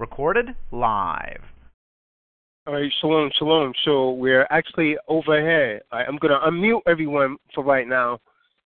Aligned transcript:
Recorded 0.00 0.56
live. 0.72 1.42
All 2.66 2.72
right, 2.72 2.90
shalom, 3.02 3.30
shalom. 3.38 3.74
So 3.84 4.12
we're 4.12 4.46
actually 4.48 4.96
overhead. 5.08 5.82
I, 5.92 6.04
I'm 6.04 6.16
going 6.16 6.32
to 6.32 6.38
unmute 6.46 6.80
everyone 6.86 7.36
for 7.54 7.62
right 7.62 7.86
now, 7.86 8.18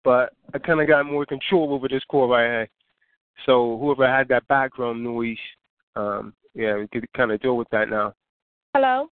but 0.02 0.30
I 0.54 0.58
kind 0.58 0.80
of 0.80 0.88
got 0.88 1.04
more 1.04 1.26
control 1.26 1.74
over 1.74 1.88
this 1.88 2.02
call 2.08 2.30
right 2.30 2.46
here. 2.46 2.68
So 3.44 3.76
whoever 3.78 4.08
had 4.08 4.28
that 4.28 4.48
background 4.48 5.04
noise, 5.04 5.36
um, 5.94 6.32
yeah, 6.54 6.78
we 6.78 6.88
could 6.88 7.06
kind 7.12 7.32
of 7.32 7.42
deal 7.42 7.58
with 7.58 7.68
that 7.70 7.90
now. 7.90 8.14
Hello. 8.72 9.08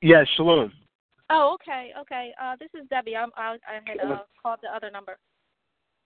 Yes, 0.00 0.28
shalom. 0.36 0.70
Oh, 1.28 1.56
okay, 1.60 1.90
okay. 2.02 2.30
Uh, 2.40 2.54
this 2.60 2.70
is 2.72 2.88
Debbie. 2.88 3.16
I'm, 3.16 3.30
I, 3.36 3.56
I 3.66 3.80
had 3.84 3.98
uh, 3.98 4.18
called 4.40 4.60
the 4.62 4.68
other 4.72 4.92
number. 4.92 5.16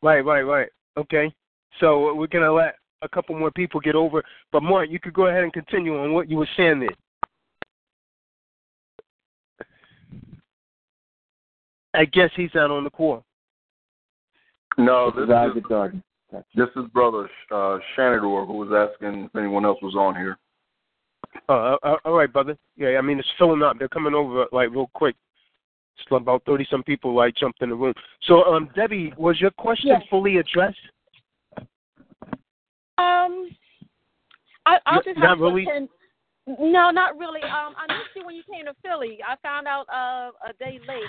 Right, 0.01 0.25
right, 0.25 0.43
right. 0.45 0.69
Okay. 0.97 1.31
So 1.79 2.15
we're 2.15 2.27
gonna 2.27 2.51
let 2.51 2.77
a 3.03 3.09
couple 3.09 3.39
more 3.39 3.51
people 3.51 3.81
get 3.81 3.95
over. 3.95 4.23
But 4.53 4.63
Mark, 4.63 4.89
you 4.91 4.99
could 4.99 5.15
go 5.15 5.27
ahead 5.27 5.45
and 5.45 5.53
continue 5.53 5.99
on 5.99 6.13
what 6.13 6.29
you 6.29 6.37
were 6.37 6.49
saying 6.57 6.81
there. 6.81 6.89
I 11.95 12.05
guess 12.05 12.31
he's 12.37 12.51
not 12.55 12.71
on 12.71 12.85
the 12.85 12.91
call. 12.91 13.25
No, 14.77 15.11
this 15.11 15.25
is 15.25 16.45
this 16.55 16.69
is 16.77 16.85
brother 16.93 17.29
uh, 17.51 17.79
Shanador 17.97 18.47
who 18.47 18.53
was 18.53 18.71
asking 18.73 19.25
if 19.25 19.37
anyone 19.37 19.65
else 19.65 19.79
was 19.83 19.95
on 19.97 20.15
here. 20.15 20.39
Uh, 21.49 21.77
uh, 21.83 21.97
all 22.05 22.13
right, 22.13 22.33
brother. 22.33 22.57
Yeah, 22.77 22.99
I 22.99 23.01
mean 23.01 23.19
it's 23.19 23.29
filling 23.39 23.63
up. 23.63 23.79
They're 23.79 23.89
coming 23.89 24.15
over 24.15 24.47
like 24.53 24.71
real 24.71 24.91
quick. 24.95 25.17
It's 25.99 26.07
about 26.13 26.45
thirty 26.45 26.67
some 26.71 26.85
people 26.85 27.15
like 27.15 27.35
jumped 27.35 27.63
in 27.63 27.71
the 27.71 27.75
room. 27.75 27.95
So, 28.25 28.45
um, 28.45 28.71
Debbie, 28.77 29.13
was 29.17 29.41
your 29.41 29.51
question 29.51 29.89
Yes. 29.89 30.03
fully 30.11 30.37
addressed? 30.37 30.79
Um, 32.99 33.51
I, 34.67 34.79
I'll 34.87 35.03
just 35.03 35.19
Not 35.19 35.29
have 35.31 35.39
to 35.39 35.45
really? 35.45 35.63
attend. 35.63 35.89
No, 36.47 36.91
not 36.91 37.19
really. 37.19 37.43
Um, 37.43 37.75
I 37.77 37.87
missed 37.89 38.17
you 38.17 38.25
when 38.25 38.35
you 38.35 38.43
came 38.51 38.65
to 38.67 38.75
Philly. 38.83 39.19
I 39.27 39.37
found 39.43 39.67
out 39.67 39.87
uh, 39.89 40.31
a 40.49 40.53
day 40.59 40.81
late. 40.89 41.05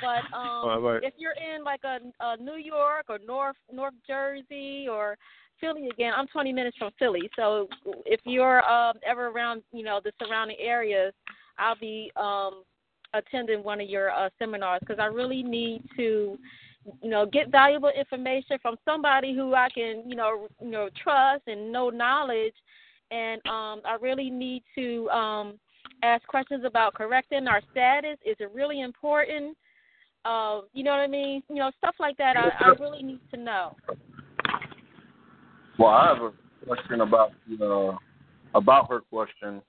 But 0.00 0.36
um, 0.36 0.82
right. 0.82 1.02
if 1.02 1.14
you're 1.16 1.32
in 1.32 1.62
like 1.62 1.80
a, 1.84 1.98
a 2.20 2.36
New 2.36 2.56
York 2.56 3.06
or 3.08 3.18
North 3.24 3.56
North 3.72 3.94
Jersey 4.06 4.86
or 4.90 5.16
Philly 5.60 5.88
again, 5.88 6.12
I'm 6.16 6.26
20 6.26 6.52
minutes 6.52 6.76
from 6.76 6.90
Philly. 6.98 7.30
So 7.36 7.68
if 8.04 8.20
you're 8.24 8.68
um, 8.68 8.96
ever 9.06 9.28
around, 9.28 9.62
you 9.72 9.84
know, 9.84 10.00
the 10.02 10.12
surrounding 10.20 10.56
areas, 10.60 11.14
I'll 11.58 11.78
be 11.78 12.10
um, 12.16 12.64
attending 13.14 13.62
one 13.62 13.80
of 13.80 13.88
your 13.88 14.10
uh, 14.10 14.28
seminars 14.38 14.80
because 14.80 14.98
I 14.98 15.06
really 15.06 15.42
need 15.42 15.82
to, 15.96 16.36
you 17.00 17.10
know, 17.10 17.26
get 17.26 17.50
valuable 17.50 17.90
information 17.96 18.58
from 18.60 18.76
somebody 18.84 19.34
who 19.34 19.54
I 19.54 19.68
can, 19.74 20.04
you 20.06 20.16
know, 20.16 20.48
you 20.60 20.70
know, 20.70 20.88
trust 21.02 21.42
and 21.46 21.72
know 21.72 21.90
knowledge. 21.90 22.54
And 23.10 23.40
um, 23.46 23.82
I 23.84 23.96
really 24.00 24.30
need 24.30 24.62
to 24.74 25.08
um, 25.10 25.58
ask 26.02 26.26
questions 26.26 26.64
about 26.64 26.94
correcting 26.94 27.46
our 27.46 27.60
status. 27.70 28.18
Is 28.24 28.36
it 28.40 28.50
really 28.54 28.80
important? 28.80 29.56
Uh, 30.24 30.60
you 30.72 30.84
know 30.84 30.92
what 30.92 31.00
I 31.00 31.08
mean? 31.08 31.42
You 31.48 31.56
know, 31.56 31.70
stuff 31.78 31.96
like 31.98 32.16
that. 32.18 32.36
I, 32.36 32.50
I 32.60 32.68
really 32.80 33.02
need 33.02 33.20
to 33.32 33.40
know. 33.40 33.76
Well, 35.78 35.88
I 35.88 36.14
have 36.14 36.22
a 36.22 36.32
question 36.66 37.00
about 37.00 37.32
uh, 37.60 37.96
about 38.54 38.88
her 38.88 39.00
question. 39.00 39.60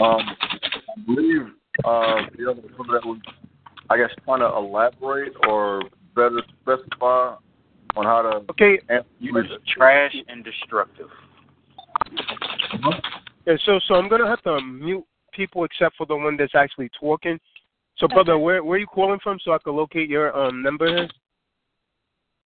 Um, 0.00 0.20
I 0.20 1.00
believe 1.06 1.42
uh, 1.84 2.22
the 2.36 2.50
other 2.50 2.62
brother 2.62 3.00
that 3.00 3.04
was, 3.04 3.20
I 3.90 3.96
guess, 3.96 4.10
trying 4.24 4.40
to 4.40 4.46
elaborate 4.46 5.32
or 5.48 5.82
better 6.14 6.40
specify 6.62 7.36
on 7.96 8.04
how 8.04 8.22
to. 8.22 8.44
Okay. 8.50 8.78
You 9.20 9.34
was 9.34 9.46
trash 9.66 10.14
and 10.28 10.44
destructive. 10.44 11.08
Yeah, 13.46 13.54
so 13.64 13.80
so 13.86 13.94
I'm 13.94 14.08
gonna 14.08 14.28
have 14.28 14.42
to 14.42 14.60
mute 14.60 15.04
people 15.32 15.64
except 15.64 15.96
for 15.96 16.06
the 16.06 16.16
one 16.16 16.36
that's 16.36 16.54
actually 16.54 16.90
talking. 16.98 17.38
So, 17.96 18.08
brother, 18.08 18.38
where 18.38 18.62
where 18.64 18.76
are 18.76 18.80
you 18.80 18.86
calling 18.86 19.18
from 19.22 19.38
so 19.44 19.52
I 19.52 19.58
can 19.58 19.74
locate 19.74 20.08
your 20.08 20.36
um 20.36 20.62
number 20.62 20.86
here? 20.86 21.08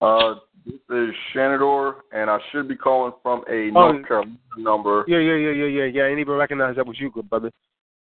Uh, 0.01 0.35
this 0.66 0.75
is 0.89 1.09
Shanador, 1.33 1.95
and 2.11 2.29
I 2.29 2.39
should 2.51 2.67
be 2.67 2.75
calling 2.75 3.13
from 3.22 3.43
a 3.49 3.69
Oh. 3.69 3.91
North 3.91 4.07
Carolina 4.07 4.38
number. 4.57 5.05
Yeah, 5.07 5.19
yeah, 5.19 5.35
yeah, 5.35 5.51
yeah, 5.51 5.66
yeah, 5.66 5.85
yeah. 5.85 6.03
I 6.03 6.07
didn't 6.07 6.19
even 6.19 6.33
recognize 6.35 6.75
that 6.75 6.88
was 6.88 6.99
you, 6.99 7.11
good 7.11 7.29
brother. 7.29 7.51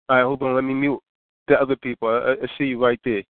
All 0.08 0.16
right, 0.16 0.22
hold 0.22 0.42
on. 0.42 0.54
Let 0.54 0.64
me 0.64 0.74
mute 0.74 1.00
the 1.48 1.60
other 1.60 1.76
people. 1.76 2.08
I, 2.08 2.32
I 2.32 2.48
see 2.56 2.64
you 2.64 2.82
right 2.82 3.00
there. 3.04 3.22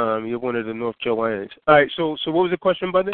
Um, 0.00 0.26
you're 0.26 0.38
one 0.38 0.56
of 0.56 0.66
the 0.66 0.72
North 0.72 0.96
Carolinas. 1.02 1.50
All 1.66 1.74
right, 1.74 1.90
so 1.96 2.16
so 2.24 2.30
what 2.30 2.44
was 2.44 2.50
the 2.50 2.56
question, 2.56 2.90
brother? 2.90 3.12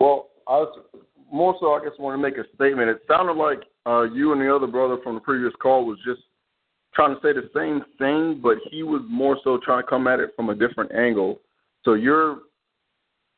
Well, 0.00 0.30
I 0.48 0.52
was 0.52 0.78
more 1.30 1.54
so. 1.60 1.72
I 1.72 1.84
guess 1.84 1.92
want 1.98 2.18
to 2.18 2.22
make 2.22 2.38
a 2.38 2.48
statement. 2.54 2.88
It 2.88 3.02
sounded 3.06 3.34
like 3.34 3.60
uh, 3.86 4.02
you 4.02 4.32
and 4.32 4.40
the 4.40 4.54
other 4.54 4.66
brother 4.66 4.96
from 5.02 5.14
the 5.14 5.20
previous 5.20 5.52
call 5.60 5.84
was 5.84 5.98
just 6.06 6.22
trying 6.94 7.14
to 7.14 7.20
say 7.20 7.32
the 7.32 7.50
same 7.54 7.82
thing, 7.98 8.40
but 8.42 8.56
he 8.70 8.82
was 8.82 9.02
more 9.08 9.38
so 9.44 9.58
trying 9.62 9.82
to 9.82 9.88
come 9.88 10.06
at 10.06 10.20
it 10.20 10.30
from 10.36 10.48
a 10.50 10.54
different 10.54 10.92
angle. 10.94 11.40
So 11.84 11.94
you're 11.94 12.40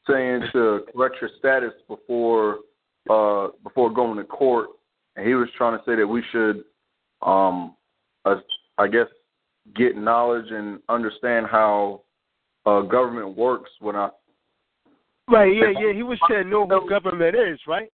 saying 0.09 0.43
to 0.53 0.84
correct 0.93 1.16
your 1.21 1.31
status 1.39 1.72
before 1.89 2.59
uh, 3.11 3.49
before 3.65 3.93
going 3.93 4.19
to 4.19 4.25
court, 4.25 4.69
and 5.16 5.27
he 5.27 5.34
was 5.34 5.49
trying 5.56 5.77
to 5.78 5.84
say 5.84 5.97
that 5.97 6.06
we 6.06 6.22
should, 6.31 6.65
um, 7.22 7.75
uh, 8.25 8.37
I 8.78 8.87
guess, 8.87 9.09
get 9.75 9.97
knowledge 9.97 10.51
and 10.51 10.81
understand 10.89 11.47
how 11.51 12.03
uh, 12.67 12.83
government 12.83 13.37
works. 13.37 13.71
When 13.81 13.97
I 13.97 14.11
Right, 15.29 15.57
yeah, 15.57 15.71
yeah. 15.81 15.93
He 15.95 16.03
was 16.03 16.19
saying 16.29 16.51
know 16.51 16.67
who 16.67 16.89
government 16.89 17.35
is, 17.35 17.59
right? 17.67 17.91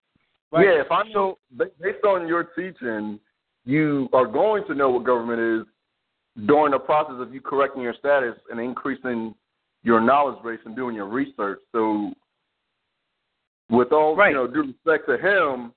Right. 0.51 0.67
Yeah, 0.67 0.81
if 0.81 0.91
I 0.91 1.09
know 1.13 1.39
ba- 1.53 1.71
based 1.81 2.05
on 2.05 2.27
your 2.27 2.45
teaching, 2.45 3.21
you 3.65 4.09
are 4.13 4.27
going 4.27 4.65
to 4.67 4.75
know 4.75 4.91
what 4.91 5.05
government 5.05 5.41
is 5.41 6.47
during 6.47 6.73
the 6.73 6.79
process 6.79 7.17
of 7.19 7.33
you 7.33 7.41
correcting 7.41 7.83
your 7.83 7.95
status 7.99 8.35
and 8.51 8.59
increasing 8.59 9.35
your 9.83 10.01
knowledge 10.01 10.43
base 10.43 10.59
and 10.65 10.75
doing 10.75 10.97
your 10.97 11.09
research. 11.09 11.61
So, 11.73 12.13
with 13.71 13.93
all 13.93 14.17
you 14.27 14.35
know, 14.35 14.49
due 14.49 14.63
respect 14.63 15.09
to 15.09 15.17
him, 15.17 15.73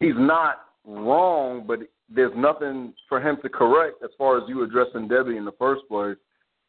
he's 0.00 0.16
not 0.16 0.62
wrong, 0.84 1.64
but 1.66 1.78
there's 2.14 2.32
nothing 2.36 2.94
for 3.08 3.20
him 3.20 3.36
to 3.42 3.48
correct 3.48 3.96
as 4.02 4.10
far 4.18 4.38
as 4.38 4.44
you 4.48 4.62
addressing 4.62 5.08
Debbie 5.08 5.36
in 5.36 5.44
the 5.44 5.52
first 5.58 5.82
place, 5.88 6.16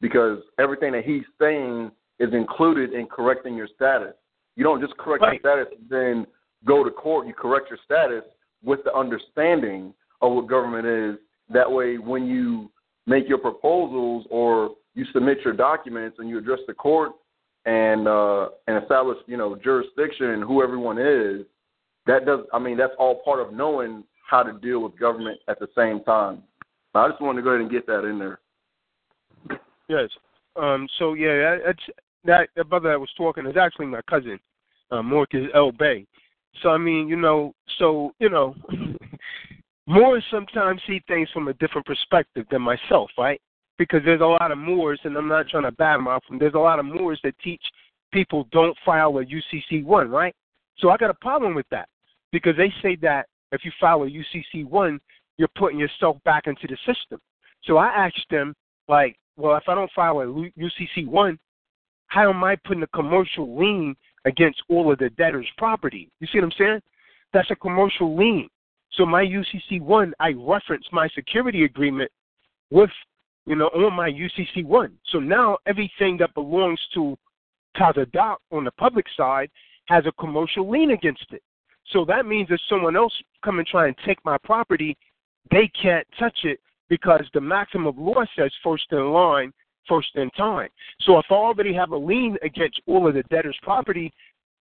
because 0.01 0.39
everything 0.59 0.91
that 0.93 1.05
he's 1.05 1.23
saying 1.39 1.91
is 2.19 2.33
included 2.33 2.93
in 2.93 3.07
correcting 3.07 3.55
your 3.55 3.67
status. 3.75 4.13
You 4.55 4.63
don't 4.63 4.81
just 4.81 4.95
correct 4.97 5.23
Right. 5.23 5.33
your 5.33 5.39
status 5.39 5.73
and 5.79 5.89
then 5.89 6.27
go 6.65 6.83
to 6.83 6.91
court. 6.91 7.27
You 7.27 7.33
correct 7.33 7.69
your 7.69 7.79
status 7.83 8.23
with 8.63 8.83
the 8.83 8.93
understanding 8.95 9.93
of 10.21 10.33
what 10.33 10.47
government 10.47 10.85
is. 10.85 11.17
That 11.49 11.69
way, 11.69 11.97
when 11.97 12.25
you 12.25 12.71
make 13.07 13.27
your 13.27 13.39
proposals 13.39 14.25
or 14.29 14.75
you 14.93 15.05
submit 15.11 15.39
your 15.43 15.53
documents 15.53 16.19
and 16.19 16.29
you 16.29 16.37
address 16.37 16.59
the 16.67 16.73
court 16.73 17.11
and 17.65 18.07
uh, 18.07 18.49
and 18.67 18.81
establish, 18.81 19.17
you 19.25 19.37
know, 19.37 19.55
jurisdiction 19.55 20.27
and 20.31 20.43
who 20.43 20.61
everyone 20.61 20.97
is, 20.97 21.45
that 22.05 22.25
does. 22.25 22.41
I 22.53 22.59
mean, 22.59 22.77
that's 22.77 22.93
all 22.99 23.21
part 23.23 23.39
of 23.39 23.53
knowing 23.53 24.03
how 24.33 24.41
to 24.41 24.53
deal 24.53 24.79
with 24.81 24.99
government 24.99 25.39
at 25.47 25.59
the 25.59 25.67
same 25.77 26.03
time. 26.03 26.41
I 26.95 27.07
just 27.07 27.21
wanted 27.21 27.41
to 27.41 27.43
go 27.43 27.49
ahead 27.51 27.61
and 27.61 27.71
get 27.71 27.85
that 27.85 28.03
in 28.03 28.17
there. 28.17 28.39
Yes. 29.87 30.09
Um. 30.55 30.87
So 30.97 31.13
yeah, 31.13 31.57
that. 32.25 32.47
That 32.55 32.69
brother 32.69 32.89
that 32.89 32.99
was 32.99 33.09
talking 33.17 33.45
is 33.45 33.57
actually 33.57 33.87
my 33.87 34.01
cousin, 34.09 34.39
uh, 34.91 35.03
Marcus 35.03 35.47
El 35.53 35.71
Bey. 35.73 36.07
So 36.61 36.69
I 36.69 36.77
mean, 36.77 37.07
you 37.07 37.17
know, 37.17 37.53
so 37.77 38.13
you 38.19 38.29
know, 38.29 38.55
Moors 39.87 40.23
sometimes 40.31 40.81
see 40.87 41.01
things 41.07 41.29
from 41.33 41.49
a 41.49 41.53
different 41.55 41.85
perspective 41.85 42.45
than 42.49 42.61
myself, 42.61 43.11
right? 43.17 43.41
Because 43.77 44.01
there's 44.05 44.21
a 44.21 44.25
lot 44.25 44.51
of 44.51 44.57
Moors, 44.57 44.99
and 45.03 45.17
I'm 45.17 45.27
not 45.27 45.49
trying 45.49 45.63
to 45.63 45.71
badmouth 45.71 46.21
them. 46.29 46.39
There's 46.39 46.53
a 46.53 46.59
lot 46.59 46.79
of 46.79 46.85
Moors 46.85 47.19
that 47.23 47.35
teach 47.43 47.61
people 48.13 48.47
don't 48.51 48.77
file 48.85 49.17
a 49.17 49.25
UCC 49.25 49.83
one, 49.83 50.09
right? 50.09 50.33
So 50.77 50.91
I 50.91 50.97
got 50.97 51.09
a 51.09 51.15
problem 51.15 51.55
with 51.55 51.65
that 51.71 51.89
because 52.31 52.55
they 52.55 52.71
say 52.81 52.95
that 53.01 53.27
if 53.53 53.63
you 53.63 53.71
file 53.79 54.03
a 54.03 54.09
UCC 54.09 54.65
one, 54.65 54.99
you're 55.37 55.49
putting 55.55 55.79
yourself 55.79 56.17
back 56.25 56.47
into 56.47 56.67
the 56.67 56.77
system. 56.85 57.19
So 57.63 57.77
I 57.77 57.87
asked 57.87 58.25
them, 58.29 58.53
like, 58.87 59.17
well, 59.37 59.55
if 59.55 59.63
I 59.67 59.75
don't 59.75 59.91
file 59.95 60.19
a 60.19 60.25
UCC 60.25 61.07
one, 61.07 61.39
how 62.07 62.29
am 62.29 62.43
I 62.43 62.55
putting 62.65 62.83
a 62.83 62.87
commercial 62.87 63.57
lien 63.57 63.95
against 64.25 64.61
all 64.69 64.91
of 64.91 64.99
the 64.99 65.09
debtor's 65.11 65.49
property? 65.57 66.09
You 66.19 66.27
see 66.27 66.39
what 66.39 66.45
I'm 66.45 66.51
saying? 66.57 66.81
That's 67.31 67.49
a 67.51 67.55
commercial 67.55 68.15
lien. 68.17 68.49
So 68.93 69.05
my 69.05 69.23
UCC 69.23 69.81
one, 69.81 70.13
I 70.19 70.33
reference 70.37 70.85
my 70.91 71.07
security 71.15 71.63
agreement 71.63 72.11
with, 72.69 72.91
you 73.45 73.55
know, 73.55 73.67
on 73.67 73.93
my 73.93 74.11
UCC 74.11 74.65
one. 74.65 74.93
So 75.11 75.19
now 75.19 75.57
everything 75.65 76.17
that 76.17 76.33
belongs 76.35 76.79
to 76.93 77.17
Tazadaq 77.77 78.35
on 78.51 78.63
the 78.63 78.71
public 78.71 79.05
side 79.17 79.49
has 79.87 80.05
a 80.05 80.11
commercial 80.13 80.69
lien 80.69 80.91
against 80.91 81.25
it. 81.31 81.41
So 81.91 82.05
that 82.05 82.25
means 82.25 82.47
if 82.49 82.59
someone 82.69 82.95
else 82.95 83.13
come 83.43 83.59
and 83.59 83.67
try 83.67 83.87
and 83.87 83.95
take 84.05 84.23
my 84.23 84.37
property, 84.43 84.97
they 85.51 85.69
can't 85.81 86.07
touch 86.17 86.39
it 86.43 86.59
because 86.89 87.25
the 87.33 87.41
maxim 87.41 87.85
of 87.85 87.97
law 87.97 88.23
says 88.37 88.51
first 88.63 88.85
in 88.91 89.11
line, 89.11 89.53
first 89.87 90.09
in 90.15 90.29
time. 90.31 90.69
So 91.01 91.17
if 91.17 91.25
I 91.29 91.35
already 91.35 91.73
have 91.73 91.91
a 91.91 91.97
lien 91.97 92.37
against 92.41 92.81
all 92.87 93.07
of 93.07 93.13
the 93.13 93.23
debtor's 93.23 93.57
property, 93.61 94.11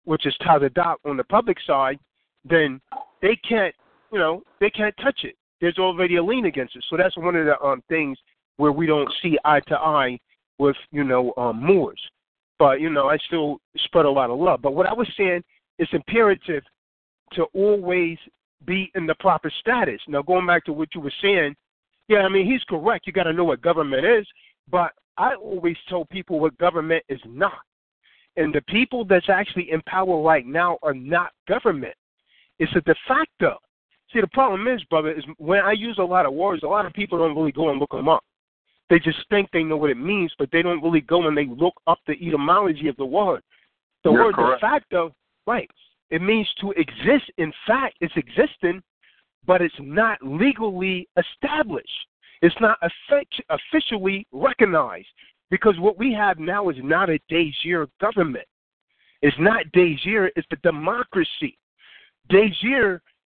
which 0.03 0.25
is 0.25 0.35
Tazadaq 0.41 0.95
on 1.05 1.17
the 1.17 1.23
public 1.23 1.57
side, 1.65 1.99
then 2.43 2.79
they 3.21 3.37
can't, 3.47 3.73
you 4.11 4.19
know, 4.19 4.43
they 4.59 4.69
can't 4.69 4.95
touch 5.01 5.21
it. 5.23 5.35
There's 5.61 5.79
already 5.79 6.17
a 6.17 6.23
lien 6.23 6.45
against 6.45 6.75
it. 6.75 6.83
So 6.89 6.97
that's 6.97 7.17
one 7.17 7.35
of 7.35 7.45
the 7.45 7.59
um, 7.61 7.81
things 7.89 8.17
where 8.57 8.71
we 8.71 8.85
don't 8.85 9.11
see 9.21 9.37
eye 9.45 9.61
to 9.67 9.75
eye 9.75 10.19
with, 10.59 10.75
you 10.91 11.03
know, 11.03 11.33
um, 11.37 11.65
Moors. 11.65 11.99
But, 12.59 12.79
you 12.79 12.89
know, 12.89 13.07
I 13.07 13.17
still 13.27 13.57
spread 13.77 14.05
a 14.05 14.09
lot 14.09 14.29
of 14.29 14.39
love. 14.39 14.61
But 14.61 14.75
what 14.75 14.87
I 14.87 14.93
was 14.93 15.07
saying, 15.17 15.43
it's 15.79 15.91
imperative 15.93 16.63
to 17.33 17.43
always 17.53 18.17
be 18.65 18.91
in 18.95 19.05
the 19.05 19.15
proper 19.15 19.51
status. 19.59 19.99
Now, 20.07 20.21
going 20.21 20.47
back 20.47 20.65
to 20.65 20.73
what 20.73 20.89
you 20.95 21.01
were 21.01 21.13
saying, 21.21 21.55
yeah, 22.07 22.19
I 22.19 22.29
mean, 22.29 22.45
he's 22.45 22.63
correct. 22.69 23.07
You 23.07 23.13
got 23.13 23.23
to 23.23 23.33
know 23.33 23.43
what 23.45 23.61
government 23.61 24.05
is. 24.05 24.27
But 24.69 24.91
I 25.17 25.35
always 25.35 25.77
tell 25.89 26.05
people 26.05 26.39
what 26.39 26.57
government 26.57 27.03
is 27.09 27.19
not. 27.25 27.59
And 28.37 28.53
the 28.53 28.61
people 28.61 29.05
that's 29.05 29.29
actually 29.29 29.71
in 29.71 29.81
power 29.87 30.21
right 30.21 30.45
now 30.45 30.77
are 30.83 30.93
not 30.93 31.31
government. 31.47 31.93
It's 32.59 32.71
a 32.75 32.81
de 32.81 32.95
facto. 33.07 33.57
See, 34.13 34.21
the 34.21 34.27
problem 34.27 34.67
is, 34.67 34.83
brother, 34.85 35.11
is 35.11 35.23
when 35.37 35.59
I 35.59 35.71
use 35.71 35.97
a 35.99 36.03
lot 36.03 36.25
of 36.25 36.33
words, 36.33 36.63
a 36.63 36.67
lot 36.67 36.85
of 36.85 36.93
people 36.93 37.17
don't 37.17 37.35
really 37.35 37.51
go 37.51 37.69
and 37.69 37.79
look 37.79 37.91
them 37.91 38.09
up. 38.09 38.23
They 38.89 38.99
just 38.99 39.17
think 39.29 39.49
they 39.51 39.63
know 39.63 39.77
what 39.77 39.89
it 39.89 39.97
means, 39.97 40.31
but 40.37 40.49
they 40.51 40.61
don't 40.61 40.83
really 40.83 41.01
go 41.01 41.27
and 41.27 41.35
they 41.35 41.47
look 41.47 41.73
up 41.87 41.97
the 42.05 42.13
etymology 42.13 42.87
of 42.87 42.95
the 42.97 43.05
word. 43.05 43.41
The 44.03 44.11
You're 44.11 44.25
word 44.25 44.35
correct. 44.35 44.61
de 44.61 44.67
facto, 44.67 45.15
right? 45.47 45.69
It 46.11 46.21
means 46.21 46.47
to 46.61 46.71
exist. 46.71 47.31
In 47.37 47.51
fact, 47.67 47.97
it's 48.01 48.13
existing, 48.15 48.81
but 49.45 49.61
it's 49.61 49.75
not 49.79 50.19
legally 50.21 51.07
established. 51.17 51.89
It's 52.41 52.55
not 52.59 52.77
officially 53.49 54.27
recognized 54.31 55.07
because 55.49 55.79
what 55.79 55.97
we 55.97 56.13
have 56.13 56.39
now 56.39 56.69
is 56.69 56.75
not 56.81 57.09
a 57.09 57.19
de 57.29 57.53
jure 57.63 57.87
government. 58.01 58.45
It's 59.21 59.37
not 59.39 59.71
de 59.73 59.97
jure, 60.03 60.29
it's 60.35 60.47
the 60.49 60.57
democracy. 60.57 61.57
De 62.29 62.49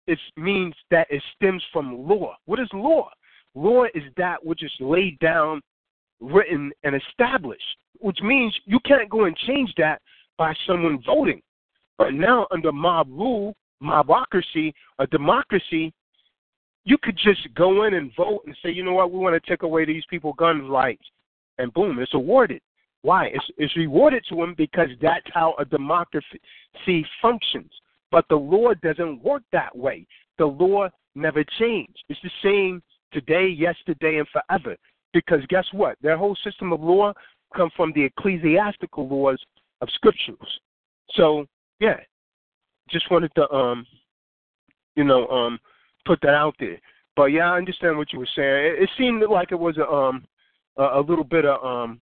it 0.07 0.19
means 0.37 0.75
that 0.91 1.07
it 1.11 1.23
stems 1.37 1.63
from 1.73 2.09
law. 2.09 2.37
What 2.47 2.59
is 2.59 2.69
law? 2.73 3.11
Law 3.55 3.85
is 3.95 4.05
that 4.17 4.45
which 4.45 4.63
is 4.63 4.73
laid 4.81 5.19
down, 5.19 5.61
written, 6.21 6.73
and 6.83 6.95
established, 6.95 7.77
which 7.99 8.19
means 8.23 8.55
you 8.65 8.79
can't 8.87 9.11
go 9.11 9.25
and 9.25 9.37
change 9.37 9.73
that 9.77 10.01
by 10.39 10.55
someone 10.67 11.03
voting. 11.05 11.43
But 11.99 12.15
now, 12.15 12.47
under 12.51 12.73
mob 12.73 13.09
rule, 13.11 13.55
mobocracy, 13.83 14.73
a 14.99 15.07
democracy, 15.09 15.93
you 16.85 16.97
could 17.03 17.19
just 17.23 17.53
go 17.55 17.85
in 17.85 17.95
and 17.95 18.13
vote 18.17 18.43
and 18.47 18.57
say, 18.63 18.71
you 18.71 18.85
know 18.85 18.95
what, 18.95 19.13
we 19.13 19.19
want 19.19 19.43
to 19.43 19.51
take 19.51 19.63
away 19.63 19.85
these 19.85 20.05
people 20.09 20.33
gun 20.33 20.69
rights, 20.69 21.05
and 21.59 21.75
boom, 21.75 21.99
it's 21.99 22.15
awarded. 22.15 22.63
Why? 23.03 23.27
It's, 23.27 23.45
it's 23.59 23.77
rewarded 23.77 24.25
to 24.29 24.37
them 24.37 24.55
because 24.57 24.89
that's 25.03 25.27
how 25.33 25.55
a 25.59 25.65
democracy 25.65 26.41
functions. 27.21 27.71
But 28.11 28.25
the 28.29 28.37
law 28.37 28.73
doesn't 28.83 29.23
work 29.23 29.43
that 29.53 29.77
way. 29.77 30.07
The 30.39 30.47
law 30.47 30.89
never 31.15 31.45
changed. 31.59 32.03
It's 32.09 32.21
the 32.23 32.31
same 32.43 32.83
today, 33.13 33.49
yesterday, 33.49 34.19
and 34.19 34.27
forever. 34.29 34.77
Because 35.13 35.41
guess 35.49 35.67
what? 35.73 35.97
Their 36.01 36.17
whole 36.17 36.37
system 36.45 36.73
of 36.73 36.81
law 36.81 37.13
come 37.57 37.71
from 37.77 37.93
the 37.95 38.05
ecclesiastical 38.05 39.09
laws 39.09 39.41
of 39.81 39.89
scriptures. 39.95 40.61
So 41.11 41.47
yeah, 41.81 41.99
just 42.91 43.11
wanted 43.11 43.31
to 43.37 43.51
um, 43.51 43.87
you 44.99 45.05
know, 45.05 45.29
um, 45.29 45.59
put 46.05 46.21
that 46.23 46.35
out 46.35 46.57
there. 46.59 46.79
But 47.17 47.27
yeah, 47.27 47.53
I 47.53 47.57
understand 47.57 47.97
what 47.97 48.13
you 48.13 48.19
were 48.19 48.29
saying. 48.37 48.67
It, 48.67 48.83
it 48.83 48.91
seemed 48.99 49.23
like 49.31 49.53
it 49.53 49.59
was 49.59 49.79
a 49.79 49.89
um, 49.89 50.27
a, 50.77 50.99
a 50.99 51.01
little 51.01 51.25
bit 51.25 51.45
of 51.45 51.65
um, 51.65 52.01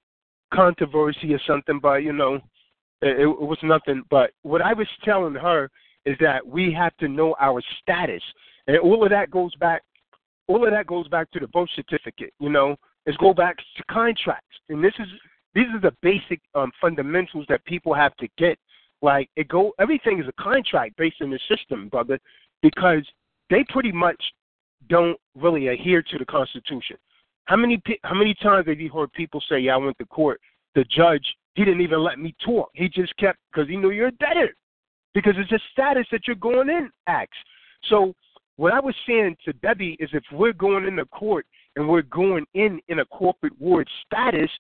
controversy 0.52 1.34
or 1.34 1.40
something, 1.46 1.78
but 1.80 1.96
you 1.96 2.12
know, 2.12 2.36
it, 3.02 3.20
it 3.20 3.26
was 3.26 3.58
nothing. 3.62 4.02
But 4.10 4.30
what 4.42 4.62
I 4.62 4.72
was 4.72 4.88
telling 5.04 5.34
her 5.34 5.70
is 6.06 6.16
that 6.20 6.44
we 6.46 6.72
have 6.72 6.96
to 6.98 7.08
know 7.08 7.36
our 7.38 7.62
status, 7.82 8.22
and 8.66 8.78
all 8.78 9.04
of 9.04 9.10
that 9.10 9.30
goes 9.30 9.54
back. 9.56 9.82
All 10.48 10.64
of 10.64 10.72
that 10.72 10.86
goes 10.86 11.08
back 11.08 11.30
to 11.32 11.40
the 11.40 11.48
birth 11.48 11.68
certificate. 11.76 12.32
You 12.40 12.48
know, 12.48 12.76
is 13.06 13.16
go 13.18 13.34
back 13.34 13.56
to 13.58 13.84
contracts, 13.90 14.56
and 14.70 14.82
this 14.82 14.94
is 14.98 15.08
these 15.54 15.66
are 15.74 15.80
the 15.80 15.96
basic 16.02 16.40
um, 16.54 16.72
fundamentals 16.80 17.44
that 17.50 17.64
people 17.66 17.92
have 17.92 18.16
to 18.16 18.28
get. 18.38 18.58
Like 19.02 19.28
it 19.36 19.48
go, 19.48 19.72
everything 19.78 20.18
is 20.20 20.26
a 20.26 20.42
contract 20.42 20.96
based 20.96 21.20
in 21.20 21.30
the 21.30 21.38
system, 21.48 21.88
brother, 21.88 22.18
because 22.62 23.06
they 23.50 23.64
pretty 23.68 23.92
much 23.92 24.22
don't 24.88 25.18
really 25.34 25.68
adhere 25.68 26.02
to 26.02 26.18
the 26.18 26.24
Constitution. 26.24 26.96
How 27.44 27.56
many 27.56 27.80
how 28.02 28.14
many 28.14 28.34
times 28.34 28.66
have 28.66 28.80
you 28.80 28.90
heard 28.90 29.12
people 29.12 29.42
say, 29.48 29.58
"Yeah, 29.60 29.74
I 29.74 29.76
went 29.78 29.98
to 29.98 30.06
court. 30.06 30.40
The 30.74 30.84
judge 30.84 31.24
he 31.54 31.64
didn't 31.64 31.80
even 31.80 32.02
let 32.02 32.18
me 32.18 32.34
talk. 32.44 32.70
He 32.74 32.88
just 32.88 33.16
kept 33.16 33.38
because 33.50 33.68
he 33.68 33.76
knew 33.76 33.90
you're 33.90 34.08
a 34.08 34.12
debtor, 34.12 34.54
because 35.14 35.34
it's 35.36 35.52
a 35.52 35.60
status 35.72 36.06
that 36.10 36.26
you're 36.26 36.36
going 36.36 36.68
in 36.68 36.90
acts." 37.06 37.38
So 37.84 38.14
what 38.56 38.72
I 38.72 38.80
was 38.80 38.94
saying 39.06 39.36
to 39.44 39.52
Debbie 39.54 39.96
is, 40.00 40.10
if 40.12 40.24
we're 40.32 40.52
going 40.52 40.86
into 40.86 41.04
court 41.06 41.46
and 41.76 41.88
we're 41.88 42.02
going 42.02 42.46
in 42.54 42.80
in 42.88 43.00
a 43.00 43.04
corporate 43.06 43.58
ward 43.60 43.88
status, 44.04 44.50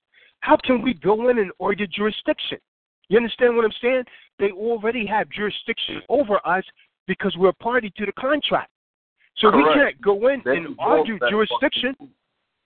how 0.40 0.56
can 0.56 0.82
we 0.82 0.94
go 0.94 1.28
in 1.28 1.38
and 1.38 1.50
order 1.58 1.86
jurisdiction? 1.86 2.58
You 3.08 3.18
understand 3.18 3.56
what 3.56 3.64
I'm 3.64 3.72
saying? 3.80 4.04
They 4.38 4.50
already 4.50 5.06
have 5.06 5.28
jurisdiction 5.30 6.02
over 6.08 6.40
us 6.46 6.64
because 7.06 7.34
we're 7.36 7.50
a 7.50 7.54
party 7.54 7.92
to 7.96 8.06
the 8.06 8.12
contract. 8.12 8.70
So 9.38 9.54
we 9.54 9.64
can't 9.74 10.00
go 10.00 10.28
in 10.28 10.42
They 10.44 10.56
and 10.56 10.74
argue 10.78 11.18
jurisdiction. 11.30 11.94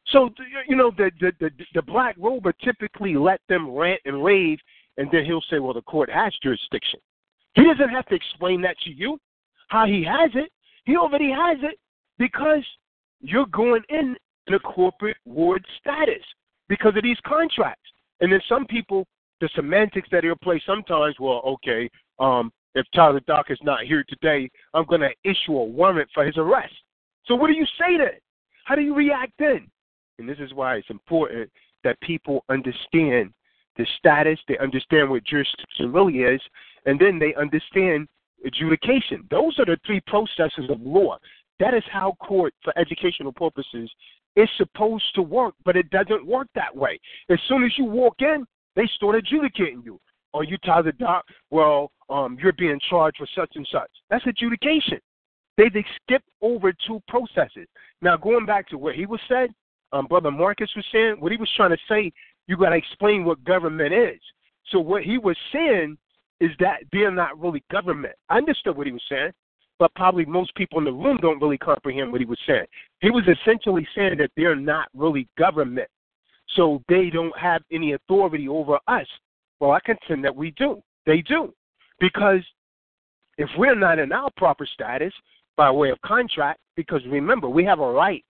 So 0.06 0.30
you 0.68 0.76
know 0.76 0.90
the 0.96 1.10
the 1.20 1.32
the, 1.40 1.50
the 1.74 1.82
black 1.82 2.16
rober 2.18 2.52
typically 2.62 3.16
let 3.16 3.40
them 3.48 3.70
rant 3.70 4.00
and 4.04 4.24
rave, 4.24 4.58
and 4.96 5.08
then 5.12 5.24
he'll 5.24 5.42
say, 5.50 5.58
"Well, 5.58 5.74
the 5.74 5.82
court 5.82 6.10
has 6.10 6.32
jurisdiction." 6.42 7.00
He 7.54 7.64
doesn't 7.64 7.88
have 7.88 8.06
to 8.06 8.14
explain 8.14 8.60
that 8.62 8.78
to 8.84 8.90
you 8.90 9.18
how 9.68 9.86
he 9.86 10.04
has 10.04 10.30
it. 10.34 10.50
He 10.84 10.96
already 10.96 11.30
has 11.30 11.58
it 11.62 11.78
because 12.18 12.64
you're 13.20 13.46
going 13.46 13.82
in 13.88 14.16
in 14.46 14.54
a 14.54 14.60
corporate 14.60 15.16
ward 15.24 15.64
status 15.80 16.22
because 16.68 16.96
of 16.96 17.02
these 17.02 17.18
contracts. 17.26 17.82
And 18.20 18.32
then 18.32 18.40
some 18.48 18.66
people, 18.66 19.06
the 19.40 19.48
semantics 19.54 20.08
that 20.12 20.24
he'll 20.24 20.36
play 20.36 20.62
sometimes, 20.66 21.16
well, 21.18 21.42
okay, 21.44 21.90
um, 22.18 22.52
if 22.74 22.86
Tazadaq 22.94 23.50
is 23.50 23.58
not 23.62 23.84
here 23.84 24.04
today, 24.08 24.48
I'm 24.74 24.84
going 24.84 25.00
to 25.00 25.10
issue 25.24 25.56
a 25.56 25.64
warrant 25.64 26.08
for 26.14 26.24
his 26.24 26.36
arrest. 26.36 26.74
So 27.26 27.34
what 27.34 27.48
do 27.48 27.54
you 27.54 27.66
say 27.78 27.98
then? 27.98 28.18
How 28.64 28.74
do 28.74 28.82
you 28.82 28.94
react 28.94 29.32
then? 29.38 29.68
And 30.18 30.28
this 30.28 30.38
is 30.38 30.54
why 30.54 30.76
it's 30.76 30.90
important 30.90 31.50
that 31.82 32.00
people 32.00 32.44
understand 32.48 33.32
the 33.76 33.86
status, 33.98 34.38
they 34.46 34.58
understand 34.58 35.10
what 35.10 35.24
jurisdiction 35.24 35.92
really 35.92 36.18
is, 36.18 36.40
and 36.86 37.00
then 37.00 37.18
they 37.18 37.34
understand 37.34 38.06
adjudication. 38.44 39.26
Those 39.30 39.58
are 39.58 39.64
the 39.64 39.78
three 39.86 40.00
processes 40.06 40.68
of 40.68 40.80
law. 40.80 41.18
That 41.58 41.74
is 41.74 41.82
how 41.90 42.16
court, 42.20 42.54
for 42.62 42.76
educational 42.78 43.32
purposes, 43.32 43.90
is 44.36 44.48
supposed 44.56 45.04
to 45.14 45.22
work, 45.22 45.54
but 45.64 45.76
it 45.76 45.90
doesn't 45.90 46.26
work 46.26 46.48
that 46.54 46.74
way. 46.74 46.98
As 47.28 47.38
soon 47.48 47.64
as 47.64 47.72
you 47.76 47.84
walk 47.84 48.16
in, 48.20 48.46
they 48.76 48.88
start 48.96 49.16
adjudicating 49.16 49.82
you. 49.84 50.00
Are 50.32 50.44
you 50.44 50.58
Tazadaq? 50.58 51.22
Well, 51.50 51.90
um, 52.08 52.38
you're 52.40 52.52
being 52.52 52.78
charged 52.88 53.18
for 53.18 53.26
such 53.34 53.50
and 53.56 53.66
such. 53.70 53.90
That's 54.10 54.26
adjudication. 54.26 54.98
They 55.56 55.68
they 55.68 55.84
skip 56.02 56.22
over 56.40 56.72
two 56.86 57.00
processes. 57.08 57.66
Now 58.00 58.16
going 58.16 58.46
back 58.46 58.68
to 58.68 58.78
what 58.78 58.94
he 58.94 59.06
was 59.06 59.20
said, 59.28 59.50
um, 59.92 60.06
brother 60.06 60.30
Marcus 60.30 60.70
was 60.76 60.84
saying, 60.92 61.16
what 61.18 61.32
he 61.32 61.38
was 61.38 61.50
trying 61.56 61.70
to 61.70 61.78
say, 61.88 62.12
you 62.46 62.56
got 62.56 62.70
to 62.70 62.76
explain 62.76 63.24
what 63.24 63.42
government 63.44 63.92
is. 63.92 64.20
So 64.70 64.78
what 64.78 65.02
he 65.02 65.18
was 65.18 65.36
saying 65.52 65.98
is 66.40 66.50
that 66.60 66.78
they're 66.92 67.10
not 67.10 67.38
really 67.40 67.62
government. 67.70 68.14
I 68.28 68.38
understood 68.38 68.76
what 68.76 68.86
he 68.86 68.92
was 68.92 69.02
saying, 69.08 69.32
but 69.78 69.94
probably 69.94 70.24
most 70.24 70.54
people 70.54 70.78
in 70.78 70.84
the 70.84 70.92
room 70.92 71.18
don't 71.20 71.40
really 71.40 71.58
comprehend 71.58 72.12
what 72.12 72.20
he 72.20 72.26
was 72.26 72.38
saying. 72.46 72.66
He 73.00 73.10
was 73.10 73.24
essentially 73.26 73.86
saying 73.94 74.18
that 74.18 74.30
they're 74.36 74.56
not 74.56 74.88
really 74.94 75.28
government, 75.38 75.88
so 76.56 76.82
they 76.88 77.10
don't 77.10 77.36
have 77.38 77.62
any 77.72 77.92
authority 77.92 78.48
over 78.48 78.78
us. 78.88 79.06
Well, 79.60 79.72
I 79.72 79.80
contend 79.84 80.24
that 80.24 80.34
we 80.34 80.52
do. 80.52 80.82
They 81.06 81.22
do, 81.22 81.52
because 81.98 82.40
if 83.38 83.48
we're 83.56 83.74
not 83.74 83.98
in 83.98 84.12
our 84.12 84.30
proper 84.36 84.66
status 84.66 85.12
by 85.56 85.70
way 85.70 85.90
of 85.90 86.00
contract, 86.02 86.60
because 86.76 87.00
remember 87.08 87.48
we 87.48 87.64
have 87.64 87.80
a 87.80 87.90
right 87.90 88.24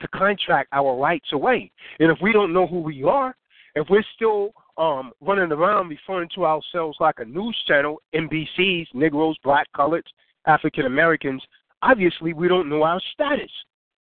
to 0.00 0.08
contract 0.08 0.68
our 0.72 0.96
rights 0.96 1.28
away. 1.32 1.70
And 2.00 2.10
if 2.10 2.18
we 2.20 2.32
don't 2.32 2.52
know 2.52 2.66
who 2.66 2.80
we 2.80 3.02
are, 3.04 3.34
if 3.74 3.86
we're 3.90 4.04
still 4.14 4.52
um, 4.78 5.12
running 5.20 5.52
around 5.52 5.88
referring 5.88 6.28
to 6.34 6.44
ourselves 6.44 6.96
like 7.00 7.16
a 7.18 7.24
news 7.24 7.56
channel, 7.66 8.00
NBCs, 8.14 8.86
Negroes, 8.94 9.36
black, 9.42 9.66
coloreds, 9.76 10.02
African 10.46 10.86
Americans, 10.86 11.42
obviously 11.82 12.32
we 12.32 12.48
don't 12.48 12.68
know 12.68 12.82
our 12.82 13.00
status. 13.12 13.50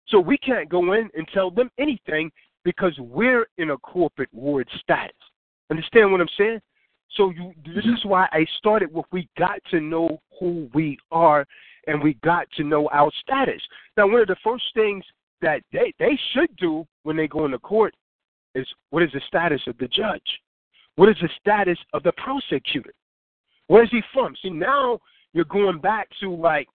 So 0.08 0.20
we 0.20 0.38
can't 0.38 0.70
go 0.70 0.94
in 0.94 1.10
and 1.16 1.28
tell 1.34 1.52
them 1.52 1.70
anything 1.80 2.32
because 2.64 2.94
we're 3.00 3.48
in 3.58 3.72
a 3.72 3.78
corporate 3.78 4.34
ward 4.34 4.68
status. 4.80 5.16
Understand 5.70 6.12
what 6.12 6.22
I'm 6.22 6.28
saying? 6.38 6.62
So 7.18 7.32
you, 7.32 7.54
this 7.66 7.86
is 7.86 8.06
why 8.06 8.28
I 8.32 8.46
started 8.58 8.94
with 8.94 9.06
we 9.12 9.28
got 9.38 9.60
to 9.72 9.80
know 9.80 10.22
who 10.40 10.70
we 10.74 10.98
are 11.12 11.46
and 11.88 12.02
we 12.02 12.14
got 12.24 12.48
to 12.58 12.64
know 12.64 12.90
our 12.94 13.12
status. 13.22 13.62
Now, 13.98 14.08
one 14.08 14.22
of 14.22 14.28
the 14.28 14.36
first 14.44 14.64
things 14.74 15.04
that 15.42 15.62
they, 15.72 15.94
they 16.00 16.18
should 16.34 16.56
do 16.58 16.86
when 17.04 17.18
they 17.18 17.28
go 17.28 17.46
into 17.46 17.60
court 17.60 17.94
is 18.56 18.68
what 18.92 19.04
is 19.04 19.12
the 19.14 19.22
status 19.28 19.62
of 19.68 19.78
the 19.78 19.88
judge? 19.88 20.22
What 20.96 21.10
is 21.10 21.16
the 21.22 21.30
status 21.40 21.78
of 21.94 22.04
the 22.04 22.12
prosecutor? 22.14 22.94
Where 23.68 23.84
is 23.84 23.90
he 23.92 24.02
from? 24.14 24.36
See, 24.42 24.50
now 24.50 25.00
you're 25.34 25.46
going 25.46 25.80
back 25.80 26.10
to 26.20 26.34
like 26.34 26.68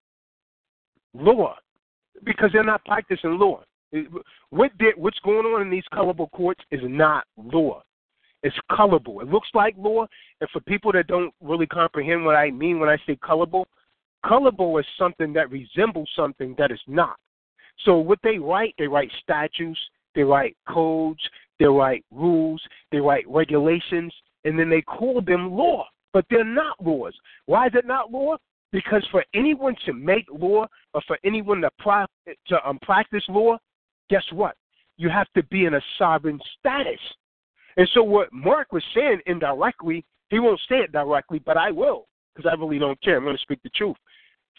law 1.14 1.56
because 2.24 2.50
they're 2.52 2.64
not 2.64 2.84
practicing 2.84 3.38
law. 3.38 3.62
What 4.50 4.76
did, 4.78 4.94
what's 4.96 5.18
going 5.20 5.46
on 5.46 5.62
in 5.62 5.70
these 5.70 5.84
colorable 5.92 6.28
courts 6.28 6.60
is 6.70 6.80
not 6.84 7.24
law. 7.36 7.82
It's 8.42 8.56
colorable. 8.70 9.20
It 9.20 9.28
looks 9.28 9.48
like 9.54 9.74
law, 9.78 10.06
and 10.40 10.50
for 10.50 10.60
people 10.60 10.92
that 10.92 11.06
don't 11.06 11.32
really 11.40 11.66
comprehend 11.66 12.24
what 12.24 12.36
I 12.36 12.50
mean 12.50 12.78
when 12.78 12.88
I 12.88 12.96
say 13.06 13.16
colorable, 13.16 13.66
colorable 14.24 14.78
is 14.78 14.86
something 14.98 15.32
that 15.32 15.50
resembles 15.50 16.08
something 16.14 16.54
that 16.58 16.70
is 16.70 16.80
not. 16.86 17.16
So 17.84 17.98
what 17.98 18.18
they 18.22 18.38
write, 18.38 18.74
they 18.78 18.86
write 18.86 19.10
statutes, 19.22 19.78
they 20.14 20.22
write 20.22 20.56
codes, 20.68 21.20
they 21.58 21.66
write 21.66 22.04
rules, 22.10 22.62
they 22.92 22.98
write 22.98 23.24
regulations, 23.28 24.12
and 24.44 24.58
then 24.58 24.70
they 24.70 24.82
call 24.82 25.20
them 25.20 25.52
law. 25.52 25.86
But 26.12 26.24
they're 26.30 26.44
not 26.44 26.82
laws. 26.82 27.14
Why 27.46 27.66
is 27.66 27.72
it 27.74 27.86
not 27.86 28.10
law? 28.10 28.36
Because 28.72 29.06
for 29.10 29.24
anyone 29.34 29.76
to 29.86 29.92
make 29.92 30.26
law 30.30 30.66
or 30.94 31.02
for 31.06 31.18
anyone 31.24 31.60
to, 31.60 31.70
pro- 31.78 32.06
to 32.48 32.68
um, 32.68 32.78
practice 32.82 33.24
law, 33.28 33.58
guess 34.10 34.24
what? 34.32 34.56
You 34.96 35.08
have 35.10 35.26
to 35.34 35.42
be 35.44 35.66
in 35.66 35.74
a 35.74 35.80
sovereign 35.98 36.40
status. 36.58 37.00
And 37.76 37.88
so 37.92 38.02
what 38.02 38.32
Mark 38.32 38.72
was 38.72 38.82
saying 38.94 39.20
indirectly, 39.26 40.04
he 40.30 40.38
won't 40.38 40.60
say 40.68 40.76
it 40.76 40.92
directly, 40.92 41.38
but 41.38 41.56
I 41.56 41.70
will, 41.70 42.06
because 42.34 42.50
I 42.50 42.54
really 42.58 42.78
don't 42.78 43.00
care. 43.02 43.16
I'm 43.16 43.24
going 43.24 43.36
to 43.36 43.42
speak 43.42 43.62
the 43.62 43.70
truth. 43.70 43.96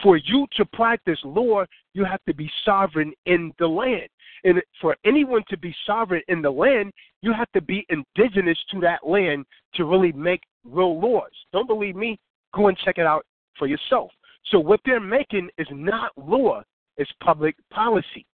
For 0.03 0.17
you 0.17 0.45
to 0.57 0.65
practice 0.65 1.19
law, 1.23 1.65
you 1.93 2.05
have 2.05 2.23
to 2.27 2.33
be 2.33 2.49
sovereign 2.63 3.13
in 3.25 3.51
the 3.57 3.67
land. 3.67 4.07
And 4.43 4.61
for 4.79 4.95
anyone 5.03 5.43
to 5.49 5.57
be 5.57 5.75
sovereign 5.85 6.21
in 6.27 6.43
the 6.43 6.51
land, 6.51 6.93
you 7.23 7.33
have 7.33 7.51
to 7.53 7.61
be 7.61 7.85
indigenous 7.89 8.57
to 8.71 8.79
that 8.81 9.07
land 9.07 9.45
to 9.73 9.85
really 9.85 10.11
make 10.11 10.41
real 10.63 10.99
laws. 10.99 11.31
Don't 11.51 11.67
believe 11.67 11.95
me? 11.95 12.19
Go 12.53 12.67
and 12.67 12.77
check 12.77 12.99
it 12.99 13.07
out 13.07 13.25
for 13.57 13.65
yourself. 13.65 14.11
So 14.51 14.59
what 14.59 14.79
they're 14.85 14.99
making 14.99 15.49
is 15.57 15.67
not 15.71 16.11
law, 16.15 16.61
it's 16.97 17.11
public 17.23 17.55
policy. 17.71 18.25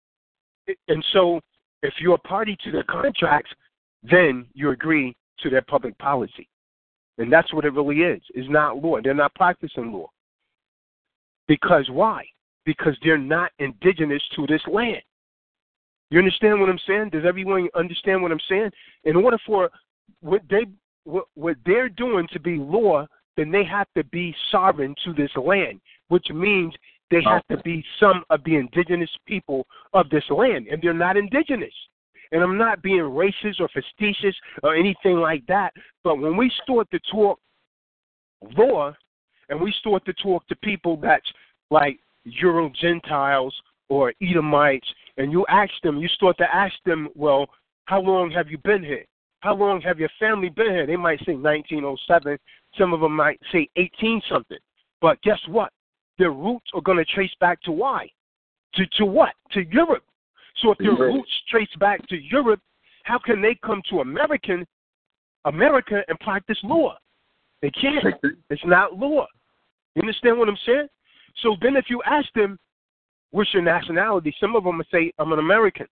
And 0.89 1.05
so 1.13 1.41
if 1.83 1.95
you're 2.01 2.15
a 2.15 2.19
party 2.19 2.57
to 2.65 2.71
the 2.71 2.85
contracts, 2.85 3.51
then 4.03 4.47
you 4.55 4.71
agree 4.71 5.15
to 5.41 5.51
their 5.51 5.63
public 5.63 5.97
policy. 5.99 6.49
And 7.19 7.33
that's 7.33 7.53
what 7.53 7.65
it 7.65 7.73
really 7.73 8.01
is. 8.01 8.23
It's 8.35 8.49
not 8.51 8.83
law. 8.83 9.01
They're 9.03 9.15
not 9.15 9.35
practicing 9.35 9.93
law. 9.93 10.09
Because 11.49 11.89
why? 11.91 12.25
Because 12.65 12.97
they're 13.03 13.19
not 13.19 13.51
indigenous 13.59 14.23
to 14.37 14.47
this 14.47 14.63
land. 14.71 15.03
You 16.11 16.19
understand 16.19 16.61
what 16.61 16.69
I'm 16.69 16.79
saying? 16.87 17.11
Does 17.11 17.25
everyone 17.27 17.69
understand 17.75 18.23
what 18.23 18.33
I'm 18.33 18.41
saying? 18.49 18.71
In 19.05 19.17
order 19.17 19.39
for 19.47 19.71
what 20.21 20.43
they 20.49 20.67
what, 21.05 21.25
what 21.35 21.57
they're 21.67 21.89
doing 21.89 22.29
to 22.33 22.39
be 22.39 22.57
law, 22.57 23.07
then 23.37 23.51
they 23.51 23.65
have 23.65 23.89
to 23.97 24.05
be 24.05 24.35
sovereign 24.51 24.95
to 25.05 25.13
this 25.15 25.31
land, 25.37 25.81
which 26.09 26.27
means 26.31 26.73
they 27.13 27.23
have 27.23 27.47
to 27.49 27.63
be 27.63 27.85
some 28.01 28.25
of 28.31 28.43
the 28.45 28.57
indigenous 28.57 29.11
people 29.27 29.67
of 29.93 30.09
this 30.11 30.25
land, 30.31 30.67
and 30.69 30.83
they're 30.83 30.95
not 30.95 31.17
indigenous. 31.17 31.75
And 32.33 32.43
I'm 32.43 32.57
not 32.57 32.83
being 32.83 33.01
racist 33.01 33.61
or 33.61 33.69
facetious 33.69 34.35
or 34.63 34.75
anything 34.75 35.17
like 35.17 35.45
that, 35.47 35.73
but 36.03 36.19
when 36.19 36.37
we 36.37 36.51
start 36.63 36.91
to 36.91 36.99
talk 37.11 37.39
law, 38.57 38.95
and 39.51 39.61
we 39.61 39.73
start 39.81 40.05
to 40.07 40.15
talk 40.15 40.47
to 40.49 40.57
people 40.57 40.97
that's 40.97 41.31
like 41.71 42.01
Euro 42.25 42.73
Gentiles 42.81 43.55
or 43.91 44.15
Edomites, 44.23 44.89
and 45.19 45.31
you 45.31 45.45
ask 45.51 45.73
them, 45.83 45.99
you 45.99 46.09
start 46.09 46.39
to 46.39 46.55
ask 46.55 46.75
them, 46.87 47.09
well, 47.15 47.47
how 47.85 48.01
long 48.01 48.31
have 48.31 48.49
you 48.49 48.57
been 48.65 48.83
here? 48.83 49.05
How 49.41 49.55
long 49.55 49.83
have 49.83 49.99
your 49.99 50.09
family 50.19 50.49
been 50.49 50.71
here? 50.71 50.87
They 50.87 50.97
might 50.97 51.19
say 51.27 51.35
1907. 51.35 52.39
Some 52.79 52.95
of 52.95 53.01
them 53.01 53.15
might 53.15 53.39
say 53.53 53.69
18 53.77 54.23
something. 54.31 54.59
But 55.03 55.21
guess 55.23 55.41
what? 55.49 55.71
Their 56.19 56.31
roots 56.31 56.67
are 56.75 56.81
going 56.81 56.99
to 56.99 57.05
trace 57.05 57.35
back 57.41 57.61
to 57.63 57.73
why? 57.73 58.09
To 58.75 58.87
to 58.99 59.07
what? 59.07 59.33
To 59.53 59.63
Europe. 59.71 60.05
So 60.61 60.73
if 60.73 60.79
their 60.79 60.93
roots 60.93 61.31
trace 61.51 61.69
back 61.81 62.07
to 62.09 62.17
Europe, 62.17 62.61
how 63.05 63.19
can 63.19 63.41
they 63.41 63.57
come 63.65 63.83
to 63.91 64.01
American 64.01 64.67
America 65.45 66.03
and 66.09 66.19
practice 66.21 66.59
law? 66.63 66.97
They 67.63 67.71
can't. 67.71 68.05
It's 68.51 68.63
not 68.65 68.99
law. 68.99 69.27
You 69.95 70.03
understand 70.03 70.39
what 70.39 70.49
I'm 70.49 70.59
saying? 70.67 70.89
So 71.43 71.57
then 71.61 71.77
if 71.77 71.87
you 71.89 72.03
ask 72.07 72.29
them, 72.35 72.59
what's 73.31 73.53
your 73.53 73.63
nationality? 73.63 74.35
Some 74.41 74.55
of 74.57 74.65
them 74.65 74.79
will 74.79 74.85
say, 74.93 75.13
I'm 75.19 75.33
an 75.33 75.39
American. 75.39 75.87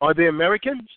Are 0.00 0.14
they 0.14 0.26
Americans? 0.26 0.88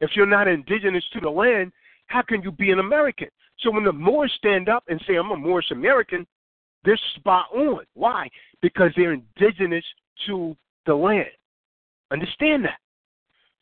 If 0.00 0.10
you're 0.14 0.26
not 0.26 0.48
indigenous 0.48 1.04
to 1.12 1.20
the 1.20 1.30
land, 1.30 1.72
how 2.06 2.22
can 2.22 2.42
you 2.42 2.52
be 2.52 2.70
an 2.70 2.78
American? 2.78 3.28
So 3.60 3.70
when 3.70 3.84
the 3.84 3.92
Moors 3.92 4.32
stand 4.36 4.68
up 4.68 4.84
and 4.88 5.02
say, 5.06 5.16
I'm 5.16 5.30
a 5.30 5.36
Moorish 5.36 5.70
American, 5.70 6.26
they're 6.86 6.98
spot 7.16 7.46
on. 7.54 7.84
Why? 7.94 8.28
Because 8.62 8.90
they're 8.96 9.12
indigenous 9.12 9.84
to 10.26 10.56
the 10.86 10.94
land. 10.94 11.26
Understand 12.10 12.64
that. 12.64 12.78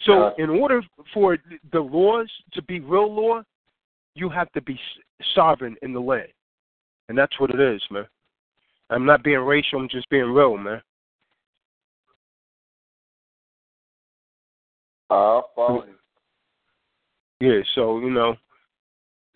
So, 0.02 0.34
in 0.38 0.50
order 0.50 0.82
for 1.14 1.38
the 1.72 1.80
laws 1.80 2.30
to 2.52 2.62
be 2.62 2.80
real 2.80 3.12
law, 3.12 3.42
you 4.14 4.28
have 4.28 4.52
to 4.52 4.60
be 4.60 4.78
sovereign 5.34 5.76
in 5.82 5.94
the 5.94 6.00
land. 6.00 6.28
And 7.08 7.16
that's 7.16 7.38
what 7.40 7.50
it 7.50 7.60
is, 7.60 7.82
man. 7.90 8.06
I'm 8.90 9.06
not 9.06 9.24
being 9.24 9.38
racial, 9.38 9.80
I'm 9.80 9.88
just 9.88 10.08
being 10.10 10.24
real, 10.24 10.58
man. 10.58 10.82
I 15.08 15.40
follow 15.54 15.84
you. 15.86 15.94
Yeah, 17.40 17.62
so 17.74 17.98
you 17.98 18.10
know, 18.10 18.36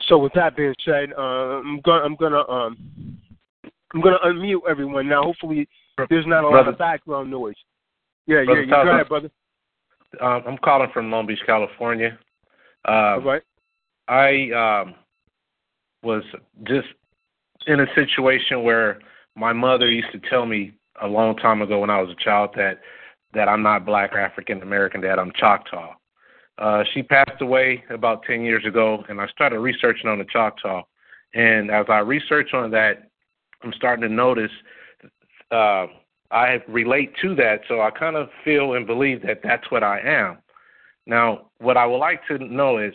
so 0.09 0.18
with 0.18 0.33
that 0.35 0.57
being 0.57 0.75
said, 0.85 1.12
uh, 1.16 1.61
I'm 1.61 1.80
gonna 1.80 2.04
I'm 2.04 2.16
gonna 2.16 2.49
um 2.49 3.08
I'm 3.95 4.00
gonna 4.00 4.18
unmute 4.25 4.61
everyone 4.68 5.09
now. 5.09 5.23
Hopefully, 5.23 5.68
there's 6.11 6.26
not 6.26 6.40
a 6.40 6.50
brother, 6.50 6.57
lot 6.57 6.68
of 6.68 6.78
background 6.78 7.30
noise. 7.30 7.54
Yeah, 8.26 8.45
brother 8.45 8.62
yeah, 8.62 8.66
you 8.66 8.85
go 8.85 8.90
ahead, 8.92 9.09
brother. 9.09 9.30
Um, 10.21 10.42
I'm 10.47 10.59
calling 10.59 10.90
from 10.92 11.11
Long 11.11 11.26
Beach, 11.26 11.40
California. 11.45 12.18
Um, 12.87 12.95
All 12.95 13.21
right. 13.21 13.42
I 14.09 14.83
um, 14.83 14.95
was 16.02 16.23
just 16.64 16.88
in 17.66 17.80
a 17.80 17.87
situation 17.95 18.62
where 18.62 18.99
my 19.37 19.52
mother 19.52 19.90
used 19.90 20.12
to 20.12 20.21
tell 20.30 20.47
me 20.47 20.73
a 21.02 21.07
long 21.07 21.37
time 21.37 21.62
ago 21.62 21.80
when 21.80 21.90
I 21.90 22.00
was 22.00 22.11
a 22.11 22.25
child 22.25 22.50
that 22.57 22.80
that 23.35 23.49
I'm 23.49 23.62
not 23.62 23.85
black 23.85 24.12
or 24.12 24.18
African 24.18 24.62
American, 24.62 25.00
that 25.02 25.18
I'm 25.18 25.33
Choctaw. 25.38 25.95
Uh, 26.57 26.83
she 26.92 27.02
passed 27.02 27.40
away 27.40 27.85
about 27.90 28.25
10 28.25 28.42
years 28.42 28.64
ago, 28.64 29.04
and 29.09 29.21
I 29.21 29.26
started 29.28 29.61
researching 29.61 30.09
on 30.09 30.18
the 30.18 30.25
Choctaw. 30.25 30.83
And 31.35 31.71
as 31.71 31.87
I 31.88 31.99
researched 31.99 32.54
on 32.54 32.71
that, 32.73 33.08
I'm 33.62 33.73
starting 33.73 34.09
to 34.09 34.15
notice 34.15 34.50
uh, 35.50 35.87
I 36.31 36.62
relate 36.69 37.15
to 37.23 37.35
that, 37.37 37.62
so 37.69 37.81
I 37.81 37.91
kind 37.91 38.17
of 38.17 38.29
feel 38.45 38.75
and 38.75 38.87
believe 38.87 39.23
that 39.23 39.41
that's 39.43 39.71
what 39.71 39.83
I 39.83 40.00
am. 40.00 40.38
Now, 41.07 41.47
what 41.59 41.77
I 41.77 41.87
would 41.87 41.99
like 41.99 42.27
to 42.29 42.38
know 42.38 42.79
is 42.79 42.93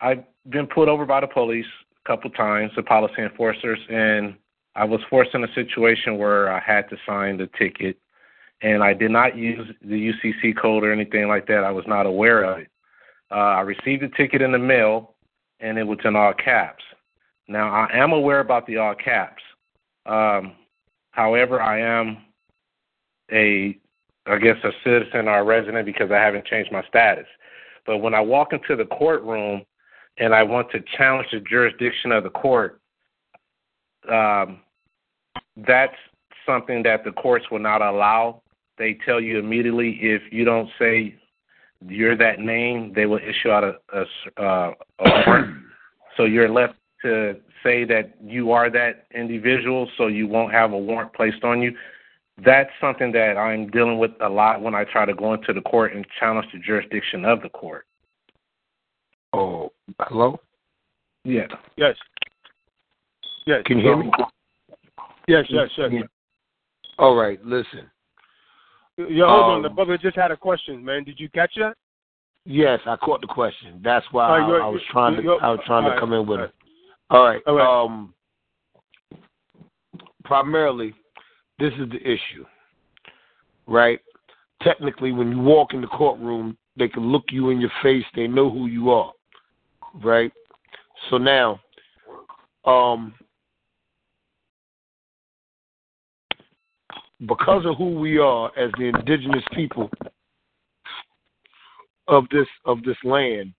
I've 0.00 0.22
been 0.48 0.66
pulled 0.66 0.88
over 0.88 1.04
by 1.04 1.20
the 1.20 1.26
police 1.26 1.66
a 2.04 2.08
couple 2.08 2.30
times, 2.30 2.72
the 2.76 2.82
policy 2.82 3.22
enforcers, 3.22 3.80
and 3.90 4.34
I 4.76 4.84
was 4.84 5.00
forced 5.10 5.34
in 5.34 5.42
a 5.42 5.52
situation 5.54 6.16
where 6.18 6.52
I 6.52 6.60
had 6.60 6.88
to 6.90 6.96
sign 7.06 7.38
the 7.38 7.48
ticket, 7.58 7.98
and 8.62 8.84
I 8.84 8.94
did 8.94 9.10
not 9.10 9.36
use 9.36 9.68
the 9.82 10.12
UCC 10.12 10.56
code 10.56 10.84
or 10.84 10.92
anything 10.92 11.26
like 11.26 11.46
that. 11.48 11.64
I 11.64 11.70
was 11.72 11.84
not 11.88 12.06
aware 12.06 12.44
of 12.44 12.60
it. 12.60 12.68
Uh, 13.30 13.34
I 13.34 13.60
received 13.62 14.02
the 14.02 14.10
ticket 14.16 14.42
in 14.42 14.52
the 14.52 14.58
mail, 14.58 15.14
and 15.58 15.76
it 15.76 15.84
was 15.84 15.98
in 16.04 16.14
all 16.14 16.34
caps. 16.34 16.84
Now, 17.48 17.68
I 17.68 17.88
am 17.92 18.12
aware 18.12 18.40
about 18.40 18.66
the 18.66 18.76
all 18.76 18.94
caps. 18.94 19.42
Um, 20.06 20.52
however, 21.10 21.60
I 21.60 21.80
am 21.80 22.18
a, 23.32 23.78
I 24.26 24.38
guess, 24.38 24.56
a 24.64 24.70
citizen 24.82 25.28
or 25.28 25.38
a 25.38 25.44
resident 25.44 25.86
because 25.86 26.10
I 26.10 26.16
haven't 26.16 26.46
changed 26.46 26.72
my 26.72 26.84
status. 26.88 27.26
But 27.86 27.98
when 27.98 28.14
I 28.14 28.20
walk 28.20 28.52
into 28.52 28.76
the 28.76 28.86
courtroom 28.86 29.62
and 30.18 30.34
I 30.34 30.42
want 30.42 30.70
to 30.72 30.82
challenge 30.96 31.28
the 31.32 31.40
jurisdiction 31.40 32.12
of 32.12 32.24
the 32.24 32.30
court, 32.30 32.80
um, 34.10 34.60
that's 35.56 35.96
something 36.46 36.82
that 36.82 37.04
the 37.04 37.12
courts 37.12 37.46
will 37.50 37.58
not 37.58 37.82
allow 37.82 38.42
they 38.78 38.98
tell 39.06 39.20
you 39.20 39.38
immediately 39.38 39.98
if 40.00 40.22
you 40.32 40.44
don't 40.44 40.68
say 40.78 41.14
you're 41.86 42.16
that 42.16 42.40
name, 42.40 42.92
they 42.94 43.06
will 43.06 43.18
issue 43.18 43.50
out 43.50 43.64
a, 43.64 43.76
a, 43.92 44.42
uh, 44.42 44.72
a 45.00 45.24
warrant. 45.26 45.56
so 46.16 46.24
you're 46.24 46.48
left 46.48 46.74
to 47.04 47.36
say 47.62 47.84
that 47.84 48.14
you 48.22 48.50
are 48.52 48.68
that 48.70 49.06
individual, 49.14 49.88
so 49.96 50.08
you 50.08 50.26
won't 50.26 50.52
have 50.52 50.72
a 50.72 50.78
warrant 50.78 51.14
placed 51.14 51.44
on 51.44 51.62
you. 51.62 51.72
That's 52.44 52.70
something 52.80 53.12
that 53.12 53.36
I'm 53.38 53.70
dealing 53.70 53.98
with 53.98 54.10
a 54.20 54.28
lot 54.28 54.60
when 54.60 54.74
I 54.74 54.84
try 54.84 55.04
to 55.04 55.14
go 55.14 55.34
into 55.34 55.52
the 55.52 55.60
court 55.60 55.94
and 55.94 56.04
challenge 56.18 56.48
the 56.52 56.58
jurisdiction 56.58 57.24
of 57.24 57.40
the 57.42 57.48
court. 57.48 57.86
Oh, 59.32 59.72
hello. 60.00 60.40
Yeah. 61.24 61.46
Yes. 61.76 61.94
Yes. 63.46 63.62
Can 63.66 63.78
you 63.78 63.84
hear 63.84 63.96
me? 63.96 64.10
Yes, 65.28 65.44
yes, 65.48 65.68
yes. 65.76 65.90
All 66.98 67.14
right. 67.14 67.42
Listen. 67.44 67.90
Yeah, 68.96 69.26
hold 69.26 69.44
on. 69.44 69.62
The 69.62 69.68
Um, 69.68 69.74
brother 69.74 69.98
just 69.98 70.16
had 70.16 70.30
a 70.30 70.36
question, 70.36 70.84
man. 70.84 71.04
Did 71.04 71.18
you 71.18 71.28
catch 71.30 71.52
that? 71.56 71.74
Yes, 72.46 72.80
I 72.86 72.96
caught 72.96 73.22
the 73.22 73.26
question. 73.26 73.80
That's 73.82 74.04
why 74.12 74.28
All 74.28 74.52
right, 74.52 74.60
I, 74.62 74.66
I 74.66 74.68
was 74.68 74.82
trying 74.90 75.16
to. 75.16 75.30
I 75.42 75.50
was 75.50 75.60
trying 75.66 75.84
all 75.84 75.90
to 75.90 75.94
right, 75.94 76.00
come 76.00 76.12
in 76.12 76.26
with 76.26 76.40
all 76.40 76.44
it. 76.46 76.54
All 77.10 77.24
right. 77.24 77.42
All 77.46 77.54
right. 77.54 77.84
Um. 77.84 78.14
Primarily, 80.24 80.94
this 81.58 81.72
is 81.74 81.90
the 81.90 82.00
issue, 82.00 82.46
right? 83.66 84.00
Technically, 84.62 85.12
when 85.12 85.30
you 85.30 85.38
walk 85.38 85.74
in 85.74 85.82
the 85.82 85.86
courtroom, 85.86 86.56
they 86.76 86.88
can 86.88 87.12
look 87.12 87.24
you 87.30 87.50
in 87.50 87.60
your 87.60 87.72
face. 87.82 88.04
They 88.16 88.26
know 88.26 88.50
who 88.50 88.66
you 88.66 88.90
are, 88.90 89.12
right? 90.02 90.32
So 91.10 91.18
now, 91.18 91.60
um, 92.64 93.14
because 97.26 97.66
of 97.66 97.76
who 97.76 97.98
we 97.98 98.18
are 98.18 98.50
as 98.58 98.70
the 98.78 98.84
indigenous 98.84 99.44
people 99.52 99.90
of 102.08 102.24
this 102.30 102.48
of 102.64 102.82
this 102.82 102.96
land, 103.04 103.52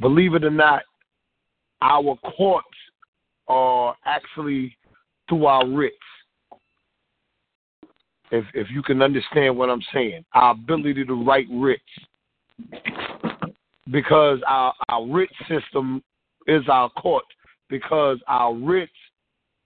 believe 0.00 0.34
it 0.34 0.44
or 0.44 0.50
not, 0.50 0.82
our 1.82 2.16
courts 2.36 2.66
are 3.48 3.96
actually 4.04 4.76
through 5.28 5.46
our 5.46 5.66
writs. 5.66 5.96
If 8.30 8.44
if 8.54 8.68
you 8.70 8.82
can 8.82 9.02
understand 9.02 9.56
what 9.56 9.70
I'm 9.70 9.82
saying, 9.92 10.24
our 10.34 10.52
ability 10.52 11.04
to 11.04 11.24
write 11.24 11.46
writs, 11.50 11.82
because 13.90 14.38
our 14.46 14.72
our 14.88 15.06
writ 15.06 15.30
system 15.48 16.02
is 16.46 16.62
our 16.68 16.90
court, 16.90 17.24
because 17.68 18.18
our 18.28 18.54
writs 18.54 18.92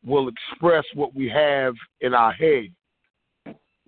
will 0.07 0.29
express 0.29 0.85
what 0.95 1.15
we 1.15 1.29
have 1.29 1.75
in 2.01 2.15
our 2.15 2.33
head, 2.33 2.75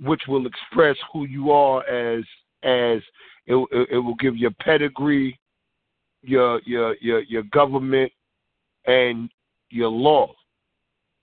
which 0.03 0.23
will 0.29 0.47
express 0.47 0.97
who 1.13 1.25
you 1.25 1.51
are 1.53 1.87
as 1.87 2.25
as 2.63 3.01
it, 3.47 3.55
it, 3.91 3.99
will 3.99 4.17
give 4.17 4.37
your 4.37 4.51
pedigree, 4.61 5.39
your 6.23 6.61
your 6.65 6.97
your 7.01 7.21
your 7.23 7.43
government, 7.45 8.13
and 8.87 9.31
your 9.71 9.89
law. 9.89 10.33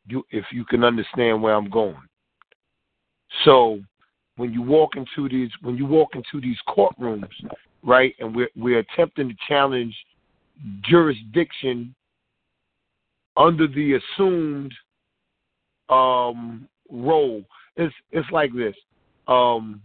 You 0.08 0.24
if 0.32 0.46
you 0.52 0.66
can 0.66 0.84
understand 0.84 1.42
where 1.42 1.56
I'm 1.56 1.70
going. 1.70 1.98
So 3.46 3.80
when 4.36 4.52
you 4.52 4.62
walk 4.62 4.96
into 4.96 5.30
these 5.30 5.50
when 5.62 5.78
you 5.78 5.86
walk 5.86 6.10
into 6.16 6.42
these 6.42 6.58
courtrooms, 6.68 7.30
right, 7.84 8.16
and 8.20 8.36
we're 8.36 8.50
we're 8.56 8.80
attempting 8.80 9.30
to 9.30 9.36
challenge 9.48 9.96
jurisdiction 10.84 11.94
under 13.38 13.68
the 13.68 14.00
assumed 14.00 14.74
um 15.90 16.68
role. 16.90 17.44
It's 17.76 17.94
it's 18.12 18.30
like 18.32 18.54
this. 18.54 18.76
Um 19.28 19.82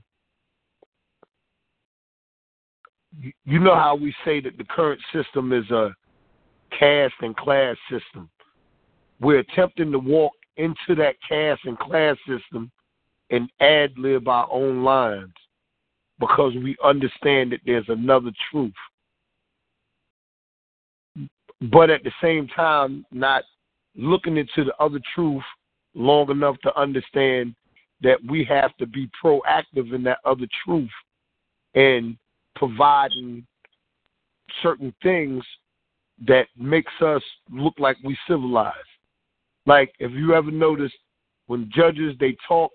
you- 3.45 3.59
know 3.59 3.75
how 3.75 3.95
we 3.95 4.15
say 4.25 4.41
that 4.41 4.57
the 4.59 4.65
current 4.65 5.00
system 5.12 5.53
is 5.53 5.71
a 5.71 5.95
caste 6.71 7.15
and 7.21 7.37
class 7.37 7.77
system. 7.91 8.29
We're 9.21 9.41
attempting 9.41 9.90
to 9.92 9.99
walk 9.99 10.33
into 10.57 10.94
that 10.97 11.16
caste 11.27 11.64
and 11.64 11.79
class 11.79 12.16
system 12.27 12.71
and 13.31 13.51
ad 13.61 13.97
lib 13.99 14.29
our 14.29 14.49
own 14.51 14.85
lines 14.85 15.35
because 16.18 16.55
we 16.57 16.77
understand 16.83 17.53
that 17.53 17.61
there's 17.64 17.88
another 17.88 18.33
truth. 18.51 18.73
But 21.61 21.90
at 21.90 22.05
the 22.05 22.12
same 22.21 22.49
time, 22.49 23.05
not 23.11 23.44
looking 23.97 24.37
into 24.37 24.64
the 24.64 24.77
other 24.79 25.01
truth 25.14 25.42
long 25.94 26.31
enough 26.31 26.57
to 26.62 26.77
understand 26.79 27.55
that 28.01 28.18
we 28.29 28.44
have 28.44 28.77
to 28.77 28.87
be 28.87 29.11
proactive 29.23 29.92
in 29.92 30.05
that 30.05 30.18
other 30.25 30.47
truth 30.64 30.90
and 31.75 32.16
providing 32.59 33.47
certain 34.62 34.92
things 35.03 35.44
that 36.27 36.47
makes 36.57 36.92
us 37.01 37.23
look 37.51 37.75
like 37.79 37.97
we 38.03 38.16
civilized. 38.27 38.77
Like 39.66 39.92
if 39.99 40.11
you 40.12 40.35
ever 40.35 40.51
noticed 40.51 40.97
when 41.47 41.71
judges 41.75 42.14
they 42.18 42.37
talk, 42.47 42.73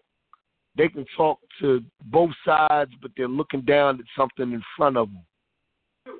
they 0.75 0.87
can 0.87 1.05
talk 1.15 1.39
to 1.59 1.83
both 2.05 2.31
sides, 2.45 2.91
but 3.01 3.11
they're 3.15 3.27
looking 3.27 3.61
down 3.61 3.99
at 3.99 4.05
something 4.17 4.53
in 4.53 4.63
front 4.77 4.97
of 4.97 5.09
them. 5.09 6.15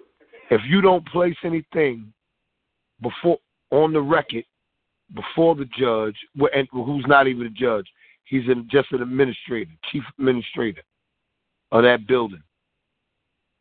If 0.52 0.62
you 0.68 0.82
don't 0.82 1.08
place 1.08 1.38
anything 1.44 2.14
before 3.02 3.38
on 3.72 3.94
the 3.94 4.02
record 4.02 4.44
before 5.16 5.56
the 5.56 5.66
judge, 5.78 6.16
and 6.54 6.68
who's 6.72 7.06
not 7.08 7.28
even 7.28 7.48
a 7.48 7.50
judge, 7.50 7.88
he's 8.26 8.44
just 8.70 8.92
an 8.92 9.02
administrator, 9.02 9.72
chief 9.92 10.04
administrator 10.20 10.82
of 11.72 11.84
that 11.84 12.06
building 12.08 12.44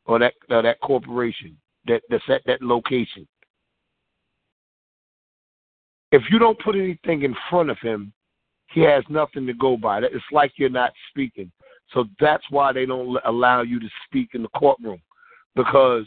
or 0.07 0.19
that 0.19 0.35
or 0.51 0.63
that 0.63 0.81
corporation 0.81 1.57
that 1.87 2.03
that's 2.09 2.25
at 2.29 2.43
that 2.47 2.63
location. 2.63 3.27
If 6.11 6.23
you 6.31 6.39
don't 6.39 6.59
put 6.59 6.75
anything 6.75 7.23
in 7.23 7.35
front 7.49 7.71
of 7.71 7.79
him, 7.79 8.13
he 8.67 8.81
has 8.83 9.05
nothing 9.09 9.47
to 9.47 9.55
go 9.55 9.77
by. 9.77 9.99
It's 10.01 10.25
like 10.31 10.53
you're 10.57 10.69
not 10.69 10.93
speaking. 11.11 11.51
So 11.93 12.05
that's 12.21 12.45
why 12.51 12.73
they 12.73 12.87
don't 12.87 13.19
allow 13.25 13.63
you 13.63 13.81
to 13.81 13.89
speak 14.07 14.31
in 14.35 14.43
the 14.43 14.49
courtroom 14.49 15.01
because 15.55 16.07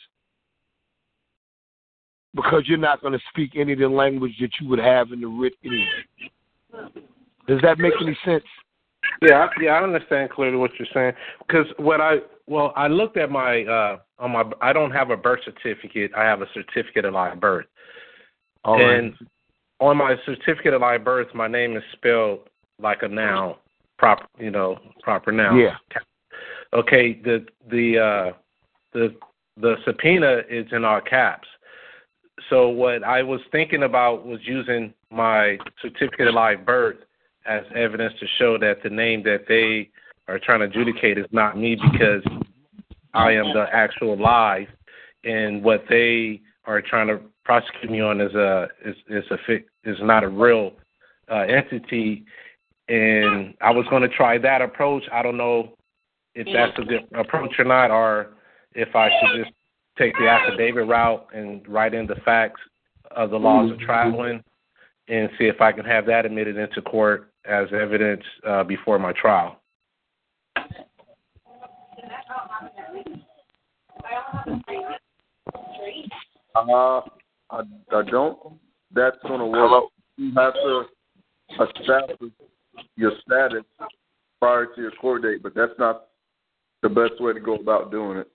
because 2.33 2.63
you're 2.65 2.77
not 2.77 3.01
going 3.01 3.13
to 3.13 3.19
speak 3.29 3.51
any 3.55 3.73
of 3.73 3.79
the 3.79 3.87
language 3.87 4.33
that 4.41 4.51
you 4.59 4.67
would 4.67 4.79
have 4.79 5.11
in 5.11 5.21
the 5.21 5.27
writ 5.27 5.53
anyway. 5.63 6.89
Does 7.47 7.61
that 7.61 7.77
make 7.79 7.93
any 8.01 8.17
sense? 8.25 8.43
Yeah, 9.21 9.45
I- 9.45 9.61
yeah, 9.61 9.71
I 9.71 9.83
understand 9.83 10.31
clearly 10.31 10.57
what 10.57 10.71
you're 10.77 10.87
saying. 10.93 11.13
Because 11.47 11.67
what 11.77 12.01
I 12.01 12.17
well, 12.47 12.73
I 12.75 12.87
looked 12.87 13.17
at 13.17 13.31
my 13.31 13.63
uh 13.63 13.97
on 14.19 14.31
my 14.31 14.43
I 14.61 14.73
don't 14.73 14.91
have 14.91 15.09
a 15.09 15.17
birth 15.17 15.41
certificate. 15.45 16.11
I 16.15 16.23
have 16.23 16.41
a 16.41 16.47
certificate 16.53 17.05
of 17.05 17.13
live 17.13 17.39
birth. 17.39 17.65
All 18.63 18.79
right. 18.79 18.97
and 18.97 19.13
on 19.79 19.97
my 19.97 20.15
certificate 20.25 20.73
of 20.73 20.81
live 20.81 21.03
birth, 21.03 21.27
my 21.33 21.47
name 21.47 21.75
is 21.75 21.83
spelled 21.93 22.39
like 22.79 23.03
a 23.03 23.07
noun, 23.07 23.55
proper, 23.97 24.25
you 24.39 24.51
know, 24.51 24.77
proper 25.01 25.31
noun. 25.31 25.59
Yeah. 25.59 25.75
Okay. 26.73 27.19
The 27.23 27.45
the 27.69 27.99
uh, 27.99 28.37
the 28.93 29.15
the 29.57 29.75
subpoena 29.85 30.41
is 30.49 30.65
in 30.71 30.85
all 30.85 31.01
caps. 31.01 31.47
So 32.49 32.69
what 32.69 33.03
I 33.03 33.23
was 33.23 33.39
thinking 33.51 33.83
about 33.83 34.25
was 34.25 34.39
using 34.43 34.93
my 35.09 35.57
certificate 35.81 36.27
of 36.27 36.35
live 36.35 36.65
birth 36.65 36.97
as 37.45 37.63
evidence 37.75 38.13
to 38.19 38.25
show 38.37 38.57
that 38.57 38.83
the 38.83 38.89
name 38.89 39.23
that 39.23 39.45
they 39.47 39.89
are 40.27 40.39
trying 40.39 40.59
to 40.59 40.65
adjudicate 40.65 41.17
is 41.17 41.25
not 41.31 41.57
me 41.57 41.75
because 41.91 42.23
I 43.13 43.31
am 43.31 43.53
the 43.53 43.65
actual 43.71 44.17
live, 44.17 44.67
and 45.23 45.63
what 45.63 45.83
they 45.89 46.41
are 46.65 46.81
trying 46.81 47.07
to 47.07 47.19
prosecute 47.43 47.91
me 47.91 48.01
on 48.01 48.19
is 48.19 48.33
a 48.33 48.67
is 48.83 48.95
is 49.07 49.23
a 49.31 49.89
is 49.89 49.97
not 50.01 50.23
a 50.23 50.29
real 50.29 50.73
uh, 51.31 51.41
entity. 51.41 52.25
And 52.87 53.55
I 53.61 53.71
was 53.71 53.85
going 53.89 54.03
to 54.03 54.09
try 54.09 54.37
that 54.37 54.61
approach. 54.61 55.03
I 55.11 55.23
don't 55.23 55.37
know 55.37 55.73
if 56.35 56.47
that's 56.53 56.77
a 56.77 56.83
good 56.83 57.07
approach 57.15 57.53
or 57.57 57.65
not, 57.65 57.89
or 57.89 58.33
if 58.73 58.95
I 58.95 59.09
should 59.09 59.43
just 59.43 59.55
take 59.97 60.13
the 60.17 60.27
affidavit 60.27 60.87
route 60.87 61.27
and 61.33 61.67
write 61.67 61.93
in 61.93 62.05
the 62.05 62.15
facts 62.25 62.61
of 63.11 63.29
the 63.29 63.37
laws 63.37 63.71
of 63.71 63.79
traveling 63.79 64.43
and 65.07 65.29
see 65.37 65.45
if 65.45 65.61
I 65.61 65.71
can 65.71 65.85
have 65.85 66.05
that 66.07 66.25
admitted 66.25 66.57
into 66.57 66.81
court 66.81 67.31
as 67.45 67.67
evidence 67.73 68.23
uh, 68.45 68.63
before 68.63 68.99
my 68.99 69.13
trial. 69.13 69.61
Uh, 76.55 77.01
I, 77.51 77.61
I 77.91 78.01
don't. 78.09 78.37
That's 78.93 79.17
going 79.27 79.39
to 79.39 79.45
work. 79.45 79.83
You 80.17 80.31
have 80.35 80.53
to 80.53 80.83
establish 81.79 82.31
your 82.95 83.11
status 83.25 83.63
prior 84.39 84.67
to 84.67 84.81
your 84.81 84.91
court 84.91 85.23
date, 85.23 85.43
but 85.43 85.53
that's 85.55 85.73
not 85.77 86.07
the 86.81 86.89
best 86.89 87.19
way 87.19 87.33
to 87.33 87.39
go 87.39 87.55
about 87.55 87.91
doing 87.91 88.17
it. 88.17 88.27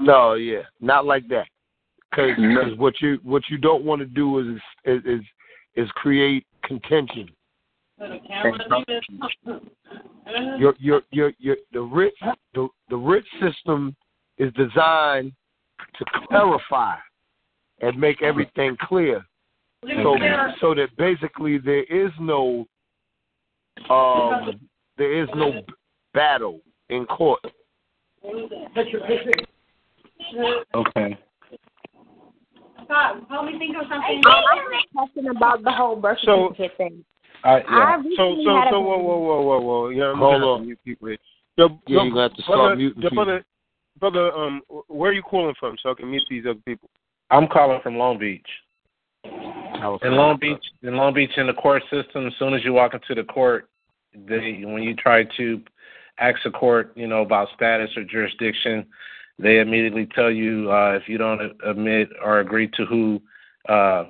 No, 0.00 0.34
yeah, 0.34 0.62
not 0.80 1.04
like 1.04 1.28
that. 1.28 1.46
Because 2.10 2.36
No. 2.38 2.74
what 2.76 2.94
you 3.00 3.18
what 3.22 3.42
you 3.50 3.58
don't 3.58 3.84
want 3.84 4.00
to 4.00 4.06
do 4.06 4.38
is 4.38 4.60
is 4.84 5.02
is 5.04 5.20
is 5.74 5.90
create 5.92 6.46
contention 6.64 7.28
Your 10.58 10.74
your 10.78 11.02
your 11.10 11.32
your 11.38 11.56
the 11.72 11.80
writ 11.80 12.14
the 12.54 12.68
the 12.90 12.96
writ 12.96 13.24
system 13.40 13.96
is 14.42 14.52
designed 14.54 15.32
to 15.98 16.04
clarify 16.28 16.96
and 17.80 17.98
make 17.98 18.22
everything 18.22 18.76
clear. 18.80 19.24
So 20.02 20.16
so 20.60 20.74
that 20.74 20.88
basically 20.96 21.58
there 21.58 21.82
is 21.84 22.10
no 22.20 22.66
um 23.90 24.60
there 24.96 25.22
is 25.22 25.28
no 25.34 25.62
battle 26.14 26.60
in 26.88 27.04
court. 27.06 27.40
Okay. 30.74 31.18
Scott, 32.84 33.22
help 33.28 33.46
me 33.46 33.58
think 33.58 33.76
of 33.76 33.82
something. 33.88 34.20
I 34.24 34.42
have 34.56 34.66
a 34.72 34.96
question 34.96 35.28
about 35.28 35.62
the 35.64 35.72
whole 35.72 35.96
birth 35.96 36.18
So- 36.24 36.54
thing. 36.76 37.04
Uh, 37.44 37.60
Yeah. 37.68 37.96
I 37.98 38.02
So 38.16 38.36
so 38.44 38.62
so 38.70 38.80
whoa 38.80 38.98
whoa 38.98 39.18
whoa 39.18 39.40
whoa 39.42 39.60
whoa. 39.60 39.88
Yeah, 39.88 40.14
Hold 40.14 40.18
gonna 40.34 40.46
on. 40.46 40.60
to 40.60 40.66
mute 40.66 40.78
people. 40.84 41.08
here. 41.08 41.18
Yeah, 41.56 41.68
yo, 41.88 42.04
you 42.04 42.10
gonna 42.10 42.22
have 42.22 42.34
to 42.34 42.42
start 42.42 42.56
brother, 42.58 42.76
muting 42.76 43.02
yo, 43.02 43.10
people. 43.10 43.24
brother, 43.24 43.44
brother, 43.98 44.32
um, 44.32 44.62
where 44.88 45.10
are 45.10 45.14
you 45.14 45.22
calling 45.22 45.54
from 45.58 45.76
so 45.82 45.90
I 45.90 45.94
can 45.94 46.10
meet 46.10 46.22
these 46.28 46.44
other 46.44 46.60
people? 46.64 46.90
I'm 47.30 47.48
calling 47.48 47.80
from 47.82 47.96
Long 47.96 48.18
Beach. 48.18 48.46
In 49.24 50.16
Long 50.16 50.38
Beach, 50.40 50.64
in 50.82 50.96
Long 50.96 51.14
Beach, 51.14 51.30
in 51.36 51.46
the 51.46 51.52
court 51.54 51.82
system, 51.90 52.26
as 52.26 52.32
soon 52.38 52.54
as 52.54 52.64
you 52.64 52.72
walk 52.72 52.94
into 52.94 53.14
the 53.14 53.26
court, 53.26 53.68
they 54.14 54.62
when 54.64 54.82
you 54.82 54.94
try 54.94 55.24
to 55.36 55.60
ask 56.18 56.38
the 56.44 56.50
court, 56.50 56.92
you 56.94 57.06
know, 57.06 57.22
about 57.22 57.48
status 57.54 57.90
or 57.96 58.04
jurisdiction, 58.04 58.86
they 59.38 59.58
immediately 59.58 60.06
tell 60.14 60.30
you 60.30 60.70
uh, 60.70 60.92
if 60.92 61.08
you 61.08 61.18
don't 61.18 61.40
admit 61.64 62.10
or 62.22 62.40
agree 62.40 62.68
to 62.76 62.84
who 62.84 63.20
uh, 63.68 64.04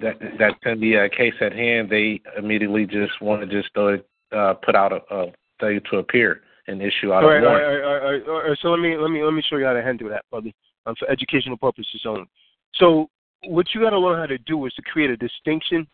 that 0.00 0.18
that's 0.38 0.56
in 0.64 0.80
the 0.80 0.96
uh, 0.96 1.08
case 1.16 1.34
at 1.40 1.52
hand, 1.52 1.90
they 1.90 2.20
immediately 2.36 2.86
just 2.86 3.20
want 3.20 3.42
to 3.42 3.46
just 3.46 3.72
throw 3.74 3.88
it, 3.94 4.08
uh, 4.32 4.54
put 4.54 4.74
out 4.74 4.92
a, 4.92 5.14
a 5.14 5.32
tell 5.60 5.70
you 5.70 5.80
to 5.90 5.98
appear 5.98 6.42
and 6.68 6.82
issue 6.82 7.12
out 7.12 7.24
All 7.24 7.30
a 7.30 7.34
right, 7.34 7.42
warrant. 7.42 7.64
right, 7.64 7.84
all 7.84 7.92
right, 7.94 8.02
all 8.02 8.12
right, 8.12 8.28
all 8.44 8.48
right. 8.50 8.58
So 8.62 8.68
let 8.68 8.80
me 8.80 8.96
let 8.96 9.10
me 9.10 9.22
let 9.24 9.32
me 9.32 9.42
show 9.48 9.56
you 9.56 9.64
how 9.64 9.72
to 9.72 9.82
handle 9.82 10.08
that, 10.10 10.24
brother, 10.30 10.50
um, 10.86 10.94
for 10.98 11.10
educational 11.10 11.56
purposes 11.56 12.02
only. 12.06 12.28
So 12.74 13.08
what 13.46 13.66
you 13.74 13.80
got 13.80 13.90
to 13.90 13.98
learn 13.98 14.18
how 14.18 14.26
to 14.26 14.38
do 14.38 14.64
is 14.66 14.72
to 14.74 14.82
create 14.82 15.10
a 15.10 15.16
distinction 15.16 15.86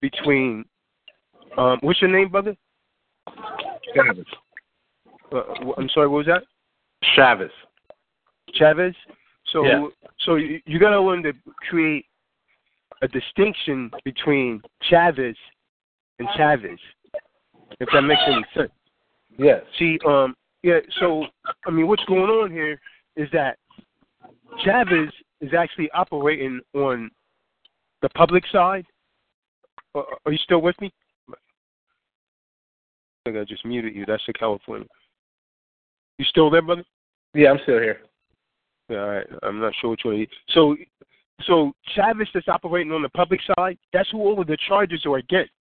between. 0.00 0.64
Um, 1.56 1.78
what's 1.80 2.00
your 2.00 2.10
name, 2.10 2.28
brother? 2.30 2.54
Chavez. 3.94 4.26
Uh, 5.32 5.40
I'm 5.76 5.88
sorry. 5.88 6.08
What 6.08 6.18
was 6.18 6.26
that? 6.26 6.44
Chavez. 7.16 7.50
Chavez. 8.54 8.94
So 9.52 9.64
Yeah. 9.64 9.86
so 10.26 10.34
you, 10.36 10.60
you 10.66 10.78
got 10.78 10.90
to 10.90 11.00
learn 11.00 11.22
to 11.22 11.32
create 11.68 12.04
a 13.02 13.08
distinction 13.08 13.90
between 14.04 14.60
Chavez 14.90 15.36
and 16.18 16.28
Chavez, 16.36 16.78
if 17.80 17.88
that 17.92 18.02
makes 18.02 18.20
any 18.26 18.44
sense. 18.54 18.70
Yes. 19.38 19.62
See, 19.78 19.98
um, 20.06 20.34
yeah. 20.62 20.80
So 21.00 21.24
I 21.66 21.70
mean, 21.70 21.86
what's 21.86 22.04
going 22.04 22.22
on 22.22 22.50
here 22.50 22.78
is 23.16 23.28
that 23.32 23.56
Chavez 24.64 25.10
is 25.40 25.54
actually 25.56 25.90
operating 25.92 26.60
on 26.74 27.10
the 28.02 28.08
public 28.10 28.44
side. 28.52 28.84
Uh, 29.94 30.02
are 30.26 30.32
you 30.32 30.38
still 30.38 30.60
with 30.60 30.78
me? 30.80 30.92
I 31.30 31.34
think 33.24 33.38
I 33.38 33.44
just 33.44 33.64
muted 33.64 33.94
you. 33.94 34.04
That's 34.06 34.22
the 34.26 34.32
California. 34.32 34.86
You 36.18 36.24
still 36.24 36.50
there, 36.50 36.62
brother? 36.62 36.84
Yeah, 37.34 37.50
I'm 37.50 37.60
still 37.62 37.78
here. 37.78 38.00
Yeah, 38.88 39.00
all 39.00 39.08
right. 39.08 39.26
I'm 39.42 39.60
not 39.60 39.72
sure 39.80 39.90
which 39.90 40.00
one. 40.04 40.26
So, 40.48 40.76
so 41.44 41.72
Chavez 41.94 42.28
that's 42.34 42.48
operating 42.48 42.92
on 42.92 43.02
the 43.02 43.08
public 43.10 43.40
side. 43.56 43.78
That's 43.92 44.10
who 44.10 44.18
all 44.18 44.40
of 44.40 44.46
the 44.46 44.56
charges 44.66 45.04
are 45.06 45.18
against. 45.18 45.52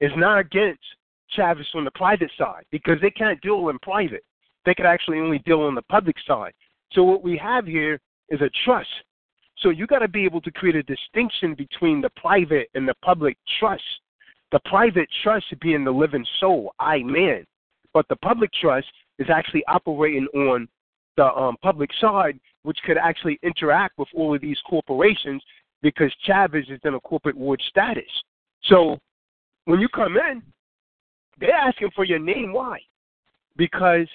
It's 0.00 0.14
not 0.16 0.38
against 0.38 0.82
Chavez 1.30 1.66
on 1.74 1.84
the 1.84 1.90
private 1.92 2.30
side 2.38 2.64
because 2.70 3.00
they 3.00 3.10
can't 3.10 3.40
deal 3.40 3.68
in 3.68 3.78
private. 3.80 4.24
They 4.64 4.74
could 4.74 4.86
actually 4.86 5.18
only 5.18 5.38
deal 5.40 5.62
on 5.62 5.74
the 5.74 5.82
public 5.82 6.16
side. 6.26 6.52
So 6.92 7.02
what 7.02 7.22
we 7.22 7.36
have 7.38 7.66
here 7.66 8.00
is 8.28 8.40
a 8.40 8.50
trust. 8.64 8.88
So 9.58 9.70
you 9.70 9.86
got 9.86 10.00
to 10.00 10.08
be 10.08 10.24
able 10.24 10.40
to 10.42 10.50
create 10.50 10.76
a 10.76 10.82
distinction 10.82 11.54
between 11.54 12.00
the 12.00 12.10
private 12.16 12.68
and 12.74 12.86
the 12.86 12.94
public 13.02 13.36
trust. 13.58 13.82
The 14.52 14.60
private 14.66 15.08
trust 15.22 15.46
being 15.60 15.84
the 15.84 15.90
living 15.90 16.26
soul, 16.40 16.72
I 16.78 16.98
man, 17.02 17.44
but 17.92 18.06
the 18.08 18.16
public 18.16 18.50
trust 18.60 18.86
is 19.18 19.28
actually 19.30 19.64
operating 19.66 20.26
on 20.34 20.68
the 21.16 21.24
um, 21.24 21.56
public 21.62 21.90
side, 22.00 22.38
which 22.62 22.78
could 22.84 22.98
actually 22.98 23.38
interact 23.42 23.98
with 23.98 24.08
all 24.14 24.34
of 24.34 24.40
these 24.40 24.58
corporations 24.68 25.42
because 25.82 26.14
Chavez 26.24 26.66
is 26.68 26.80
in 26.84 26.94
a 26.94 27.00
corporate 27.00 27.36
ward 27.36 27.62
status. 27.68 28.04
So 28.64 28.98
when 29.64 29.80
you 29.80 29.88
come 29.88 30.16
in, 30.16 30.42
they're 31.38 31.52
asking 31.52 31.90
for 31.94 32.04
your 32.04 32.18
name. 32.18 32.52
Why? 32.52 32.78
Because 33.56 34.08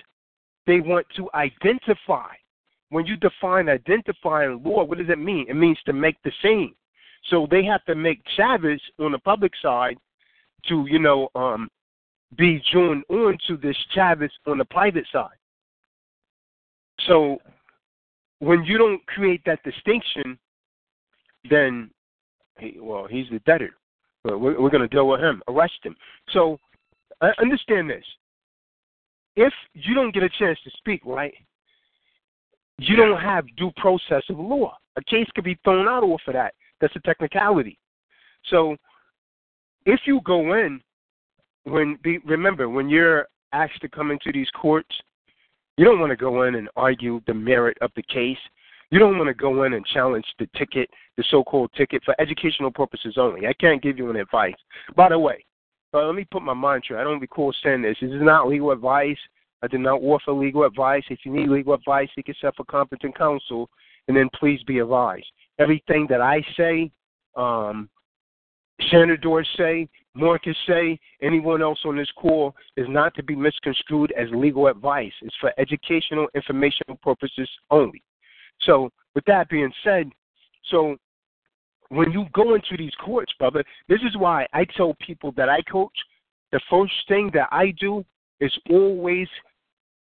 they 0.67 0.79
want 0.79 1.05
to 1.15 1.29
identify. 1.33 2.27
When 2.89 3.05
you 3.05 3.15
define 3.15 3.69
identify 3.69 4.45
in 4.45 4.61
law, 4.63 4.83
what 4.83 4.97
does 4.97 5.09
it 5.09 5.19
mean? 5.19 5.45
It 5.49 5.55
means 5.55 5.77
to 5.85 5.93
make 5.93 6.17
the 6.23 6.31
same. 6.43 6.75
So 7.29 7.47
they 7.49 7.63
have 7.63 7.83
to 7.85 7.95
make 7.95 8.21
Chavez 8.35 8.81
on 8.99 9.11
the 9.11 9.19
public 9.19 9.53
side 9.61 9.97
to, 10.67 10.85
you 10.89 10.99
know, 10.99 11.29
um, 11.35 11.69
be 12.37 12.61
joined 12.71 13.03
on 13.09 13.37
to 13.47 13.57
this 13.57 13.77
Chavez 13.93 14.31
on 14.45 14.57
the 14.57 14.65
private 14.65 15.05
side. 15.11 15.29
So 17.07 17.37
when 18.39 18.63
you 18.63 18.77
don't 18.77 19.05
create 19.07 19.41
that 19.45 19.63
distinction, 19.63 20.37
then, 21.49 21.89
he, 22.59 22.77
well, 22.79 23.07
he's 23.09 23.27
the 23.31 23.39
debtor. 23.39 23.71
We're, 24.23 24.37
we're 24.37 24.69
going 24.69 24.81
to 24.81 24.87
deal 24.87 25.07
with 25.07 25.21
him, 25.21 25.41
arrest 25.47 25.79
him. 25.83 25.95
So 26.31 26.59
understand 27.39 27.89
this. 27.89 28.03
If 29.35 29.53
you 29.73 29.93
don't 29.93 30.13
get 30.13 30.23
a 30.23 30.29
chance 30.29 30.59
to 30.63 30.71
speak, 30.77 31.01
right, 31.05 31.33
you 32.77 32.95
don't 32.95 33.21
have 33.21 33.45
due 33.57 33.71
process 33.77 34.23
of 34.29 34.39
law. 34.39 34.77
A 34.97 35.03
case 35.03 35.27
could 35.35 35.43
be 35.43 35.57
thrown 35.63 35.87
out 35.87 36.03
off 36.03 36.21
of 36.27 36.33
that. 36.33 36.53
That's 36.81 36.95
a 36.95 36.99
technicality. 37.01 37.77
So 38.49 38.75
if 39.85 40.01
you 40.05 40.19
go 40.25 40.53
in, 40.53 40.81
when 41.63 41.97
be, 42.03 42.17
remember 42.19 42.67
when 42.67 42.89
you're 42.89 43.27
asked 43.53 43.81
to 43.81 43.89
come 43.89 44.11
into 44.11 44.31
these 44.31 44.49
courts, 44.59 44.89
you 45.77 45.85
don't 45.85 45.99
want 45.99 46.09
to 46.09 46.17
go 46.17 46.43
in 46.43 46.55
and 46.55 46.69
argue 46.75 47.21
the 47.27 47.33
merit 47.33 47.77
of 47.81 47.91
the 47.95 48.03
case. 48.03 48.37
You 48.89 48.99
don't 48.99 49.17
want 49.17 49.29
to 49.29 49.33
go 49.33 49.63
in 49.63 49.73
and 49.73 49.85
challenge 49.85 50.25
the 50.37 50.49
ticket, 50.57 50.89
the 51.17 51.23
so-called 51.29 51.71
ticket, 51.77 52.03
for 52.03 52.19
educational 52.19 52.71
purposes 52.71 53.15
only. 53.17 53.47
I 53.47 53.53
can't 53.53 53.81
give 53.81 53.97
you 53.97 54.09
an 54.09 54.17
advice. 54.17 54.55
By 54.95 55.09
the 55.09 55.19
way, 55.19 55.45
uh, 55.93 56.05
let 56.05 56.15
me 56.15 56.25
put 56.29 56.41
my 56.41 56.53
mantra. 56.53 56.99
I 56.99 57.03
don't 57.03 57.19
recall 57.19 57.53
saying 57.63 57.81
this. 57.81 57.97
This 58.01 58.11
is 58.11 58.21
not 58.21 58.47
legal 58.47 58.71
advice. 58.71 59.17
I 59.61 59.67
do 59.67 59.77
not 59.77 60.01
offer 60.01 60.31
legal 60.31 60.63
advice. 60.63 61.03
If 61.09 61.19
you 61.23 61.31
need 61.31 61.49
legal 61.49 61.73
advice, 61.73 62.09
seek 62.15 62.27
yourself 62.27 62.55
a 62.59 62.63
competent 62.63 63.17
counsel, 63.17 63.69
and 64.07 64.17
then 64.17 64.29
please 64.39 64.61
be 64.63 64.79
advised. 64.79 65.25
Everything 65.59 66.07
that 66.09 66.21
I 66.21 66.41
say, 66.57 66.91
um, 67.35 67.89
senators 68.89 69.47
say, 69.57 69.87
Marcus 70.15 70.57
say, 70.67 70.99
anyone 71.21 71.61
else 71.61 71.79
on 71.85 71.95
this 71.95 72.11
call 72.17 72.55
is 72.75 72.87
not 72.89 73.13
to 73.15 73.23
be 73.23 73.35
misconstrued 73.35 74.11
as 74.17 74.27
legal 74.33 74.67
advice. 74.67 75.13
It's 75.21 75.35
for 75.39 75.53
educational, 75.57 76.27
informational 76.35 76.97
purposes 77.01 77.49
only. 77.69 78.01
So, 78.61 78.89
with 79.15 79.25
that 79.25 79.49
being 79.49 79.71
said, 79.83 80.09
so 80.69 80.97
when 81.91 82.09
you 82.11 82.25
go 82.33 82.55
into 82.55 82.77
these 82.77 82.93
courts, 83.03 83.33
brother, 83.37 83.65
this 83.89 83.99
is 84.07 84.15
why 84.17 84.47
I 84.53 84.65
tell 84.77 84.95
people 85.05 85.33
that 85.35 85.49
I 85.49 85.61
coach. 85.63 85.91
The 86.53 86.61
first 86.69 86.93
thing 87.09 87.29
that 87.33 87.49
I 87.51 87.73
do 87.79 88.05
is 88.39 88.51
always 88.69 89.27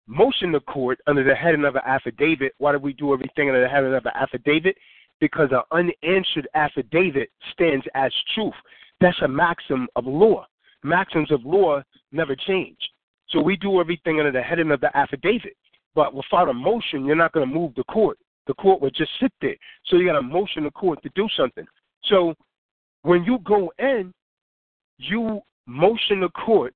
motion 0.07 0.53
the 0.53 0.61
court 0.61 0.99
under 1.07 1.23
the 1.23 1.35
heading 1.35 1.65
of 1.65 1.75
an 1.75 1.81
affidavit. 1.85 2.53
Why 2.59 2.71
do 2.71 2.79
we 2.79 2.93
do 2.93 3.13
everything 3.13 3.49
under 3.49 3.61
the 3.61 3.67
heading 3.67 3.93
of 3.93 4.05
an 4.05 4.13
affidavit? 4.15 4.77
Because 5.19 5.49
an 5.51 5.63
unanswered 6.03 6.47
affidavit 6.55 7.29
stands 7.51 7.85
as 7.93 8.11
truth. 8.35 8.53
That's 9.01 9.21
a 9.21 9.27
maxim 9.27 9.89
of 9.97 10.05
law. 10.05 10.47
Maxims 10.83 11.29
of 11.29 11.45
law 11.45 11.83
never 12.13 12.37
change. 12.37 12.79
So 13.31 13.41
we 13.41 13.57
do 13.57 13.81
everything 13.81 14.19
under 14.19 14.31
the 14.31 14.41
heading 14.41 14.71
of 14.71 14.79
the 14.79 14.95
affidavit. 14.95 15.57
But 15.93 16.13
without 16.13 16.47
a 16.47 16.53
motion, 16.53 17.03
you're 17.03 17.17
not 17.17 17.33
going 17.33 17.47
to 17.47 17.53
move 17.53 17.73
the 17.75 17.83
court. 17.83 18.17
The 18.47 18.53
court 18.53 18.81
would 18.81 18.95
just 18.95 19.11
sit 19.21 19.33
there. 19.41 19.55
So 19.87 19.97
you 19.97 20.07
got 20.07 20.13
to 20.13 20.21
motion 20.21 20.63
the 20.63 20.71
court 20.71 21.03
to 21.03 21.09
do 21.15 21.27
something. 21.37 21.65
So 22.05 22.33
when 23.03 23.23
you 23.23 23.39
go 23.39 23.71
in, 23.79 24.13
you 24.97 25.41
motion 25.67 26.21
the 26.21 26.29
court 26.29 26.73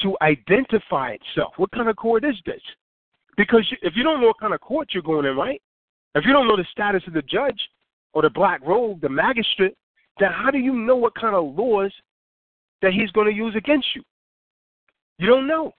to 0.00 0.16
identify 0.22 1.12
itself. 1.12 1.52
What 1.56 1.70
kind 1.72 1.88
of 1.88 1.96
court 1.96 2.24
is 2.24 2.36
this? 2.46 2.60
Because 3.36 3.66
if 3.82 3.94
you 3.96 4.02
don't 4.02 4.20
know 4.20 4.28
what 4.28 4.40
kind 4.40 4.54
of 4.54 4.60
court 4.60 4.88
you're 4.92 5.02
going 5.02 5.26
in, 5.26 5.36
right? 5.36 5.60
If 6.14 6.24
you 6.26 6.32
don't 6.32 6.48
know 6.48 6.56
the 6.56 6.66
status 6.70 7.02
of 7.06 7.14
the 7.14 7.22
judge 7.22 7.60
or 8.12 8.22
the 8.22 8.30
black 8.30 8.60
robe, 8.66 9.00
the 9.00 9.08
magistrate, 9.08 9.76
then 10.18 10.30
how 10.32 10.50
do 10.50 10.58
you 10.58 10.74
know 10.74 10.96
what 10.96 11.14
kind 11.14 11.34
of 11.34 11.56
laws 11.56 11.92
that 12.82 12.92
he's 12.92 13.10
going 13.12 13.26
to 13.26 13.36
use 13.36 13.54
against 13.56 13.86
you? 13.94 14.02
You 15.18 15.26
don't 15.28 15.46
know. 15.46 15.72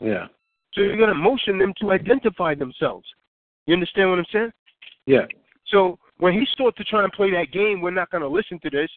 Yeah. 0.00 0.26
So 0.72 0.80
you're 0.80 0.96
going 0.96 1.08
to 1.08 1.14
motion 1.14 1.58
them 1.58 1.74
to 1.80 1.90
identify 1.90 2.54
themselves. 2.54 3.06
You 3.66 3.74
understand 3.74 4.10
what 4.10 4.18
I'm 4.18 4.26
saying? 4.32 4.52
Yeah. 5.06 5.26
So 5.66 5.98
when 6.18 6.34
he 6.34 6.46
starts 6.52 6.76
to 6.76 6.84
try 6.84 7.02
and 7.02 7.12
play 7.12 7.30
that 7.30 7.52
game, 7.52 7.80
we're 7.80 7.90
not 7.90 8.10
going 8.10 8.22
to 8.22 8.28
listen 8.28 8.58
to 8.60 8.70
this. 8.70 8.90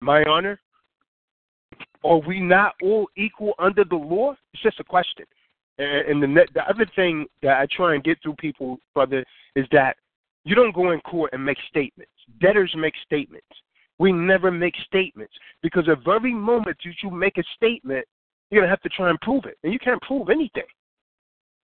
My 0.00 0.24
honor, 0.24 0.58
are 2.04 2.18
we 2.18 2.40
not 2.40 2.74
all 2.82 3.08
equal 3.16 3.54
under 3.58 3.84
the 3.84 3.96
law? 3.96 4.34
It's 4.52 4.62
just 4.62 4.80
a 4.80 4.84
question. 4.84 5.24
And, 5.78 6.22
and 6.22 6.36
the 6.36 6.46
the 6.54 6.62
other 6.68 6.86
thing 6.96 7.26
that 7.42 7.58
I 7.58 7.66
try 7.74 7.94
and 7.94 8.04
get 8.04 8.18
through 8.22 8.34
people, 8.34 8.78
brother, 8.94 9.24
is 9.56 9.66
that 9.72 9.96
you 10.44 10.54
don't 10.54 10.74
go 10.74 10.90
in 10.90 11.00
court 11.00 11.30
and 11.32 11.44
make 11.44 11.58
statements. 11.68 12.10
Debtors 12.40 12.74
make 12.76 12.94
statements. 13.04 13.46
We 13.98 14.12
never 14.12 14.50
make 14.50 14.74
statements 14.84 15.32
because 15.62 15.86
the 15.86 15.96
very 16.04 16.34
moment 16.34 16.76
that 16.84 16.94
you 17.02 17.10
make 17.10 17.38
a 17.38 17.44
statement, 17.56 18.04
you're 18.50 18.62
gonna 18.62 18.70
have 18.70 18.82
to 18.82 18.88
try 18.88 19.10
and 19.10 19.20
prove 19.20 19.44
it, 19.44 19.56
and 19.62 19.72
you 19.72 19.78
can't 19.78 20.02
prove 20.02 20.28
anything. 20.28 20.64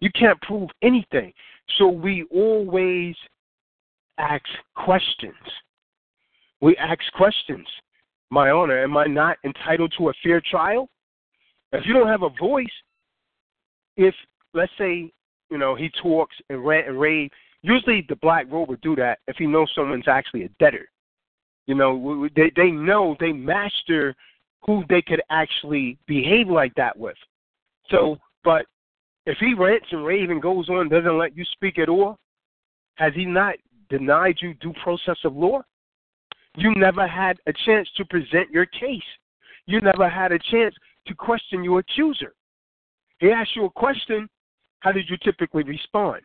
You 0.00 0.10
can't 0.14 0.40
prove 0.42 0.70
anything. 0.82 1.32
So 1.76 1.88
we 1.88 2.24
always 2.30 3.16
ask 4.18 4.44
questions. 4.74 5.34
We 6.60 6.76
ask 6.76 7.00
questions. 7.16 7.66
My 8.30 8.50
honor, 8.50 8.82
am 8.82 8.96
I 8.96 9.06
not 9.06 9.38
entitled 9.44 9.94
to 9.98 10.10
a 10.10 10.12
fair 10.22 10.42
trial? 10.50 10.88
If 11.72 11.86
you 11.86 11.94
don't 11.94 12.08
have 12.08 12.22
a 12.22 12.30
voice, 12.40 12.66
if 13.96 14.14
let's 14.54 14.72
say 14.78 15.10
you 15.50 15.58
know 15.58 15.74
he 15.74 15.90
talks 16.02 16.36
and 16.50 16.64
rant 16.64 16.88
and 16.88 17.00
rave, 17.00 17.30
usually 17.62 18.04
the 18.08 18.16
black 18.16 18.46
robe 18.50 18.68
would 18.68 18.80
do 18.80 18.96
that 18.96 19.18
if 19.26 19.36
he 19.36 19.46
knows 19.46 19.70
someone's 19.74 20.08
actually 20.08 20.44
a 20.44 20.50
debtor. 20.60 20.88
You 21.66 21.74
know, 21.74 22.28
they 22.34 22.50
they 22.56 22.70
know 22.70 23.16
they 23.20 23.32
master 23.32 24.14
who 24.66 24.82
they 24.88 25.02
could 25.02 25.22
actually 25.30 25.98
behave 26.06 26.48
like 26.48 26.74
that 26.74 26.98
with. 26.98 27.16
So, 27.90 28.18
but 28.44 28.66
if 29.26 29.38
he 29.38 29.54
rants 29.54 29.86
and 29.90 30.04
raves 30.04 30.30
and 30.30 30.42
goes 30.42 30.68
on, 30.68 30.88
doesn't 30.88 31.18
let 31.18 31.36
you 31.36 31.44
speak 31.52 31.78
at 31.78 31.88
all, 31.88 32.18
has 32.96 33.12
he 33.14 33.24
not 33.24 33.54
denied 33.88 34.36
you 34.40 34.54
due 34.54 34.74
process 34.82 35.16
of 35.24 35.36
law? 35.36 35.62
You 36.56 36.74
never 36.74 37.06
had 37.06 37.38
a 37.46 37.52
chance 37.66 37.88
to 37.96 38.04
present 38.04 38.50
your 38.50 38.66
case. 38.66 39.02
You 39.66 39.80
never 39.80 40.08
had 40.08 40.32
a 40.32 40.38
chance 40.50 40.74
to 41.06 41.14
question 41.14 41.62
your 41.62 41.80
accuser. 41.80 42.34
He 43.18 43.30
asked 43.30 43.54
you 43.54 43.64
a 43.66 43.70
question. 43.70 44.28
How 44.80 44.92
did 44.92 45.08
you 45.10 45.16
typically 45.22 45.62
respond? 45.64 46.22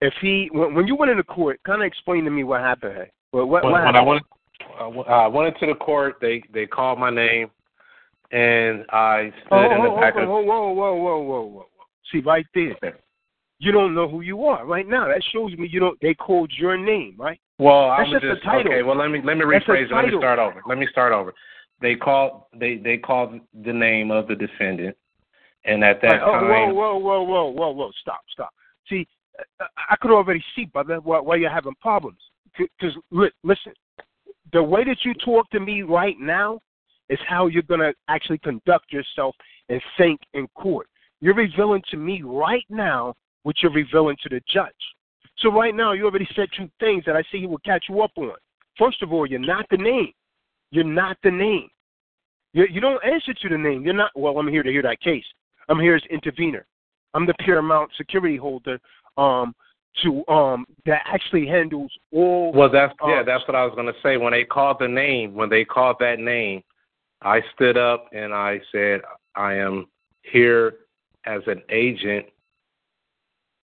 If 0.00 0.14
he, 0.20 0.48
when, 0.52 0.74
when 0.74 0.86
you 0.86 0.96
went 0.96 1.10
into 1.10 1.22
court, 1.24 1.60
kind 1.64 1.82
of 1.82 1.86
explain 1.86 2.24
to 2.24 2.30
me 2.30 2.42
what 2.44 2.60
happened. 2.60 2.94
Hey, 2.96 3.10
what, 3.30 3.48
when, 3.48 3.62
what 3.62 3.72
when 3.72 3.82
happened? 3.82 3.96
I 3.96 4.02
went, 4.02 4.22
uh, 5.08 5.12
I 5.12 5.26
went 5.26 5.54
into 5.54 5.72
the 5.72 5.78
court. 5.78 6.16
They 6.20 6.42
they 6.52 6.66
called 6.66 6.98
my 6.98 7.10
name, 7.10 7.50
and 8.32 8.84
I 8.90 9.32
stood 9.46 9.52
Oh, 9.52 9.74
in 9.74 9.82
the 9.82 9.90
oh, 9.90 10.00
back 10.00 10.14
oh, 10.16 10.22
of. 10.22 10.28
whoa, 10.28 10.40
whoa, 10.42 10.72
whoa, 10.72 10.94
whoa, 10.94 11.18
whoa, 11.20 11.42
whoa. 11.42 11.66
See, 12.12 12.20
right 12.20 12.46
there, 12.54 12.76
you 13.60 13.72
don't 13.72 13.94
know 13.94 14.08
who 14.08 14.22
you 14.22 14.46
are 14.46 14.64
right 14.64 14.88
now. 14.88 15.06
That 15.06 15.22
shows 15.32 15.56
me 15.56 15.68
you 15.70 15.80
don't. 15.80 16.00
They 16.00 16.14
called 16.14 16.50
your 16.56 16.78
name, 16.78 17.14
right? 17.18 17.38
Well, 17.58 17.90
That's 17.90 18.08
I 18.08 18.12
was 18.14 18.22
just 18.22 18.34
just 18.34 18.44
title. 18.44 18.72
okay. 18.72 18.82
Well, 18.82 18.96
let 18.96 19.10
me 19.10 19.20
let 19.22 19.36
me 19.36 19.44
rephrase 19.44 19.90
it. 19.90 19.94
Let 19.94 20.06
me 20.06 20.18
start 20.18 20.38
over. 20.38 20.62
Let 20.66 20.78
me 20.78 20.88
start 20.90 21.12
over. 21.12 21.34
They 21.82 21.94
called 21.94 22.44
they 22.58 22.76
they 22.76 22.96
called 22.96 23.38
the 23.62 23.72
name 23.72 24.10
of 24.10 24.28
the 24.28 24.34
defendant, 24.34 24.96
and 25.66 25.84
at 25.84 26.00
that 26.00 26.22
oh, 26.22 26.32
time, 26.32 26.48
whoa, 26.48 26.72
whoa, 26.72 26.98
whoa, 26.98 27.22
whoa, 27.22 27.50
whoa, 27.50 27.70
whoa! 27.70 27.90
Stop, 28.00 28.20
stop. 28.32 28.50
See, 28.88 29.06
I, 29.90 29.96
could 30.00 30.10
already 30.10 30.42
see, 30.56 30.64
brother, 30.64 30.98
why, 31.00 31.20
why 31.20 31.36
you're 31.36 31.50
having 31.50 31.74
problems. 31.82 32.18
Because 32.56 32.96
listen, 33.42 33.72
the 34.54 34.62
way 34.62 34.84
that 34.84 34.98
you 35.04 35.12
talk 35.22 35.50
to 35.50 35.60
me 35.60 35.82
right 35.82 36.16
now 36.18 36.60
is 37.10 37.18
how 37.28 37.46
you're 37.46 37.62
gonna 37.62 37.92
actually 38.08 38.38
conduct 38.38 38.90
yourself 38.90 39.34
and 39.68 39.82
think 39.98 40.20
in 40.32 40.48
court. 40.54 40.86
You're 41.20 41.34
revealing 41.34 41.82
to 41.90 41.98
me 41.98 42.22
right 42.24 42.64
now 42.70 43.14
what 43.42 43.56
you're 43.62 43.72
revealing 43.72 44.16
to 44.22 44.28
the 44.28 44.40
judge. 44.52 44.72
So 45.38 45.50
right 45.50 45.74
now, 45.74 45.92
you 45.92 46.04
already 46.04 46.28
said 46.36 46.48
two 46.56 46.68
things 46.80 47.04
that 47.06 47.16
I 47.16 47.22
see 47.30 47.40
he 47.40 47.46
will 47.46 47.58
catch 47.58 47.84
you 47.88 48.02
up 48.02 48.12
on. 48.16 48.32
First 48.78 49.02
of 49.02 49.12
all, 49.12 49.26
you're 49.26 49.38
not 49.38 49.66
the 49.70 49.78
name. 49.78 50.12
You're 50.70 50.84
not 50.84 51.16
the 51.22 51.30
name. 51.30 51.68
You, 52.52 52.66
you 52.70 52.80
don't 52.80 53.02
answer 53.04 53.32
to 53.32 53.48
the 53.48 53.58
name. 53.58 53.84
You're 53.84 53.94
not. 53.94 54.10
Well, 54.14 54.38
I'm 54.38 54.48
here 54.48 54.62
to 54.62 54.70
hear 54.70 54.82
that 54.82 55.00
case. 55.00 55.24
I'm 55.68 55.80
here 55.80 55.94
as 55.94 56.02
intervener. 56.10 56.66
I'm 57.14 57.26
the 57.26 57.34
paramount 57.34 57.90
security 57.96 58.36
holder 58.36 58.78
um, 59.16 59.54
to 60.02 60.26
um, 60.28 60.66
that 60.86 61.02
actually 61.12 61.46
handles 61.46 61.90
all. 62.12 62.52
well, 62.52 62.70
that's 62.70 62.94
um, 63.02 63.10
yeah, 63.10 63.22
that's 63.22 63.46
what 63.48 63.56
I 63.56 63.64
was 63.64 63.72
gonna 63.74 63.92
say. 64.02 64.16
When 64.16 64.32
they 64.32 64.44
called 64.44 64.76
the 64.80 64.88
name, 64.88 65.34
when 65.34 65.48
they 65.48 65.64
called 65.64 65.96
that 66.00 66.18
name, 66.18 66.62
I 67.22 67.40
stood 67.54 67.76
up 67.76 68.06
and 68.12 68.32
I 68.32 68.60
said, 68.72 69.00
I 69.34 69.54
am 69.54 69.86
here 70.22 70.74
as 71.26 71.42
an 71.46 71.62
agent 71.70 72.26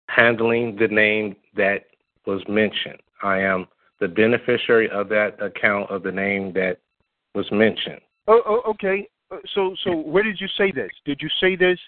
handling 0.07 0.75
the 0.79 0.87
name 0.87 1.35
that 1.55 1.85
was 2.25 2.41
mentioned. 2.47 2.99
I 3.23 3.39
am 3.39 3.67
the 3.99 4.07
beneficiary 4.07 4.89
of 4.89 5.09
that 5.09 5.41
account 5.41 5.89
of 5.89 6.03
the 6.03 6.11
name 6.11 6.53
that 6.53 6.79
was 7.33 7.45
mentioned. 7.51 8.01
Oh, 8.27 8.41
oh, 8.45 8.61
okay. 8.71 9.07
Uh, 9.31 9.37
So, 9.53 9.75
so 9.83 9.95
where 9.95 10.23
did 10.23 10.39
you 10.39 10.47
say 10.57 10.71
this? 10.71 10.91
Did 11.05 11.19
you 11.21 11.29
say 11.41 11.55
this? 11.55 11.79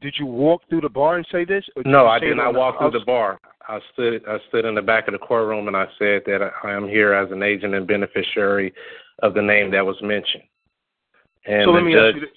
Did 0.00 0.14
you 0.18 0.26
walk 0.26 0.62
through 0.68 0.82
the 0.82 0.88
bar 0.88 1.16
and 1.16 1.26
say 1.30 1.44
this? 1.44 1.64
Did 1.76 1.86
No, 1.86 2.06
I 2.06 2.18
did 2.18 2.36
not 2.36 2.54
walk 2.54 2.78
through 2.78 2.92
the 2.92 3.04
bar. 3.04 3.38
I 3.68 3.80
stood 3.92 4.22
I 4.26 4.38
stood 4.48 4.64
in 4.64 4.74
the 4.74 4.82
back 4.82 5.08
of 5.08 5.12
the 5.12 5.18
courtroom 5.18 5.68
and 5.68 5.76
I 5.76 5.86
said 5.98 6.22
that 6.26 6.50
I 6.64 6.72
am 6.72 6.88
here 6.88 7.12
as 7.12 7.30
an 7.30 7.42
agent 7.42 7.74
and 7.74 7.86
beneficiary 7.86 8.72
of 9.22 9.34
the 9.34 9.42
name 9.42 9.70
that 9.72 9.84
was 9.84 9.96
mentioned. 10.00 10.44
And 11.46 11.66
so 11.66 11.70
let 11.72 11.82
me 11.82 11.92
judge 11.92 12.14
ask 12.14 12.14
you 12.14 12.20
this. 12.20 12.30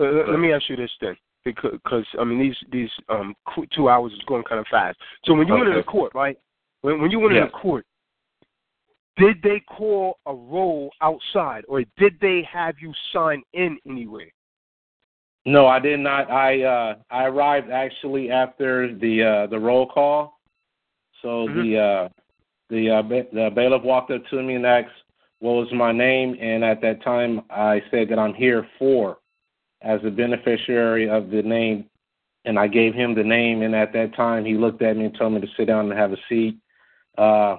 Uh, 0.00 0.30
let 0.30 0.38
me 0.38 0.52
ask 0.52 0.68
you 0.68 0.76
this 0.76 0.90
then, 1.00 1.16
because 1.52 2.06
I 2.18 2.24
mean 2.24 2.38
these 2.38 2.56
these 2.70 2.90
um 3.08 3.34
two 3.74 3.88
hours 3.88 4.12
is 4.12 4.22
going 4.26 4.44
kind 4.44 4.60
of 4.60 4.66
fast. 4.70 4.98
So 5.24 5.34
when 5.34 5.46
you 5.48 5.54
went 5.54 5.68
into 5.68 5.80
Okay. 5.80 5.86
court, 5.86 6.12
right? 6.14 6.38
When 6.82 7.00
when 7.00 7.10
you 7.10 7.18
went 7.20 7.34
Yeah. 7.34 7.42
into 7.42 7.52
court, 7.52 7.84
did 9.16 9.42
they 9.42 9.60
call 9.60 10.18
a 10.26 10.34
roll 10.34 10.90
outside, 11.00 11.64
or 11.68 11.82
did 11.96 12.18
they 12.20 12.42
have 12.42 12.76
you 12.80 12.92
sign 13.12 13.42
in 13.52 13.78
anywhere? 13.86 14.30
No, 15.44 15.66
I 15.66 15.78
did 15.78 16.00
not. 16.00 16.30
I 16.30 16.62
uh 16.62 16.96
I 17.10 17.24
arrived 17.24 17.70
actually 17.70 18.30
after 18.30 18.94
the 18.94 19.22
uh 19.22 19.46
the 19.46 19.58
roll 19.58 19.86
call. 19.86 20.38
So 21.22 21.48
Mm-hmm. 21.48 21.62
the 21.62 21.78
uh 21.78 22.08
the 22.70 22.90
uh 22.90 23.02
ba- 23.02 23.26
the 23.32 23.50
bailiff 23.54 23.82
walked 23.82 24.10
up 24.10 24.24
to 24.26 24.42
me 24.42 24.54
and 24.54 24.66
asked 24.66 24.90
what 25.40 25.52
was 25.52 25.72
my 25.72 25.92
name 25.92 26.36
and 26.40 26.64
at 26.64 26.80
that 26.82 27.02
time 27.02 27.42
I 27.50 27.80
said 27.90 28.08
that 28.10 28.18
I'm 28.18 28.34
here 28.34 28.66
for 28.78 29.18
as 29.82 30.00
a 30.04 30.10
beneficiary 30.10 31.08
of 31.08 31.30
the 31.30 31.42
name 31.42 31.84
and 32.44 32.58
I 32.58 32.66
gave 32.66 32.94
him 32.94 33.14
the 33.14 33.22
name 33.22 33.62
and 33.62 33.74
at 33.74 33.92
that 33.92 34.14
time 34.14 34.44
he 34.44 34.54
looked 34.54 34.82
at 34.82 34.96
me 34.96 35.04
and 35.06 35.16
told 35.16 35.32
me 35.34 35.40
to 35.40 35.46
sit 35.56 35.66
down 35.66 35.90
and 35.90 35.98
have 35.98 36.12
a 36.12 36.16
seat. 36.28 36.56
Uh 37.16 37.58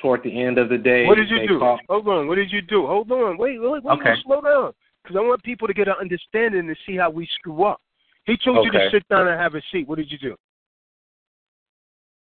toward 0.00 0.22
the 0.24 0.42
end 0.42 0.58
of 0.58 0.68
the 0.68 0.78
day 0.78 1.06
What 1.06 1.16
did 1.16 1.30
you 1.30 1.46
do? 1.46 1.58
called- 1.58 1.80
Hold 1.88 2.08
on. 2.08 2.26
What 2.26 2.34
did 2.36 2.50
you 2.50 2.60
do? 2.62 2.86
Hold 2.86 3.12
on. 3.12 3.36
Wait, 3.38 3.60
wait, 3.60 3.82
wait. 3.84 3.92
Okay. 4.00 4.14
Slow 4.24 4.40
down. 4.40 4.72
Because 5.02 5.16
I 5.16 5.20
want 5.20 5.42
people 5.42 5.68
to 5.68 5.74
get 5.74 5.88
an 5.88 5.94
understanding 6.00 6.66
to 6.68 6.74
see 6.86 6.96
how 6.96 7.10
we 7.10 7.26
screw 7.34 7.64
up. 7.64 7.80
He 8.24 8.36
told 8.36 8.64
you 8.64 8.70
to 8.72 8.88
sit 8.90 9.06
down 9.08 9.28
and 9.28 9.38
have 9.40 9.54
a 9.54 9.62
seat. 9.70 9.86
What 9.88 9.98
did 9.98 10.10
you 10.10 10.18
do? 10.18 10.36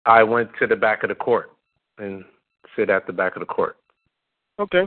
I 0.04 0.22
went 0.22 0.50
to 0.60 0.66
the 0.66 0.76
back 0.76 1.02
of 1.02 1.08
the 1.08 1.14
court 1.14 1.52
and 1.98 2.24
sit 2.76 2.90
at 2.90 3.06
the 3.06 3.12
back 3.12 3.34
of 3.36 3.40
the 3.40 3.46
court. 3.46 3.76
Okay. 4.58 4.86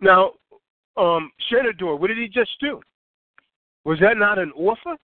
Now, 0.00 0.32
um, 0.96 1.30
Shenador, 1.50 1.98
what 1.98 2.08
did 2.08 2.18
he 2.18 2.28
just 2.28 2.50
do? 2.60 2.80
Was 3.84 3.98
that 4.00 4.16
not 4.16 4.38
an 4.38 4.52
offer? 4.52 4.96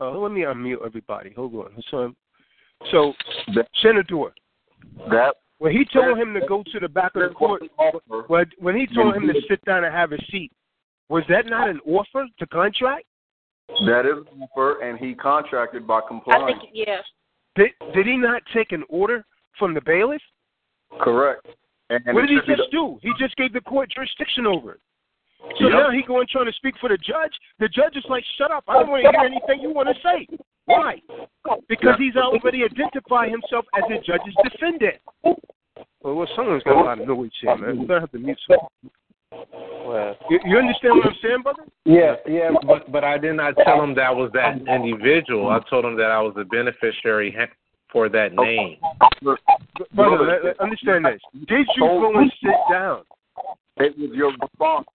Uh, 0.00 0.10
let 0.10 0.32
me 0.32 0.42
unmute 0.42 0.84
everybody. 0.84 1.32
Hold 1.34 1.54
on. 1.54 1.82
So, 1.90 2.12
so 2.90 3.12
Shenador, 3.82 4.30
That 5.10 5.34
when 5.58 5.72
he 5.72 5.84
told 5.92 6.18
him 6.18 6.34
to 6.34 6.40
go 6.46 6.62
to 6.72 6.80
the 6.80 6.88
back 6.88 7.14
of 7.16 7.22
the 7.22 7.34
court, 7.34 7.62
when, 8.28 8.46
when 8.58 8.76
he 8.76 8.86
told 8.86 9.16
him 9.16 9.26
to 9.26 9.40
sit 9.48 9.64
down 9.64 9.84
and 9.84 9.94
have 9.94 10.12
a 10.12 10.18
seat, 10.30 10.52
was 11.08 11.24
that 11.28 11.46
not 11.46 11.68
an 11.68 11.80
offer 11.86 12.26
to 12.38 12.46
contract? 12.46 13.04
that 13.86 14.06
is 14.06 14.24
an 14.32 14.42
offer, 14.42 14.80
and 14.82 14.98
he 14.98 15.14
contracted 15.14 15.86
by 15.86 16.00
complying. 16.06 16.42
I 16.44 16.46
think 16.46 16.70
yeah. 16.72 17.00
Did, 17.54 17.70
did 17.94 18.06
he 18.06 18.16
not 18.16 18.42
take 18.54 18.72
an 18.72 18.84
order 18.88 19.24
from 19.58 19.74
the 19.74 19.80
bailiff? 19.80 20.22
Correct. 21.00 21.46
And, 21.90 22.02
and 22.06 22.14
what 22.14 22.22
did 22.22 22.30
he 22.30 22.36
just 22.36 22.70
the- 22.70 22.76
do? 22.76 22.98
He 23.02 23.12
just 23.18 23.36
gave 23.36 23.52
the 23.52 23.60
court 23.60 23.90
jurisdiction 23.90 24.46
over 24.46 24.72
it. 24.72 24.80
So 25.58 25.68
Yep. 25.68 25.72
now 25.72 25.90
he 25.90 26.02
going 26.02 26.26
trying 26.26 26.46
to 26.46 26.52
speak 26.52 26.76
for 26.78 26.88
the 26.88 26.98
judge. 26.98 27.32
The 27.58 27.68
judge 27.68 27.96
is 27.96 28.04
like, 28.08 28.24
"Shut 28.36 28.50
up! 28.50 28.64
I 28.68 28.74
don't 28.74 28.90
want 28.90 29.04
to 29.04 29.10
hear 29.10 29.20
anything 29.20 29.60
you 29.60 29.70
want 29.70 29.88
to 29.88 30.00
say." 30.02 30.26
Why? 30.66 31.00
Because 31.68 31.96
he's 31.98 32.16
already 32.16 32.64
identified 32.64 33.30
himself 33.30 33.64
as 33.74 33.84
the 33.88 33.98
judge's 33.98 34.34
defendant. 34.44 34.96
Well, 35.22 36.14
well 36.14 36.28
someone's 36.36 36.62
got 36.64 36.76
a 36.76 36.80
lot 36.80 37.00
of 37.00 37.08
noise 37.08 37.30
here, 37.40 37.56
man. 37.56 37.78
We're 37.78 37.86
gonna 37.86 38.00
have 38.00 38.12
to 38.12 38.18
mute 38.18 38.38
some. 38.46 38.58
Well, 39.30 40.16
You, 40.28 40.40
you 40.44 40.58
understand 40.58 40.98
what 40.98 41.06
I'm 41.06 41.14
saying, 41.22 41.42
brother? 41.42 41.64
Yeah, 41.84 42.16
yeah, 42.26 42.50
but 42.66 42.90
but 42.92 43.04
I 43.04 43.16
did 43.16 43.34
not 43.34 43.56
tell 43.64 43.82
him 43.82 43.94
that 43.94 44.14
was 44.14 44.30
that 44.32 44.60
individual. 44.68 45.48
I 45.48 45.60
told 45.70 45.84
him 45.84 45.96
that 45.96 46.10
I 46.10 46.20
was 46.20 46.34
the 46.34 46.44
beneficiary 46.44 47.34
for 47.90 48.08
that 48.10 48.34
name. 48.34 48.76
Brother, 49.94 50.24
let- 50.24 50.44
let- 50.44 50.60
understand 50.60 51.06
this. 51.06 51.20
Did 51.46 51.66
you 51.76 51.86
go 51.86 52.18
and 52.18 52.32
sit 52.42 52.54
down? 52.70 53.04
It 53.78 53.96
was 53.98 54.10
your 54.12 54.32
response. 54.32 54.88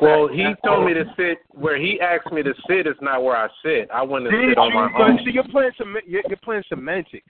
Well, 0.00 0.28
he 0.28 0.54
told 0.64 0.86
me 0.86 0.94
to 0.94 1.04
sit 1.16 1.38
where 1.50 1.78
he 1.80 2.00
asked 2.00 2.32
me 2.32 2.42
to 2.42 2.52
sit 2.68 2.86
is 2.86 2.96
not 3.00 3.22
where 3.22 3.36
I 3.36 3.48
sit. 3.64 3.88
I 3.92 4.02
went 4.02 4.24
to 4.24 4.30
Did 4.30 4.50
sit 4.50 4.58
on 4.58 4.74
my 4.74 4.88
But 4.96 5.10
own. 5.10 5.18
see, 5.24 5.30
you're 5.32 5.44
playing 5.48 5.72
some. 5.78 5.96
You're, 6.06 6.22
you're 6.28 6.38
playing 6.42 6.64
semantics. 6.68 7.26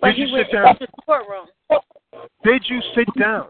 But 0.00 0.08
Did 0.12 0.18
you 0.18 0.36
sit 0.36 0.52
down? 0.52 0.78
to 0.78 0.86
the 0.86 1.02
courtroom. 1.04 1.46
Did 2.44 2.62
you 2.68 2.80
sit 2.94 3.06
down? 3.18 3.48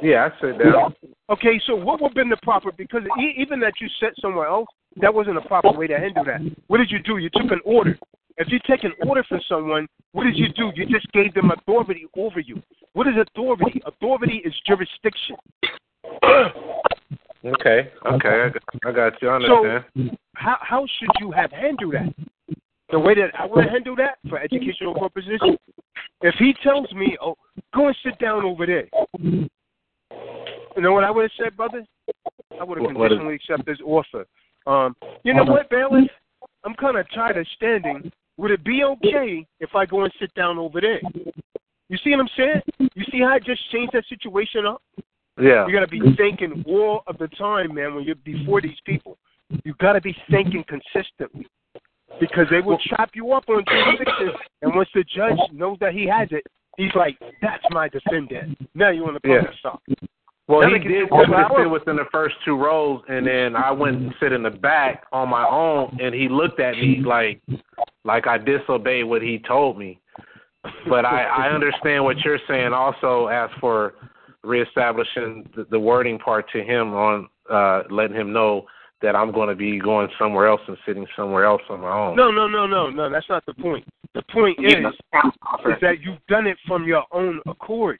Yeah, 0.00 0.28
I 0.30 0.40
sit 0.40 0.58
down. 0.58 0.94
Okay, 1.30 1.60
so 1.66 1.74
what 1.76 2.00
would 2.00 2.08
have 2.08 2.14
been 2.14 2.28
the 2.28 2.36
proper? 2.42 2.72
Because 2.72 3.02
even 3.36 3.60
that 3.60 3.74
you 3.80 3.88
sent 4.00 4.14
somewhere 4.20 4.46
else, 4.46 4.68
that 5.00 5.12
wasn't 5.12 5.36
a 5.36 5.42
proper 5.42 5.72
way 5.72 5.86
to 5.86 5.98
handle 5.98 6.24
that. 6.24 6.40
What 6.68 6.78
did 6.78 6.90
you 6.90 7.00
do? 7.00 7.18
You 7.18 7.28
took 7.30 7.50
an 7.50 7.60
order. 7.64 7.98
If 8.38 8.50
you 8.52 8.60
take 8.68 8.84
an 8.84 8.92
order 9.06 9.24
from 9.28 9.40
someone, 9.48 9.88
what 10.12 10.24
did 10.24 10.36
you 10.36 10.48
do? 10.52 10.70
You 10.76 10.86
just 10.86 11.10
gave 11.12 11.34
them 11.34 11.50
authority 11.50 12.06
over 12.16 12.40
you. 12.40 12.62
What 12.92 13.08
is 13.08 13.14
authority? 13.20 13.82
Authority 13.84 14.40
is 14.44 14.54
jurisdiction. 14.66 15.36
Okay, 17.44 17.92
okay, 18.04 18.28
I 18.28 18.48
got, 18.48 18.62
I 18.84 18.92
got 18.92 19.22
you. 19.22 19.28
I 19.28 19.34
understand. 19.36 19.84
So 19.96 20.16
how 20.34 20.56
how 20.60 20.84
should 20.98 21.08
you 21.20 21.30
have 21.30 21.52
handled 21.52 21.94
that? 21.94 22.12
The 22.90 22.98
way 22.98 23.14
that 23.14 23.30
I 23.38 23.46
would 23.46 23.64
handle 23.68 23.94
that 23.96 24.18
for 24.28 24.40
educational 24.40 24.94
purposes. 24.94 25.40
If 26.20 26.34
he 26.34 26.52
tells 26.64 26.92
me, 26.92 27.16
"Oh, 27.22 27.36
go 27.72 27.86
and 27.86 27.96
sit 28.04 28.18
down 28.18 28.44
over 28.44 28.66
there," 28.66 28.88
you 29.20 29.48
know 30.82 30.92
what 30.92 31.04
I 31.04 31.10
would 31.12 31.22
have 31.22 31.30
said, 31.38 31.56
brother? 31.56 31.84
I 32.60 32.64
would 32.64 32.78
have 32.78 32.86
What- 32.86 32.96
what 32.96 33.12
is- 33.12 33.18
conditionally 33.18 33.34
accepted 33.36 33.68
his 33.68 33.80
offer. 33.82 34.26
Um, 34.66 34.96
you 35.22 35.32
know 35.32 35.44
what, 35.44 35.70
bailiff? 35.70 36.10
I'm 36.64 36.74
kind 36.74 36.96
of 36.96 37.08
tired 37.12 37.36
of 37.36 37.46
standing. 37.48 38.10
Would 38.36 38.50
it 38.50 38.64
be 38.64 38.82
okay 38.82 39.46
if 39.60 39.76
I 39.76 39.86
go 39.86 40.02
and 40.02 40.12
sit 40.18 40.34
down 40.34 40.58
over 40.58 40.80
there? 40.80 41.00
You 41.88 41.96
see 41.98 42.10
what 42.10 42.20
I'm 42.20 42.28
saying? 42.36 42.62
You 42.94 43.04
see 43.12 43.20
how 43.20 43.28
I 43.28 43.38
just 43.38 43.68
changed 43.70 43.92
that 43.92 44.04
situation 44.06 44.66
up? 44.66 44.82
Yeah. 45.40 45.66
You 45.66 45.72
got 45.72 45.80
to 45.80 45.88
be 45.88 46.00
thinking 46.16 46.64
all 46.66 47.02
of 47.06 47.18
the 47.18 47.28
time, 47.28 47.74
man. 47.74 47.94
When 47.94 48.04
you're 48.04 48.16
before 48.16 48.60
these 48.60 48.78
people, 48.84 49.18
you 49.64 49.74
got 49.80 49.92
to 49.92 50.00
be 50.00 50.16
thinking 50.30 50.64
consistently 50.68 51.46
because 52.20 52.46
they 52.50 52.60
will 52.60 52.78
chop 52.78 53.10
you 53.14 53.32
up 53.32 53.48
on 53.48 53.64
jurisdiction. 53.68 54.32
And 54.62 54.74
once 54.74 54.88
the 54.94 55.04
judge 55.04 55.38
knows 55.52 55.78
that 55.80 55.92
he 55.92 56.06
has 56.06 56.28
it, 56.32 56.44
he's 56.76 56.94
like, 56.94 57.18
"That's 57.40 57.62
my 57.70 57.88
defendant." 57.88 58.58
Now 58.74 58.90
you 58.90 59.04
want 59.04 59.22
to 59.22 59.28
Yeah. 59.28 59.38
public 59.40 59.58
stop. 59.58 59.82
Well, 60.48 60.62
Now 60.62 60.68
he 60.74 60.78
did 60.78 60.88
do 60.88 61.06
tell 61.08 61.26
me 61.26 61.34
whatever. 61.34 61.54
to 61.56 61.62
sit 61.64 61.70
within 61.70 61.96
the 61.96 62.06
first 62.06 62.34
two 62.44 62.56
rows, 62.56 63.02
and 63.08 63.26
then 63.26 63.54
I 63.54 63.70
went 63.70 63.96
and 63.98 64.14
sit 64.18 64.32
in 64.32 64.42
the 64.42 64.50
back 64.50 65.04
on 65.12 65.28
my 65.28 65.46
own, 65.46 65.98
and 66.00 66.14
he 66.14 66.28
looked 66.28 66.58
at 66.58 66.74
me 66.76 67.02
like 67.04 67.40
like 68.04 68.26
I 68.26 68.38
disobeyed 68.38 69.04
what 69.04 69.20
he 69.20 69.38
told 69.40 69.78
me. 69.78 69.98
But 70.88 71.04
I, 71.04 71.24
I 71.24 71.50
understand 71.50 72.02
what 72.02 72.18
you're 72.24 72.40
saying. 72.48 72.72
Also, 72.72 73.26
as 73.26 73.50
for 73.60 73.94
reestablishing 74.48 75.48
the, 75.54 75.66
the 75.70 75.78
wording 75.78 76.18
part 76.18 76.50
to 76.52 76.64
him 76.64 76.94
on 76.94 77.28
uh, 77.50 77.82
letting 77.90 78.16
him 78.16 78.32
know 78.32 78.64
that 79.00 79.14
I'm 79.14 79.30
going 79.30 79.48
to 79.48 79.54
be 79.54 79.78
going 79.78 80.08
somewhere 80.18 80.48
else 80.48 80.60
and 80.66 80.76
sitting 80.86 81.06
somewhere 81.14 81.44
else 81.44 81.62
on 81.70 81.80
my 81.80 81.92
own. 81.92 82.16
No, 82.16 82.30
no, 82.30 82.48
no, 82.48 82.66
no, 82.66 82.90
no. 82.90 83.10
That's 83.10 83.28
not 83.28 83.46
the 83.46 83.54
point. 83.54 83.84
The 84.14 84.22
point 84.32 84.58
is, 84.60 84.74
is 84.74 85.76
that 85.80 86.00
you've 86.02 86.18
done 86.28 86.46
it 86.46 86.56
from 86.66 86.84
your 86.84 87.04
own 87.12 87.40
accord, 87.46 87.98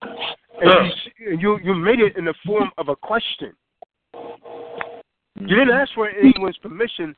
and 0.00 0.92
you, 1.18 1.38
you 1.38 1.58
you 1.62 1.74
made 1.74 2.00
it 2.00 2.16
in 2.16 2.24
the 2.24 2.34
form 2.46 2.70
of 2.78 2.88
a 2.88 2.96
question. 2.96 3.52
You 4.14 5.56
didn't 5.56 5.70
ask 5.70 5.92
for 5.94 6.08
anyone's 6.08 6.56
permission. 6.58 7.14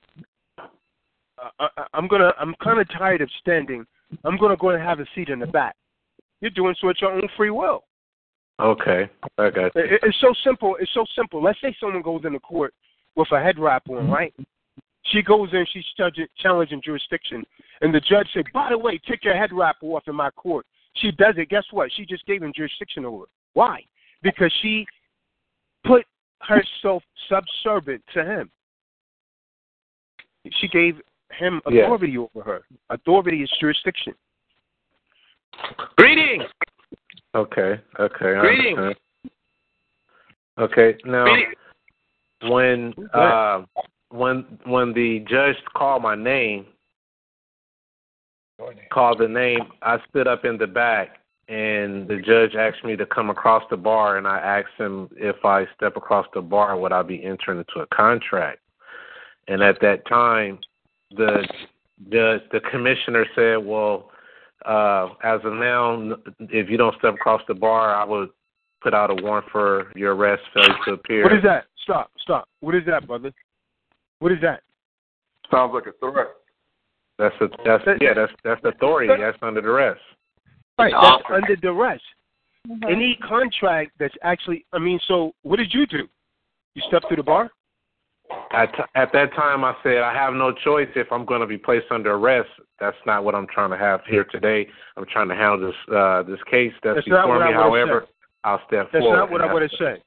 Uh, 0.59 1.49
I, 1.61 1.69
I'm 1.93 2.09
gonna. 2.09 2.33
I'm 2.41 2.55
kind 2.63 2.81
of 2.81 2.89
tired 2.99 3.21
of 3.21 3.29
standing. 3.41 3.85
I'm 4.25 4.39
gonna 4.39 4.57
go 4.57 4.71
and 4.71 4.83
have 4.83 4.99
a 4.99 5.07
seat 5.15 5.29
in 5.29 5.39
the 5.39 5.47
back. 5.47 5.77
You're 6.41 6.51
doing 6.51 6.75
so 6.81 6.89
at 6.89 7.01
your 7.01 7.13
own 7.13 7.29
free 7.37 7.51
will. 7.51 7.85
Okay, 8.61 9.09
I 9.39 9.51
got 9.51 9.75
you. 9.75 9.83
It- 9.83 10.01
It's 10.03 10.21
so 10.21 10.33
simple. 10.45 10.77
It's 10.81 10.93
so 10.95 11.05
simple. 11.17 11.43
Let's 11.43 11.61
say 11.61 11.75
someone 11.81 12.03
goes 12.03 12.25
into 12.25 12.41
court 12.41 12.75
with 13.17 13.31
a 13.33 13.41
head 13.43 13.59
wrap 13.59 13.89
on, 13.89 13.97
mm-hmm. 13.97 14.13
right? 14.13 14.35
She 15.07 15.21
goes 15.23 15.49
in, 15.53 15.67
she's 15.73 15.85
judging, 15.97 16.27
challenging 16.39 16.81
jurisdiction, 16.81 17.43
and 17.81 17.93
the 17.93 18.01
judge 18.01 18.29
said, 18.33 18.45
"By 18.55 18.69
the 18.71 18.79
way, 18.79 18.99
take 18.99 19.25
your 19.25 19.37
head 19.37 19.53
wrap 19.53 19.77
off 19.83 20.07
in 20.07 20.15
my 20.15 20.31
court." 20.31 20.65
She 20.95 21.11
does 21.13 21.35
it. 21.39 21.49
Guess 21.49 21.65
what? 21.73 21.91
She 21.93 22.05
just 22.05 22.25
gave 22.27 22.43
him 22.43 22.53
jurisdiction 22.55 23.05
over. 23.05 23.25
it. 23.25 23.31
Why? 23.55 23.85
Because 24.23 24.53
she 24.63 24.87
put 25.85 26.05
herself 26.41 27.03
subservient 27.29 28.05
to 28.15 28.25
him. 28.25 28.51
She 30.61 30.69
gave 30.69 31.01
him 31.33 31.61
Yeah. 31.69 31.83
authority 31.85 32.19
over 32.19 32.43
her. 32.43 32.63
Authority 32.91 33.43
is 33.43 33.51
jurisdiction. 33.59 34.15
Greetings. 35.97 36.45
Okay, 37.35 37.81
okay, 37.99 38.39
Greetings. 38.41 38.97
Okay, 40.59 40.97
now 41.07 41.25
Greetings. 41.25 41.55
when 42.43 42.95
uh, 43.15 43.63
when 44.11 44.59
when 44.67 44.93
the 44.93 45.25
judge 45.29 45.57
called 45.75 46.03
my 46.03 46.15
name, 46.15 46.67
called 48.93 49.19
the 49.19 49.29
name, 49.29 49.61
I 49.81 49.99
stood 50.11 50.27
up 50.27 50.45
in 50.45 50.59
the 50.59 50.67
back, 50.67 51.19
and 51.49 52.07
the 52.07 52.21
judge 52.25 52.55
asked 52.55 52.85
me 52.85 52.97
to 52.97 53.07
come 53.07 53.31
across 53.31 53.63
the 53.71 53.77
bar, 53.77 54.19
and 54.19 54.27
I 54.29 54.39
asked 54.39 54.79
him 54.79 55.09
if 55.17 55.45
I 55.45 55.65
step 55.75 55.97
across 55.97 56.27
the 56.35 56.43
bar, 56.43 56.79
would 56.79 56.93
I 56.93 57.03
be 57.03 57.25
entering 57.25 57.59
into 57.59 57.81
a 57.81 57.87
contract? 57.95 58.61
And 59.49 59.63
at 59.63 59.81
that 59.81 60.07
time, 60.07 60.59
the 61.11 61.49
the 62.11 62.43
the 62.53 62.61
commissioner 62.71 63.27
said, 63.35 63.57
"Well, 63.57 64.12
uh, 64.65 65.09
as 65.23 65.41
of 65.45 65.55
now, 65.55 66.17
if 66.41 66.69
you 66.71 66.77
don't 66.77 66.97
step 66.99 67.15
across 67.15 67.43
the 67.49 67.55
bar, 67.55 67.95
I 67.95 68.05
would 68.05 68.31
put 68.81 68.95
out 68.95 69.11
a 69.11 69.23
warrant 69.23 69.47
for 69.51 69.93
your 69.97 70.15
arrest, 70.15 70.43
failure 70.55 70.77
to 70.87 70.93
appear." 70.93 71.25
What 71.25 71.33
is 71.35 71.43
that? 71.43 71.67
Stop, 71.83 72.11
stop. 72.21 72.49
What 72.61 72.75
is 72.75 72.83
that, 72.87 73.07
brother? 73.07 73.33
What 74.21 74.33
is 74.33 74.39
that? 74.43 74.63
Sounds 75.51 75.73
like 75.75 75.87
a 75.87 75.93
threat. 75.99 76.29
That's 77.19 77.35
a, 77.41 77.49
that's 77.65 77.85
yeah, 78.01 78.15
that's 78.15 78.33
that's 78.43 78.61
authority. 78.65 79.13
That's 79.21 79.39
under 79.43 79.61
duress. 79.61 79.99
Right, 80.79 80.93
that's 81.01 81.23
under 81.31 81.57
duress. 81.57 82.01
Any 82.89 83.19
contract 83.29 83.93
that's 83.99 84.15
actually, 84.23 84.65
I 84.73 84.79
mean, 84.79 85.01
so 85.09 85.33
what 85.43 85.57
did 85.57 85.75
you 85.75 85.87
do? 85.87 86.09
You 86.75 86.83
stepped 86.89 87.09
through 87.09 87.17
the 87.17 87.23
bar? 87.23 87.51
At 88.53 88.73
t- 88.75 88.83
at 88.95 89.13
that 89.13 89.33
time, 89.35 89.65
I 89.65 89.75
said 89.83 89.99
I 89.99 90.13
have 90.13 90.35
no 90.35 90.53
choice 90.53 90.89
if 90.95 91.11
I'm 91.11 91.25
going 91.25 91.41
to 91.41 91.47
be 91.47 91.59
placed 91.59 91.87
under 91.91 92.13
arrest. 92.13 92.51
That's 92.81 92.97
not 93.07 93.25
what 93.25 93.35
I'm 93.35 93.47
trying 93.47 93.71
to 93.71 93.79
have 93.79 94.01
here 94.07 94.25
today. 94.25 94.69
I'm 94.97 95.07
trying 95.07 95.29
to 95.29 95.35
handle 95.35 95.61
this 95.61 95.95
uh, 95.95 96.23
this 96.23 96.41
case 96.51 96.73
that's, 96.83 96.97
That's 96.97 97.09
before 97.09 97.45
me. 97.47 97.53
However, 97.53 98.05
said. 98.07 98.15
I'll 98.45 98.61
step 98.67 98.89
That's 98.93 99.03
forward. 99.03 99.17
That's 99.17 99.23
not 99.23 99.31
what 99.31 99.41
I 99.41 99.53
would 99.53 99.63
have 99.63 99.71
said. 99.79 100.03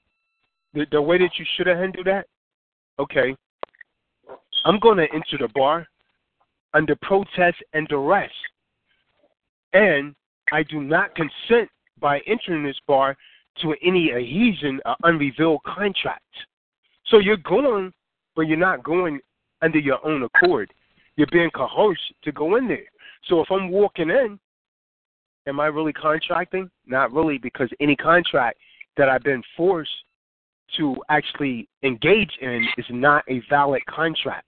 The, 0.73 0.85
the 0.91 1.01
way 1.01 1.17
that 1.17 1.31
you 1.39 1.45
should 1.55 1.67
have 1.67 1.77
handled 1.77 2.05
that, 2.05 2.27
okay, 2.99 3.35
I'm 4.65 4.79
going 4.79 4.97
to 4.97 5.07
enter 5.13 5.37
the 5.39 5.47
bar 5.55 5.87
under 6.73 6.95
protest 7.01 7.57
and 7.73 7.87
duress. 7.87 8.31
And 9.73 10.15
I 10.51 10.63
do 10.63 10.81
not 10.81 11.15
consent 11.15 11.69
by 11.99 12.19
entering 12.27 12.63
this 12.63 12.77
bar 12.87 13.15
to 13.61 13.75
any 13.83 14.11
adhesion 14.11 14.81
or 14.85 14.95
unrevealed 15.03 15.61
contract. 15.63 16.21
So 17.07 17.19
you're 17.19 17.37
going, 17.37 17.93
but 18.35 18.43
you're 18.43 18.57
not 18.57 18.83
going 18.83 19.19
under 19.61 19.79
your 19.79 20.05
own 20.05 20.23
accord. 20.23 20.71
You're 21.15 21.27
being 21.31 21.49
coerced 21.51 22.13
to 22.23 22.31
go 22.31 22.55
in 22.57 22.67
there. 22.67 22.85
So 23.27 23.41
if 23.41 23.49
I'm 23.49 23.69
walking 23.69 24.09
in, 24.09 24.39
am 25.47 25.59
I 25.59 25.67
really 25.67 25.93
contracting? 25.93 26.69
Not 26.85 27.13
really, 27.13 27.37
because 27.37 27.69
any 27.79 27.95
contract 27.95 28.57
that 28.97 29.09
I've 29.09 29.23
been 29.23 29.43
forced 29.55 29.89
to 30.77 30.95
actually 31.09 31.69
engage 31.83 32.31
in 32.41 32.65
is 32.77 32.85
not 32.89 33.23
a 33.29 33.41
valid 33.49 33.85
contract. 33.85 34.45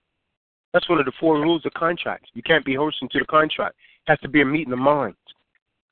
That's 0.73 0.89
one 0.89 1.00
of 1.00 1.06
the 1.06 1.13
four 1.19 1.39
rules 1.39 1.65
of 1.65 1.73
contracts. 1.73 2.30
You 2.34 2.43
can't 2.43 2.65
be 2.65 2.76
hosting 2.76 3.10
to 3.10 3.19
the 3.19 3.26
contract. 3.26 3.76
It 4.08 4.12
has 4.12 4.19
to 4.19 4.30
be 4.30 4.41
a 4.41 4.45
meeting 4.45 4.73
of 4.73 4.80
minds. 4.80 5.17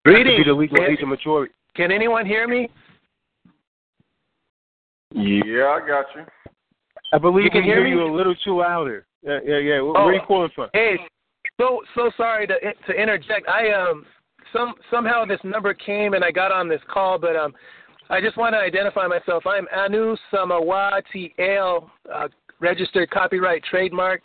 It 0.05 0.09
has 0.11 0.19
to 0.19 0.37
be 0.37 0.43
the 0.43 0.53
legal 0.53 0.77
Can- 0.77 0.91
age 0.91 1.01
of 1.01 1.07
majority. 1.07 1.53
Can 1.75 1.91
anyone 1.91 2.25
hear 2.25 2.47
me? 2.47 2.69
Yeah, 5.11 5.67
I 5.67 5.87
got 5.87 6.05
you. 6.15 6.25
I 7.13 7.17
believe 7.17 7.45
You 7.45 7.51
can 7.51 7.63
hear 7.63 7.85
you 7.85 7.97
me? 7.97 8.01
a 8.01 8.11
little 8.13 8.35
too 8.35 8.59
louder. 8.59 9.05
Yeah, 9.21 9.39
yeah, 9.45 9.57
yeah. 9.57 9.81
Where, 9.81 9.97
Oh. 9.97 10.05
where 10.05 10.09
are 10.09 10.13
you 10.13 10.21
calling 10.21 10.49
from? 10.55 10.69
Hey, 10.73 10.97
so 11.59 11.81
so 11.95 12.11
sorry 12.17 12.47
to 12.47 12.55
to 12.87 12.93
interject. 12.93 13.47
I 13.47 13.71
um 13.71 14.05
some 14.53 14.73
somehow 14.91 15.25
this 15.25 15.39
number 15.43 15.73
came 15.73 16.13
and 16.13 16.23
I 16.23 16.31
got 16.31 16.51
on 16.51 16.67
this 16.67 16.81
call, 16.87 17.17
but 17.17 17.35
um 17.35 17.53
I 18.09 18.21
just 18.21 18.37
want 18.37 18.53
to 18.53 18.59
identify 18.59 19.07
myself. 19.07 19.47
I'm 19.47 19.67
Anu 19.75 20.15
Samawati 20.31 21.33
uh, 22.13 22.27
registered 22.59 23.09
copyright 23.09 23.63
trademark. 23.63 24.21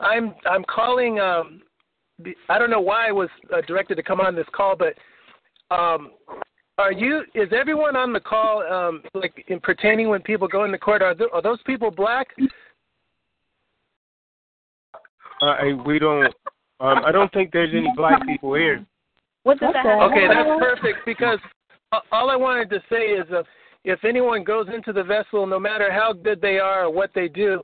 I'm 0.00 0.34
I'm 0.44 0.64
calling. 0.64 1.18
Um, 1.18 1.62
I 2.48 2.58
don't 2.58 2.70
know 2.70 2.80
why 2.80 3.08
I 3.08 3.12
was 3.12 3.28
uh, 3.54 3.60
directed 3.66 3.94
to 3.94 4.02
come 4.02 4.20
on 4.20 4.34
this 4.34 4.46
call, 4.52 4.76
but 4.76 4.94
um, 5.74 6.10
are 6.78 6.92
you? 6.92 7.22
Is 7.34 7.48
everyone 7.52 7.96
on 7.96 8.12
the 8.12 8.20
call 8.20 8.62
um, 8.62 9.02
like 9.14 9.44
in 9.48 9.60
pertaining 9.60 10.08
when 10.08 10.22
people 10.22 10.48
go 10.48 10.64
into 10.64 10.78
court? 10.78 11.02
Are, 11.02 11.14
th- 11.14 11.30
are 11.32 11.42
those 11.42 11.60
people 11.66 11.90
black? 11.90 12.28
Uh, 15.42 15.46
I, 15.46 15.72
we 15.84 15.98
don't. 15.98 16.26
Um, 16.80 17.04
I 17.04 17.10
don't 17.10 17.32
think 17.32 17.52
there's 17.52 17.74
any 17.74 17.92
black 17.96 18.24
people 18.24 18.54
here. 18.54 18.86
What 19.42 19.58
does 19.58 19.72
that 19.72 19.84
have? 19.84 20.10
Okay, 20.10 20.28
that's 20.28 20.48
perfect 20.60 20.98
because 21.04 21.38
a- 21.92 21.98
all 22.12 22.30
I 22.30 22.36
wanted 22.36 22.70
to 22.70 22.80
say 22.90 23.06
is 23.06 23.26
uh, 23.32 23.42
if 23.84 24.04
anyone 24.04 24.44
goes 24.44 24.68
into 24.72 24.92
the 24.92 25.02
vessel, 25.02 25.46
no 25.46 25.58
matter 25.58 25.92
how 25.92 26.12
good 26.12 26.40
they 26.40 26.58
are 26.58 26.84
or 26.84 26.90
what 26.90 27.10
they 27.14 27.28
do, 27.28 27.60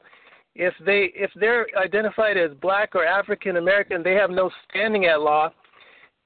if 0.57 0.75
they 0.85 1.13
if 1.15 1.31
they're 1.37 1.67
identified 1.77 2.37
as 2.37 2.51
black 2.61 2.95
or 2.95 3.05
African 3.05 3.57
American, 3.57 4.03
they 4.03 4.15
have 4.15 4.31
no 4.31 4.51
standing 4.69 5.05
at 5.07 5.21
law. 5.21 5.51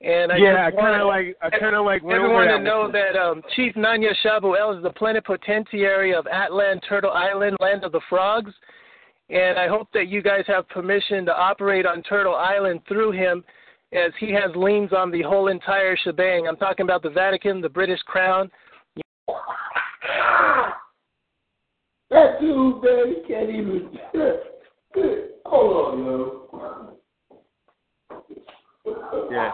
And 0.00 0.30
I 0.30 0.36
yeah, 0.36 0.66
I 0.66 0.70
kind 0.70 1.00
of 1.00 1.08
like 1.08 1.36
I 1.42 1.50
kind 1.50 1.74
of 1.74 1.84
like 1.84 2.04
went 2.04 2.18
everyone 2.18 2.46
to 2.46 2.52
that 2.52 2.62
know 2.62 2.90
that 2.92 3.16
um, 3.18 3.42
Chief 3.56 3.74
Nanya 3.74 4.14
Shabuel 4.24 4.76
is 4.76 4.82
the 4.82 4.90
plenipotentiary 4.90 6.14
of 6.14 6.24
Atlan 6.26 6.80
Turtle 6.88 7.10
Island, 7.10 7.56
land 7.60 7.82
of 7.82 7.90
the 7.90 8.00
frogs. 8.08 8.52
And 9.28 9.58
I 9.58 9.66
hope 9.66 9.88
that 9.94 10.06
you 10.06 10.22
guys 10.22 10.44
have 10.46 10.68
permission 10.68 11.26
to 11.26 11.36
operate 11.36 11.84
on 11.84 12.02
Turtle 12.02 12.34
Island 12.34 12.80
through 12.86 13.10
him, 13.10 13.44
as 13.92 14.12
he 14.20 14.32
has 14.32 14.54
liens 14.54 14.92
on 14.96 15.10
the 15.10 15.22
whole 15.22 15.48
entire 15.48 15.96
shebang. 15.96 16.46
I'm 16.46 16.56
talking 16.56 16.84
about 16.84 17.02
the 17.02 17.10
Vatican, 17.10 17.60
the 17.60 17.68
British 17.68 18.00
Crown. 18.02 18.50
That 22.10 22.40
dude, 22.40 22.82
man, 22.82 23.04
he 23.08 23.28
can't 23.28 23.50
even. 23.50 23.90
Hold 25.44 26.00
on, 26.00 26.04
yo. 26.06 26.38
Yeah. 29.30 29.52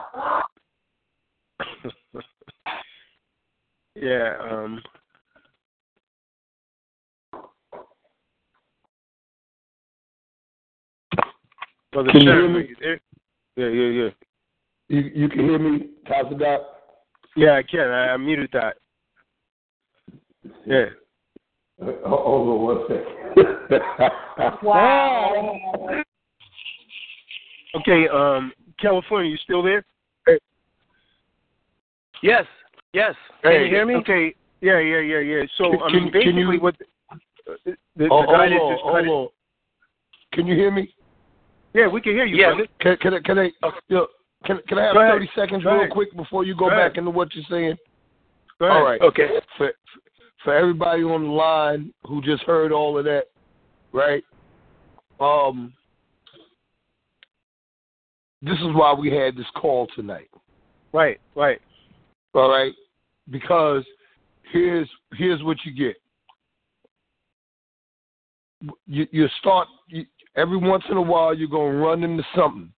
yeah. 3.95 4.35
Um. 4.51 4.83
Brother 11.93 12.11
Can 12.11 12.23
you 12.23 12.31
hear 12.33 12.49
me? 12.49 12.59
are 12.59 12.63
you 12.63 12.77
there? 12.81 13.01
Yeah, 13.57 13.69
yeah, 13.69 14.03
yeah. 14.03 14.11
You 14.89 15.11
you 15.15 15.29
can 15.29 15.41
hear 15.41 15.59
me, 15.59 15.91
Tazadaq? 16.07 16.59
Yeah, 17.37 17.55
I 17.57 17.63
can. 17.63 17.89
I, 17.89 18.09
I 18.11 18.17
muted 18.17 18.51
that. 18.53 18.77
Yeah. 20.67 20.87
Hold 21.81 22.49
on 22.49 22.63
one 22.63 22.81
second. 22.89 23.05
Wow. 24.63 25.59
Okay. 27.77 28.07
Um. 28.07 28.53
California, 28.81 29.31
you 29.31 29.37
still 29.39 29.63
there? 29.63 29.85
Yes, 32.23 32.45
yes. 32.93 33.15
Can 33.43 33.53
Hey, 33.53 33.65
you 33.65 33.67
hear 33.71 33.85
me? 33.87 33.97
Okay. 33.97 34.35
Yeah, 34.61 34.79
yeah, 34.79 35.01
yeah, 35.01 35.19
yeah. 35.19 35.43
So 35.59 35.71
Can- 35.71 35.83
I 35.83 35.93
mean, 35.93 36.13
can 36.13 36.37
you- 36.37 36.61
what 36.61 36.77
the, 36.79 37.57
the, 37.67 37.77
the 37.97 38.09
Oh, 38.11 38.25
guy 38.25 38.49
that 38.49 38.59
just 38.71 38.83
cut 38.83 39.05
it. 39.05 39.31
Can 40.33 40.47
you 40.47 40.55
hear 40.55 40.71
me? 40.71 40.93
Yeah, 41.75 41.87
we 41.89 42.01
can 42.01 42.13
hear 42.13 42.25
you, 42.25 42.43
brother. 42.43 42.67
Can, 42.81 42.97
can 42.99 43.15
I 43.15 43.21
can 43.21 43.39
I 43.39 43.51
can 44.47 44.59
can 44.69 44.79
I 44.79 44.85
have 44.85 44.95
thirty 44.95 45.29
seconds 45.35 45.65
Go 45.65 45.73
real 45.73 45.81
ahead. 45.83 45.91
quick 45.93 46.15
before 46.17 46.45
you 46.45 46.55
go 46.55 46.67
Go 46.67 46.71
back 46.71 46.93
ahead. 46.93 46.99
into 46.99 47.11
what 47.11 47.35
you're 47.35 47.45
saying? 47.51 47.77
All 48.61 48.83
right. 48.83 49.01
Okay. 49.01 49.29
For 49.59 49.73
for 50.43 50.55
everybody 50.57 51.03
on 51.03 51.25
the 51.25 51.29
line 51.31 51.93
who 52.05 52.23
just 52.23 52.43
heard 52.45 52.73
all 52.73 52.97
of 52.97 53.05
that, 53.05 53.25
right? 53.93 54.23
Um, 55.21 55.73
this 58.45 58.59
is 58.59 58.75
why 58.75 58.93
we 58.93 59.11
had 59.11 59.37
this 59.37 59.47
call 59.57 59.87
tonight. 59.97 60.29
Right, 60.93 61.19
right. 61.35 61.61
All 62.35 62.51
right, 62.51 62.73
because 63.31 63.85
here's 64.53 64.89
here's 65.17 65.43
what 65.43 65.57
you 65.65 65.73
get. 65.73 65.97
You 68.87 69.07
you 69.11 69.29
start 69.41 69.69
you, 69.89 70.05
every 70.37 70.57
once 70.59 70.85
in 70.91 70.97
a 70.97 71.03
while 71.03 71.35
you're 71.35 71.49
gonna 71.49 71.79
run 71.79 72.05
into 72.05 72.25
something. 72.37 72.71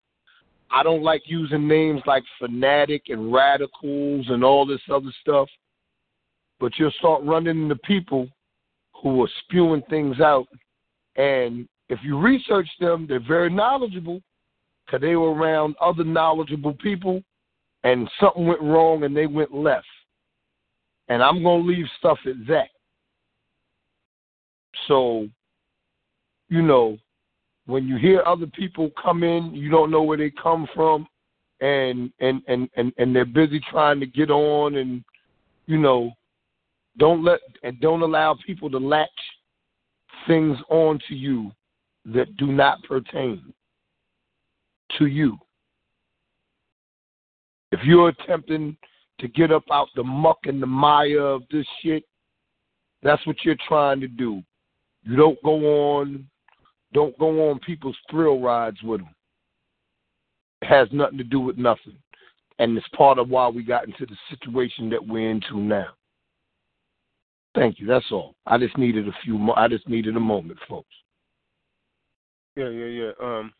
I 0.71 0.83
don't 0.83 1.03
like 1.03 1.23
using 1.25 1.67
names 1.67 2.01
like 2.05 2.23
fanatic 2.39 3.03
and 3.07 3.33
radicals 3.33 4.25
and 4.29 4.43
all 4.43 4.65
this 4.65 4.81
other 4.91 5.11
stuff, 5.21 5.47
but 6.59 6.73
you'll 6.77 6.91
start 6.91 7.23
running 7.23 7.63
into 7.63 7.75
people 7.77 8.27
who 9.01 9.23
are 9.23 9.29
spewing 9.43 9.83
things 9.89 10.19
out, 10.19 10.47
and 11.15 11.67
if 11.89 11.99
you 12.03 12.19
research 12.19 12.69
them, 12.79 13.05
they're 13.07 13.19
very 13.19 13.49
knowledgeable 13.49 14.21
because 14.85 15.01
they 15.01 15.15
were 15.15 15.33
around 15.33 15.75
other 15.81 16.03
knowledgeable 16.03 16.73
people 16.73 17.23
and 17.83 18.09
something 18.19 18.47
went 18.47 18.61
wrong 18.61 19.03
and 19.03 19.15
they 19.15 19.27
went 19.27 19.53
left. 19.53 19.85
And 21.07 21.21
I'm 21.21 21.43
going 21.43 21.61
to 21.61 21.67
leave 21.67 21.85
stuff 21.99 22.17
at 22.25 22.47
that. 22.47 22.69
So, 24.87 25.27
you 26.49 26.61
know, 26.61 26.97
when 27.65 27.87
you 27.87 27.97
hear 27.97 28.23
other 28.25 28.47
people 28.47 28.91
come 29.01 29.23
in, 29.23 29.53
you 29.53 29.69
don't 29.69 29.91
know 29.91 30.03
where 30.03 30.17
they 30.17 30.31
come 30.31 30.67
from 30.75 31.07
and 31.61 32.11
and 32.19 32.41
and 32.47 32.69
and, 32.75 32.91
and 32.97 33.15
they're 33.15 33.25
busy 33.25 33.61
trying 33.71 33.99
to 34.01 34.05
get 34.05 34.29
on 34.29 34.75
and 34.75 35.03
you 35.67 35.77
know, 35.77 36.11
don't 36.97 37.23
let 37.23 37.39
and 37.63 37.79
don't 37.79 38.01
allow 38.01 38.37
people 38.45 38.69
to 38.69 38.77
latch 38.77 39.09
things 40.27 40.57
onto 40.69 41.13
you 41.13 41.51
that 42.05 42.35
do 42.37 42.47
not 42.47 42.83
pertain 42.83 43.53
to 44.97 45.05
you. 45.05 45.37
If 47.71 47.79
you're 47.83 48.09
attempting 48.09 48.77
to 49.19 49.27
get 49.27 49.51
up 49.51 49.63
out 49.71 49.87
the 49.95 50.03
muck 50.03 50.39
and 50.43 50.61
the 50.61 50.67
mire 50.67 51.25
of 51.25 51.43
this 51.51 51.65
shit, 51.81 52.03
that's 53.03 53.25
what 53.27 53.37
you're 53.43 53.55
trying 53.67 53.99
to 54.01 54.07
do. 54.07 54.41
You 55.03 55.15
don't 55.15 55.41
go 55.43 55.97
on, 55.97 56.27
don't 56.93 57.17
go 57.19 57.49
on 57.49 57.59
people's 57.59 57.97
thrill 58.09 58.39
rides 58.39 58.81
with 58.81 59.01
them. 59.01 59.09
It 60.61 60.67
has 60.67 60.87
nothing 60.91 61.17
to 61.17 61.23
do 61.23 61.39
with 61.39 61.57
nothing, 61.57 61.97
and 62.59 62.77
it's 62.77 62.87
part 62.89 63.19
of 63.19 63.29
why 63.29 63.47
we 63.47 63.63
got 63.63 63.85
into 63.85 64.05
the 64.05 64.15
situation 64.29 64.89
that 64.89 65.05
we're 65.05 65.29
into 65.29 65.59
now. 65.59 65.89
Thank 67.53 67.79
you. 67.79 67.87
That's 67.87 68.11
all. 68.11 68.35
I 68.45 68.57
just 68.57 68.77
needed 68.77 69.07
a 69.07 69.13
few. 69.23 69.37
Mo- 69.37 69.53
I 69.55 69.67
just 69.67 69.87
needed 69.87 70.15
a 70.17 70.19
moment, 70.19 70.59
folks. 70.67 70.93
Yeah, 72.55 72.69
yeah, 72.69 72.85
yeah. 72.85 73.11
Um. 73.21 73.53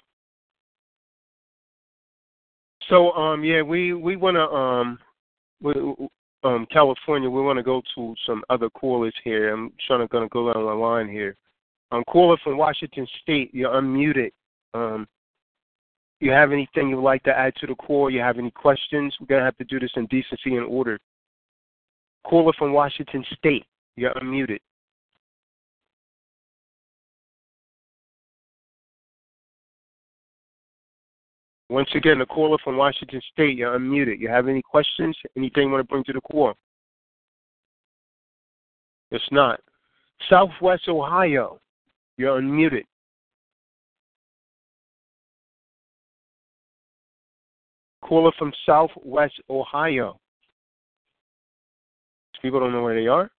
So, 2.89 3.11
um, 3.13 3.43
yeah, 3.43 3.61
we 3.61 3.93
we 3.93 4.15
want 4.15 4.35
to 4.35 4.43
um, 4.43 4.99
we, 5.61 5.73
um, 6.43 6.67
California. 6.71 7.29
We 7.29 7.41
want 7.41 7.57
to 7.57 7.63
go 7.63 7.81
to 7.95 8.15
some 8.25 8.43
other 8.49 8.69
callers 8.69 9.13
here. 9.23 9.53
I'm 9.53 9.73
trying 9.87 10.01
to 10.01 10.07
gonna 10.07 10.27
go 10.29 10.53
down 10.53 10.65
the 10.65 10.73
line 10.73 11.09
here. 11.09 11.35
Um, 11.91 12.03
caller 12.05 12.37
from 12.43 12.57
Washington 12.57 13.07
State. 13.21 13.53
You're 13.53 13.73
unmuted. 13.73 14.31
Um, 14.73 15.07
you 16.19 16.31
have 16.31 16.51
anything 16.51 16.89
you'd 16.89 17.01
like 17.01 17.23
to 17.23 17.37
add 17.37 17.55
to 17.57 17.67
the 17.67 17.75
call? 17.75 18.09
You 18.09 18.19
have 18.19 18.37
any 18.37 18.51
questions? 18.51 19.15
We're 19.19 19.27
gonna 19.27 19.45
have 19.45 19.57
to 19.57 19.63
do 19.63 19.79
this 19.79 19.91
in 19.95 20.05
decency 20.07 20.55
and 20.55 20.65
order. 20.65 20.99
Caller 22.25 22.53
from 22.57 22.73
Washington 22.73 23.25
State. 23.37 23.65
You're 23.95 24.13
unmuted. 24.13 24.59
Once 31.69 31.89
again, 31.95 32.19
the 32.19 32.25
caller 32.25 32.57
from 32.63 32.77
Washington 32.77 33.21
State, 33.31 33.57
you're 33.57 33.77
unmuted. 33.77 34.19
You 34.19 34.29
have 34.29 34.47
any 34.47 34.61
questions? 34.61 35.17
Anything 35.35 35.63
you 35.63 35.71
want 35.71 35.81
to 35.81 35.87
bring 35.91 36.03
to 36.03 36.13
the 36.13 36.21
call? 36.21 36.53
It's 39.11 39.23
not. 39.31 39.59
Southwest 40.29 40.87
Ohio, 40.87 41.59
you're 42.17 42.39
unmuted. 42.39 42.83
Caller 48.03 48.31
from 48.37 48.53
Southwest 48.65 49.33
Ohio. 49.49 50.19
People 52.41 52.59
don't 52.59 52.71
know 52.71 52.83
where 52.83 52.99
they 52.99 53.07
are. 53.07 53.31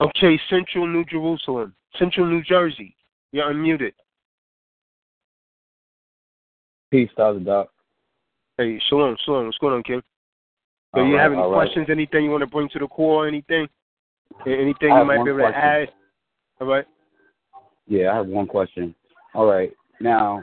Okay, 0.00 0.38
Central 0.50 0.86
New 0.86 1.04
Jerusalem, 1.04 1.74
Central 1.98 2.26
New 2.26 2.42
Jersey, 2.42 2.96
you're 3.32 3.52
unmuted. 3.52 3.92
Peace, 6.90 7.10
Father 7.16 7.40
Doc. 7.40 7.68
Hey, 8.58 8.80
shalom, 8.88 9.16
shalom. 9.24 9.46
What's 9.46 9.58
going 9.58 9.74
on, 9.74 9.82
Kim? 9.82 10.02
Do 10.94 11.00
All 11.00 11.06
you 11.06 11.16
right, 11.16 11.22
have 11.22 11.32
any 11.32 11.42
all 11.42 11.50
right. 11.50 11.64
questions? 11.64 11.88
Anything 11.90 12.24
you 12.24 12.30
want 12.30 12.42
to 12.42 12.46
bring 12.46 12.68
to 12.70 12.78
the 12.78 12.86
core? 12.86 13.26
Anything? 13.26 13.68
Anything 14.46 14.96
you 14.96 15.04
might 15.04 15.24
be 15.24 15.30
able 15.30 15.38
to 15.38 15.52
question. 15.52 15.54
add? 15.54 15.88
All 16.60 16.66
right. 16.66 16.86
Yeah, 17.86 18.12
I 18.12 18.16
have 18.16 18.26
one 18.26 18.46
question. 18.46 18.94
All 19.34 19.46
right. 19.46 19.72
Now, 20.00 20.42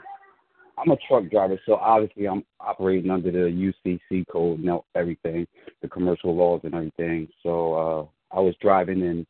I'm 0.78 0.90
a 0.90 0.96
truck 1.08 1.30
driver, 1.30 1.58
so 1.66 1.74
obviously 1.74 2.26
I'm 2.26 2.44
operating 2.60 3.10
under 3.10 3.30
the 3.30 3.72
UCC 3.84 4.26
code 4.30 4.60
and 4.60 4.80
everything, 4.94 5.46
the 5.82 5.88
commercial 5.88 6.34
laws 6.34 6.60
and 6.64 6.74
everything. 6.74 7.28
So 7.42 7.74
uh, 7.74 8.36
I 8.36 8.40
was 8.40 8.54
driving 8.60 9.00
in 9.00 9.26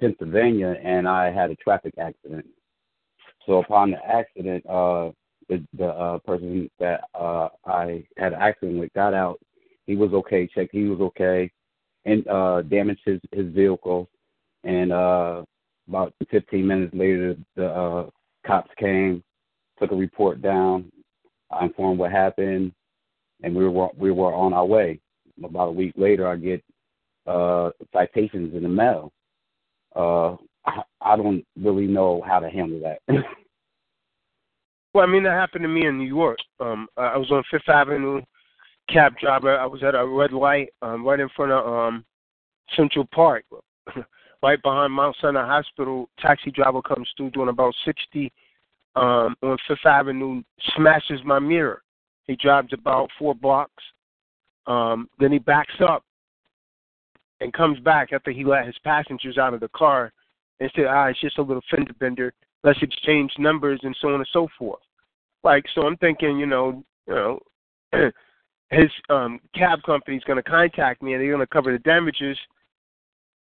Pennsylvania 0.00 0.76
and 0.82 1.08
I 1.08 1.32
had 1.32 1.50
a 1.50 1.56
traffic 1.56 1.94
accident. 1.98 2.46
So 3.46 3.58
upon 3.58 3.90
the 3.90 4.04
accident, 4.04 4.64
uh, 4.66 5.10
the 5.48 5.64
the 5.76 5.86
uh, 5.86 6.18
person 6.18 6.70
that 6.78 7.04
uh, 7.14 7.48
I 7.66 8.04
had 8.16 8.32
an 8.32 8.40
accident 8.40 8.80
with 8.80 8.92
got 8.94 9.14
out. 9.14 9.40
He 9.86 9.96
was 9.96 10.12
okay. 10.12 10.48
Checked. 10.54 10.72
He 10.72 10.84
was 10.84 11.00
okay, 11.00 11.50
and 12.04 12.26
uh, 12.28 12.62
damaged 12.62 13.02
his 13.04 13.20
his 13.32 13.52
vehicle. 13.52 14.08
And 14.64 14.92
uh, 14.92 15.42
about 15.88 16.14
15 16.30 16.66
minutes 16.66 16.94
later, 16.94 17.36
the 17.54 17.66
uh, 17.66 18.10
cops 18.46 18.70
came, 18.78 19.22
took 19.78 19.92
a 19.92 19.96
report 19.96 20.40
down. 20.40 20.90
I 21.50 21.66
informed 21.66 21.98
what 21.98 22.10
happened, 22.10 22.72
and 23.42 23.54
we 23.54 23.68
were 23.68 23.88
we 23.96 24.10
were 24.10 24.34
on 24.34 24.52
our 24.52 24.64
way. 24.66 25.00
About 25.42 25.68
a 25.68 25.72
week 25.72 25.94
later, 25.96 26.28
I 26.28 26.36
get 26.36 26.62
uh, 27.26 27.70
citations 27.92 28.54
in 28.54 28.62
the 28.62 28.68
mail. 28.68 29.12
Uh, 29.94 30.36
I, 30.66 30.82
I 31.00 31.16
don't 31.16 31.44
really 31.60 31.86
know 31.86 32.22
how 32.26 32.38
to 32.40 32.48
handle 32.48 32.80
that. 32.80 33.00
Well, 34.94 35.02
I 35.02 35.10
mean 35.10 35.24
that 35.24 35.32
happened 35.32 35.62
to 35.62 35.68
me 35.68 35.86
in 35.86 35.98
New 35.98 36.06
York. 36.06 36.38
Um, 36.60 36.86
I 36.96 37.16
was 37.16 37.30
on 37.32 37.42
Fifth 37.50 37.68
Avenue, 37.68 38.22
cab 38.88 39.14
driver. 39.20 39.58
I 39.58 39.66
was 39.66 39.82
at 39.82 39.96
a 39.96 40.06
red 40.06 40.32
light, 40.32 40.68
um, 40.82 41.04
right 41.04 41.18
in 41.18 41.28
front 41.34 41.50
of 41.50 41.66
um, 41.66 42.04
Central 42.76 43.04
Park, 43.12 43.44
right 44.42 44.62
behind 44.62 44.92
Mount 44.92 45.16
Sinai 45.20 45.44
Hospital. 45.44 46.08
Taxi 46.20 46.52
driver 46.52 46.80
comes 46.80 47.08
through 47.16 47.30
doing 47.30 47.48
about 47.48 47.74
sixty 47.84 48.32
um, 48.94 49.34
on 49.42 49.58
Fifth 49.66 49.84
Avenue, 49.84 50.42
smashes 50.76 51.20
my 51.24 51.40
mirror. 51.40 51.82
He 52.28 52.36
drives 52.36 52.72
about 52.72 53.10
four 53.18 53.34
blocks. 53.34 53.82
Um, 54.68 55.10
then 55.18 55.32
he 55.32 55.38
backs 55.38 55.74
up 55.86 56.04
and 57.40 57.52
comes 57.52 57.80
back 57.80 58.12
after 58.12 58.30
he 58.30 58.44
let 58.44 58.66
his 58.66 58.76
passengers 58.84 59.38
out 59.38 59.54
of 59.54 59.60
the 59.60 59.68
car 59.76 60.12
and 60.60 60.70
said, 60.74 60.86
ah, 60.88 61.06
it's 61.06 61.20
just 61.20 61.38
a 61.38 61.42
little 61.42 61.62
fender 61.68 61.92
bender. 61.94 62.32
Let's 62.64 62.82
exchange 62.82 63.30
numbers 63.38 63.78
and 63.82 63.94
so 64.00 64.08
on 64.08 64.14
and 64.14 64.28
so 64.32 64.48
forth. 64.58 64.80
Like, 65.44 65.64
so 65.74 65.82
I'm 65.82 65.98
thinking, 65.98 66.38
you 66.38 66.46
know, 66.46 66.82
you 67.06 67.14
know, 67.14 67.38
his 68.70 68.90
um 69.10 69.38
cab 69.54 69.80
company's 69.84 70.24
gonna 70.24 70.42
contact 70.42 71.02
me 71.02 71.12
and 71.12 71.22
they're 71.22 71.30
gonna 71.30 71.46
cover 71.46 71.70
the 71.70 71.78
damages. 71.80 72.38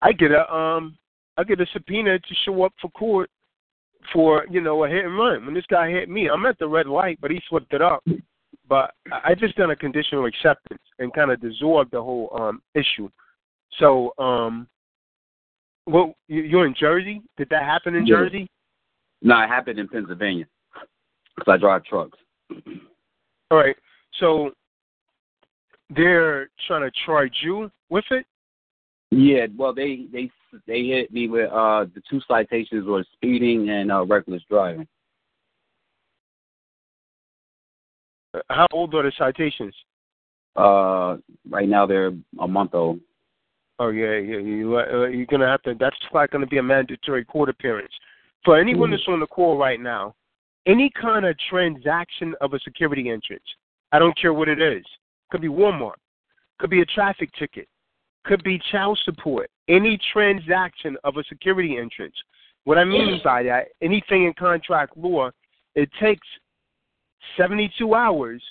I 0.03 0.13
get 0.13 0.33
a 0.33 0.53
um 0.53 0.97
I 1.37 1.45
get 1.45 1.61
a 1.61 1.67
subpoena 1.73 2.19
to 2.19 2.35
show 2.45 2.63
up 2.65 2.73
for 2.81 2.91
court 2.91 3.31
for, 4.15 4.47
you 4.51 4.63
know, 4.63 4.85
a 4.85 4.89
hit 4.89 5.05
and 5.05 5.17
run. 5.17 5.45
When 5.45 5.55
this 5.55 5.67
guy 5.71 5.91
hit 5.91 6.09
me, 6.09 6.29
I'm 6.29 6.47
at 6.47 6.59
the 6.59 6.67
red 6.67 6.87
light, 6.87 7.19
but 7.21 7.31
he 7.31 7.41
flipped 7.49 7.75
it 7.75 7.83
up. 7.83 8.03
But 8.67 8.95
I 9.13 9.35
just 9.35 9.57
done 9.57 9.71
a 9.71 9.77
conditional 9.77 10.25
acceptance 10.25 10.81
and 10.99 11.13
kind 11.13 11.31
of 11.31 11.41
dissolved 11.43 11.91
the 11.91 12.03
whole 12.03 12.31
um 12.41 12.63
issue. 12.75 13.11
So, 13.79 14.15
um, 14.19 14.67
well, 15.87 16.15
you- 16.29 16.43
you're 16.43 16.67
in 16.67 16.75
Jersey. 16.75 17.21
Did 17.37 17.51
that 17.51 17.65
happen 17.65 17.95
in 17.95 18.07
Yeah. 18.07 18.17
Jersey? 18.17 18.49
No, 19.23 19.41
it 19.43 19.49
happened 19.49 19.79
in 19.79 19.89
Pennsylvania. 19.89 20.47
Because 21.37 21.53
I 21.53 21.57
drive 21.57 21.85
trucks. 21.85 22.19
All 23.51 23.59
right. 23.59 23.77
So 24.19 24.51
they're 25.95 26.49
trying 26.67 26.83
to 26.83 26.91
charge 27.05 27.35
you 27.43 27.71
with 27.89 28.05
it. 28.11 28.27
Yeah, 29.11 29.47
well, 29.57 29.75
they 29.75 30.07
they 30.13 30.31
they 30.67 30.85
hit 30.85 31.13
me 31.13 31.29
with 31.29 31.51
uh 31.51 31.87
the 31.95 32.03
two 32.09 32.21
citations 32.29 32.87
were 32.87 33.05
speeding 33.13 33.69
and 33.69 33.91
uh 33.91 34.05
reckless 34.05 34.43
driving. 34.49 34.87
How 38.49 38.67
old 38.73 38.95
are 38.95 39.03
the 39.03 39.13
citations? 39.19 39.75
Uh, 40.55 41.17
right 41.49 41.69
now 41.69 41.87
they're 41.87 42.13
a 42.39 42.47
month 42.47 42.75
old. 42.75 43.01
Oh 43.81 43.89
yeah, 43.89 44.17
yeah. 44.19 44.39
You 44.39 44.77
uh, 44.79 45.07
you're 45.07 45.27
gonna 45.27 45.49
have 45.49 45.63
to. 45.63 45.75
That's 45.79 45.97
like 46.13 46.31
gonna 46.31 46.47
be 46.47 46.59
a 46.59 46.63
mandatory 46.63 47.25
court 47.25 47.49
appearance 47.49 47.93
for 48.45 48.59
anyone 48.59 48.91
mm. 48.91 48.93
that's 48.93 49.09
on 49.09 49.21
the 49.21 49.27
call 49.27 49.57
right 49.57 49.81
now. 49.81 50.15
Any 50.67 50.91
kind 51.01 51.25
of 51.25 51.37
transaction 51.49 52.35
of 52.41 52.53
a 52.53 52.59
security 52.61 53.11
entrance, 53.11 53.45
I 53.93 53.99
don't 53.99 54.17
care 54.19 54.33
what 54.33 54.49
it 54.49 54.61
is. 54.61 54.85
Could 55.31 55.41
be 55.41 55.49
Walmart, 55.49 55.95
could 56.59 56.71
be 56.71 56.83
a 56.83 56.87
traffic 56.87 57.31
ticket, 57.39 57.67
could 58.25 58.43
be 58.43 58.61
child 58.71 59.01
support. 59.05 59.51
Any 59.69 59.99
transaction 60.13 60.97
of 61.05 61.17
a 61.17 61.25
security 61.25 61.79
entrance. 61.79 62.15
What 62.65 62.77
I 62.79 62.85
mean 62.85 63.21
mm. 63.21 63.25
by 63.25 63.43
that, 63.45 63.69
anything 63.81 64.25
in 64.25 64.35
contract 64.35 64.97
law, 64.97 65.31
it 65.75 65.89
takes 66.01 66.27
72 67.37 67.95
hours, 67.95 68.43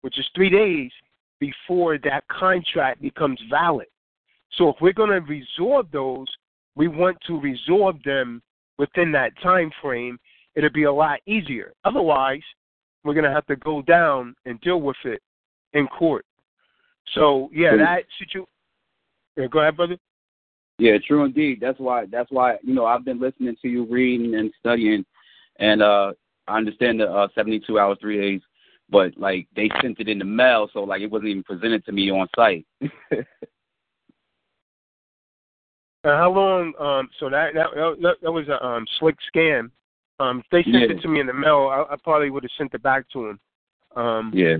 which 0.00 0.18
is 0.18 0.26
three 0.34 0.50
days, 0.50 0.90
before 1.40 1.98
that 1.98 2.26
contract 2.28 3.00
becomes 3.00 3.40
valid. 3.48 3.86
So 4.56 4.70
if 4.70 4.76
we're 4.80 4.92
going 4.92 5.10
to 5.10 5.20
resolve 5.20 5.86
those, 5.92 6.26
we 6.74 6.88
want 6.88 7.18
to 7.26 7.38
resolve 7.40 7.96
them 8.04 8.42
within 8.78 9.12
that 9.12 9.32
time 9.42 9.70
frame. 9.82 10.18
It'll 10.54 10.70
be 10.70 10.84
a 10.84 10.92
lot 10.92 11.20
easier. 11.26 11.72
Otherwise, 11.84 12.42
we're 13.04 13.14
going 13.14 13.24
to 13.24 13.30
have 13.30 13.46
to 13.46 13.56
go 13.56 13.82
down 13.82 14.34
and 14.44 14.60
deal 14.60 14.80
with 14.80 14.96
it 15.04 15.22
in 15.72 15.86
court. 15.86 16.24
So 17.14 17.48
yeah, 17.52 17.76
that 17.76 18.04
situation. 18.18 18.46
Yeah, 19.36 19.46
go 19.46 19.60
ahead, 19.60 19.76
brother. 19.76 19.96
Yeah, 20.78 20.98
true 21.06 21.24
indeed. 21.24 21.58
That's 21.60 21.78
why 21.78 22.06
that's 22.06 22.30
why 22.30 22.56
you 22.62 22.74
know 22.74 22.86
I've 22.86 23.04
been 23.04 23.20
listening 23.20 23.56
to 23.62 23.68
you 23.68 23.86
reading 23.86 24.34
and 24.34 24.52
studying, 24.58 25.04
and 25.58 25.82
uh 25.82 26.12
I 26.46 26.56
understand 26.56 27.00
the 27.00 27.10
uh, 27.10 27.28
seventy-two 27.34 27.78
hour 27.78 27.96
three 27.96 28.18
days, 28.18 28.40
but 28.90 29.16
like 29.16 29.46
they 29.56 29.70
sent 29.82 30.00
it 30.00 30.08
in 30.08 30.18
the 30.18 30.24
mail, 30.24 30.68
so 30.72 30.84
like 30.84 31.02
it 31.02 31.10
wasn't 31.10 31.30
even 31.30 31.42
presented 31.42 31.84
to 31.86 31.92
me 31.92 32.10
on 32.10 32.28
site. 32.36 32.66
Uh, 36.08 36.16
how 36.16 36.30
long? 36.32 36.72
Um, 36.78 37.10
so 37.20 37.28
that 37.28 37.52
that 37.54 37.68
that, 38.22 38.32
was 38.32 38.48
a 38.48 38.64
um, 38.64 38.86
slick 38.98 39.16
scam. 39.34 39.70
Um, 40.20 40.40
if 40.40 40.46
they 40.50 40.62
sent 40.62 40.90
Yeah. 40.90 40.96
it 40.96 41.02
to 41.02 41.08
me 41.08 41.20
in 41.20 41.26
the 41.26 41.34
mail, 41.34 41.68
I, 41.70 41.92
I 41.92 41.96
probably 42.02 42.30
would 42.30 42.42
have 42.44 42.50
sent 42.56 42.72
it 42.74 42.82
back 42.82 43.08
to 43.10 43.28
him. 43.28 43.40
Um, 43.94 44.32
yeah. 44.34 44.56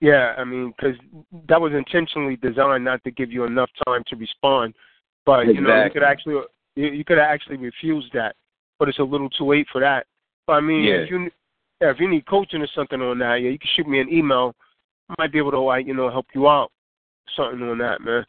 Yeah, 0.00 0.34
I 0.36 0.42
mean, 0.42 0.72
because 0.76 0.96
that 1.46 1.60
was 1.60 1.72
intentionally 1.72 2.36
designed 2.36 2.84
not 2.84 3.04
to 3.04 3.10
give 3.10 3.30
you 3.30 3.44
enough 3.44 3.70
time 3.86 4.02
to 4.08 4.16
respond. 4.16 4.74
But 5.26 5.46
you 5.46 5.60
know, 5.60 5.84
you 5.84 5.90
could 5.90 6.02
actually 6.02 6.42
you, 6.74 6.86
you 6.88 7.04
could 7.04 7.18
have 7.18 7.28
actually 7.30 7.58
refused 7.58 8.12
that, 8.14 8.34
but 8.78 8.88
it's 8.88 8.98
a 8.98 9.04
little 9.04 9.30
too 9.30 9.44
late 9.44 9.66
for 9.70 9.80
that. 9.80 10.06
But 10.46 10.54
I 10.54 10.60
mean, 10.60 10.84
Yeah. 10.84 10.94
if 10.94 11.10
you 11.10 11.30
yeah, 11.80 11.90
if 11.90 12.00
you 12.00 12.08
need 12.08 12.26
coaching 12.26 12.62
or 12.62 12.66
something 12.74 13.00
on 13.00 13.18
that, 13.18 13.36
yeah, 13.36 13.50
you 13.50 13.58
can 13.58 13.68
shoot 13.76 13.86
me 13.86 14.00
an 14.00 14.10
email. 14.10 14.56
I 15.10 15.14
might 15.18 15.32
be 15.32 15.38
able 15.38 15.52
to 15.52 15.60
like 15.60 15.86
you 15.86 15.94
know 15.94 16.10
help 16.10 16.26
you 16.34 16.48
out, 16.48 16.72
something 17.36 17.62
on 17.62 17.78
that, 17.78 18.00
man. 18.00 18.24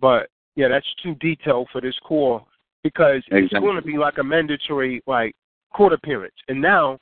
But 0.00 0.30
yeah, 0.56 0.68
that's 0.68 0.86
too 1.02 1.14
detailed 1.16 1.68
for 1.70 1.80
this 1.80 1.94
call 2.02 2.48
because 2.82 3.22
it's 3.28 3.52
going 3.52 3.76
to 3.76 3.82
be 3.82 3.98
like 3.98 4.18
a 4.18 4.24
mandatory 4.24 5.02
like 5.06 5.34
court 5.72 5.92
appearance. 5.92 6.34
And 6.48 6.60
now, 6.60 6.98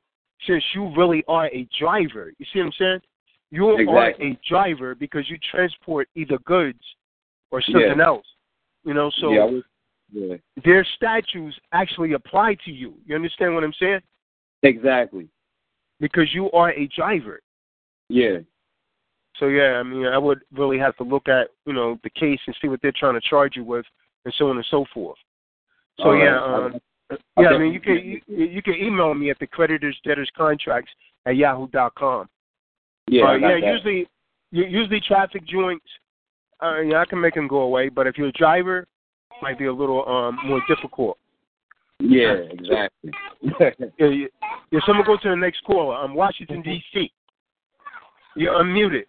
since 0.46 0.62
you 0.74 0.92
really 0.96 1.24
are 1.28 1.46
a 1.46 1.66
driver, 1.78 2.32
you 2.38 2.46
see 2.52 2.59
what 2.59 2.66
I'm 2.66 2.72
saying? 2.78 3.00
You 3.50 3.68
are 3.68 4.11
a 4.20 4.38
driver 4.48 4.94
because 4.96 5.30
you 5.30 5.38
transport 5.50 6.09
either 6.16 6.38
goods 6.44 6.80
or 7.52 7.62
something 7.62 7.98
Yeah. 7.98 8.05
else. 8.07 8.26
You 8.82 8.92
know, 8.92 9.11
so 9.20 9.32
yeah, 9.32 9.61
yeah, 10.12 10.36
their 10.64 10.84
statutes 10.96 11.59
actually 11.72 12.12
apply 12.14 12.57
to 12.64 12.72
you. 12.72 12.94
You 13.07 13.14
understand 13.14 13.55
what 13.55 13.64
I'm 13.64 13.72
saying? 13.74 14.00
exactly. 14.62 15.28
Because 16.00 16.34
you 16.34 16.50
are 16.52 16.70
a 16.72 16.86
driver. 16.88 17.40
Yeah, 18.09 18.38
So 19.39 19.49
yeah, 19.49 19.74
I 19.74 19.82
mean, 19.82 20.07
I 20.07 20.18
would 20.18 20.41
really 20.53 20.78
have 20.78 20.97
to 20.97 21.03
look 21.03 21.28
at 21.28 21.49
you 21.66 21.72
know 21.72 21.99
the 22.05 22.11
case 22.11 22.41
and 22.47 22.57
see 22.61 22.68
what 22.68 22.80
they're 22.82 22.93
trying 22.97 23.14
to 23.14 23.28
charge 23.28 23.57
you 23.57 23.64
with, 23.64 23.85
and 24.24 24.35
so 24.39 24.49
on 24.51 24.57
and 24.57 24.66
so 24.70 24.85
forth. 24.93 25.18
So 25.99 26.05
All 26.05 26.12
right. 26.12 26.24
yeah, 26.24 26.43
um, 26.43 26.80
I'll 27.37 27.45
yeah. 27.45 27.51
I 27.51 27.59
mean, 27.59 27.72
you 27.72 27.80
can 27.80 28.20
you, 28.26 28.45
you 28.47 28.62
can 28.62 28.74
email 28.74 29.12
me 29.14 29.30
at 29.30 29.39
the 29.39 29.47
creditors 29.47 29.99
debtors 30.05 30.30
contracts 30.37 30.91
at 31.26 31.37
yahoo 31.37 31.68
dot 31.68 31.95
com. 31.97 32.28
yeah, 33.09 33.24
Uh, 33.24 33.35
yeah. 33.35 33.61
that. 33.61 33.72
Usually, 33.72 34.07
usually 34.51 35.01
traffic 35.01 35.47
joints. 35.47 35.87
Uh, 36.62 36.80
yeah, 36.80 36.99
I 36.99 37.05
can 37.05 37.20
make 37.20 37.35
them 37.35 37.49
go 37.49 37.62
away, 37.62 37.89
but 37.89 38.07
if 38.07 38.16
you're 38.16 38.28
a 38.28 38.32
driver, 38.32 38.78
it 38.78 38.87
might 39.43 39.59
be 39.59 39.66
a 39.66 39.72
little 39.72 40.09
um 40.09 40.39
more 40.47 40.62
difficult. 40.68 41.18
Yeah, 42.01 42.35
exactly. 42.51 43.12
Yeah, 43.61 43.70
yeah, 43.99 44.26
yeah. 44.70 44.80
So 44.87 44.93
I'm 44.93 45.03
gonna 45.03 45.05
go 45.05 45.16
to 45.18 45.28
the 45.28 45.37
next 45.37 45.62
caller. 45.64 45.95
I'm 45.97 46.14
Washington 46.14 46.62
D.C. 46.62 47.12
You're 48.37 48.55
unmuted. 48.55 49.05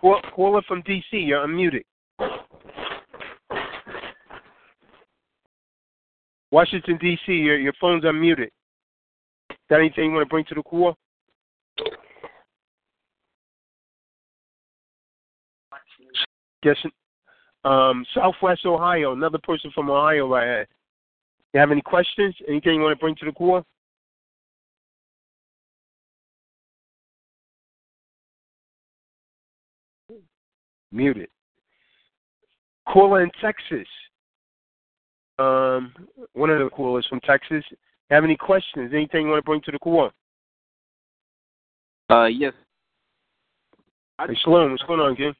Call, 0.00 0.20
caller 0.34 0.62
from 0.66 0.82
D.C. 0.82 1.16
You're 1.18 1.46
unmuted. 1.46 1.82
Washington 6.50 6.98
D.C. 7.00 7.32
Your 7.32 7.58
your 7.58 7.74
phone's 7.80 8.04
unmuted. 8.04 8.48
Got 9.68 9.80
anything 9.80 10.06
you 10.06 10.12
want 10.12 10.26
to 10.26 10.30
bring 10.30 10.44
to 10.46 10.54
the 10.54 10.62
call? 10.62 10.96
Guess 16.62 16.76
um, 17.64 18.04
Southwest 18.14 18.66
Ohio. 18.66 19.12
Another 19.12 19.38
person 19.38 19.70
from 19.74 19.90
Ohio 19.90 20.28
right. 20.28 20.66
You 21.52 21.60
have 21.60 21.70
any 21.70 21.82
questions? 21.82 22.34
Anything 22.48 22.76
you 22.76 22.80
want 22.80 22.96
to 22.96 23.00
bring 23.00 23.14
to 23.16 23.24
the 23.24 23.32
core? 23.32 23.64
Muted. 30.92 31.28
Caller 32.88 33.22
in 33.22 33.30
Texas. 33.40 33.86
Um, 35.38 35.94
one 36.34 36.50
of 36.50 36.58
the 36.58 36.68
callers 36.70 37.06
from 37.08 37.20
Texas. 37.20 37.64
Have 38.10 38.24
any 38.24 38.36
questions? 38.36 38.90
Anything 38.92 39.22
you 39.22 39.28
want 39.28 39.38
to 39.38 39.44
bring 39.44 39.60
to 39.62 39.70
the 39.70 39.78
core? 39.78 40.10
Uh, 42.10 42.26
yes. 42.26 42.52
Hey, 44.18 44.36
Sloan, 44.44 44.72
what's 44.72 44.82
going 44.82 45.00
on, 45.00 45.16
King? 45.16 45.32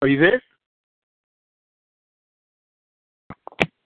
Are 0.00 0.08
you 0.08 0.20
there? 0.20 0.40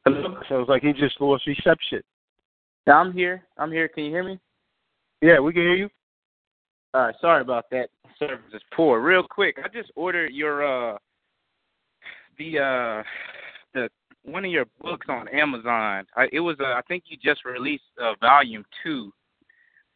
Hello. 0.04 0.36
Sounds 0.48 0.68
like 0.68 0.82
he 0.82 0.92
just 0.92 1.20
lost 1.20 1.46
reception. 1.46 2.02
Yeah, 2.86 2.94
I'm 2.94 3.12
here. 3.12 3.44
I'm 3.56 3.72
here. 3.72 3.88
Can 3.88 4.04
you 4.04 4.10
hear 4.10 4.24
me? 4.24 4.38
Yeah, 5.22 5.38
we 5.38 5.52
can 5.52 5.62
hear 5.62 5.76
you. 5.76 5.88
All 6.94 7.02
right. 7.02 7.14
Sorry 7.20 7.40
about 7.40 7.66
that. 7.70 7.88
Service 8.18 8.40
is 8.52 8.62
poor. 8.74 9.00
Real 9.00 9.22
quick, 9.22 9.56
I 9.64 9.68
just 9.68 9.90
ordered 9.96 10.32
your 10.32 10.94
uh 10.94 10.98
the 12.38 12.58
uh 12.58 13.02
the 13.74 13.88
one 14.24 14.44
of 14.44 14.50
your 14.50 14.66
books 14.80 15.06
on 15.08 15.28
Amazon. 15.28 16.06
I, 16.16 16.28
it 16.32 16.40
was, 16.40 16.56
uh, 16.60 16.74
I 16.74 16.80
think 16.86 17.04
you 17.08 17.16
just 17.16 17.44
released 17.44 17.82
uh, 18.00 18.12
volume 18.20 18.64
two. 18.82 19.12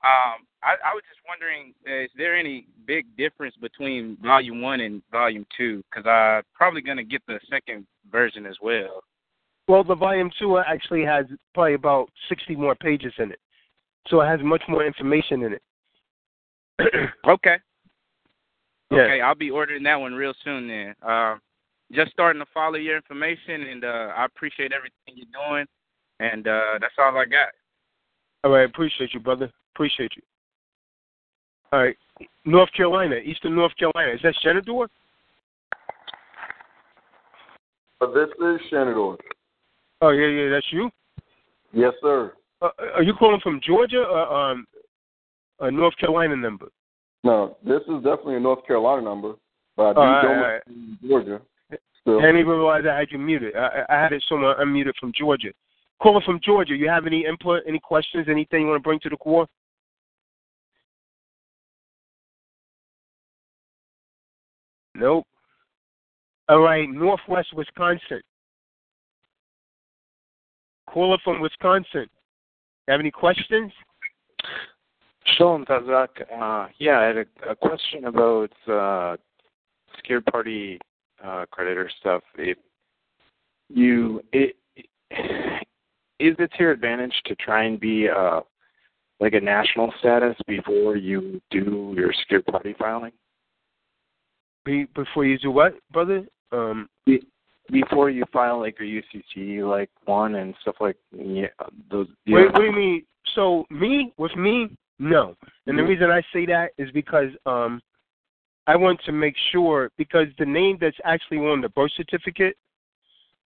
Um, 0.02 0.46
I, 0.62 0.74
I 0.84 0.94
was 0.94 1.02
just 1.08 1.20
wondering, 1.28 1.74
uh, 1.88 2.04
is 2.04 2.10
there 2.16 2.36
any 2.36 2.66
big 2.86 3.04
difference 3.16 3.54
between 3.60 4.16
volume 4.22 4.60
one 4.60 4.80
and 4.80 5.02
volume 5.12 5.46
two? 5.56 5.84
Because 5.90 6.06
I'm 6.08 6.42
probably 6.54 6.80
going 6.80 6.96
to 6.96 7.04
get 7.04 7.22
the 7.28 7.38
second 7.48 7.86
version 8.10 8.46
as 8.46 8.56
well. 8.60 9.02
Well, 9.68 9.84
the 9.84 9.94
volume 9.94 10.30
two 10.38 10.58
actually 10.58 11.04
has 11.04 11.26
probably 11.54 11.74
about 11.74 12.08
sixty 12.28 12.54
more 12.56 12.74
pages 12.74 13.12
in 13.18 13.32
it, 13.32 13.40
so 14.08 14.20
it 14.20 14.26
has 14.26 14.40
much 14.42 14.62
more 14.68 14.84
information 14.84 15.42
in 15.42 15.52
it. 15.54 15.62
okay. 17.28 17.56
Yeah. 18.90 18.98
Okay, 18.98 19.20
I'll 19.20 19.34
be 19.34 19.50
ordering 19.50 19.82
that 19.82 19.96
one 19.96 20.14
real 20.14 20.34
soon 20.44 20.68
then. 20.68 20.94
Uh, 21.06 21.36
just 21.92 22.12
starting 22.12 22.40
to 22.40 22.46
follow 22.52 22.76
your 22.76 22.96
information, 22.96 23.62
and 23.62 23.84
uh, 23.84 24.12
I 24.16 24.24
appreciate 24.24 24.72
everything 24.72 25.14
you're 25.14 25.26
doing. 25.50 25.66
And 26.20 26.46
uh, 26.46 26.78
that's 26.80 26.94
all 26.98 27.16
I 27.16 27.24
got. 27.24 27.48
All 28.44 28.52
right, 28.52 28.68
appreciate 28.68 29.12
you, 29.12 29.20
brother. 29.20 29.50
Appreciate 29.74 30.12
you. 30.16 30.22
All 31.72 31.82
right, 31.82 31.96
North 32.44 32.72
Carolina, 32.76 33.16
Eastern 33.16 33.54
North 33.54 33.72
Carolina. 33.76 34.14
Is 34.14 34.20
that 34.22 34.34
Shenandoah? 34.40 34.88
Uh, 38.00 38.06
this 38.12 38.28
is 38.28 38.60
Shenandoah. 38.70 39.16
Oh 40.00 40.10
yeah, 40.10 40.26
yeah, 40.26 40.50
that's 40.50 40.66
you. 40.70 40.90
Yes, 41.72 41.92
sir. 42.00 42.34
Uh, 42.62 42.68
are 42.94 43.02
you 43.02 43.14
calling 43.14 43.40
from 43.42 43.60
Georgia 43.66 44.02
or 44.02 44.50
um, 44.50 44.66
a 45.60 45.70
North 45.70 45.96
Carolina 45.98 46.36
number? 46.36 46.68
No, 47.24 47.56
this 47.64 47.82
is 47.88 47.96
definitely 48.04 48.36
a 48.36 48.40
North 48.40 48.64
Carolina 48.66 49.02
number, 49.02 49.34
but 49.76 49.98
I 49.98 50.22
do 50.22 50.28
all 50.28 50.34
right, 50.36 50.62
in 50.68 50.98
Georgia. 51.06 51.40
Still. 52.00 52.18
I 52.18 52.22
didn't 52.22 52.40
even 52.40 52.52
realize 52.52 52.84
I 52.88 52.96
had 52.96 53.08
you 53.10 53.18
muted. 53.18 53.56
I, 53.56 53.84
I 53.88 54.00
had 54.00 54.12
it 54.12 54.22
someone 54.28 54.54
unmuted 54.58 54.92
from 55.00 55.12
Georgia. 55.12 55.48
Caller 56.00 56.20
from 56.24 56.38
Georgia, 56.44 56.74
you 56.74 56.88
have 56.88 57.06
any 57.06 57.24
input, 57.24 57.62
any 57.66 57.80
questions, 57.80 58.26
anything 58.28 58.62
you 58.62 58.66
want 58.68 58.78
to 58.78 58.82
bring 58.82 59.00
to 59.00 59.08
the 59.08 59.16
core? 59.16 59.46
Nope. 64.94 65.26
All 66.48 66.60
right, 66.60 66.88
Northwest 66.88 67.48
Wisconsin. 67.54 68.20
Caller 70.88 71.18
from 71.24 71.40
Wisconsin. 71.40 72.06
Have 72.88 73.00
any 73.00 73.10
questions? 73.10 73.72
Shalom 75.34 75.64
Tazak. 75.64 76.08
Uh, 76.32 76.68
yeah, 76.78 77.00
I 77.00 77.04
had 77.04 77.16
a, 77.16 77.50
a 77.50 77.56
question 77.56 78.04
about 78.06 78.50
uh, 78.68 79.16
secured 79.96 80.24
party 80.26 80.78
uh, 81.24 81.46
creditor 81.50 81.90
stuff. 82.00 82.22
If 82.36 82.58
you, 83.68 84.22
it, 84.32 84.56
is 86.20 86.36
it 86.38 86.50
to 86.52 86.58
your 86.60 86.70
advantage 86.70 87.14
to 87.26 87.34
try 87.36 87.64
and 87.64 87.78
be 87.78 88.08
uh, 88.08 88.40
like 89.20 89.34
a 89.34 89.40
national 89.40 89.92
status 89.98 90.36
before 90.46 90.96
you 90.96 91.40
do 91.50 91.94
your 91.96 92.12
secured 92.20 92.46
party 92.46 92.74
filing? 92.78 93.12
Be, 94.64 94.84
before 94.94 95.24
you 95.24 95.38
do 95.38 95.50
what, 95.50 95.74
brother? 95.92 96.24
Um, 96.52 96.88
Be, 97.04 97.20
before 97.70 98.10
you 98.10 98.24
file 98.32 98.60
like 98.60 98.78
your 98.78 99.02
UCC 99.02 99.68
like 99.68 99.90
one 100.04 100.36
and 100.36 100.54
stuff 100.62 100.76
like 100.80 100.96
yeah, 101.12 101.46
those. 101.90 102.06
Wait, 102.26 102.44
what 102.46 102.54
do 102.54 102.62
you 102.62 102.72
mean? 102.72 103.04
So 103.34 103.64
me 103.70 104.12
with 104.18 104.34
me, 104.36 104.76
no. 104.98 105.36
And 105.66 105.78
the 105.78 105.82
Mhm. 105.82 105.88
reason 105.88 106.10
I 106.10 106.22
say 106.32 106.46
that 106.46 106.72
is 106.78 106.90
because 106.92 107.30
um 107.46 107.82
I 108.66 108.74
want 108.76 109.00
to 109.04 109.12
make 109.12 109.36
sure 109.52 109.90
because 109.96 110.28
the 110.38 110.46
name 110.46 110.76
that's 110.80 111.00
actually 111.04 111.38
on 111.38 111.60
the 111.60 111.68
birth 111.68 111.92
certificate, 111.92 112.56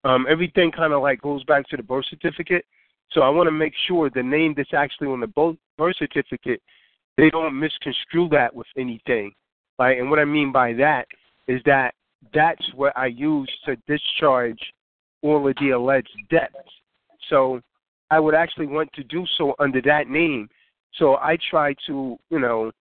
um, 0.04 0.26
everything 0.28 0.70
kind 0.70 0.92
of 0.92 1.00
like 1.02 1.22
goes 1.22 1.42
back 1.44 1.66
to 1.68 1.76
the 1.76 1.82
birth 1.82 2.04
certificate. 2.06 2.66
So 3.10 3.22
I 3.22 3.30
want 3.30 3.46
to 3.46 3.52
make 3.52 3.74
sure 3.86 4.10
the 4.10 4.22
name 4.22 4.52
that's 4.54 4.74
actually 4.74 5.08
on 5.08 5.20
the 5.20 5.56
birth 5.78 5.96
certificate, 5.96 6.62
they 7.16 7.30
don't 7.30 7.58
misconstrue 7.58 8.28
that 8.30 8.54
with 8.54 8.66
anything. 8.76 9.32
Right? 9.78 9.98
And 9.98 10.10
what 10.10 10.18
I 10.18 10.24
mean 10.24 10.52
by 10.52 10.74
that 10.74 11.06
is 11.46 11.62
that 11.64 11.94
that's 12.34 12.74
what 12.74 12.92
I 12.96 13.06
use 13.06 13.50
to 13.64 13.76
discharge 13.86 14.60
all 15.22 15.48
of 15.48 15.56
the 15.60 15.70
alleged 15.70 16.10
debts. 16.30 16.54
So 17.28 17.60
I 18.10 18.20
would 18.20 18.34
actually 18.34 18.66
want 18.66 18.92
to 18.94 19.04
do 19.04 19.24
so 19.36 19.54
under 19.58 19.80
that 19.82 20.08
name. 20.08 20.48
So 20.94 21.16
I 21.16 21.38
try 21.50 21.74
to, 21.86 22.18
you 22.30 22.38
know, 22.38 22.72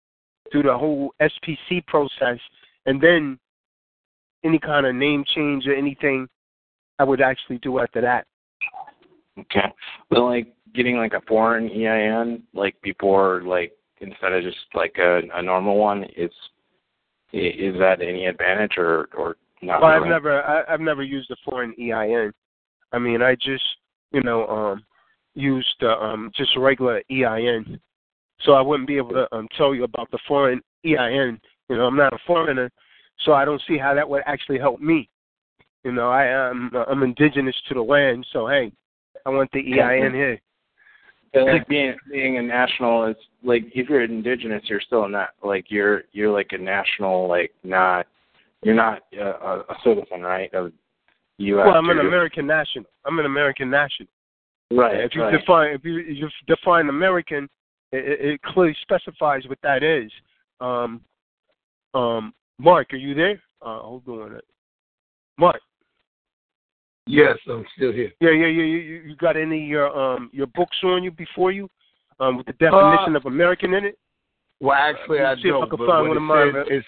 do 0.52 0.64
the 0.64 0.78
whole 0.78 1.14
SPC 1.22 1.86
process 1.88 2.40
and 2.86 3.02
then 3.02 3.38
any 4.44 4.60
kind 4.60 4.86
of 4.86 4.96
name 4.96 5.24
change 5.36 5.68
or 5.68 5.76
anything 5.76 6.28
I 7.00 7.04
would 7.04 7.22
actually 7.22 7.58
do 7.60 7.80
after 7.80 8.02
that. 8.02 8.26
Okay. 9.40 9.72
But 10.10 10.24
like 10.24 10.54
getting 10.74 10.98
like 10.98 11.14
a 11.14 11.22
foreign 11.28 11.70
EIN 11.70 12.44
like 12.54 12.76
before 12.82 13.42
like 13.44 13.74
instead 14.00 14.34
of 14.34 14.44
just 14.44 14.58
like 14.74 14.96
a, 15.00 15.22
a 15.34 15.42
normal 15.42 15.78
one 15.78 16.06
is 16.16 16.32
is 17.34 17.78
that 17.80 18.02
any 18.02 18.26
advantage 18.26 18.78
or 18.78 19.10
or 19.18 19.36
not? 19.62 19.82
Well, 19.82 19.92
I've 19.92 20.08
never 20.08 20.42
I, 20.44 20.74
I've 20.74 20.82
never 20.82 21.04
used 21.04 21.30
a 21.30 21.36
foreign 21.44 21.74
EIN. 21.80 22.32
I 22.94 23.00
mean, 23.00 23.22
I 23.22 23.36
just 23.36 23.66
you 24.12 24.22
know 24.24 24.48
um 24.48 24.84
used 25.36 25.84
uh, 25.84 25.98
um 25.98 26.32
just 26.36 26.56
a 26.56 26.60
regular 26.60 27.04
EIN, 27.12 27.80
so 28.42 28.54
I 28.54 28.62
wouldn't 28.62 28.88
be 28.88 28.98
able 28.98 29.12
to 29.12 29.28
um 29.36 29.48
tell 29.58 29.74
you 29.74 29.84
about 29.84 30.10
the 30.12 30.20
foreign 30.28 30.62
EIN. 30.86 31.40
You 31.70 31.78
know, 31.78 31.86
I'm 31.86 31.98
not 31.98 32.14
a 32.14 32.20
foreigner, 32.26 32.72
so 33.26 33.34
I 33.34 33.46
don't 33.46 33.62
see 33.68 33.78
how 33.78 33.94
that 33.94 34.08
would 34.08 34.24
actually 34.26 34.60
help 34.60 34.80
me. 34.80 35.10
You 35.84 35.92
know, 35.92 36.10
I 36.10 36.26
am 36.26 36.72
I'm 36.88 37.04
indigenous 37.04 37.56
to 37.68 37.74
the 37.74 37.82
land, 37.82 38.26
so 38.34 38.48
hey, 38.48 38.72
I 39.26 39.30
want 39.30 39.52
the 39.52 39.60
EIN 39.60 40.14
here. 40.14 40.40
But 41.34 41.46
like 41.46 41.68
being 41.68 41.96
being 42.10 42.38
a 42.38 42.42
national 42.42 43.06
is 43.08 43.16
like 43.44 43.64
if 43.74 43.90
you're 43.90 44.04
indigenous, 44.04 44.64
you're 44.66 44.82
still 44.82 45.08
not 45.08 45.30
like 45.44 45.66
you're 45.70 46.04
you're 46.12 46.32
like 46.32 46.52
a 46.52 46.58
national 46.58 47.28
like 47.28 47.52
not 47.64 48.08
you're 48.64 48.76
not 48.76 49.04
a, 49.18 49.24
a 49.24 49.60
a 49.60 49.76
citizen 49.84 50.22
right 50.22 50.54
of 50.54 50.72
U.S. 51.40 51.66
Well, 51.66 51.76
I'm 51.76 51.90
an 51.90 52.00
American 52.00 52.48
national. 52.48 52.86
I'm 53.06 53.20
an 53.20 53.26
American 53.26 53.70
national. 53.70 54.10
Right. 54.72 55.00
If 55.00 55.16
you 55.16 55.22
right. 55.22 55.38
define 55.38 55.74
if 55.74 55.84
you, 55.84 56.00
if 56.00 56.18
you 56.18 56.30
define 56.48 56.90
American, 56.90 57.48
it, 57.92 58.34
it 58.34 58.42
clearly 58.42 58.76
specifies 58.82 59.44
what 59.48 59.60
that 59.64 59.84
is. 59.84 60.12
Um, 60.60 61.02
um, 61.94 62.34
Mark, 62.60 62.94
are 62.94 62.98
you 62.98 63.14
there? 63.14 63.42
Uh, 63.62 63.80
hold 63.80 64.08
on. 64.08 64.40
Mark. 65.38 65.62
Yes, 67.06 67.38
I'm 67.50 67.66
still 67.76 67.94
here. 67.94 68.12
Yeah, 68.20 68.32
yeah, 68.32 68.48
yeah. 68.48 68.64
You, 68.64 68.78
you 68.78 69.16
got 69.16 69.38
any 69.38 69.64
of 69.64 69.70
your 69.70 69.98
um 69.98 70.30
your 70.34 70.48
books 70.48 70.76
on 70.84 71.04
you 71.04 71.12
before 71.12 71.52
you, 71.52 71.70
um, 72.20 72.38
with 72.38 72.48
the 72.48 72.54
definition 72.54 73.16
of 73.16 73.26
American 73.26 73.74
in 73.74 73.86
it? 73.86 73.98
Well, 74.60 74.78
actually, 74.78 75.20
Let 75.20 75.28
I 75.28 75.36
see 75.36 75.48
if 75.50 75.56
I 75.56 75.60
don't. 75.60 75.70
can 75.70 75.78
find 75.78 76.08
one 76.08 76.18
of 76.18 76.18
it, 76.18 76.20
mine, 76.26 76.54
says, 76.54 76.66
it 76.70 76.86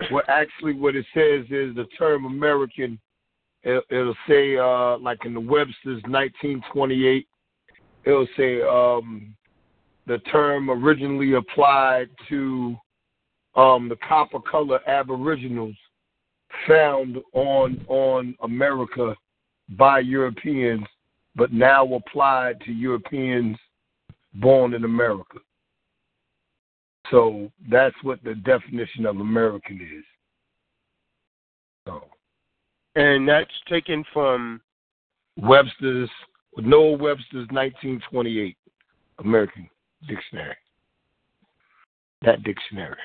says, 0.00 0.08
well, 0.10 0.22
actually, 0.28 0.72
what 0.72 0.96
it 0.96 1.06
says 1.14 1.44
is 1.50 1.74
the 1.76 1.86
term 1.98 2.24
American. 2.24 2.98
It, 3.62 3.84
it'll 3.90 4.16
say, 4.26 4.56
uh, 4.56 4.96
like 4.98 5.18
in 5.26 5.34
the 5.34 5.40
Webster's 5.40 6.02
1928, 6.08 7.28
it'll 8.04 8.26
say 8.36 8.62
um, 8.62 9.36
the 10.10 10.18
term 10.32 10.68
originally 10.68 11.34
applied 11.34 12.08
to 12.28 12.76
um, 13.54 13.88
the 13.88 13.94
copper 14.08 14.40
color 14.40 14.80
Aboriginals 14.88 15.76
found 16.66 17.18
on 17.32 17.84
on 17.86 18.34
America 18.42 19.14
by 19.78 20.00
Europeans, 20.00 20.82
but 21.36 21.52
now 21.52 21.94
applied 21.94 22.60
to 22.62 22.72
Europeans 22.72 23.56
born 24.34 24.74
in 24.74 24.82
America. 24.82 25.38
So 27.12 27.52
that's 27.70 27.94
what 28.02 28.18
the 28.24 28.34
definition 28.34 29.06
of 29.06 29.20
American 29.20 29.76
is. 29.80 30.04
So 31.86 32.02
And 32.96 33.28
that's 33.28 33.48
taken 33.68 34.02
from 34.12 34.60
Webster's 35.36 36.10
Noah 36.56 36.96
Webster's 36.96 37.46
1928 37.52 38.56
American 39.20 39.70
Dictionary. 40.06 40.56
That 42.22 42.42
dictionary. 42.42 42.96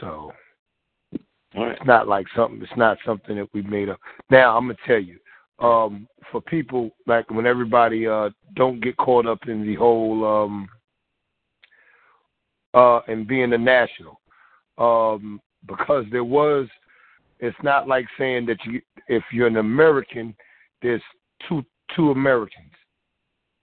So 0.00 0.32
it's 1.54 1.86
not 1.86 2.08
like 2.08 2.26
something. 2.34 2.60
It's 2.62 2.76
not 2.76 2.98
something 3.06 3.36
that 3.36 3.48
we 3.52 3.62
made 3.62 3.88
up. 3.88 4.00
Now 4.30 4.56
I'm 4.56 4.64
gonna 4.66 4.78
tell 4.86 4.98
you, 4.98 5.18
um, 5.64 6.08
for 6.32 6.40
people 6.40 6.90
like 7.06 7.30
when 7.30 7.46
everybody 7.46 8.06
uh, 8.06 8.30
don't 8.54 8.80
get 8.80 8.96
caught 8.96 9.26
up 9.26 9.46
in 9.46 9.66
the 9.66 9.74
whole 9.76 10.24
um, 10.26 10.68
uh, 12.74 13.00
and 13.08 13.26
being 13.26 13.52
a 13.52 13.58
national, 13.58 14.20
um, 14.78 15.40
because 15.66 16.04
there 16.10 16.24
was. 16.24 16.68
It's 17.40 17.56
not 17.62 17.88
like 17.88 18.06
saying 18.16 18.46
that 18.46 18.58
you, 18.64 18.80
if 19.08 19.22
you're 19.32 19.48
an 19.48 19.56
American, 19.56 20.34
there's 20.84 21.02
two 21.48 21.64
two 21.96 22.10
Americans. 22.10 22.70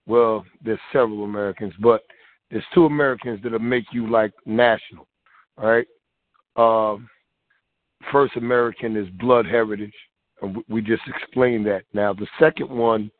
Well, 0.06 0.44
there's 0.62 0.80
several 0.92 1.24
Americans, 1.24 1.72
but 1.80 2.02
there's 2.50 2.64
two 2.74 2.84
Americans 2.84 3.40
that'll 3.42 3.60
make 3.60 3.84
you 3.92 4.10
like 4.10 4.32
national. 4.44 5.06
Right. 5.56 5.86
Um, 6.56 7.08
first 8.10 8.36
American 8.36 8.96
is 8.96 9.08
blood 9.20 9.46
heritage. 9.46 9.94
And 10.42 10.62
we 10.68 10.82
just 10.82 11.02
explained 11.06 11.64
that. 11.66 11.84
Now, 11.94 12.12
the 12.12 12.26
second 12.40 12.68
one 12.68 13.10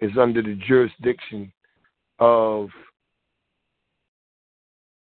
is 0.00 0.10
under 0.20 0.42
the 0.42 0.58
jurisdiction 0.68 1.50
of 2.18 2.68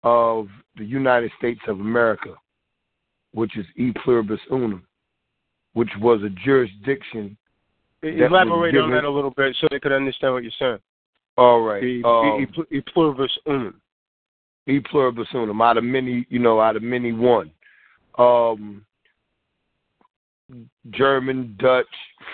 of 0.03 0.47
the 0.77 0.85
United 0.85 1.31
States 1.37 1.61
of 1.67 1.79
America, 1.79 2.35
which 3.33 3.57
is 3.57 3.65
e 3.75 3.91
pluribus 4.03 4.39
unum, 4.51 4.85
which 5.73 5.89
was 5.99 6.21
a 6.23 6.29
jurisdiction. 6.29 7.37
Elaborate 8.09 8.77
on 8.77 8.91
that 8.91 9.03
a 9.03 9.09
little 9.09 9.31
bit 9.31 9.55
so 9.59 9.67
they 9.71 9.79
could 9.79 9.91
understand 9.91 10.33
what 10.33 10.43
you're 10.43 10.51
saying. 10.59 10.79
All 11.37 11.61
right. 11.61 11.83
E, 11.83 12.01
um, 12.03 12.47
e, 12.71 12.77
e 12.77 12.81
pluribus 12.81 13.31
unum. 13.45 13.81
e 14.67 14.79
pluribus 14.79 15.27
unum 15.33 15.61
out 15.61 15.77
of 15.77 15.83
many 15.83 16.25
you 16.29 16.39
know 16.39 16.59
out 16.59 16.75
of 16.75 16.83
many 16.83 17.11
one 17.11 17.51
um 18.17 18.85
german 20.91 21.55
dutch 21.59 21.85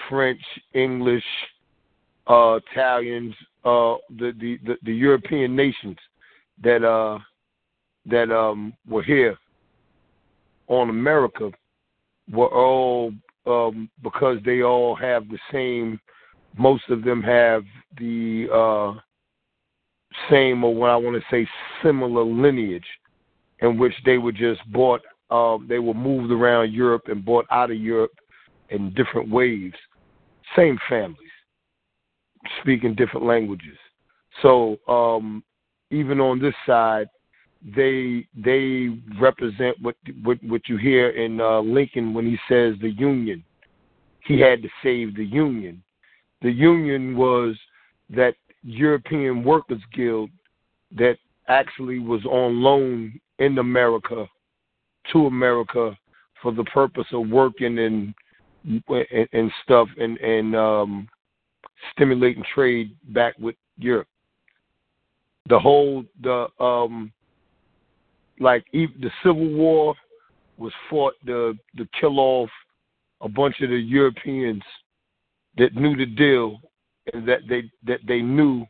french 0.10 0.42
english 0.74 1.24
uh 2.28 2.60
italians 2.72 3.34
uh 3.66 3.96
the 4.18 4.34
the 4.40 4.60
the, 4.66 4.76
the 4.84 4.94
european 4.94 5.56
nations 5.56 5.98
that 6.62 6.84
uh 6.84 7.18
that 8.06 8.32
um 8.32 8.74
were 8.88 9.04
here 9.04 9.38
on 10.68 10.90
america 10.90 11.50
were 12.32 12.54
all 12.54 13.12
um 13.46 13.90
because 14.04 14.38
they 14.46 14.62
all 14.62 14.96
have 14.96 15.28
the 15.30 15.40
same 15.52 16.00
most 16.58 16.84
of 16.90 17.04
them 17.04 17.22
have 17.22 17.64
the 17.98 18.48
uh 18.54 19.00
same 20.30 20.64
or 20.64 20.76
what 20.76 20.90
I 20.90 20.96
want 20.96 21.16
to 21.16 21.24
say 21.32 21.48
similar 21.82 22.24
lineage 22.24 22.86
in 23.60 23.78
which 23.78 23.94
they 24.06 24.18
were 24.18 24.32
just 24.32 24.62
bought 24.72 25.02
um 25.30 25.66
they 25.70 25.80
were 25.80 25.94
moved 25.94 26.32
around 26.32 26.74
Europe 26.74 27.04
and 27.08 27.24
bought 27.24 27.46
out 27.52 27.72
of 27.72 27.78
Europe 27.78 28.12
in 28.70 28.94
different 28.94 29.30
waves. 29.30 29.76
Same 30.56 30.78
families. 30.90 31.18
Speaking 32.62 32.96
different 32.96 33.26
languages. 33.26 33.78
So 34.42 34.78
um 34.88 35.44
even 35.90 36.20
on 36.20 36.40
this 36.40 36.56
side 36.66 37.08
they 37.64 38.28
they 38.36 38.90
represent 39.20 39.78
what 39.82 39.96
what 40.24 40.44
what 40.44 40.68
you 40.68 40.78
hear 40.78 41.10
in 41.10 41.40
uh 41.40 41.60
Lincoln 41.60 42.14
when 42.14 42.26
he 42.26 42.38
says 42.50 42.76
the 42.82 42.92
union. 42.98 43.44
He 44.26 44.40
had 44.40 44.62
to 44.62 44.70
save 44.84 45.16
the 45.16 45.26
union. 45.26 45.84
The 46.42 46.52
union 46.52 47.16
was 47.16 47.56
that 48.10 48.36
European 48.64 49.44
Workers 49.44 49.82
Guild 49.94 50.30
that 50.98 51.18
actually 51.48 52.00
was 52.00 52.24
on 52.26 52.62
loan 52.62 53.20
in 53.40 53.58
America 53.58 54.28
to 55.12 55.26
America 55.26 55.98
for 56.42 56.52
the 56.52 56.64
purpose 56.66 57.08
of 57.14 57.30
working 57.30 57.80
and 57.80 58.14
and, 58.90 59.28
and 59.34 59.52
stuff 59.64 59.88
and 60.00 60.18
and 60.18 60.56
um, 60.56 61.08
stimulating 61.92 62.44
trade 62.54 62.96
back 63.10 63.36
with 63.40 63.56
Europe. 63.78 64.08
The 65.50 65.60
whole 65.60 66.04
the 66.22 66.48
um 66.60 67.12
like 68.42 68.66
the 68.74 69.12
Civil 69.24 69.50
War 69.54 69.96
was 70.58 70.74
fought 70.90 71.14
to 71.26 71.56
to 71.78 71.88
kill 72.00 72.20
off 72.20 72.50
a 73.22 73.30
bunch 73.30 73.62
of 73.62 73.70
the 73.70 73.78
Europeans 73.78 74.64
that 75.58 75.76
knew 75.76 75.96
the 75.96 76.06
deal 76.06 76.60
and 77.14 77.28
that 77.28 77.42
they 77.48 77.64
that 77.86 78.00
they 78.08 78.22
knew 78.22 78.66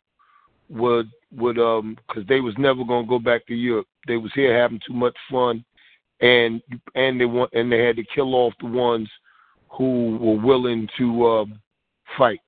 would 0.69 1.09
would 1.31 1.57
um 1.57 1.97
because 2.07 2.27
they 2.27 2.41
was 2.41 2.53
never 2.57 2.83
gonna 2.83 3.07
go 3.07 3.19
back 3.19 3.45
to 3.47 3.55
Europe. 3.55 3.87
They 4.07 4.17
was 4.17 4.31
here 4.33 4.57
having 4.57 4.81
too 4.85 4.93
much 4.93 5.15
fun, 5.29 5.63
and 6.19 6.61
and 6.95 7.19
they 7.19 7.25
want 7.25 7.51
and 7.53 7.71
they 7.71 7.85
had 7.85 7.95
to 7.95 8.03
kill 8.13 8.35
off 8.35 8.53
the 8.59 8.67
ones 8.67 9.09
who 9.69 10.17
were 10.17 10.45
willing 10.45 10.87
to 10.97 11.27
um, 11.27 11.61
fight 12.17 12.41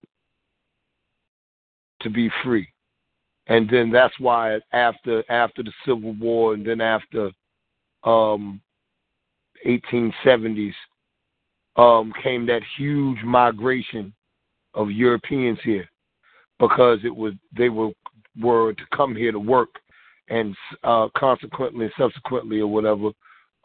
to 2.02 2.10
be 2.10 2.30
free. 2.44 2.68
And 3.48 3.70
then 3.70 3.92
that's 3.92 4.14
why 4.20 4.60
after 4.72 5.24
after 5.30 5.64
the 5.64 5.72
Civil 5.86 6.14
War 6.14 6.54
and 6.54 6.66
then 6.66 6.82
after 6.82 7.32
um 8.04 8.62
1870s 9.66 10.74
um 11.76 12.14
came 12.22 12.46
that 12.46 12.62
huge 12.78 13.22
migration 13.24 14.14
of 14.74 14.92
Europeans 14.92 15.60
here 15.64 15.88
because 16.60 17.00
it 17.04 17.16
was 17.16 17.34
they 17.56 17.70
were 17.70 17.92
were 18.42 18.74
to 18.74 18.84
come 18.96 19.16
here 19.16 19.32
to 19.32 19.40
work 19.40 19.70
and 20.30 20.56
uh 20.84 21.08
consequently 21.16 21.90
subsequently 21.98 22.60
or 22.62 22.68
whatever 22.68 23.10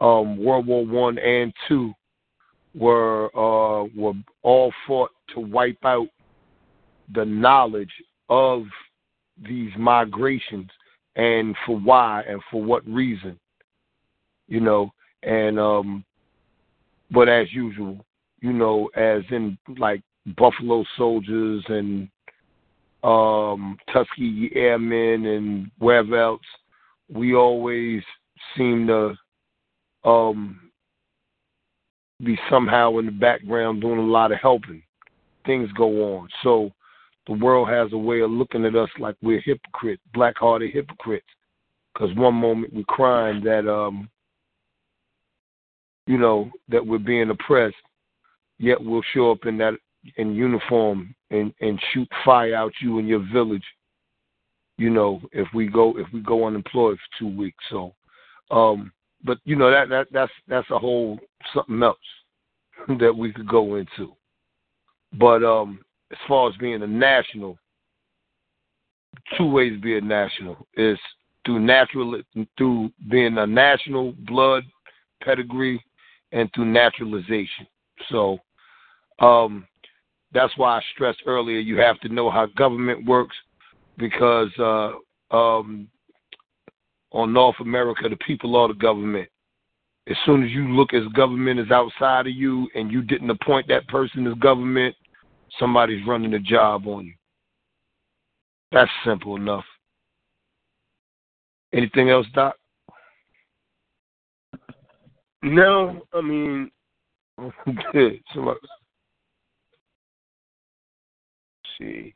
um 0.00 0.42
World 0.42 0.66
War 0.66 0.84
One 0.84 1.18
and 1.18 1.52
two 1.68 1.92
were 2.74 3.26
uh 3.36 3.84
were 3.96 4.14
all 4.42 4.72
fought 4.86 5.10
to 5.34 5.40
wipe 5.40 5.84
out 5.84 6.08
the 7.14 7.24
knowledge 7.24 7.92
of 8.28 8.64
these 9.46 9.70
migrations 9.78 10.68
and 11.16 11.54
for 11.66 11.78
why 11.78 12.22
and 12.28 12.40
for 12.50 12.62
what 12.62 12.86
reason 12.86 13.38
you 14.48 14.60
know? 14.60 14.90
And 15.22 15.58
um 15.58 16.04
but 17.10 17.28
as 17.28 17.52
usual 17.52 18.04
you 18.40 18.52
know 18.52 18.88
as 18.94 19.22
in 19.30 19.58
like 19.78 20.02
buffalo 20.36 20.84
soldiers 20.96 21.64
and 21.68 22.08
um 23.02 23.78
tuskegee 23.92 24.50
airmen 24.54 25.26
and 25.26 25.70
wherever 25.78 26.20
else 26.20 26.42
we 27.08 27.34
always 27.34 28.02
seem 28.56 28.86
to 28.86 29.14
um 30.04 30.68
be 32.24 32.38
somehow 32.50 32.98
in 32.98 33.06
the 33.06 33.12
background 33.12 33.80
doing 33.80 33.98
a 33.98 34.02
lot 34.02 34.32
of 34.32 34.38
helping. 34.38 34.82
Things 35.46 35.70
go 35.76 36.16
on. 36.16 36.28
So 36.42 36.72
the 37.28 37.34
world 37.34 37.68
has 37.68 37.92
a 37.92 37.98
way 37.98 38.20
of 38.20 38.30
looking 38.30 38.64
at 38.64 38.74
us 38.74 38.88
like 38.98 39.14
we're 39.22 39.40
hypocrites, 39.40 40.02
black-hearted 40.14 40.72
hypocrites. 40.72 41.26
Because 41.92 42.14
one 42.16 42.34
moment 42.34 42.72
we're 42.72 42.84
crying 42.84 43.44
that, 43.44 43.70
um, 43.70 44.08
you 46.06 46.16
know, 46.16 46.50
that 46.68 46.84
we're 46.84 46.98
being 46.98 47.28
oppressed, 47.28 47.76
yet 48.58 48.82
we'll 48.82 49.02
show 49.12 49.30
up 49.30 49.44
in 49.44 49.58
that 49.58 49.74
in 50.16 50.34
uniform 50.34 51.14
and 51.30 51.52
and 51.60 51.80
shoot 51.92 52.08
fire 52.24 52.54
out 52.54 52.72
you 52.80 52.98
and 52.98 53.08
your 53.08 53.24
village. 53.32 53.64
You 54.78 54.90
know, 54.90 55.20
if 55.32 55.48
we 55.52 55.66
go 55.66 55.98
if 55.98 56.06
we 56.12 56.20
go 56.20 56.46
unemployed 56.46 56.96
for 56.96 57.18
two 57.18 57.36
weeks. 57.36 57.62
So, 57.68 57.94
um, 58.50 58.92
but 59.24 59.38
you 59.44 59.56
know 59.56 59.70
that 59.70 59.88
that 59.88 60.06
that's 60.12 60.32
that's 60.46 60.70
a 60.70 60.78
whole 60.78 61.18
something 61.52 61.82
else 61.82 61.98
that 63.00 63.14
we 63.14 63.32
could 63.32 63.48
go 63.48 63.74
into. 63.74 64.14
But 65.14 65.42
um, 65.42 65.80
as 66.10 66.18
far 66.26 66.48
as 66.48 66.56
being 66.56 66.82
a 66.82 66.86
national, 66.86 67.58
two 69.36 69.50
ways 69.50 69.72
to 69.72 69.80
be 69.80 69.98
a 69.98 70.00
national 70.00 70.56
is 70.76 70.98
through 71.44 71.60
natural 71.60 72.20
through 72.56 72.90
being 73.10 73.38
a 73.38 73.46
national 73.46 74.12
blood 74.26 74.64
pedigree 75.22 75.82
and 76.32 76.50
through 76.54 76.66
naturalization. 76.66 77.66
So 78.10 78.38
um, 79.18 79.66
that's 80.32 80.56
why 80.56 80.78
I 80.78 80.82
stressed 80.94 81.22
earlier 81.26 81.58
you 81.58 81.78
have 81.78 81.98
to 82.00 82.08
know 82.08 82.30
how 82.30 82.46
government 82.46 83.06
works 83.06 83.36
because 83.96 84.50
uh, 84.58 84.92
um, 85.34 85.88
on 87.12 87.32
North 87.32 87.56
America 87.60 88.08
the 88.08 88.16
people 88.16 88.56
are 88.56 88.68
the 88.68 88.74
government. 88.74 89.28
As 90.08 90.16
soon 90.24 90.42
as 90.42 90.50
you 90.50 90.68
look 90.68 90.94
as 90.94 91.06
government 91.14 91.60
is 91.60 91.70
outside 91.70 92.26
of 92.26 92.32
you 92.32 92.68
and 92.74 92.90
you 92.90 93.02
didn't 93.02 93.30
appoint 93.30 93.68
that 93.68 93.86
person 93.88 94.26
as 94.26 94.34
government, 94.34 94.94
somebody's 95.58 96.06
running 96.06 96.34
a 96.34 96.38
job 96.38 96.86
on 96.86 97.06
you. 97.06 97.14
That's 98.72 98.90
simple 99.04 99.36
enough. 99.36 99.64
Anything 101.72 102.10
else, 102.10 102.26
Doc? 102.34 102.56
No, 105.42 106.02
I 106.12 106.20
mean, 106.20 106.70
Good. 107.92 108.20
Somebody- 108.34 108.58
see. 111.78 112.14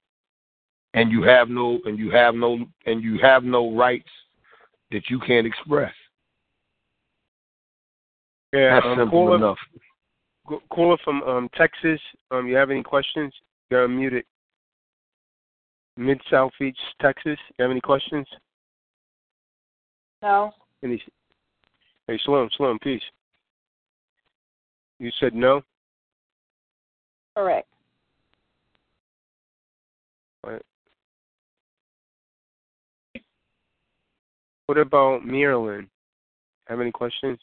And 0.94 1.10
you 1.10 1.22
have 1.22 1.48
no 1.48 1.78
and 1.86 1.98
you 1.98 2.10
have 2.10 2.34
no 2.34 2.66
and 2.86 3.02
you 3.02 3.18
have 3.18 3.44
no 3.44 3.74
rights 3.74 4.10
that 4.90 5.08
you 5.08 5.18
can't 5.20 5.46
express. 5.46 5.94
Yeah, 8.52 8.80
That's 8.80 8.98
simple 8.98 9.34
enough. 9.34 9.56
Caller 10.70 10.96
from 11.04 11.22
um, 11.22 11.48
Texas. 11.56 12.00
Um, 12.30 12.46
you 12.46 12.56
have 12.56 12.70
any 12.70 12.82
questions? 12.82 13.32
You're 13.70 13.86
unmuted. 13.86 14.22
Mid 15.96 16.20
South 16.30 16.52
Beach, 16.58 16.78
Texas. 17.00 17.38
You 17.58 17.62
have 17.62 17.70
any 17.70 17.80
questions? 17.80 18.26
No. 20.22 20.52
Any? 20.82 21.02
Hey, 22.06 22.18
Slim, 22.24 22.48
Slim, 22.56 22.78
peace. 22.80 23.02
You 24.98 25.10
said 25.20 25.34
no. 25.34 25.62
Correct. 27.36 27.68
Right. 30.44 30.62
What 34.66 34.78
about 34.78 35.24
Maryland? 35.24 35.88
Have 36.66 36.80
any 36.80 36.90
questions? 36.90 37.38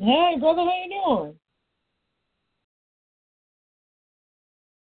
Hey, 0.00 0.36
brother, 0.38 0.62
how 0.62 0.84
you 0.84 0.90
doing? 1.04 1.34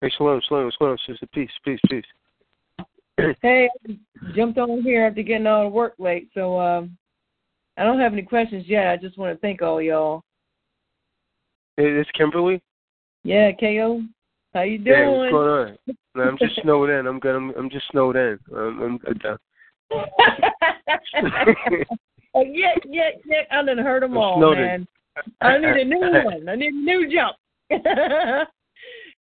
Hey, 0.02 0.10
shalom, 0.16 0.42
shalom, 0.46 0.70
shalom, 0.76 0.98
sister. 1.06 1.26
Peace, 1.32 1.50
peace, 1.64 1.80
peace. 1.88 2.04
hey, 3.42 3.70
I 3.88 3.96
jumped 4.34 4.58
on 4.58 4.82
here 4.82 5.06
after 5.06 5.22
getting 5.22 5.46
out 5.46 5.66
of 5.66 5.72
work 5.72 5.94
late, 5.98 6.28
so 6.34 6.60
um, 6.60 6.96
I 7.78 7.84
don't 7.84 7.98
have 8.00 8.12
any 8.12 8.20
questions 8.20 8.64
yet. 8.66 8.88
I 8.88 8.98
just 8.98 9.16
want 9.16 9.34
to 9.34 9.40
thank 9.40 9.62
all 9.62 9.80
y'all. 9.80 10.22
Hey, 11.78 11.86
it's 11.86 12.10
Kimberly. 12.10 12.62
Yeah, 13.24 13.50
Ko, 13.58 14.02
how 14.52 14.60
you 14.60 14.76
doing? 14.76 14.98
Yeah, 14.98 15.08
what's 15.08 15.30
going 15.30 15.48
on? 15.48 15.78
No, 16.16 16.22
I'm 16.22 16.38
just 16.38 16.56
snowed 16.62 16.90
in. 16.90 17.06
I'm 17.06 17.18
good. 17.18 17.34
I'm, 17.34 17.50
I'm 17.56 17.70
just 17.70 17.86
snowed 17.90 18.16
in. 18.16 18.38
I'm, 18.54 18.82
I'm 18.82 18.98
good. 18.98 19.22
now. 19.24 19.38
oh, 22.34 22.44
yeah, 22.46 22.74
yeah, 22.86 23.10
yeah. 23.24 23.42
I 23.50 23.62
done 23.64 23.78
heard 23.78 24.02
them 24.02 24.12
I'm 24.12 24.18
all, 24.18 24.38
snowed 24.38 24.58
man. 24.58 24.86
I 25.40 25.58
need 25.58 25.68
a 25.68 25.84
new 25.84 25.98
one. 26.00 26.48
I 26.48 26.54
need 26.54 26.72
a 26.72 26.76
new 26.76 27.12
jump. 27.12 27.36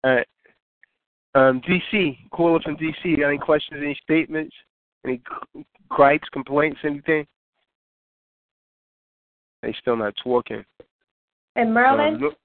All 0.05 0.14
right. 0.14 0.26
Um, 1.35 1.61
DC, 1.62 2.16
caller 2.30 2.61
from 2.61 2.76
DC. 2.76 3.18
Got 3.18 3.28
any 3.28 3.39
questions, 3.39 3.80
any 3.82 3.99
statements, 4.03 4.55
any 5.05 5.20
gripes, 5.89 6.28
complaints, 6.32 6.78
anything? 6.85 7.26
They 9.62 9.74
still 9.80 9.97
not 9.97 10.14
talking. 10.22 10.64
And 11.57 11.72
Merlin? 11.72 12.14
Um, 12.16 12.20
look- 12.20 12.39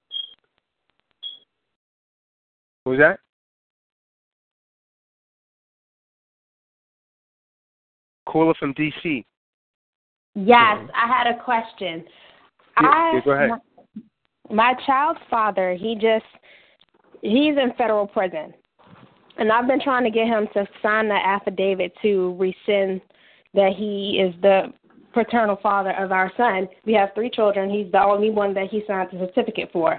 what 2.84 2.92
was 2.92 2.98
that? 3.00 3.20
Caller 8.26 8.54
from 8.58 8.72
DC. 8.74 9.24
Yes, 10.34 10.88
I 10.94 11.06
had 11.06 11.26
a 11.26 11.42
question. 11.42 12.04
I 12.76 13.12
yeah, 13.14 13.20
go 13.24 13.30
ahead. 13.32 13.50
My, 13.50 14.72
my 14.72 14.74
child's 14.86 15.20
father, 15.28 15.76
he 15.78 15.94
just 15.94 16.24
he's 17.22 17.56
in 17.56 17.72
federal 17.76 18.06
prison. 18.06 18.54
And 19.38 19.50
I've 19.50 19.66
been 19.66 19.80
trying 19.80 20.04
to 20.04 20.10
get 20.10 20.26
him 20.26 20.48
to 20.54 20.66
sign 20.82 21.08
the 21.08 21.14
affidavit 21.14 21.92
to 22.02 22.36
rescind 22.38 23.00
that 23.54 23.72
he 23.76 24.20
is 24.22 24.34
the 24.42 24.72
paternal 25.12 25.58
father 25.62 25.92
of 25.92 26.12
our 26.12 26.30
son. 26.36 26.68
We 26.84 26.92
have 26.94 27.10
three 27.14 27.30
children. 27.30 27.70
He's 27.70 27.90
the 27.90 28.02
only 28.02 28.30
one 28.30 28.54
that 28.54 28.68
he 28.70 28.82
signed 28.86 29.08
the 29.12 29.18
certificate 29.18 29.70
for. 29.72 29.98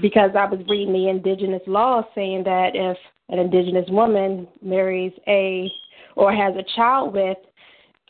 Because 0.00 0.30
I 0.38 0.46
was 0.46 0.60
reading 0.68 0.92
the 0.92 1.08
indigenous 1.08 1.62
laws 1.66 2.04
saying 2.14 2.44
that 2.44 2.70
if 2.74 2.96
an 3.28 3.38
indigenous 3.38 3.88
woman 3.88 4.46
marries 4.62 5.12
a 5.26 5.70
or 6.16 6.32
has 6.32 6.54
a 6.56 6.76
child 6.76 7.14
with 7.14 7.38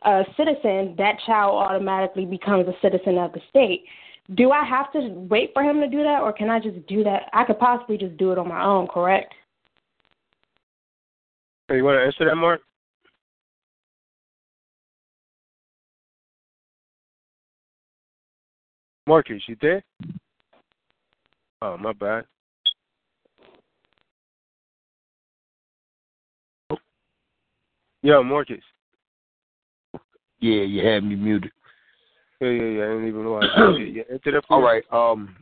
a 0.04 0.24
citizen, 0.36 0.94
that 0.98 1.16
child 1.26 1.54
automatically 1.54 2.24
becomes 2.24 2.66
a 2.68 2.74
citizen 2.80 3.18
of 3.18 3.32
the 3.32 3.40
state. 3.50 3.84
Do 4.34 4.50
I 4.52 4.64
have 4.64 4.92
to 4.92 5.08
wait 5.08 5.50
for 5.52 5.62
him 5.62 5.80
to 5.80 5.88
do 5.88 6.02
that, 6.02 6.20
or 6.22 6.32
can 6.32 6.48
I 6.48 6.60
just 6.60 6.86
do 6.86 7.02
that? 7.04 7.28
I 7.32 7.44
could 7.44 7.58
possibly 7.58 7.98
just 7.98 8.16
do 8.16 8.32
it 8.32 8.38
on 8.38 8.48
my 8.48 8.64
own, 8.64 8.86
correct? 8.86 9.34
You 11.70 11.84
want 11.84 11.98
to 11.98 12.04
answer 12.04 12.24
that, 12.26 12.36
Mark? 12.36 12.60
Marcus, 19.06 19.42
you 19.48 19.56
there? 19.60 19.82
Oh, 21.60 21.76
my 21.76 21.92
bad. 21.92 22.24
Yo, 28.02 28.22
Marcus. 28.22 28.62
Yeah, 30.42 30.62
you 30.62 30.84
had 30.84 31.04
me 31.04 31.14
muted. 31.14 31.52
Yeah, 32.40 32.48
yeah, 32.48 32.62
yeah. 32.62 32.82
I 32.82 32.88
didn't 32.88 33.08
even 33.08 33.24
know 33.24 33.40
did. 33.40 33.94
Yeah, 33.96 34.02
answer 34.10 34.32
that 34.32 34.44
for 34.48 34.60
right. 34.60 34.82
Um, 34.92 35.36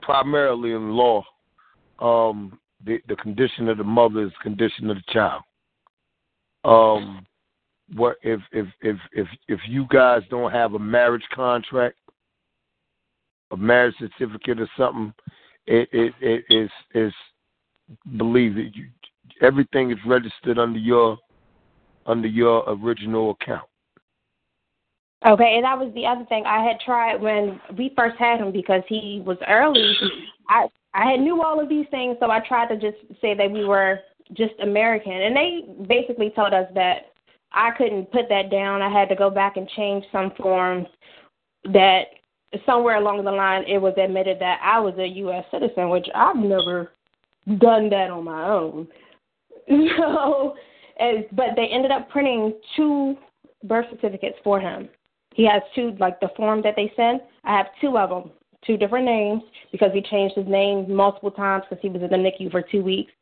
primarily 0.00 0.72
in 0.72 0.92
law, 0.92 1.22
um, 1.98 2.58
the 2.86 3.00
the 3.06 3.16
condition 3.16 3.68
of 3.68 3.76
the 3.76 3.84
mother 3.84 4.22
is 4.22 4.30
the 4.30 4.42
condition 4.42 4.88
of 4.88 4.96
the 4.96 5.02
child. 5.12 5.42
Um, 6.64 7.26
what 7.94 8.16
if 8.22 8.40
if 8.52 8.66
if 8.80 8.96
if 9.12 9.28
if 9.46 9.60
you 9.68 9.86
guys 9.90 10.22
don't 10.30 10.50
have 10.50 10.72
a 10.72 10.78
marriage 10.78 11.26
contract, 11.34 11.96
a 13.50 13.58
marriage 13.58 13.94
certificate 13.98 14.58
or 14.58 14.70
something, 14.78 15.12
it 15.66 15.86
it 15.92 16.14
it 16.22 16.44
is 16.48 16.70
is 16.94 17.12
believe 18.16 18.54
that 18.54 18.74
you 18.74 18.86
everything 19.42 19.90
is 19.90 19.98
registered 20.06 20.58
under 20.58 20.78
your 20.78 21.18
under 22.06 22.28
your 22.28 22.64
original 22.66 23.32
account. 23.32 23.68
Okay, 25.26 25.54
and 25.56 25.64
that 25.64 25.78
was 25.78 25.92
the 25.94 26.06
other 26.06 26.24
thing 26.26 26.44
I 26.44 26.62
had 26.62 26.78
tried 26.80 27.20
when 27.20 27.58
we 27.78 27.92
first 27.96 28.16
had 28.18 28.40
him 28.40 28.52
because 28.52 28.82
he 28.88 29.22
was 29.24 29.38
early. 29.48 29.96
I 30.48 30.66
I 30.92 31.10
had 31.10 31.20
knew 31.20 31.42
all 31.42 31.58
of 31.58 31.68
these 31.68 31.86
things, 31.90 32.16
so 32.20 32.30
I 32.30 32.40
tried 32.40 32.68
to 32.68 32.76
just 32.76 32.98
say 33.20 33.34
that 33.34 33.50
we 33.50 33.64
were 33.64 34.00
just 34.34 34.52
American, 34.62 35.12
and 35.12 35.34
they 35.34 35.64
basically 35.88 36.30
told 36.30 36.52
us 36.52 36.66
that 36.74 37.12
I 37.52 37.70
couldn't 37.76 38.12
put 38.12 38.28
that 38.28 38.50
down. 38.50 38.82
I 38.82 38.90
had 38.90 39.08
to 39.08 39.16
go 39.16 39.30
back 39.30 39.56
and 39.56 39.68
change 39.70 40.04
some 40.12 40.32
forms 40.36 40.86
that 41.72 42.02
somewhere 42.66 42.96
along 42.96 43.24
the 43.24 43.32
line 43.32 43.64
it 43.66 43.78
was 43.78 43.94
admitted 43.96 44.38
that 44.40 44.60
I 44.62 44.78
was 44.78 44.94
a 44.98 45.06
U.S. 45.06 45.44
citizen, 45.50 45.88
which 45.88 46.06
I've 46.14 46.36
never 46.36 46.92
done 47.58 47.88
that 47.90 48.10
on 48.10 48.24
my 48.24 48.46
own. 48.48 48.88
So, 49.96 50.54
and, 51.00 51.24
but 51.32 51.56
they 51.56 51.66
ended 51.66 51.90
up 51.90 52.10
printing 52.10 52.52
two 52.76 53.16
birth 53.64 53.86
certificates 53.90 54.36
for 54.44 54.60
him. 54.60 54.90
He 55.34 55.44
has 55.46 55.62
two, 55.74 55.96
like 55.98 56.20
the 56.20 56.30
form 56.36 56.62
that 56.62 56.74
they 56.76 56.92
send. 56.96 57.20
I 57.44 57.56
have 57.56 57.66
two 57.80 57.98
of 57.98 58.08
them, 58.08 58.30
two 58.64 58.76
different 58.76 59.04
names 59.04 59.42
because 59.72 59.90
he 59.92 60.00
changed 60.00 60.36
his 60.36 60.46
name 60.46 60.94
multiple 60.94 61.30
times 61.30 61.64
because 61.68 61.82
he 61.82 61.88
was 61.88 62.02
in 62.02 62.08
the 62.08 62.16
NICU 62.16 62.50
for 62.50 62.62
two 62.62 62.82
weeks. 62.82 63.12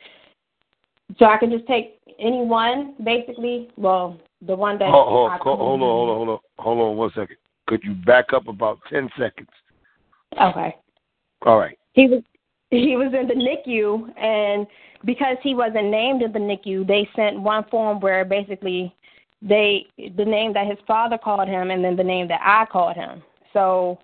So 1.19 1.25
I 1.25 1.39
can 1.39 1.51
just 1.51 1.67
take 1.67 1.99
any 2.19 2.45
one, 2.45 2.95
basically. 3.03 3.71
Well, 3.77 4.21
the 4.47 4.55
one 4.55 4.79
that. 4.79 4.91
Hold, 4.91 5.09
hold, 5.09 5.31
I 5.31 5.39
hold, 5.39 5.59
hold 5.59 5.83
on, 5.83 5.89
hold 5.89 6.09
on, 6.09 6.17
hold 6.17 6.29
on, 6.29 6.39
hold 6.59 6.79
on 6.79 6.97
one 6.97 7.11
second. 7.15 7.37
Could 7.67 7.83
you 7.83 7.95
back 7.95 8.33
up 8.35 8.47
about 8.47 8.79
ten 8.91 9.09
seconds? 9.19 9.49
Okay. 10.41 10.77
All 11.47 11.59
right. 11.59 11.79
He 11.95 12.07
was 12.09 12.23
he 12.71 12.97
was 12.97 13.13
in 13.19 13.27
the 13.27 13.35
NICU, 13.35 14.19
and 14.19 14.67
because 15.05 15.37
he 15.43 15.55
wasn't 15.55 15.91
named 15.91 16.23
in 16.23 16.33
the 16.33 16.39
NICU, 16.39 16.87
they 16.87 17.09
sent 17.17 17.41
one 17.41 17.65
form 17.71 18.01
where 18.01 18.25
basically 18.25 18.95
they 19.43 19.87
the 20.17 20.25
name 20.25 20.53
that 20.55 20.67
his 20.67 20.79
father 20.87 21.19
called 21.19 21.49
him, 21.49 21.71
and 21.71 21.85
then 21.85 21.97
the 21.97 22.05
name 22.05 22.29
that 22.29 22.41
I 22.43 22.65
called 22.71 22.97
him. 22.97 23.23
So 23.53 23.99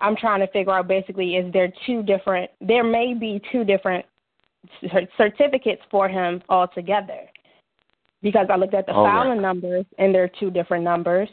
I'm 0.00 0.16
trying 0.16 0.40
to 0.40 0.46
figure 0.48 0.72
out 0.72 0.88
basically 0.88 1.36
is 1.36 1.52
there 1.52 1.72
two 1.86 2.02
different? 2.02 2.50
There 2.60 2.84
may 2.84 3.14
be 3.14 3.40
two 3.52 3.64
different 3.64 4.04
certificates 5.16 5.82
for 5.90 6.08
him 6.08 6.42
altogether, 6.48 7.20
because 8.22 8.46
I 8.50 8.56
looked 8.56 8.74
at 8.74 8.86
the 8.86 8.92
right. 8.92 9.24
filing 9.24 9.42
numbers, 9.42 9.86
and 9.98 10.14
there 10.14 10.24
are 10.24 10.30
two 10.40 10.50
different 10.50 10.84
numbers. 10.84 11.28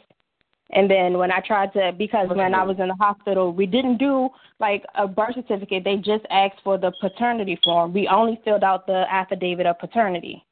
And 0.70 0.90
then 0.90 1.16
when 1.16 1.30
I 1.30 1.38
tried 1.46 1.72
to, 1.74 1.92
because 1.96 2.28
when 2.28 2.52
I 2.52 2.64
was 2.64 2.76
in 2.80 2.88
the 2.88 2.94
hospital, 2.94 3.52
we 3.52 3.66
didn't 3.66 3.98
do 3.98 4.28
like 4.58 4.84
a 4.96 5.06
birth 5.06 5.36
certificate. 5.36 5.84
They 5.84 5.94
just 5.96 6.24
asked 6.28 6.60
for 6.64 6.76
the 6.76 6.90
paternity 7.00 7.56
form. 7.62 7.92
We 7.92 8.08
only 8.08 8.40
filled 8.44 8.64
out 8.64 8.84
the 8.84 9.04
affidavit 9.08 9.66
of 9.66 9.78
paternity. 9.78 10.44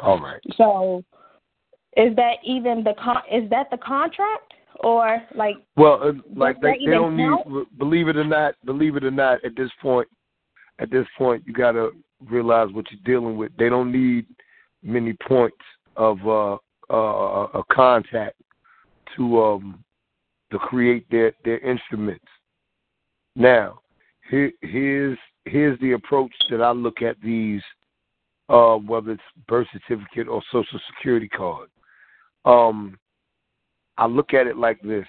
All 0.00 0.20
right. 0.20 0.42
So, 0.58 1.02
is 1.96 2.14
that 2.16 2.34
even 2.44 2.84
the 2.84 2.94
con? 3.02 3.22
Is 3.30 3.48
that 3.50 3.68
the 3.70 3.78
contract 3.78 4.52
or 4.80 5.22
like? 5.34 5.56
Well, 5.76 6.00
uh, 6.02 6.12
like 6.34 6.60
they, 6.60 6.78
they 6.84 6.92
don't 6.92 7.16
need. 7.16 7.66
Believe 7.78 8.08
it 8.08 8.16
or 8.16 8.24
not, 8.24 8.54
believe 8.64 8.96
it 8.96 9.04
or 9.04 9.10
not, 9.10 9.44
at 9.44 9.56
this 9.56 9.70
point, 9.82 10.08
at 10.78 10.90
this 10.90 11.06
point, 11.18 11.42
you 11.46 11.52
got 11.52 11.72
to 11.72 11.90
realize 12.28 12.68
what 12.72 12.86
you're 12.90 13.00
dealing 13.04 13.36
with. 13.36 13.52
They 13.58 13.68
don't 13.68 13.90
need 13.90 14.26
many 14.82 15.14
points 15.26 15.56
of 15.96 16.18
uh, 16.26 16.54
uh, 16.90 17.48
a 17.54 17.62
contact 17.72 18.36
to 19.16 19.42
um 19.42 19.84
to 20.52 20.58
create 20.58 21.10
their 21.10 21.32
their 21.44 21.58
instruments. 21.58 22.24
Now, 23.34 23.80
here 24.30 24.52
here's 24.62 25.18
here's 25.44 25.78
the 25.80 25.92
approach 25.92 26.32
that 26.50 26.62
I 26.62 26.70
look 26.70 27.02
at 27.02 27.16
these, 27.20 27.62
uh, 28.48 28.76
whether 28.76 29.12
it's 29.12 29.22
birth 29.48 29.66
certificate 29.72 30.28
or 30.28 30.40
social 30.52 30.78
security 30.94 31.28
card. 31.28 31.68
Um, 32.44 32.98
I 33.98 34.06
look 34.06 34.32
at 34.34 34.46
it 34.46 34.56
like 34.56 34.80
this. 34.82 35.06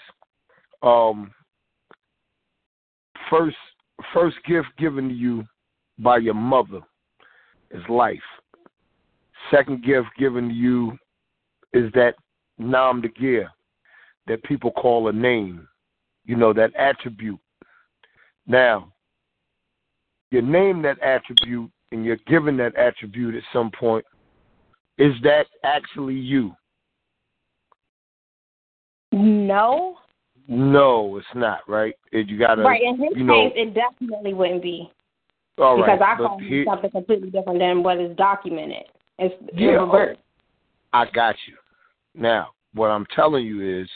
Um, 0.83 1.31
first 3.29 3.55
first 4.13 4.37
gift 4.47 4.67
given 4.77 5.09
to 5.09 5.13
you 5.13 5.45
by 5.99 6.17
your 6.17 6.33
mother 6.33 6.81
is 7.69 7.81
life. 7.87 8.19
Second 9.49 9.83
gift 9.83 10.07
given 10.17 10.49
to 10.49 10.53
you 10.53 10.97
is 11.73 11.91
that 11.93 12.15
nom 12.57 13.01
de 13.01 13.09
guerre 13.09 13.51
that 14.27 14.43
people 14.43 14.71
call 14.71 15.07
a 15.07 15.13
name. 15.13 15.67
You 16.25 16.35
know, 16.35 16.53
that 16.53 16.75
attribute. 16.75 17.39
Now, 18.47 18.91
you 20.31 20.41
name 20.41 20.81
that 20.83 20.99
attribute 21.01 21.71
and 21.91 22.05
you're 22.05 22.17
given 22.27 22.57
that 22.57 22.75
attribute 22.75 23.35
at 23.35 23.43
some 23.51 23.71
point. 23.71 24.05
Is 24.97 25.13
that 25.23 25.47
actually 25.63 26.15
you? 26.15 26.55
No, 29.11 29.97
No, 30.47 31.17
it's 31.17 31.27
not 31.35 31.59
right. 31.67 31.95
It, 32.11 32.27
you 32.27 32.39
gotta, 32.39 32.61
right. 32.61 32.81
In 32.81 32.97
his 32.97 33.09
you 33.15 33.23
know, 33.23 33.49
case, 33.49 33.53
it 33.55 33.73
definitely 33.73 34.33
wouldn't 34.33 34.61
be 34.61 34.91
all 35.57 35.77
because 35.77 35.99
right. 35.99 36.15
I 36.15 36.17
but 36.17 36.27
call 36.27 36.39
something 36.65 36.91
completely 36.91 37.29
different 37.29 37.59
than 37.59 37.83
what 37.83 37.99
is 37.99 38.15
documented. 38.15 38.83
It's 39.19 39.35
Yeah, 39.53 39.71
reverse. 39.71 40.17
I 40.93 41.05
got 41.13 41.35
you. 41.47 41.55
Now, 42.15 42.49
what 42.73 42.87
I'm 42.87 43.05
telling 43.15 43.45
you 43.45 43.81
is, 43.81 43.89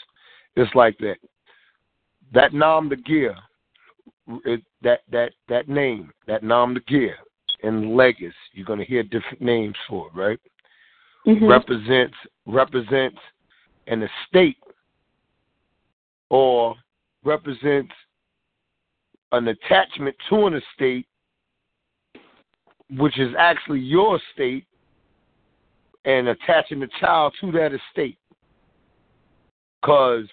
it's 0.54 0.74
like 0.74 0.96
that. 0.98 1.16
That 2.32 2.52
nom 2.52 2.88
de 2.88 2.96
guerre, 2.96 3.36
it, 4.44 4.62
that 4.82 5.00
that 5.12 5.32
that 5.48 5.68
name, 5.68 6.12
that 6.26 6.42
nom 6.42 6.74
de 6.74 6.80
guerre, 6.80 7.18
in 7.62 7.96
Legis, 7.96 8.34
you're 8.52 8.66
gonna 8.66 8.84
hear 8.84 9.02
different 9.02 9.40
names 9.40 9.76
for 9.88 10.08
it, 10.08 10.14
right? 10.14 10.40
Mhm. 11.26 11.48
Represents 11.48 12.16
represents 12.46 13.18
an 13.86 14.02
estate, 14.02 14.56
or 16.30 16.74
represents 17.24 17.92
an 19.32 19.48
attachment 19.48 20.14
to 20.30 20.46
an 20.46 20.54
estate, 20.54 21.06
which 22.90 23.18
is 23.18 23.32
actually 23.38 23.80
your 23.80 24.18
estate, 24.18 24.64
and 26.04 26.28
attaching 26.28 26.80
the 26.80 26.88
child 27.00 27.34
to 27.40 27.50
that 27.52 27.72
estate. 27.72 28.18
Because 29.82 30.26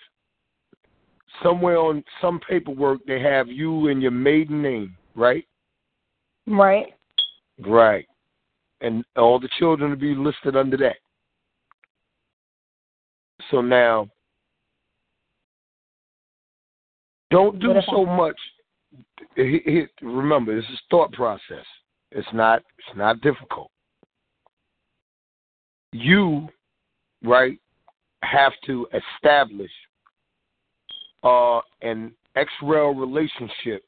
somewhere 1.41 1.77
on 1.79 2.03
some 2.21 2.39
paperwork 2.47 2.99
they 3.05 3.19
have 3.19 3.47
you 3.47 3.87
and 3.87 4.01
your 4.01 4.11
maiden 4.11 4.61
name, 4.61 4.95
right? 5.15 5.45
Right. 6.45 6.93
Right. 7.59 8.07
And 8.81 9.03
all 9.15 9.39
the 9.39 9.49
children 9.57 9.91
will 9.91 9.97
be 9.97 10.15
listed 10.15 10.55
under 10.55 10.77
that. 10.77 10.97
So 13.49 13.61
now, 13.61 14.09
don't 17.33 17.59
do 17.59 17.73
so 17.89 18.05
I- 18.07 18.17
much. 18.17 18.39
It- 19.35 19.65
it- 19.65 19.91
remember, 20.01 20.55
this 20.55 20.69
is 20.69 20.79
thought 20.89 21.11
process. 21.13 21.65
It's 22.11 22.31
not. 22.33 22.63
It's 22.77 22.95
not 22.95 23.21
difficult. 23.21 23.71
You, 25.91 26.47
right, 27.23 27.59
have 28.23 28.53
to 28.65 28.87
establish 28.93 29.71
uh, 31.23 31.61
an 31.81 32.13
ex 32.35 32.51
rel 32.61 32.93
relationship 32.93 33.83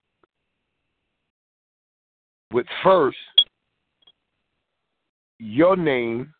with 2.51 2.67
first 2.83 3.17
your 5.39 5.75
name 5.75 6.33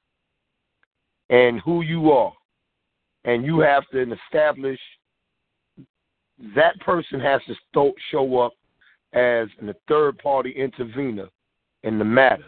and 1.29 1.59
who 1.61 1.81
you 1.81 2.11
are. 2.11 2.33
And 3.25 3.43
you 3.43 3.59
have 3.59 3.83
to 3.91 4.13
establish 4.13 4.79
that 6.55 6.79
person 6.79 7.19
has 7.19 7.41
to 7.47 7.55
sto- 7.69 7.93
show 8.11 8.39
up 8.39 8.53
as 9.13 9.47
a 9.61 9.73
third 9.87 10.17
party 10.17 10.51
intervener 10.51 11.29
in 11.83 11.97
the 11.97 12.05
matter. 12.05 12.45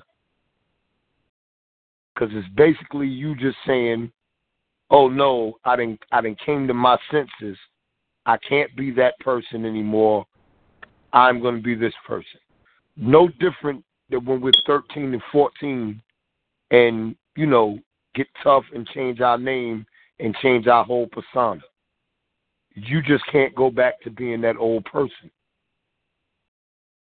Because 2.14 2.30
it's 2.34 2.48
basically 2.56 3.08
you 3.08 3.36
just 3.36 3.58
saying, 3.66 4.12
oh 4.90 5.08
no, 5.08 5.58
I 5.64 5.76
didn't, 5.76 6.02
I 6.12 6.22
didn't 6.22 6.40
came 6.40 6.68
to 6.68 6.74
my 6.74 6.98
senses. 7.12 7.58
I 8.26 8.38
can't 8.38 8.76
be 8.76 8.92
that 8.92 9.18
person 9.20 9.66
anymore. 9.66 10.26
I'm 11.14 11.40
going 11.42 11.56
to 11.56 11.62
be 11.62 11.76
this 11.76 11.94
person. 12.06 12.40
No 12.98 13.30
different 13.40 13.84
than 14.10 14.26
when 14.26 14.42
we're 14.42 14.52
13 14.66 15.14
and 15.14 15.22
14 15.32 16.02
and, 16.72 17.16
you 17.36 17.46
know, 17.46 17.80
get 18.16 18.28
tough 18.44 18.66
and 18.74 18.88
change 18.88 19.22
our 19.22 19.38
name 19.38 19.86
and 20.20 20.36
change 20.42 20.68
our 20.68 20.84
whole 20.84 21.08
persona. 21.08 21.62
You 22.78 23.02
just 23.02 23.24
can't 23.32 23.56
go 23.56 23.72
back 23.72 24.00
to 24.02 24.12
being 24.12 24.40
that 24.42 24.56
old 24.56 24.86
person. 24.86 25.32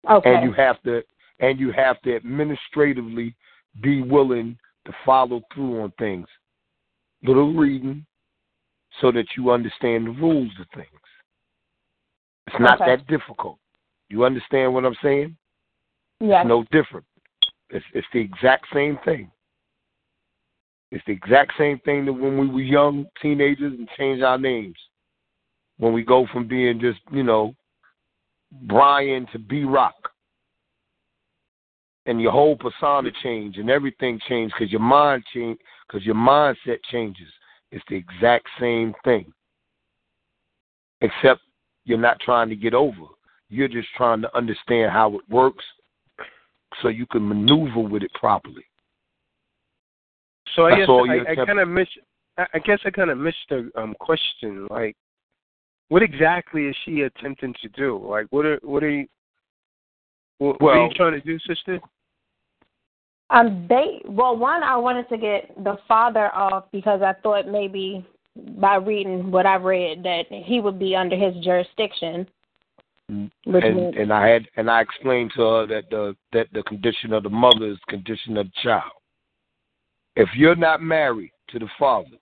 Okay. 0.09 0.33
And 0.33 0.43
you 0.43 0.53
have 0.53 0.81
to 0.83 1.03
and 1.41 1.59
you 1.59 1.71
have 1.73 2.01
to 2.01 2.15
administratively 2.15 3.35
be 3.81 4.01
willing 4.01 4.57
to 4.85 4.93
follow 5.05 5.41
through 5.53 5.81
on 5.81 5.91
things. 5.99 6.27
Little 7.23 7.53
reading 7.53 8.05
so 9.01 9.11
that 9.11 9.25
you 9.37 9.51
understand 9.51 10.07
the 10.07 10.11
rules 10.11 10.51
of 10.59 10.67
things. 10.73 10.87
It's 12.47 12.59
not 12.59 12.81
Okay. 12.81 12.95
that 12.95 13.07
difficult. 13.07 13.59
You 14.09 14.23
understand 14.23 14.73
what 14.73 14.85
I'm 14.85 14.95
saying? 15.03 15.35
Yes. 16.21 16.43
It's 16.43 16.47
no 16.47 16.63
different. 16.71 17.05
It's 17.69 17.85
it's 17.93 18.07
the 18.13 18.19
exact 18.19 18.65
same 18.73 18.97
thing. 18.99 19.29
It's 20.91 21.03
the 21.05 21.13
exact 21.13 21.51
same 21.57 21.79
thing 21.79 22.05
that 22.05 22.13
when 22.13 22.37
we 22.37 22.47
were 22.47 22.61
young 22.61 23.05
teenagers 23.21 23.73
and 23.77 23.89
changed 23.97 24.23
our 24.23 24.37
names. 24.37 24.77
When 25.79 25.93
we 25.93 26.03
go 26.03 26.27
from 26.31 26.47
being 26.47 26.79
just, 26.79 26.99
you 27.11 27.23
know, 27.23 27.55
Brian 28.63 29.25
to 29.31 29.39
B 29.39 29.63
Rock. 29.63 29.95
And 32.05 32.21
your 32.21 32.31
whole 32.31 32.55
persona 32.55 33.11
change 33.23 33.57
and 33.57 33.69
everything 33.69 34.19
changed 34.27 34.55
because 34.57 34.71
your 34.71 34.81
mind 34.81 35.23
change 35.33 35.59
because 35.87 36.05
your 36.05 36.15
mindset 36.15 36.79
changes. 36.91 37.27
It's 37.71 37.83
the 37.89 37.95
exact 37.95 38.47
same 38.59 38.93
thing. 39.03 39.31
Except 41.01 41.41
you're 41.85 41.99
not 41.99 42.19
trying 42.19 42.49
to 42.49 42.55
get 42.55 42.73
over. 42.73 43.05
You're 43.49 43.67
just 43.67 43.87
trying 43.95 44.21
to 44.21 44.37
understand 44.37 44.91
how 44.91 45.15
it 45.15 45.21
works 45.29 45.63
so 46.81 46.87
you 46.87 47.05
can 47.05 47.27
maneuver 47.27 47.79
with 47.79 48.03
it 48.03 48.13
properly. 48.13 48.65
So 50.55 50.65
I 50.65 50.71
That's 50.71 50.81
guess 50.81 50.89
I, 50.89 51.31
I 51.31 51.45
kind 51.45 51.59
of 51.59 51.67
miss. 51.67 51.87
I 52.37 52.45
I 52.55 52.59
guess 52.59 52.79
I 52.85 52.89
kind 52.89 53.11
of 53.11 53.17
missed 53.17 53.37
the 53.49 53.69
um, 53.75 53.95
question. 53.99 54.67
Like, 54.69 54.95
what 55.89 56.03
exactly 56.03 56.65
is 56.65 56.75
she 56.85 57.01
attempting 57.01 57.53
to 57.61 57.69
do? 57.69 58.01
Like, 58.07 58.27
what 58.29 58.45
are 58.45 58.59
what 58.61 58.83
are 58.83 58.89
you? 58.89 59.07
What, 60.37 60.61
what 60.61 60.77
are 60.77 60.87
you 60.87 60.93
trying 60.93 61.13
to 61.13 61.21
do, 61.21 61.37
sister? 61.39 61.79
Um, 63.31 63.65
they 63.67 64.01
well, 64.05 64.37
one 64.37 64.63
I 64.63 64.77
wanted 64.77 65.09
to 65.09 65.17
get 65.17 65.63
the 65.63 65.77
father 65.87 66.33
off 66.33 66.65
because 66.71 67.01
I 67.01 67.13
thought 67.21 67.47
maybe 67.47 68.05
by 68.59 68.75
reading 68.75 69.31
what 69.31 69.45
I 69.45 69.55
read 69.55 70.03
that 70.03 70.25
he 70.29 70.61
would 70.61 70.79
be 70.79 70.95
under 70.95 71.15
his 71.15 71.35
jurisdiction. 71.43 72.27
And 73.09 73.31
means- 73.45 73.95
and 73.97 74.13
I 74.13 74.27
had 74.27 74.47
and 74.55 74.69
I 74.69 74.81
explained 74.81 75.31
to 75.35 75.41
her 75.41 75.67
that 75.67 75.89
the 75.89 76.15
that 76.31 76.47
the 76.53 76.63
condition 76.63 77.13
of 77.13 77.23
the 77.23 77.29
mother 77.29 77.65
is 77.65 77.77
the 77.87 77.97
condition 77.97 78.37
of 78.37 78.45
the 78.45 78.53
child. 78.61 78.91
If 80.15 80.29
you're 80.35 80.55
not 80.55 80.81
married 80.81 81.31
to 81.49 81.59
the 81.59 81.69
father, 81.79 82.17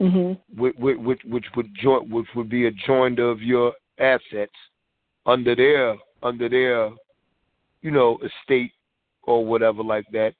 hmm 0.00 0.32
which 0.56 0.74
which 0.78 1.20
which 1.24 1.44
would 1.56 1.74
join 1.74 2.08
which 2.10 2.26
would 2.36 2.48
be 2.48 2.66
a 2.66 2.72
joinder 2.88 3.30
of 3.30 3.42
your 3.42 3.72
assets 3.98 4.52
under 5.26 5.54
their 5.56 5.96
under 6.22 6.48
their 6.48 6.90
you 7.82 7.90
know 7.90 8.18
estate 8.18 8.72
or 9.24 9.44
whatever 9.44 9.82
like 9.82 10.06
that. 10.12 10.34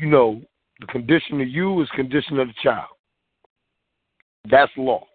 You 0.00 0.08
know 0.08 0.42
the 0.80 0.86
condition 0.86 1.40
of 1.40 1.48
you 1.48 1.80
is 1.82 1.88
condition 1.90 2.38
of 2.38 2.48
the 2.48 2.54
child. 2.62 2.88
That's 4.50 4.72
law. 4.76 5.06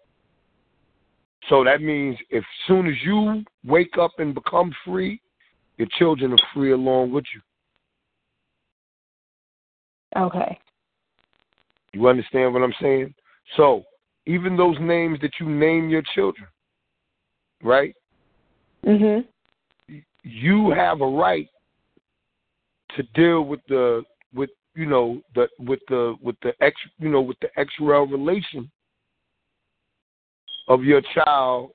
So 1.48 1.64
that 1.64 1.82
means 1.82 2.16
if 2.30 2.44
soon 2.66 2.86
as 2.86 2.94
you 3.04 3.44
wake 3.64 3.98
up 3.98 4.12
and 4.18 4.34
become 4.34 4.72
free, 4.84 5.20
your 5.78 5.88
children 5.98 6.32
are 6.32 6.46
free 6.54 6.72
along 6.72 7.12
with 7.12 7.24
you. 7.34 7.40
Okay. 10.16 10.58
You 11.92 12.06
understand 12.08 12.52
what 12.54 12.62
I'm 12.62 12.74
saying? 12.80 13.14
So 13.56 13.84
even 14.26 14.56
those 14.56 14.76
names 14.80 15.18
that 15.22 15.32
you 15.40 15.48
name 15.48 15.88
your 15.88 16.02
children, 16.14 16.46
right? 17.62 17.94
Mhm. 18.84 19.26
You 20.22 20.70
have 20.70 21.00
a 21.00 21.06
right 21.06 21.48
to 22.90 23.02
deal 23.14 23.42
with 23.42 23.64
the 23.66 24.04
with 24.32 24.50
you 24.74 24.86
know 24.86 25.22
the 25.34 25.48
with 25.58 25.80
the 25.88 26.16
with 26.22 26.38
the 26.40 26.54
ex 26.62 26.80
you 26.98 27.08
know 27.08 27.20
with 27.20 27.38
the 27.40 27.50
extra 27.58 28.04
relation 28.04 28.70
of 30.68 30.84
your 30.84 31.02
child 31.14 31.72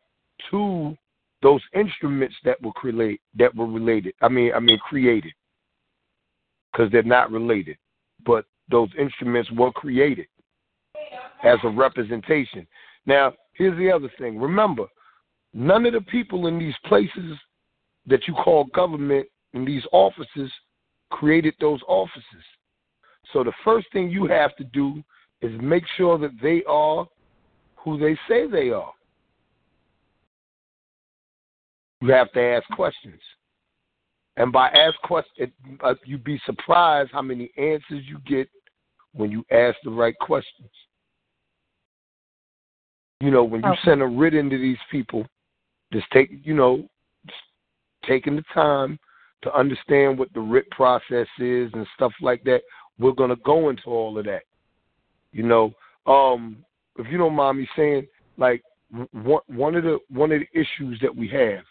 to 0.49 0.95
those 1.41 1.61
instruments 1.73 2.35
that 2.43 2.61
were 2.61 2.71
create 2.71 3.21
that 3.35 3.53
were 3.55 3.67
related. 3.67 4.13
I 4.21 4.29
mean 4.29 4.53
I 4.53 4.59
mean 4.59 4.79
created 4.79 5.33
because 6.71 6.91
they're 6.91 7.03
not 7.03 7.31
related, 7.31 7.77
but 8.25 8.45
those 8.69 8.89
instruments 8.99 9.49
were 9.51 9.71
created 9.71 10.27
as 11.43 11.59
a 11.63 11.69
representation. 11.69 12.65
Now, 13.05 13.33
here's 13.53 13.77
the 13.77 13.91
other 13.91 14.11
thing. 14.17 14.39
Remember, 14.39 14.85
none 15.53 15.85
of 15.85 15.93
the 15.93 16.01
people 16.01 16.47
in 16.47 16.57
these 16.57 16.75
places 16.85 17.37
that 18.07 18.27
you 18.27 18.33
call 18.33 18.65
government 18.75 19.27
in 19.53 19.65
these 19.65 19.83
offices 19.91 20.51
created 21.11 21.53
those 21.59 21.79
offices. 21.87 22.43
So 23.33 23.43
the 23.43 23.53
first 23.63 23.87
thing 23.93 24.09
you 24.09 24.25
have 24.27 24.55
to 24.57 24.63
do 24.65 25.03
is 25.41 25.51
make 25.61 25.83
sure 25.97 26.17
that 26.17 26.31
they 26.41 26.63
are 26.67 27.07
who 27.75 27.99
they 27.99 28.17
say 28.27 28.47
they 28.47 28.69
are. 28.71 28.91
You 32.01 32.11
have 32.11 32.31
to 32.33 32.41
ask 32.41 32.67
questions. 32.75 33.19
And 34.37 34.51
by 34.51 34.69
ask 34.69 34.99
questions, 35.01 35.51
uh, 35.83 35.95
you'd 36.05 36.23
be 36.23 36.41
surprised 36.45 37.11
how 37.11 37.21
many 37.21 37.51
answers 37.57 38.03
you 38.05 38.19
get 38.25 38.49
when 39.13 39.31
you 39.31 39.45
ask 39.51 39.77
the 39.83 39.89
right 39.89 40.17
questions. 40.19 40.69
You 43.21 43.31
know, 43.31 43.45
when 43.45 43.63
you 43.63 43.69
Okay. 43.69 43.81
send 43.85 44.01
a 44.01 44.07
writ 44.07 44.33
into 44.33 44.57
these 44.57 44.81
people, 44.91 45.25
just 45.93 46.09
take 46.11 46.29
you 46.45 46.53
know, 46.53 46.89
taking 48.03 48.35
the 48.35 48.43
time 48.53 48.99
to 49.41 49.53
understand 49.53 50.17
what 50.17 50.33
the 50.33 50.41
writ 50.41 50.69
process 50.71 51.27
is 51.39 51.71
and 51.73 51.87
stuff 51.95 52.13
like 52.21 52.43
that. 52.43 52.61
We're 52.99 53.13
gonna 53.13 53.37
go 53.37 53.69
into 53.69 53.89
all 53.89 54.17
of 54.17 54.25
that. 54.25 54.43
You 55.31 55.43
know, 55.43 55.73
um, 56.05 56.65
if 56.97 57.07
you 57.09 57.17
don't 57.17 57.35
mind 57.35 57.59
me 57.59 57.69
saying, 57.75 58.07
like 58.37 58.61
one 59.11 59.41
one 59.47 59.75
of 59.75 59.83
the 59.83 59.99
one 60.09 60.33
of 60.33 60.41
the 60.41 60.59
issues 60.59 60.99
that 60.99 61.15
we 61.15 61.29
have 61.29 61.63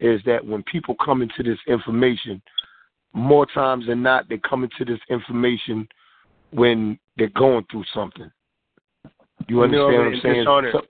is 0.00 0.20
that 0.26 0.44
when 0.44 0.62
people 0.64 0.94
come 1.04 1.22
into 1.22 1.42
this 1.42 1.58
information, 1.68 2.42
more 3.12 3.46
times 3.46 3.86
than 3.86 4.02
not, 4.02 4.28
they 4.28 4.38
come 4.38 4.64
into 4.64 4.84
this 4.84 5.00
information 5.08 5.88
when 6.50 6.98
they're 7.16 7.28
going 7.28 7.64
through 7.70 7.84
something. 7.94 8.30
You 9.48 9.62
understand 9.62 9.98
what 9.98 10.06
I'm 10.06 10.20
saying? 10.20 10.44
So- 10.72 10.86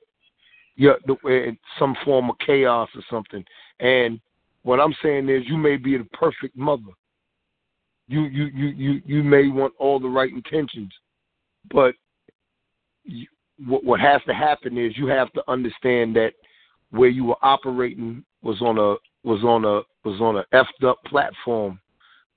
yeah, 0.77 0.95
the, 1.07 1.15
in 1.29 1.57
some 1.79 1.97
form 2.05 2.31
of 2.31 2.39
chaos 2.45 2.89
or 2.95 3.03
something. 3.09 3.45
And 3.81 4.21
what 4.63 4.81
I'm 4.81 4.95
saying 5.03 5.29
is, 5.29 5.45
you 5.47 5.57
may 5.57 5.77
be 5.77 5.97
the 5.97 6.05
perfect 6.07 6.57
mother. 6.57 6.83
You 8.09 8.23
you 8.23 8.47
you 8.47 8.67
you 8.67 9.03
you 9.07 9.23
may 9.23 9.49
want 9.49 9.73
all 9.79 9.99
the 9.99 10.09
right 10.09 10.31
intentions, 10.31 10.93
but 11.73 11.95
you, 13.05 13.27
what 13.67 13.85
what 13.85 14.01
has 14.01 14.21
to 14.27 14.35
happen 14.35 14.77
is 14.77 14.97
you 14.97 15.07
have 15.07 15.33
to 15.33 15.43
understand 15.49 16.17
that 16.17 16.33
where 16.95 17.09
you 17.09 17.25
were 17.25 17.37
operating 17.43 18.25
was 18.43 18.61
on 18.61 18.79
a 18.79 18.95
was 19.27 19.43
on 19.43 19.65
a 19.65 19.81
was 20.09 20.21
on 20.21 20.37
a 20.37 20.45
effed 20.55 20.89
up 20.89 21.03
platform 21.05 21.81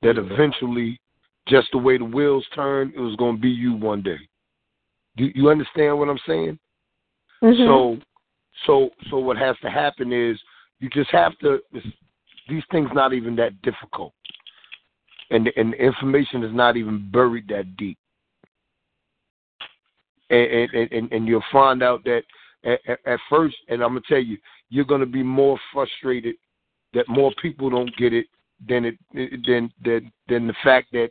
that 0.02 0.18
eventually, 0.18 1.00
just 1.48 1.68
the 1.72 1.78
way 1.78 1.98
the 1.98 2.06
wheels 2.06 2.46
turn, 2.56 2.92
it 2.96 3.00
was 3.00 3.16
going 3.18 3.36
to 3.36 3.42
be 3.42 3.50
you 3.50 3.74
one 3.74 4.02
day. 4.02 4.18
Do 5.16 5.30
you 5.34 5.50
understand 5.50 5.98
what 5.98 6.10
I'm 6.10 6.20
saying? 6.28 6.60
Mm-hmm. 7.44 7.66
So, 7.66 7.98
so, 8.66 8.90
so 9.10 9.18
what 9.18 9.38
has 9.38 9.56
to 9.62 9.70
happen 9.70 10.12
is 10.12 10.40
you 10.80 10.90
just 10.90 11.12
have 11.12 11.38
to. 11.40 11.60
These 12.50 12.64
things 12.72 12.90
not 12.94 13.14
even 13.14 13.36
that 13.36 13.62
difficult, 13.62 14.14
and 15.30 15.50
and 15.56 15.74
the 15.74 15.78
information 15.78 16.44
is 16.44 16.54
not 16.54 16.78
even 16.78 17.12
buried 17.12 17.48
that 17.50 17.76
deep. 17.78 17.98
And 20.30 20.70
and 20.74 20.92
and, 20.92 21.12
and 21.12 21.28
you'll 21.28 21.44
find 21.52 21.84
out 21.84 22.04
that 22.06 22.24
at, 22.68 23.00
at, 23.06 23.20
first, 23.30 23.56
and 23.70 23.82
I'm 23.82 23.90
gonna 23.90 24.02
tell 24.08 24.22
you, 24.22 24.38
you're 24.70 24.86
gonna 24.86 25.06
be 25.06 25.24
more 25.24 25.58
frustrated 25.74 26.36
that 26.94 27.08
more 27.08 27.32
people 27.42 27.70
don't 27.70 27.96
get 27.98 28.14
it 28.14 28.26
than 28.68 28.86
it 28.86 28.98
than 29.14 29.72
than 29.84 30.12
than 30.28 30.48
the 30.48 30.56
fact 30.64 30.88
that 30.92 31.10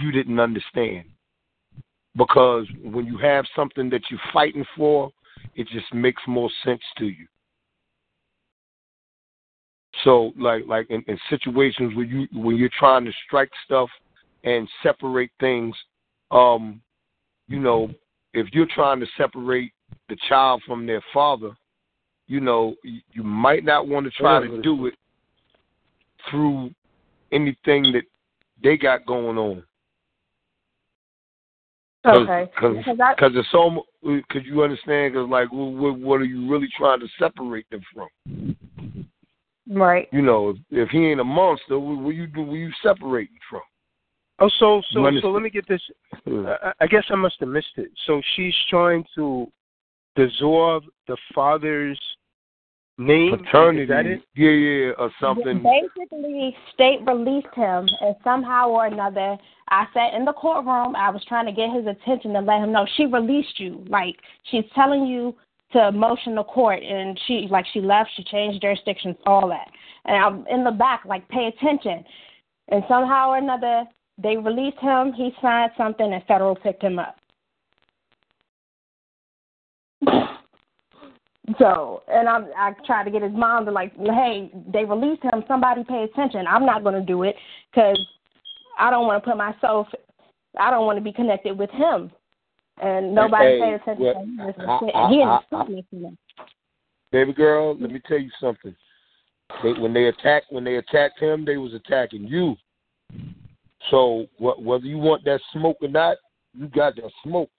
you 0.00 0.12
didn't 0.12 0.40
understand. 0.40 1.04
Because 2.16 2.66
when 2.82 3.06
you 3.06 3.18
have 3.18 3.44
something 3.56 3.88
that 3.90 4.02
you're 4.10 4.20
fighting 4.32 4.64
for, 4.76 5.10
it 5.54 5.66
just 5.68 5.92
makes 5.94 6.22
more 6.26 6.50
sense 6.64 6.82
to 6.98 7.06
you. 7.06 7.26
So 10.04 10.32
like 10.38 10.64
like 10.66 10.90
in, 10.90 11.02
in 11.08 11.18
situations 11.30 11.94
where 11.94 12.06
you 12.06 12.26
when 12.32 12.56
you're 12.56 12.70
trying 12.78 13.04
to 13.04 13.12
strike 13.26 13.50
stuff 13.64 13.88
and 14.44 14.68
separate 14.82 15.30
things, 15.40 15.74
um, 16.30 16.80
you 17.48 17.58
know, 17.58 17.90
if 18.34 18.48
you're 18.52 18.66
trying 18.74 19.00
to 19.00 19.06
separate 19.16 19.72
the 20.12 20.18
child 20.28 20.62
from 20.66 20.86
their 20.86 21.00
father, 21.14 21.52
you 22.26 22.38
know, 22.38 22.74
you, 22.84 23.00
you 23.12 23.22
might 23.22 23.64
not 23.64 23.88
want 23.88 24.04
to 24.04 24.10
try 24.10 24.46
to 24.46 24.60
do 24.60 24.86
it 24.86 24.94
through 26.30 26.70
anything 27.32 27.92
that 27.92 28.02
they 28.62 28.76
got 28.76 29.06
going 29.06 29.38
on. 29.38 29.64
Cause, 32.04 32.28
Okay. 32.28 32.50
Cause, 32.58 32.76
Because 32.84 33.32
it's 33.34 33.48
so 33.50 33.84
cause 34.30 34.42
you 34.44 34.62
understand, 34.62 35.14
cause 35.14 35.28
like, 35.30 35.48
what, 35.50 35.98
what 35.98 36.20
are 36.20 36.24
you 36.24 36.50
really 36.50 36.68
trying 36.76 37.00
to 37.00 37.08
separate 37.18 37.64
them 37.70 37.80
from? 37.94 38.56
Right. 39.70 40.08
You 40.12 40.20
know, 40.20 40.50
if, 40.50 40.56
if 40.70 40.88
he 40.90 41.06
ain't 41.06 41.20
a 41.20 41.24
monster, 41.24 41.78
what, 41.78 42.02
what 42.02 42.14
you 42.14 42.26
do? 42.26 42.42
What 42.42 42.56
you 42.56 42.70
separating 42.82 43.38
from? 43.48 43.62
Oh, 44.40 44.50
so 44.58 44.82
so 44.90 45.08
so 45.22 45.30
let 45.30 45.42
me 45.42 45.50
get 45.50 45.66
this. 45.68 45.80
I, 46.26 46.72
I 46.80 46.86
guess 46.86 47.04
I 47.10 47.14
must 47.14 47.36
have 47.40 47.48
missed 47.48 47.76
it. 47.76 47.90
So 48.06 48.20
she's 48.34 48.54
trying 48.68 49.04
to 49.14 49.46
dissolve 50.16 50.84
the 51.06 51.16
father's 51.34 51.98
name. 52.98 53.38
Paternity, 53.38 53.82
Is 53.82 53.88
that 53.88 54.06
it? 54.06 54.22
yeah, 54.34 54.50
yeah, 54.50 54.92
or 54.98 55.10
something. 55.20 55.62
Basically, 55.62 56.56
state 56.74 57.00
released 57.06 57.54
him, 57.54 57.88
and 58.00 58.14
somehow 58.22 58.68
or 58.68 58.86
another, 58.86 59.36
I 59.68 59.86
sat 59.94 60.14
in 60.14 60.24
the 60.24 60.32
courtroom. 60.32 60.94
I 60.96 61.10
was 61.10 61.24
trying 61.26 61.46
to 61.46 61.52
get 61.52 61.72
his 61.72 61.86
attention 61.86 62.32
to 62.34 62.40
let 62.40 62.60
him 62.60 62.72
know 62.72 62.86
she 62.96 63.06
released 63.06 63.58
you. 63.58 63.84
Like 63.88 64.16
she's 64.50 64.64
telling 64.74 65.06
you 65.06 65.34
to 65.72 65.90
motion 65.92 66.34
the 66.34 66.44
court, 66.44 66.82
and 66.82 67.18
she 67.26 67.46
like 67.50 67.66
she 67.72 67.80
left, 67.80 68.10
she 68.16 68.24
changed 68.24 68.60
jurisdictions, 68.60 69.16
all 69.26 69.48
that. 69.48 69.68
And 70.04 70.16
I'm 70.16 70.46
in 70.48 70.64
the 70.64 70.70
back, 70.70 71.04
like 71.06 71.26
pay 71.28 71.46
attention. 71.46 72.04
And 72.68 72.82
somehow 72.88 73.30
or 73.30 73.38
another, 73.38 73.84
they 74.22 74.36
released 74.36 74.78
him. 74.78 75.12
He 75.12 75.32
signed 75.40 75.72
something, 75.76 76.12
and 76.12 76.22
federal 76.26 76.54
picked 76.54 76.82
him 76.82 76.98
up. 76.98 77.16
So, 81.58 82.02
and 82.08 82.28
I'm, 82.28 82.46
I 82.56 82.72
tried 82.86 83.04
to 83.04 83.10
get 83.10 83.22
his 83.22 83.32
mom 83.32 83.64
to 83.64 83.72
like, 83.72 83.92
hey, 83.96 84.50
they 84.72 84.84
released 84.84 85.22
him. 85.24 85.42
Somebody 85.48 85.82
pay 85.84 86.04
attention. 86.04 86.46
I'm 86.46 86.64
not 86.64 86.84
going 86.84 86.94
to 86.94 87.04
do 87.04 87.24
it 87.24 87.34
because 87.70 87.98
I 88.78 88.90
don't 88.90 89.06
want 89.06 89.22
to 89.22 89.28
put 89.28 89.36
myself. 89.36 89.88
I 90.58 90.70
don't 90.70 90.86
want 90.86 90.98
to 90.98 91.02
be 91.02 91.12
connected 91.12 91.58
with 91.58 91.70
him, 91.70 92.12
and 92.80 93.14
nobody 93.14 93.44
Hey, 93.44 93.60
paid 93.60 93.74
attention. 93.74 94.04
well, 94.04 94.14
to 94.14 94.60
him. 94.60 94.70
I- 94.94 95.08
he 95.08 95.22
I- 95.22 95.40
I- 95.52 95.64
me. 95.68 96.16
Baby 97.10 97.32
girl, 97.32 97.76
let 97.76 97.90
me 97.90 98.00
tell 98.06 98.18
you 98.18 98.30
something. 98.40 98.74
They, 99.62 99.72
when 99.72 99.92
they 99.92 100.06
attacked, 100.06 100.46
when 100.50 100.64
they 100.64 100.76
attacked 100.76 101.18
him, 101.18 101.44
they 101.44 101.56
was 101.56 101.74
attacking 101.74 102.26
you. 102.26 102.56
So 103.90 104.26
what, 104.38 104.62
whether 104.62 104.84
you 104.84 104.98
want 104.98 105.24
that 105.24 105.40
smoke 105.52 105.78
or 105.82 105.88
not, 105.88 106.18
you 106.54 106.68
got 106.68 106.96
that 106.96 107.10
smoke. 107.22 107.50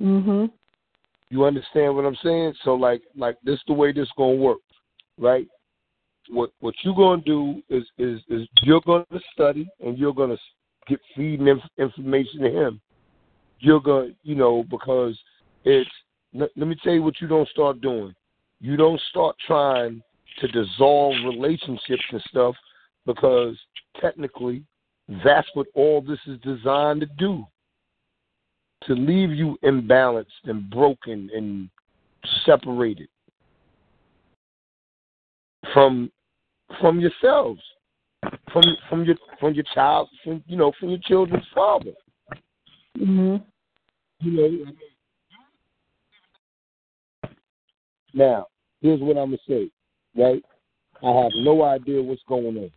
Mhm. 0.00 0.50
You 1.30 1.44
understand 1.44 1.94
what 1.94 2.06
I'm 2.06 2.16
saying? 2.22 2.54
So 2.64 2.74
like 2.74 3.02
like 3.16 3.36
this 3.42 3.54
is 3.54 3.62
the 3.66 3.74
way 3.74 3.92
this 3.92 4.08
gonna 4.16 4.36
work, 4.36 4.58
right? 5.18 5.46
What 6.30 6.50
what 6.60 6.74
you're 6.82 6.94
gonna 6.94 7.22
do 7.22 7.62
is 7.68 7.84
is 7.98 8.20
is 8.28 8.48
you're 8.62 8.82
gonna 8.86 9.04
study 9.32 9.68
and 9.80 9.98
you're 9.98 10.14
gonna 10.14 10.38
get 10.86 11.00
feeding 11.14 11.48
inf- 11.48 11.62
information 11.76 12.40
to 12.40 12.50
him. 12.50 12.80
You're 13.60 13.80
gonna 13.80 14.10
you 14.22 14.34
know 14.34 14.64
because 14.70 15.18
it's 15.64 15.90
let, 16.32 16.50
let 16.56 16.68
me 16.68 16.76
tell 16.82 16.94
you 16.94 17.02
what 17.02 17.20
you 17.20 17.28
don't 17.28 17.48
start 17.48 17.80
doing. 17.80 18.14
You 18.60 18.76
don't 18.76 19.00
start 19.10 19.36
trying 19.46 20.02
to 20.40 20.48
dissolve 20.48 21.14
relationships 21.24 22.04
and 22.10 22.22
stuff 22.28 22.54
because 23.04 23.56
technically 24.00 24.62
that's 25.24 25.48
what 25.54 25.66
all 25.74 26.00
this 26.00 26.18
is 26.26 26.38
designed 26.40 27.00
to 27.00 27.06
do 27.18 27.44
to 28.84 28.94
leave 28.94 29.30
you 29.30 29.58
imbalanced 29.64 30.44
and 30.44 30.70
broken 30.70 31.30
and 31.34 31.68
separated 32.44 33.08
from 35.72 36.10
from 36.80 37.00
yourselves 37.00 37.60
from 38.52 38.62
from 38.88 39.04
your 39.04 39.16
from 39.40 39.54
your 39.54 39.64
child 39.74 40.08
from 40.22 40.42
you 40.46 40.56
know 40.56 40.72
from 40.78 40.90
your 40.90 40.98
children's 41.04 41.46
father. 41.54 41.92
Mhm. 42.96 43.44
you 44.20 44.30
know 44.32 44.72
now 48.14 48.46
here's 48.80 49.00
what 49.00 49.16
i'm 49.16 49.30
gonna 49.30 49.38
say 49.46 49.70
right? 50.16 50.44
I 51.02 51.22
have 51.22 51.30
no 51.36 51.62
idea 51.62 52.02
what's 52.02 52.22
going 52.28 52.56
on. 52.56 52.70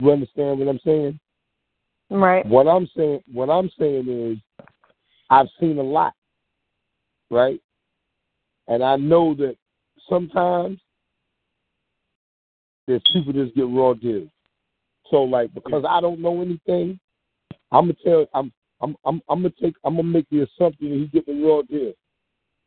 You 0.00 0.12
understand 0.12 0.58
what 0.58 0.68
i'm 0.68 0.80
saying 0.84 1.18
Right. 2.10 2.46
What 2.46 2.68
I'm 2.68 2.88
saying, 2.96 3.20
what 3.32 3.50
I'm 3.50 3.70
saying 3.78 4.08
is, 4.08 4.38
I've 5.28 5.48
seen 5.58 5.78
a 5.78 5.82
lot, 5.82 6.14
right? 7.30 7.60
And 8.68 8.82
I 8.82 8.96
know 8.96 9.34
that 9.34 9.56
sometimes 10.08 10.78
there's 12.86 13.02
people 13.12 13.32
just 13.32 13.54
get 13.56 13.68
raw 13.68 13.94
deals. 13.94 14.28
So, 15.10 15.22
like, 15.22 15.52
because 15.52 15.84
I 15.88 16.00
don't 16.00 16.20
know 16.20 16.42
anything, 16.42 16.98
I'm 17.72 17.86
gonna 17.86 17.94
tell, 18.04 18.26
I'm, 18.34 18.52
I'm, 18.80 18.96
I'm, 19.04 19.20
I'm 19.28 19.42
gonna 19.42 19.54
take, 19.60 19.74
I'm 19.84 19.96
gonna 19.96 20.08
make 20.08 20.28
the 20.30 20.42
assumption 20.42 20.90
that 20.90 20.96
he's 20.96 21.10
getting 21.10 21.44
raw 21.44 21.62
deal, 21.62 21.92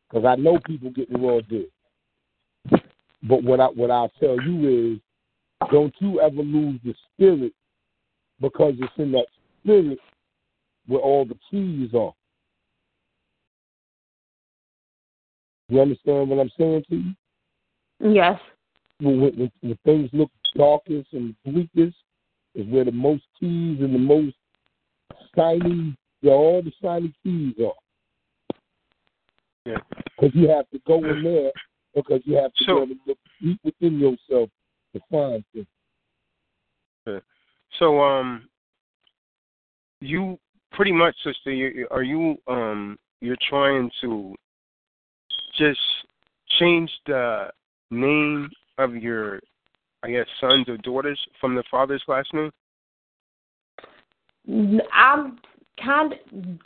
because 0.09 0.25
I 0.25 0.35
know 0.35 0.59
people 0.65 0.89
getting 0.91 1.21
raw 1.21 1.39
deal. 1.41 1.65
But 3.23 3.43
what 3.43 3.59
I, 3.61 3.67
what 3.67 3.91
I'll 3.91 4.11
tell 4.19 4.41
you 4.41 4.93
is, 4.95 4.99
don't 5.71 5.93
you 5.99 6.19
ever 6.21 6.41
lose 6.41 6.79
the 6.83 6.93
spirit 7.13 7.53
because 8.41 8.75
it's 8.79 8.93
in 8.97 9.11
that 9.13 9.25
spirit 9.63 9.99
where 10.87 11.01
all 11.01 11.25
the 11.25 11.37
keys 11.49 11.93
are. 11.93 12.13
You 15.69 15.81
understand 15.81 16.29
what 16.29 16.39
I'm 16.39 16.51
saying 16.57 16.83
to 16.89 16.95
you? 16.95 17.13
Yes. 17.99 18.39
When, 18.99 19.21
when, 19.21 19.51
when 19.61 19.77
things 19.85 20.09
look 20.13 20.31
darkest 20.55 21.13
and 21.13 21.35
bleakest, 21.45 21.95
is 22.55 22.65
where 22.67 22.83
the 22.83 22.91
most 22.91 23.23
keys 23.39 23.79
and 23.79 23.93
the 23.93 23.99
most 23.99 24.35
shiny, 25.35 25.95
where 26.21 26.33
all 26.33 26.61
the 26.63 26.71
shiny 26.81 27.13
keys 27.23 27.53
are. 27.63 27.73
Yeah. 29.65 29.77
Because 30.19 30.35
you 30.35 30.49
have 30.49 30.67
to 30.71 30.79
go 30.87 31.03
in 31.05 31.23
there 31.23 31.51
because 31.95 32.21
you 32.25 32.35
have 32.35 32.53
to 32.53 32.63
So- 32.63 32.85
be 32.85 32.93
able 32.93 32.95
to 32.95 33.01
look 33.07 33.17
deep 33.41 33.59
within 33.63 33.99
yourself 33.99 34.49
to 34.93 35.01
find 35.11 35.43
things. 35.53 35.67
Yeah. 37.05 37.19
So, 37.77 38.01
um, 38.01 38.49
you 40.01 40.39
pretty 40.71 40.91
much, 40.91 41.15
sister, 41.23 41.51
are 41.91 42.03
you 42.03 42.37
um, 42.47 42.97
you're 43.21 43.37
trying 43.49 43.91
to 44.01 44.33
just 45.57 45.79
change 46.59 46.89
the 47.05 47.49
name 47.91 48.49
of 48.77 48.95
your, 48.95 49.41
I 50.03 50.11
guess, 50.11 50.25
sons 50.39 50.67
or 50.69 50.77
daughters 50.77 51.19
from 51.39 51.55
the 51.55 51.63
father's 51.69 52.03
last 52.07 52.33
name? 52.33 52.51
I'm 54.93 55.37
kind 55.83 56.13
of 56.13 56.19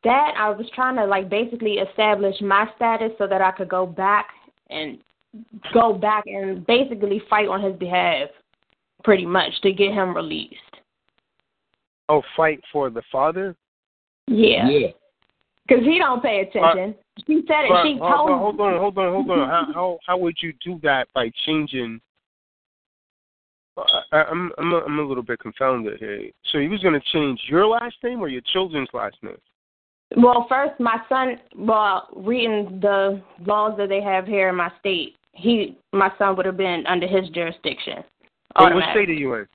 that 0.03 0.34
I 0.38 0.49
was 0.49 0.67
trying 0.73 0.95
to 0.95 1.05
like 1.05 1.30
basically 1.30 1.73
establish 1.73 2.35
my 2.41 2.67
status 2.75 3.11
so 3.17 3.27
that 3.27 3.41
I 3.41 3.51
could 3.51 3.69
go 3.69 3.85
back 3.85 4.27
and 4.69 4.99
go 5.73 5.93
back 5.93 6.23
and 6.27 6.65
basically 6.65 7.21
fight 7.30 7.47
on 7.47 7.61
his 7.61 7.75
behalf 7.77 8.30
pretty 9.03 9.25
much 9.25 9.51
to 9.61 9.71
get 9.71 9.91
him 9.91 10.15
released. 10.15 10.55
Oh, 12.14 12.22
fight 12.38 12.61
for 12.72 12.90
the 12.90 13.02
father. 13.11 13.56
Yeah. 14.27 14.68
Cuz 15.68 15.80
he 15.84 15.98
don't 15.98 16.22
pay 16.22 16.41
attention. 16.41 16.95
she 17.26 17.44
said 17.48 17.65
it. 17.65 17.69
But- 17.69 17.84
she 17.84 17.95
but- 17.95 18.15
told 18.15 18.30
but 18.30 18.38
hold 18.38 18.61
on, 18.61 18.80
hold 18.80 18.98
on, 18.98 19.14
hold 19.14 19.31
on. 19.31 19.49
How 19.49 19.73
how 19.73 19.99
how 20.06 20.18
would 20.18 20.35
you 20.41 20.53
do 20.64 20.80
that 20.84 21.07
by 21.14 21.31
changing? 21.45 21.99
I, 24.11 24.23
I'm 24.23 24.52
I'm 24.60 24.73
a, 24.73 24.77
I'm 24.81 24.99
a 24.99 25.03
little 25.03 25.23
bit 25.23 25.40
confounded 25.40 25.99
here. 25.99 26.30
So 26.52 26.60
he 26.60 26.68
was 26.68 26.81
going 26.81 26.94
to 26.94 27.02
change 27.11 27.41
your 27.48 27.65
last 27.65 27.95
name 28.03 28.19
or 28.19 28.27
your 28.27 28.44
children's 28.53 28.90
last 28.94 29.15
name? 29.23 29.38
Well, 30.15 30.45
first, 30.48 30.80
my 30.80 30.98
son. 31.10 31.40
Well, 31.56 32.07
reading 32.15 32.80
the 32.81 33.19
laws 33.44 33.76
that 33.77 33.90
they 33.90 34.02
have 34.02 34.27
here 34.27 34.49
in 34.49 34.56
my 34.56 34.72
state, 34.80 35.15
he, 35.31 35.76
my 35.91 36.11
son, 36.19 36.35
would 36.35 36.45
have 36.45 36.57
been 36.57 36.85
under 36.85 37.07
his 37.07 37.27
jurisdiction. 37.30 38.03
Oh, 38.56 38.65
what 38.65 38.73
automatically. 38.73 39.03
state 39.06 39.10
are 39.10 39.14
you 39.14 39.34
in? 39.34 39.48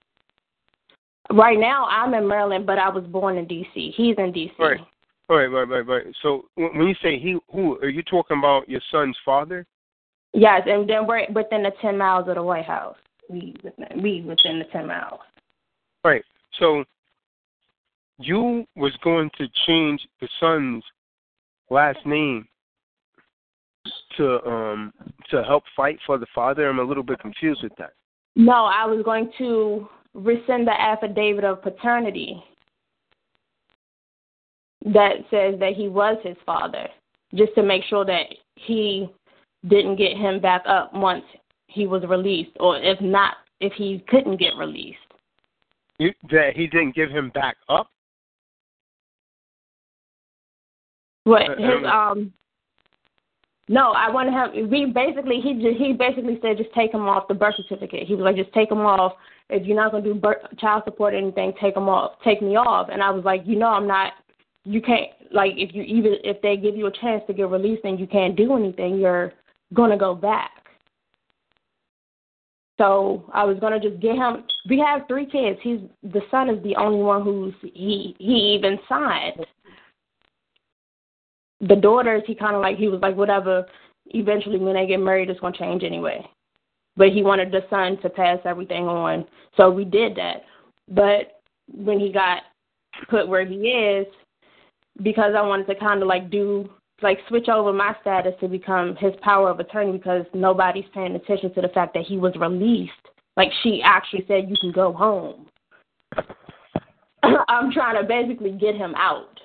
Right 1.31 1.59
now, 1.59 1.87
I'm 1.87 2.15
in 2.15 2.27
Maryland, 2.27 2.67
but 2.67 2.79
I 2.79 2.89
was 2.89 3.05
born 3.05 3.37
in 3.37 3.47
D.C. 3.47 3.93
He's 3.97 4.17
in 4.19 4.33
D.C. 4.33 4.55
Right. 4.59 4.81
Right, 5.29 5.47
right, 5.47 5.69
right, 5.69 5.87
right. 5.87 6.07
So 6.23 6.47
when 6.55 6.79
when 6.79 6.89
you 6.89 6.95
say 7.03 7.19
he, 7.19 7.37
who 7.53 7.77
are 7.81 7.91
you 7.91 8.03
talking 8.03 8.39
about? 8.39 8.67
Your 8.67 8.81
son's 8.91 9.17
father? 9.27 9.67
Yes, 10.33 10.63
and 10.65 10.89
then 10.89 11.07
we're 11.07 11.27
within 11.35 11.63
the 11.63 11.73
ten 11.83 11.99
miles 11.99 12.29
of 12.29 12.37
the 12.37 12.43
White 12.43 12.65
House. 12.65 12.97
We 13.29 13.55
within, 13.63 14.03
we 14.03 14.23
within 14.23 14.59
the 14.59 14.65
ten 14.73 14.87
miles. 14.87 15.21
Right. 16.03 16.25
So 16.59 16.83
you 18.19 18.65
was 18.75 18.97
going 19.05 19.31
to 19.37 19.47
change 19.67 20.01
the 20.23 20.29
son's 20.41 20.83
last 21.69 21.99
name 22.07 22.49
to 24.17 24.43
um 24.47 24.95
to 25.31 25.43
help 25.43 25.65
fight 25.77 25.99
for 26.07 26.17
the 26.17 26.27
father. 26.35 26.71
I'm 26.71 26.79
a 26.79 26.85
little 26.85 27.03
bit 27.03 27.21
confused 27.21 27.63
with 27.63 27.77
that. 27.77 27.93
No, 28.35 28.65
I 28.65 28.87
was 28.87 29.05
going 29.05 29.31
to 29.39 29.89
rescind 30.19 30.67
the 30.67 30.81
affidavit 30.81 31.45
of 31.45 31.63
paternity 31.63 32.43
that 34.85 35.17
says 35.31 35.59
that 35.61 35.75
he 35.77 35.89
was 35.89 36.17
his 36.23 36.37
father, 36.45 36.89
just 37.35 37.55
to 37.55 37.63
make 37.63 37.85
sure 37.85 38.05
that 38.05 38.25
he 38.57 39.09
didn't 39.69 39.97
get 39.97 40.17
him 40.17 40.41
back 40.41 40.63
up 40.67 40.93
once 40.95 41.25
he 41.67 41.87
was 41.87 42.03
released, 42.09 42.51
or 42.61 42.79
if 42.79 43.01
not, 43.01 43.35
if 43.61 43.73
he 43.75 44.05
couldn't 44.09 44.39
get 44.39 44.57
released. 44.57 44.99
You, 45.99 46.13
that 46.31 46.53
he 46.55 46.67
didn't 46.67 46.95
give 46.95 47.11
him 47.11 47.31
back 47.31 47.57
up. 47.69 47.91
What 51.25 51.51
Uh, 51.51 51.57
his 51.57 51.85
um, 51.85 51.87
um. 51.87 52.33
No, 53.69 53.93
I 53.93 54.11
want 54.11 54.29
to 54.29 54.33
have. 54.33 54.71
We 54.71 54.87
basically 54.87 55.41
he 55.43 55.55
just, 55.55 55.79
he 55.79 55.93
basically 55.93 56.39
said 56.41 56.57
just 56.57 56.73
take 56.75 56.93
him 56.93 57.07
off 57.07 57.29
the 57.29 57.35
birth 57.35 57.55
certificate. 57.57 58.07
He 58.07 58.15
was 58.15 58.25
like 58.25 58.37
just 58.37 58.53
take 58.55 58.71
him 58.71 58.79
off. 58.79 59.13
If 59.51 59.67
you're 59.67 59.77
not 59.77 59.93
gonna 59.93 60.05
do 60.05 60.15
birth, 60.15 60.39
child 60.59 60.83
support 60.87 61.13
or 61.13 61.19
anything, 61.19 61.53
take 61.61 61.77
him 61.77 61.89
off. 61.89 62.13
Take 62.25 62.41
me 62.41 62.57
off. 62.57 62.89
And 62.91 63.03
I 63.03 63.11
was 63.11 63.25
like, 63.25 63.43
you 63.45 63.57
know, 63.57 63.69
I'm 63.69 63.87
not. 63.87 64.15
You 64.65 64.81
can't 64.81 65.11
like 65.33 65.53
if 65.57 65.75
you 65.75 65.83
even 65.83 66.15
if 66.25 66.41
they 66.41 66.57
give 66.57 66.77
you 66.77 66.87
a 66.87 66.93
chance 66.93 67.23
to 67.27 67.35
get 67.35 67.51
released 67.51 67.85
and 67.85 68.01
you 68.01 68.07
can't 68.07 68.37
do 68.37 68.57
anything, 68.57 68.99
you're 68.99 69.35
gonna 69.75 69.99
go 69.99 70.15
back. 70.15 70.51
So 72.79 73.25
I 73.35 73.45
was 73.45 73.59
gonna 73.61 73.81
just 73.81 74.01
get 74.01 74.17
him. 74.17 74.45
We 74.69 74.79
have 74.79 75.03
three 75.09 75.27
kids. 75.27 75.59
He's 75.63 75.81
the 76.03 76.21
son 76.31 76.49
is 76.49 76.63
the 76.63 76.77
only 76.77 77.03
one 77.03 77.23
who's 77.23 77.55
he 77.61 78.17
he 78.19 78.57
even 78.57 78.79
signed. 78.89 79.45
The 81.61 81.77
daughters, 81.77 82.23
he 82.27 82.35
kind 82.35 82.55
of 82.55 82.63
like 82.63 82.77
he 82.77 82.89
was 82.89 83.01
like 83.01 83.17
whatever. 83.17 83.67
Eventually, 84.07 84.59
when 84.59 84.75
they 84.75 84.87
get 84.87 84.99
married, 84.99 85.31
it's 85.31 85.41
gonna 85.41 85.57
change 85.57 85.83
anyway. 85.83 86.25
But 86.97 87.11
he 87.11 87.23
wanted 87.23 87.51
the 87.51 87.61
son 87.71 87.99
to 88.03 88.09
pass 88.09 88.39
everything 88.45 88.85
on, 88.89 89.25
so 89.57 89.71
we 89.71 89.85
did 89.85 90.17
that. 90.17 90.43
But 90.89 91.41
when 91.73 92.01
he 92.01 92.13
got 92.13 92.43
put 93.09 93.29
where 93.29 93.45
he 93.45 93.55
is, 93.55 94.07
because 95.03 95.35
I 95.37 95.43
wanted 95.43 95.67
to 95.67 95.75
kind 95.75 96.03
of 96.03 96.09
like 96.09 96.31
do 96.31 96.69
like 97.03 97.19
switch 97.29 97.49
over 97.49 97.73
my 97.73 97.95
status 98.01 98.35
to 98.41 98.49
become 98.49 98.97
his 98.97 99.13
power 99.23 99.51
of 99.51 99.61
attorney 99.61 99.93
because 99.93 100.25
nobody's 100.35 100.85
paying 100.93 101.15
attention 101.15 101.55
to 101.55 101.61
the 101.61 101.69
fact 101.69 101.95
that 101.95 102.05
he 102.05 102.19
was 102.19 102.35
released. 102.37 102.93
Like 103.37 103.51
she 103.63 103.81
actually 103.85 104.25
said, 104.27 104.51
you 104.51 104.57
can 104.61 104.73
go 104.73 104.93
home. 104.93 105.47
I'm 107.23 107.71
trying 107.73 108.01
to 108.01 108.07
basically 108.07 108.53
get 108.53 108.75
him 108.75 108.95
out 108.97 109.38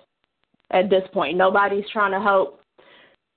at 0.74 0.90
this 0.90 1.04
point. 1.14 1.38
Nobody's 1.38 1.86
trying 1.94 2.12
to 2.12 2.20
help 2.20 2.60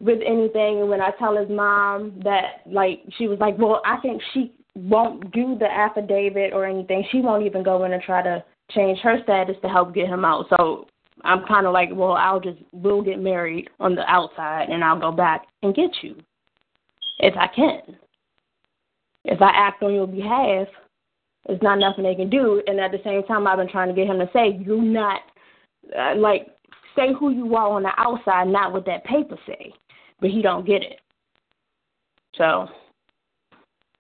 with 0.01 0.19
anything. 0.27 0.81
And 0.81 0.89
when 0.89 1.01
I 1.01 1.11
tell 1.19 1.37
his 1.37 1.49
mom 1.49 2.21
that, 2.25 2.63
like, 2.67 3.03
she 3.17 3.29
was 3.29 3.39
like, 3.39 3.57
well, 3.59 3.81
I 3.85 3.99
think 3.99 4.21
she 4.35 4.53
won't 4.75 5.31
do 5.33 5.57
the 5.59 5.71
affidavit 5.71 6.53
or 6.53 6.67
anything. 6.67 7.05
She 7.11 7.21
won't 7.21 7.47
even 7.47 7.63
go 7.63 7.85
in 7.85 7.93
and 7.93 8.03
try 8.03 8.23
to 8.23 8.45
change 8.73 8.99
her 9.01 9.19
status 9.23 9.57
to 9.63 9.69
help 9.69 9.95
get 9.95 10.09
him 10.09 10.25
out. 10.25 10.47
So 10.51 10.87
I'm 11.25 11.47
kind 11.47 11.67
of 11.67 11.73
like, 11.73 11.91
well, 11.93 12.13
I'll 12.13 12.41
just, 12.41 12.59
we'll 12.73 13.03
get 13.03 13.21
married 13.21 13.71
on 13.81 13.95
the 13.95 14.03
outside 14.03 14.69
and 14.69 14.85
I'll 14.85 15.01
go 15.01 15.13
back 15.13 15.47
and 15.63 15.75
get 15.75 15.91
you 16.03 16.17
if 17.19 17.35
I 17.37 17.47
can. 17.47 17.97
If 19.25 19.41
I 19.41 19.51
act 19.55 19.83
on 19.83 19.95
your 19.95 20.07
behalf, 20.07 20.69
there's 21.47 21.63
not 21.63 21.79
nothing 21.79 22.05
they 22.05 22.15
can 22.15 22.29
do. 22.29 22.63
And 22.67 22.79
at 22.81 22.93
the 22.93 23.01
same 23.03 23.23
time, 23.25 23.47
I've 23.47 23.59
been 23.59 23.69
trying 23.69 23.89
to 23.89 23.95
get 23.95 24.09
him 24.09 24.19
to 24.19 24.29
say, 24.33 24.61
you're 24.65 24.83
not, 24.83 25.21
uh, 25.99 26.17
like, 26.17 26.49
say 26.97 27.13
who 27.19 27.31
you 27.31 27.55
are 27.57 27.69
on 27.69 27.83
the 27.83 27.93
outside, 27.97 28.49
not 28.49 28.73
what 28.73 28.87
that 28.87 29.05
paper 29.05 29.39
say. 29.47 29.73
But 30.21 30.31
he 30.31 30.43
don't 30.43 30.67
get 30.67 30.83
it. 30.83 31.01
So, 32.37 32.69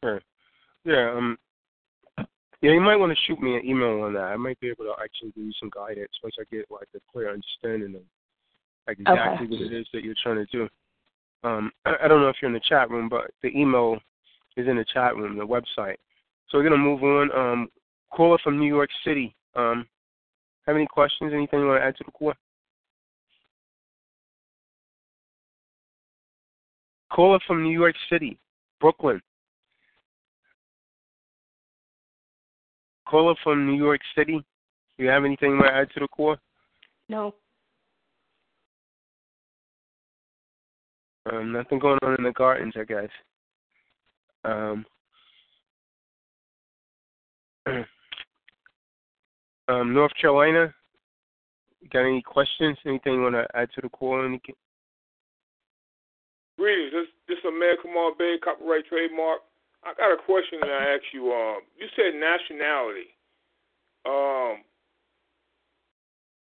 Sure. 0.02 0.20
Yeah. 0.85 1.12
Um. 1.16 1.39
Yeah, 2.62 2.73
you 2.73 2.81
might 2.81 2.97
want 2.97 3.12
to 3.12 3.24
shoot 3.27 3.40
me 3.40 3.56
an 3.56 3.66
email 3.66 4.02
on 4.02 4.14
that. 4.14 4.24
I 4.24 4.36
might 4.36 4.59
be 4.60 4.68
able 4.68 4.85
to 4.85 4.94
actually 5.02 5.31
give 5.32 5.44
you 5.44 5.52
some 5.60 5.70
guidance 5.74 6.10
once 6.23 6.35
I 6.40 6.44
get 6.51 6.64
like 6.70 6.89
a 6.94 7.01
clear 7.12 7.31
understanding 7.31 7.94
of 7.94 8.02
like 8.86 8.98
exactly 8.98 9.47
what 9.47 9.60
it 9.60 9.73
is 9.73 9.86
that 9.93 10.02
you're 10.02 10.14
trying 10.23 10.36
to 10.36 10.47
do. 10.47 10.68
Um, 11.44 11.70
I 11.85 11.94
I 12.05 12.09
don't 12.09 12.23
know 12.23 12.28
if 12.28 12.36
you're 12.40 12.48
in 12.48 12.55
the 12.55 12.60
chat 12.60 12.90
room, 12.90 13.09
but 13.09 13.31
the 13.43 13.48
email 13.48 13.98
is 14.56 14.66
in 14.66 14.77
the 14.77 14.86
chat 14.93 15.16
room, 15.16 15.36
the 15.36 15.47
website. 15.47 15.97
So 16.48 16.59
we're 16.59 16.64
gonna 16.64 16.78
move 16.78 17.02
on. 17.02 17.31
Um, 17.32 17.68
caller 18.10 18.39
from 18.43 18.59
New 18.59 18.68
York 18.68 18.90
City. 19.05 19.35
Um, 19.55 19.86
have 20.66 20.77
any 20.77 20.86
questions? 20.86 21.32
Anything 21.32 21.60
you 21.60 21.66
want 21.66 21.81
to 21.81 21.86
add 21.86 21.97
to 21.98 22.05
the 22.05 22.12
call? 22.12 22.32
Caller 27.12 27.38
from 27.46 27.62
New 27.62 27.78
York 27.78 27.94
City, 28.10 28.38
Brooklyn. 28.80 29.20
Caller 33.08 33.34
from 33.42 33.66
New 33.66 33.76
York 33.76 34.00
City. 34.16 34.44
Do 34.98 35.04
you 35.04 35.10
have 35.10 35.24
anything 35.24 35.50
you 35.50 35.56
want 35.56 35.68
to 35.68 35.74
add 35.74 35.90
to 35.94 36.00
the 36.00 36.08
call? 36.08 36.36
no. 37.08 37.34
Um, 41.32 41.52
nothing 41.52 41.80
going 41.80 41.98
on 42.02 42.14
in 42.18 42.24
the 42.24 42.32
gardens, 42.32 42.74
I 42.78 42.84
guess. 42.84 43.08
Um, 44.44 44.86
um, 49.68 49.92
North 49.92 50.12
Carolina. 50.20 50.72
Got 51.92 52.02
any 52.02 52.22
questions? 52.22 52.78
Anything 52.86 53.14
you 53.14 53.22
want 53.22 53.34
to 53.34 53.46
add 53.54 53.68
to 53.74 53.80
the 53.80 53.88
call? 53.88 54.24
Any, 54.24 54.40
Greetings. 56.58 56.92
This 56.92 57.08
this 57.28 57.38
is 57.44 57.52
Mayor 57.52 57.76
Kamal 57.82 58.14
Bey, 58.18 58.36
copyright 58.42 58.86
trademark. 58.88 59.40
I 59.84 59.92
got 59.92 60.12
a 60.12 60.16
question 60.16 60.58
that 60.60 60.72
I 60.72 60.96
ask 60.96 61.04
you. 61.12 61.30
Um, 61.32 61.60
you 61.76 61.86
said 61.94 62.16
nationality. 62.16 63.12
Um, 64.08 64.64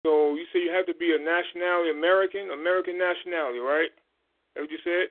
so 0.07 0.39
you 0.39 0.47
say 0.53 0.63
you 0.63 0.71
have 0.71 0.87
to 0.87 0.95
be 0.95 1.11
a 1.11 1.19
nationality 1.19 1.91
American, 1.91 2.55
American 2.55 2.97
nationality, 2.97 3.59
right? 3.59 3.91
That 4.55 4.63
what 4.63 4.71
you 4.71 4.79
said? 4.85 5.11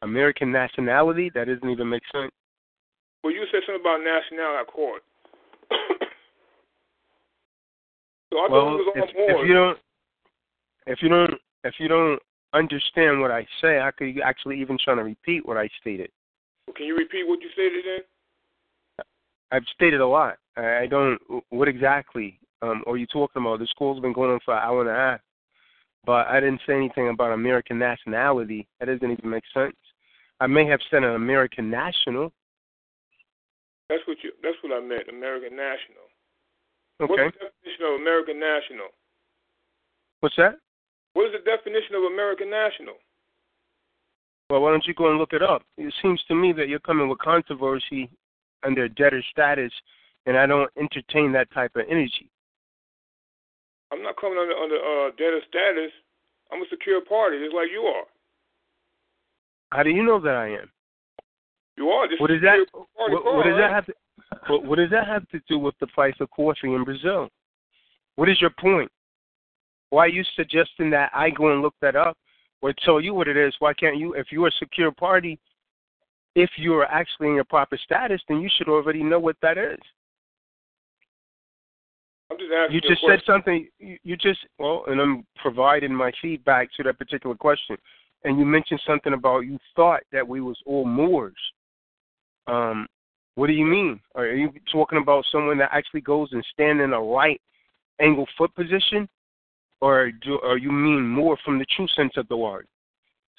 American 0.00 0.50
nationality? 0.50 1.30
That 1.34 1.48
doesn't 1.48 1.68
even 1.68 1.88
make 1.88 2.02
sense. 2.10 2.32
Well, 3.22 3.32
you 3.32 3.44
said 3.52 3.60
something 3.66 3.84
about 3.84 4.00
nationality. 4.00 4.56
I 4.56 4.64
caught. 4.72 5.02
so 8.32 8.38
I 8.40 8.48
thought 8.48 8.50
well, 8.50 8.72
it 8.72 8.88
was 8.88 8.96
if, 8.96 9.14
board. 9.14 9.30
if 9.30 9.48
you 9.48 9.54
don't, 9.54 9.78
if 10.86 10.98
you 11.02 11.08
don't, 11.10 11.34
if 11.64 11.74
you 11.78 11.88
don't 11.88 12.18
understand 12.52 13.20
what 13.20 13.30
I 13.30 13.46
say, 13.60 13.78
how 13.78 13.90
could 13.96 14.06
you 14.06 14.22
actually 14.22 14.60
even 14.60 14.78
trying 14.82 14.98
to 14.98 15.04
repeat 15.04 15.46
what 15.46 15.56
I 15.56 15.68
stated? 15.80 16.10
Well, 16.66 16.74
can 16.74 16.86
you 16.86 16.96
repeat 16.96 17.26
what 17.26 17.40
you 17.40 17.48
stated 17.52 17.84
then? 17.84 19.04
I've 19.50 19.64
stated 19.74 20.00
a 20.00 20.06
lot. 20.06 20.36
I, 20.56 20.78
I 20.78 20.86
don't. 20.86 21.18
What 21.50 21.68
exactly 21.68 22.38
um, 22.62 22.82
are 22.86 22.96
you 22.96 23.06
talking 23.06 23.42
about? 23.42 23.58
The 23.58 23.66
school's 23.66 24.00
been 24.00 24.12
going 24.12 24.30
on 24.30 24.40
for 24.44 24.54
an 24.54 24.62
hour 24.62 24.80
and 24.80 24.90
a 24.90 24.94
half, 24.94 25.20
but 26.06 26.26
I 26.28 26.40
didn't 26.40 26.60
say 26.66 26.74
anything 26.74 27.08
about 27.08 27.32
American 27.32 27.78
nationality. 27.78 28.66
That 28.80 28.86
doesn't 28.86 29.10
even 29.10 29.30
make 29.30 29.44
sense. 29.52 29.76
I 30.40 30.46
may 30.46 30.66
have 30.66 30.80
said 30.90 31.04
an 31.04 31.14
American 31.14 31.70
national. 31.70 32.32
That's 33.88 34.02
what 34.06 34.16
you. 34.22 34.32
That's 34.42 34.56
what 34.62 34.72
I 34.72 34.80
meant. 34.80 35.08
American 35.08 35.56
national. 35.56 36.08
Okay. 37.02 37.10
What's 37.10 37.36
the 37.36 37.44
definition 37.44 37.84
of 37.84 38.00
American 38.00 38.40
national? 38.40 38.88
What's 40.20 40.36
that? 40.36 40.56
What 41.14 41.26
is 41.26 41.32
the 41.32 41.50
definition 41.50 41.94
of 41.94 42.04
American 42.04 42.50
national? 42.50 42.94
Well, 44.50 44.60
why 44.62 44.70
don't 44.70 44.86
you 44.86 44.94
go 44.94 45.10
and 45.10 45.18
look 45.18 45.32
it 45.32 45.42
up? 45.42 45.62
It 45.78 45.92
seems 46.02 46.22
to 46.28 46.34
me 46.34 46.52
that 46.52 46.68
you're 46.68 46.80
coming 46.80 47.08
with 47.08 47.18
controversy 47.18 48.10
under 48.64 48.88
debtor 48.88 49.22
status, 49.30 49.72
and 50.26 50.36
I 50.36 50.46
don't 50.46 50.70
entertain 50.78 51.32
that 51.32 51.50
type 51.52 51.72
of 51.76 51.84
energy. 51.88 52.30
I'm 53.92 54.02
not 54.02 54.16
coming 54.20 54.38
under 54.38 54.54
under 54.54 54.76
uh, 54.76 55.10
debtor 55.12 55.40
status. 55.48 55.92
I'm 56.50 56.60
a 56.60 56.66
secure 56.70 57.00
party, 57.02 57.38
just 57.42 57.54
like 57.54 57.68
you 57.72 57.80
are. 57.80 58.04
How 59.70 59.82
do 59.82 59.90
you 59.90 60.02
know 60.02 60.20
that 60.20 60.34
I 60.34 60.48
am? 60.48 60.70
You 61.76 61.88
are. 61.88 62.06
Just 62.06 62.20
What 62.20 62.28
does 62.28 62.42
that? 62.42 62.58
Party 62.72 63.14
What, 63.14 63.24
what 63.24 63.44
does 63.44 63.54
card, 63.54 63.62
that 63.62 63.70
have 63.70 63.86
to? 63.86 63.94
What, 64.48 64.64
what 64.64 64.76
does 64.76 64.90
that 64.90 65.06
have 65.06 65.28
to 65.30 65.40
do 65.48 65.58
with 65.58 65.74
the 65.80 65.86
price 65.88 66.14
of 66.20 66.30
coffee 66.30 66.74
in 66.74 66.84
Brazil? 66.84 67.28
What 68.16 68.28
is 68.28 68.40
your 68.40 68.52
point? 68.60 68.90
Why 69.92 70.06
are 70.06 70.08
you 70.08 70.24
suggesting 70.34 70.88
that 70.92 71.10
I 71.12 71.28
go 71.28 71.52
and 71.52 71.60
look 71.60 71.74
that 71.82 71.96
up 71.96 72.16
or 72.62 72.72
tell 72.82 72.98
you 72.98 73.12
what 73.12 73.28
it 73.28 73.36
is? 73.36 73.54
Why 73.58 73.74
can't 73.74 73.98
you? 73.98 74.14
If 74.14 74.28
you're 74.30 74.48
a 74.48 74.52
secure 74.58 74.90
party, 74.90 75.38
if 76.34 76.48
you 76.56 76.72
are 76.76 76.86
actually 76.86 77.28
in 77.28 77.34
your 77.34 77.44
proper 77.44 77.76
status, 77.76 78.22
then 78.26 78.40
you 78.40 78.48
should 78.56 78.70
already 78.70 79.02
know 79.02 79.18
what 79.18 79.36
that 79.42 79.58
is. 79.58 79.78
Just 82.30 82.72
You 82.72 82.80
just 82.80 83.02
said 83.06 83.20
something. 83.26 83.68
You 83.78 83.98
you 84.02 84.16
just 84.16 84.38
well, 84.58 84.84
and 84.86 84.98
I'm 84.98 85.26
providing 85.36 85.94
my 85.94 86.10
feedback 86.22 86.70
to 86.78 86.82
that 86.84 86.98
particular 86.98 87.36
question. 87.36 87.76
And 88.24 88.38
you 88.38 88.46
mentioned 88.46 88.80
something 88.86 89.12
about 89.12 89.40
you 89.40 89.58
thought 89.76 90.04
that 90.10 90.26
we 90.26 90.40
was 90.40 90.56
all 90.64 90.86
Moors. 90.86 91.36
Um, 92.46 92.86
what 93.34 93.48
do 93.48 93.52
you 93.52 93.66
mean? 93.66 94.00
Are 94.14 94.26
you 94.28 94.54
talking 94.72 95.00
about 95.02 95.26
someone 95.30 95.58
that 95.58 95.68
actually 95.70 96.00
goes 96.00 96.30
and 96.32 96.42
stand 96.50 96.80
in 96.80 96.94
a 96.94 97.00
right 97.02 97.38
angle 98.00 98.26
foot 98.38 98.54
position, 98.54 99.06
or 99.82 100.12
do 100.12 100.38
or 100.42 100.56
you 100.56 100.70
mean 100.70 101.06
more 101.06 101.36
from 101.44 101.58
the 101.58 101.66
true 101.76 101.88
sense 101.94 102.12
of 102.16 102.28
the 102.28 102.36
word? 102.36 102.66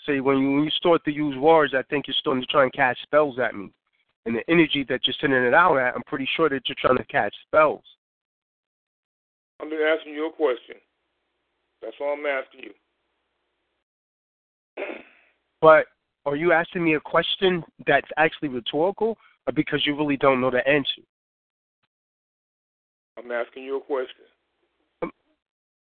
See, 0.06 0.20
when 0.20 0.38
you 0.38 0.52
when 0.52 0.64
you 0.66 0.70
start 0.72 1.04
to 1.06 1.12
use 1.12 1.38
words, 1.38 1.74
I 1.74 1.82
think 1.84 2.06
you're 2.06 2.16
starting 2.20 2.44
to 2.44 2.48
try 2.48 2.64
and 2.64 2.74
cast 2.74 3.02
spells 3.02 3.40
at 3.40 3.56
me, 3.56 3.72
and 4.26 4.36
the 4.36 4.44
energy 4.50 4.86
that 4.90 5.00
you're 5.08 5.16
sending 5.20 5.42
it 5.42 5.54
out 5.54 5.78
at, 5.78 5.96
I'm 5.96 6.04
pretty 6.06 6.28
sure 6.36 6.50
that 6.50 6.62
you're 6.68 6.76
trying 6.78 6.98
to 6.98 7.06
cast 7.06 7.34
spells. 7.48 7.84
I'm 9.62 9.70
just 9.70 9.82
asking 9.82 10.14
you 10.14 10.28
a 10.28 10.34
question. 10.34 10.76
That's 11.82 11.96
all 12.02 12.18
I'm 12.20 12.26
asking 12.26 12.66
you. 12.66 12.74
But 15.62 15.86
are 16.26 16.36
you 16.36 16.52
asking 16.52 16.84
me 16.84 16.96
a 16.96 17.00
question 17.00 17.64
that's 17.88 18.10
actually 18.18 18.50
rhetorical, 18.50 19.18
or 19.48 19.54
because 19.54 19.86
you 19.86 19.96
really 19.96 20.18
don't 20.18 20.42
know 20.42 20.52
the 20.52 20.68
answer? 20.68 21.04
I'm 23.18 23.32
asking 23.32 23.64
you 23.64 23.78
a 23.78 23.80
question. 23.80 24.26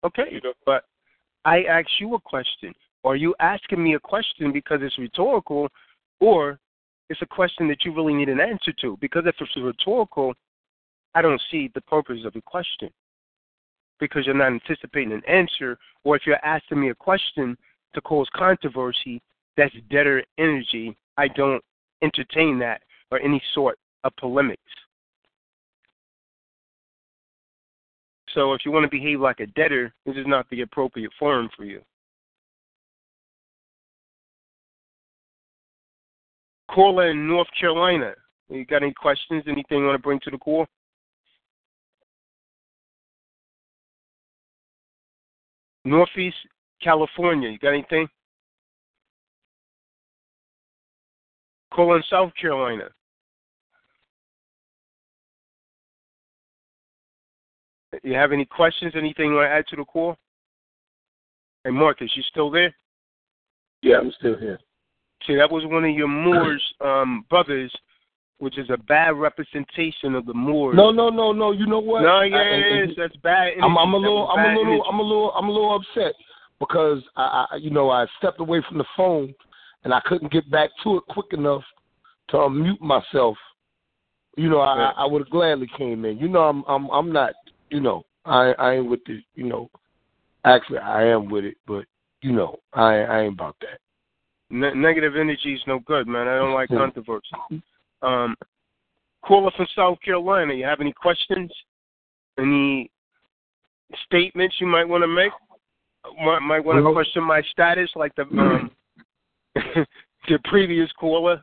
Okay, 0.04 0.40
but 0.64 0.84
I 1.44 1.64
asked 1.64 2.00
you 2.00 2.14
a 2.14 2.20
question. 2.20 2.72
Are 3.04 3.16
you 3.16 3.34
asking 3.40 3.82
me 3.82 3.94
a 3.94 4.00
question 4.00 4.52
because 4.52 4.80
it's 4.82 4.98
rhetorical, 4.98 5.68
or 6.20 6.58
it's 7.08 7.22
a 7.22 7.26
question 7.26 7.68
that 7.68 7.84
you 7.84 7.94
really 7.94 8.14
need 8.14 8.28
an 8.28 8.40
answer 8.40 8.72
to? 8.80 8.96
Because 9.00 9.24
if 9.26 9.34
it's 9.40 9.56
rhetorical, 9.56 10.34
I 11.14 11.22
don't 11.22 11.40
see 11.50 11.70
the 11.74 11.80
purpose 11.82 12.20
of 12.24 12.32
the 12.32 12.42
question. 12.42 12.90
Because 13.98 14.24
you're 14.26 14.34
not 14.34 14.52
anticipating 14.52 15.12
an 15.12 15.22
answer, 15.28 15.78
or 16.04 16.16
if 16.16 16.22
you're 16.26 16.44
asking 16.44 16.80
me 16.80 16.90
a 16.90 16.94
question 16.94 17.56
to 17.94 18.00
cause 18.00 18.28
controversy, 18.34 19.20
that's 19.56 19.74
debtor 19.90 20.24
energy. 20.38 20.96
I 21.16 21.28
don't 21.28 21.62
entertain 22.02 22.58
that 22.60 22.82
or 23.10 23.20
any 23.20 23.42
sort 23.54 23.78
of 24.04 24.12
polemics. 24.16 24.62
So 28.34 28.52
if 28.52 28.60
you 28.64 28.70
want 28.70 28.84
to 28.84 28.90
behave 28.90 29.20
like 29.20 29.40
a 29.40 29.46
debtor, 29.46 29.92
this 30.06 30.16
is 30.16 30.26
not 30.26 30.48
the 30.50 30.62
appropriate 30.62 31.10
forum 31.18 31.48
for 31.56 31.64
you. 31.64 31.80
Caller 36.70 37.10
in 37.10 37.26
North 37.26 37.48
Carolina. 37.58 38.12
You 38.48 38.64
got 38.64 38.82
any 38.82 38.92
questions? 38.92 39.44
Anything 39.46 39.78
you 39.78 39.86
want 39.86 39.96
to 39.96 40.02
bring 40.02 40.20
to 40.20 40.30
the 40.30 40.38
call? 40.38 40.66
Northeast 45.84 46.36
California. 46.82 47.48
You 47.48 47.58
got 47.58 47.70
anything? 47.70 48.06
Caller 51.72 51.96
in 51.96 52.02
South 52.08 52.32
Carolina. 52.40 52.88
You 58.02 58.14
have 58.14 58.32
any 58.32 58.44
questions? 58.44 58.92
Anything 58.96 59.30
you 59.30 59.34
want 59.36 59.46
to 59.46 59.52
add 59.52 59.66
to 59.68 59.76
the 59.76 59.84
call? 59.84 60.16
Hey, 61.64 61.70
Marcus, 61.70 62.10
you 62.14 62.22
still 62.22 62.50
there? 62.50 62.74
Yeah, 63.82 63.98
I'm 63.98 64.12
still 64.18 64.38
here. 64.38 64.58
See, 65.26 65.34
that 65.36 65.50
was 65.50 65.64
one 65.66 65.84
of 65.84 65.90
your 65.90 66.08
Moors 66.08 66.62
um, 66.84 67.24
brothers, 67.28 67.72
which 68.38 68.58
is 68.58 68.70
a 68.70 68.76
bad 68.76 69.10
representation 69.16 70.14
of 70.14 70.24
the 70.26 70.34
Moors. 70.34 70.76
No, 70.76 70.90
no, 70.90 71.10
no, 71.10 71.32
no. 71.32 71.52
You 71.52 71.66
know 71.66 71.80
what? 71.80 72.02
No, 72.02 72.20
yeah, 72.22 72.36
I- 72.38 72.42
it 72.42 72.90
is. 72.90 72.96
That's 72.96 73.16
bad. 73.16 73.52
I'm, 73.62 73.76
I'm 73.76 73.92
a 73.92 73.96
little, 73.96 74.28
I'm 74.28 74.44
a 74.44 74.58
little, 74.58 74.72
energy. 74.74 74.82
I'm 74.88 74.98
a 74.98 75.02
little, 75.02 75.32
I'm 75.32 75.48
a 75.48 75.52
little 75.52 75.76
upset 75.76 76.14
because 76.58 77.02
I, 77.16 77.46
I, 77.50 77.56
you 77.56 77.70
know, 77.70 77.90
I 77.90 78.06
stepped 78.18 78.40
away 78.40 78.62
from 78.68 78.78
the 78.78 78.84
phone 78.96 79.34
and 79.84 79.92
I 79.92 80.00
couldn't 80.04 80.32
get 80.32 80.50
back 80.50 80.70
to 80.84 80.98
it 80.98 81.02
quick 81.08 81.32
enough 81.32 81.62
to 82.28 82.36
unmute 82.36 82.80
myself. 82.80 83.36
You 84.36 84.48
know, 84.48 84.60
I. 84.60 84.92
I 84.96 85.04
would 85.06 85.22
have 85.22 85.30
gladly 85.30 85.68
came 85.76 86.04
in. 86.04 86.18
You 86.18 86.28
know, 86.28 86.42
I'm, 86.42 86.64
I'm, 86.68 86.88
I'm 86.90 87.12
not. 87.12 87.34
You 87.70 87.80
know, 87.80 88.04
I, 88.24 88.52
I 88.58 88.74
ain't 88.74 88.90
with 88.90 89.00
the. 89.06 89.20
You 89.34 89.48
know, 89.48 89.70
actually, 90.44 90.78
I 90.78 91.04
am 91.04 91.30
with 91.30 91.44
it, 91.44 91.56
but 91.66 91.84
you 92.22 92.32
know, 92.32 92.56
I, 92.72 92.96
I 92.96 93.20
ain't 93.22 93.34
about 93.34 93.56
that. 93.60 93.78
Ne- 94.50 94.74
negative 94.74 95.16
energy 95.16 95.54
is 95.54 95.60
no 95.66 95.78
good, 95.80 96.06
man. 96.06 96.28
I 96.28 96.36
don't 96.36 96.54
like 96.54 96.68
controversy. 96.68 97.62
Um, 98.02 98.36
caller 99.24 99.50
from 99.56 99.66
South 99.76 99.98
Carolina, 100.04 100.54
you 100.54 100.64
have 100.64 100.80
any 100.80 100.92
questions? 100.92 101.50
Any 102.38 102.90
statements 104.06 104.56
you 104.58 104.66
might 104.66 104.88
want 104.88 105.02
to 105.02 105.08
make? 105.08 105.32
Might, 106.24 106.40
might 106.40 106.64
want 106.64 106.78
to 106.78 106.82
Hello? 106.82 106.94
question 106.94 107.22
my 107.22 107.42
status, 107.50 107.90
like 107.94 108.14
the 108.16 108.22
um, 108.22 108.70
the 109.54 110.38
previous 110.44 110.90
caller. 110.98 111.42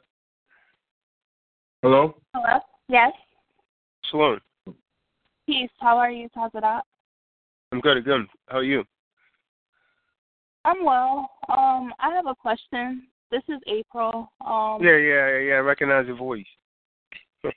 Hello, 1.84 2.16
Hello? 2.34 2.60
Yes. 2.90 3.14
Sloan. 4.12 4.40
Peace. 5.48 5.72
How 5.80 5.98
are 5.98 6.12
you, 6.12 6.28
How's 6.36 6.52
it 6.54 6.64
up? 6.66 6.84
I'm 7.72 7.80
good. 7.80 8.04
Good. 8.04 8.28
How 8.48 8.58
are 8.58 8.64
you? 8.64 8.84
I'm 10.66 10.84
well. 10.84 11.32
Um, 11.48 11.94
I 12.00 12.14
have 12.14 12.28
a 12.28 12.36
question. 12.36 13.08
This 13.32 13.44
is 13.48 13.60
April. 13.66 14.30
Um, 14.46 14.84
Yeah, 14.84 14.98
yeah, 14.98 15.30
yeah, 15.30 15.40
yeah. 15.40 15.54
I 15.56 15.60
recognize 15.60 16.06
your 16.06 16.18
voice. 16.18 16.46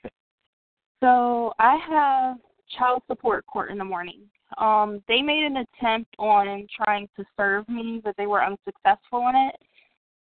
So 1.03 1.51
I 1.57 1.77
have 1.89 2.37
child 2.77 3.01
support 3.07 3.43
court 3.47 3.71
in 3.71 3.79
the 3.79 3.83
morning. 3.83 4.19
Um, 4.59 5.01
they 5.07 5.23
made 5.23 5.43
an 5.43 5.57
attempt 5.57 6.13
on 6.19 6.67
trying 6.77 7.09
to 7.17 7.25
serve 7.35 7.67
me, 7.67 7.99
but 8.03 8.15
they 8.17 8.27
were 8.27 8.45
unsuccessful 8.45 9.27
in 9.29 9.35
it. 9.35 9.55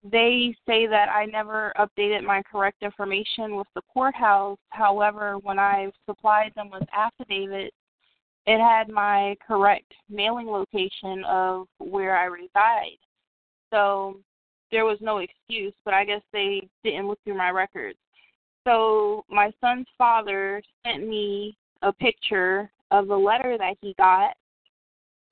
They 0.04 0.54
say 0.66 0.86
that 0.88 1.08
I 1.08 1.26
never 1.26 1.72
updated 1.78 2.24
my 2.24 2.42
correct 2.50 2.82
information 2.82 3.56
with 3.56 3.68
the 3.74 3.82
courthouse. 3.92 4.58
However, 4.70 5.36
when 5.42 5.58
I 5.58 5.92
supplied 6.06 6.52
them 6.56 6.70
with 6.70 6.82
affidavits, 6.92 7.76
it 8.46 8.58
had 8.58 8.88
my 8.88 9.36
correct 9.46 9.92
mailing 10.10 10.48
location 10.48 11.22
of 11.24 11.68
where 11.78 12.16
I 12.16 12.24
reside. 12.24 12.98
So 13.72 14.18
there 14.72 14.84
was 14.84 14.98
no 15.00 15.18
excuse, 15.18 15.74
but 15.84 15.94
I 15.94 16.04
guess 16.04 16.22
they 16.32 16.68
didn't 16.82 17.06
look 17.06 17.20
through 17.24 17.36
my 17.36 17.50
records. 17.50 17.98
So 18.64 19.24
my 19.28 19.52
son's 19.60 19.86
father 19.96 20.62
sent 20.84 21.06
me 21.06 21.56
a 21.82 21.92
picture 21.92 22.70
of 22.90 23.06
the 23.06 23.16
letter 23.16 23.56
that 23.58 23.76
he 23.80 23.94
got 23.98 24.34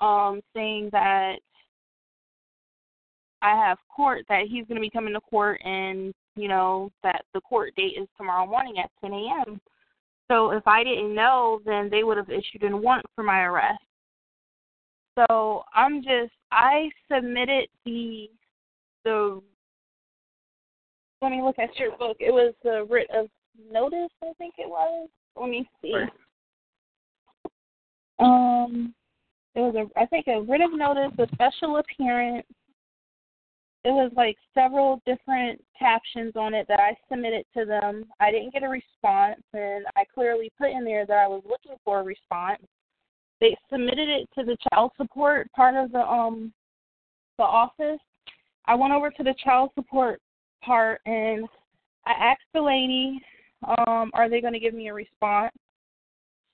um 0.00 0.40
saying 0.54 0.88
that 0.92 1.36
I 3.42 3.50
have 3.56 3.78
court 3.94 4.24
that 4.28 4.44
he's 4.48 4.66
going 4.66 4.76
to 4.76 4.80
be 4.80 4.90
coming 4.90 5.14
to 5.14 5.20
court 5.20 5.60
and 5.64 6.12
you 6.36 6.48
know 6.48 6.90
that 7.02 7.24
the 7.34 7.40
court 7.40 7.74
date 7.76 7.96
is 8.00 8.08
tomorrow 8.16 8.46
morning 8.46 8.78
at 8.78 8.90
10 9.00 9.12
a.m. 9.12 9.60
So 10.30 10.52
if 10.52 10.66
I 10.66 10.84
didn't 10.84 11.14
know, 11.14 11.60
then 11.64 11.88
they 11.90 12.04
would 12.04 12.16
have 12.16 12.30
issued 12.30 12.62
a 12.62 12.76
warrant 12.76 13.06
for 13.16 13.24
my 13.24 13.42
arrest. 13.42 13.82
So 15.18 15.64
I'm 15.74 16.02
just 16.02 16.32
I 16.52 16.88
submitted 17.12 17.68
the 17.84 18.30
the 19.04 19.40
let 21.22 21.30
me 21.30 21.42
look 21.42 21.58
at 21.58 21.78
your 21.78 21.96
book. 21.96 22.16
It 22.20 22.32
was 22.32 22.54
the 22.62 22.86
writ 22.88 23.08
of 23.14 23.26
notice, 23.70 24.10
I 24.22 24.32
think 24.38 24.54
it 24.58 24.68
was. 24.68 25.08
Let 25.36 25.50
me 25.50 25.68
see. 25.82 25.94
Right. 25.94 26.10
Um, 28.18 28.94
it 29.54 29.60
was 29.60 29.74
a 29.74 30.00
I 30.00 30.06
think 30.06 30.26
a 30.28 30.40
writ 30.42 30.60
of 30.60 30.72
notice, 30.72 31.12
a 31.18 31.26
special 31.34 31.78
appearance. 31.78 32.46
It 33.82 33.90
was 33.90 34.12
like 34.14 34.36
several 34.52 35.00
different 35.06 35.62
captions 35.78 36.32
on 36.36 36.52
it 36.52 36.66
that 36.68 36.80
I 36.80 36.94
submitted 37.08 37.46
to 37.56 37.64
them. 37.64 38.04
I 38.20 38.30
didn't 38.30 38.52
get 38.52 38.62
a 38.62 38.68
response, 38.68 39.42
and 39.54 39.86
I 39.96 40.04
clearly 40.12 40.50
put 40.58 40.70
in 40.70 40.84
there 40.84 41.06
that 41.06 41.16
I 41.16 41.26
was 41.26 41.42
looking 41.48 41.78
for 41.84 42.00
a 42.00 42.04
response. 42.04 42.62
They 43.40 43.56
submitted 43.70 44.08
it 44.08 44.28
to 44.38 44.44
the 44.44 44.56
child 44.70 44.92
support 44.98 45.50
part 45.52 45.74
of 45.76 45.92
the 45.92 46.00
um 46.00 46.52
the 47.38 47.44
office. 47.44 48.00
I 48.66 48.74
went 48.74 48.92
over 48.92 49.10
to 49.10 49.22
the 49.22 49.34
child 49.42 49.70
support 49.74 50.20
part 50.62 51.00
and 51.06 51.48
I 52.04 52.12
asked 52.12 52.42
the 52.52 52.60
lady, 52.60 53.18
um, 53.66 54.10
are 54.14 54.28
they 54.28 54.42
going 54.42 54.52
to 54.52 54.60
give 54.60 54.74
me 54.74 54.88
a 54.88 54.94
response? 54.94 55.52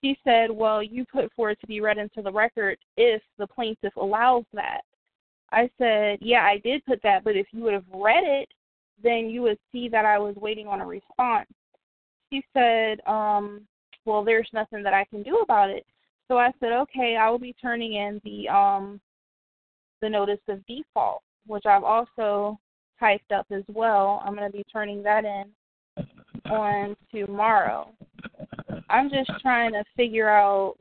She 0.03 0.17
said, 0.23 0.51
well, 0.51 0.83
you 0.83 1.05
put 1.13 1.33
for 1.35 1.51
it 1.51 1.61
to 1.61 1.67
be 1.67 1.81
read 1.81 1.99
into 1.99 2.23
the 2.23 2.31
record 2.31 2.79
if 2.97 3.21
the 3.39 3.47
plaintiff 3.47 3.97
allows 3.97 4.45
that. 4.53 4.83
I 5.53 5.71
said, 5.79 6.19
yeah, 6.21 6.43
I 6.43 6.59
did 6.59 6.85
put 6.85 7.01
that, 7.03 7.25
but 7.25 7.37
if 7.37 7.47
you 7.53 7.63
would 7.63 7.75
have 7.75 7.85
read 7.93 8.25
it, 8.25 8.49
then 9.03 9.29
you 9.31 9.43
would 9.43 9.59
see 9.73 9.89
that 9.89 10.05
I 10.05 10.19
was 10.19 10.35
waiting 10.37 10.67
on 10.67 10.81
a 10.81 10.87
response. 10.87 11.49
She 12.33 12.43
said, 12.53 13.01
um, 13.07 13.63
well, 14.05 14.25
there's 14.25 14.49
nothing 14.53 14.83
that 14.83 14.95
I 14.95 15.05
can 15.05 15.23
do 15.23 15.39
about 15.39 15.71
it. 15.71 15.87
So 16.29 16.39
I 16.39 16.51
said, 16.59 16.73
okay, 16.73 17.17
I 17.17 17.31
will 17.31 17.39
be 17.39 17.55
turning 17.61 17.95
in 17.95 18.21
the 18.25 18.49
um 18.49 19.01
the 20.03 20.09
notice 20.09 20.41
of 20.49 20.67
default, 20.67 21.23
which 21.47 21.65
I've 21.67 21.85
also 21.85 22.59
typed 22.99 23.33
up 23.33 23.47
as 23.51 23.63
well. 23.69 24.23
I'm 24.25 24.35
going 24.35 24.51
to 24.51 24.57
be 24.57 24.65
turning 24.73 25.03
that 25.05 25.25
in 25.25 26.05
on 26.51 26.97
tomorrow. 27.13 27.91
I'm 28.91 29.09
just 29.09 29.31
trying 29.41 29.73
to 29.73 29.85
figure 29.97 30.29
out. 30.29 30.77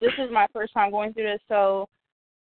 This 0.00 0.12
is 0.18 0.30
my 0.30 0.46
first 0.52 0.74
time 0.74 0.90
going 0.90 1.14
through 1.14 1.32
this, 1.32 1.40
so 1.48 1.88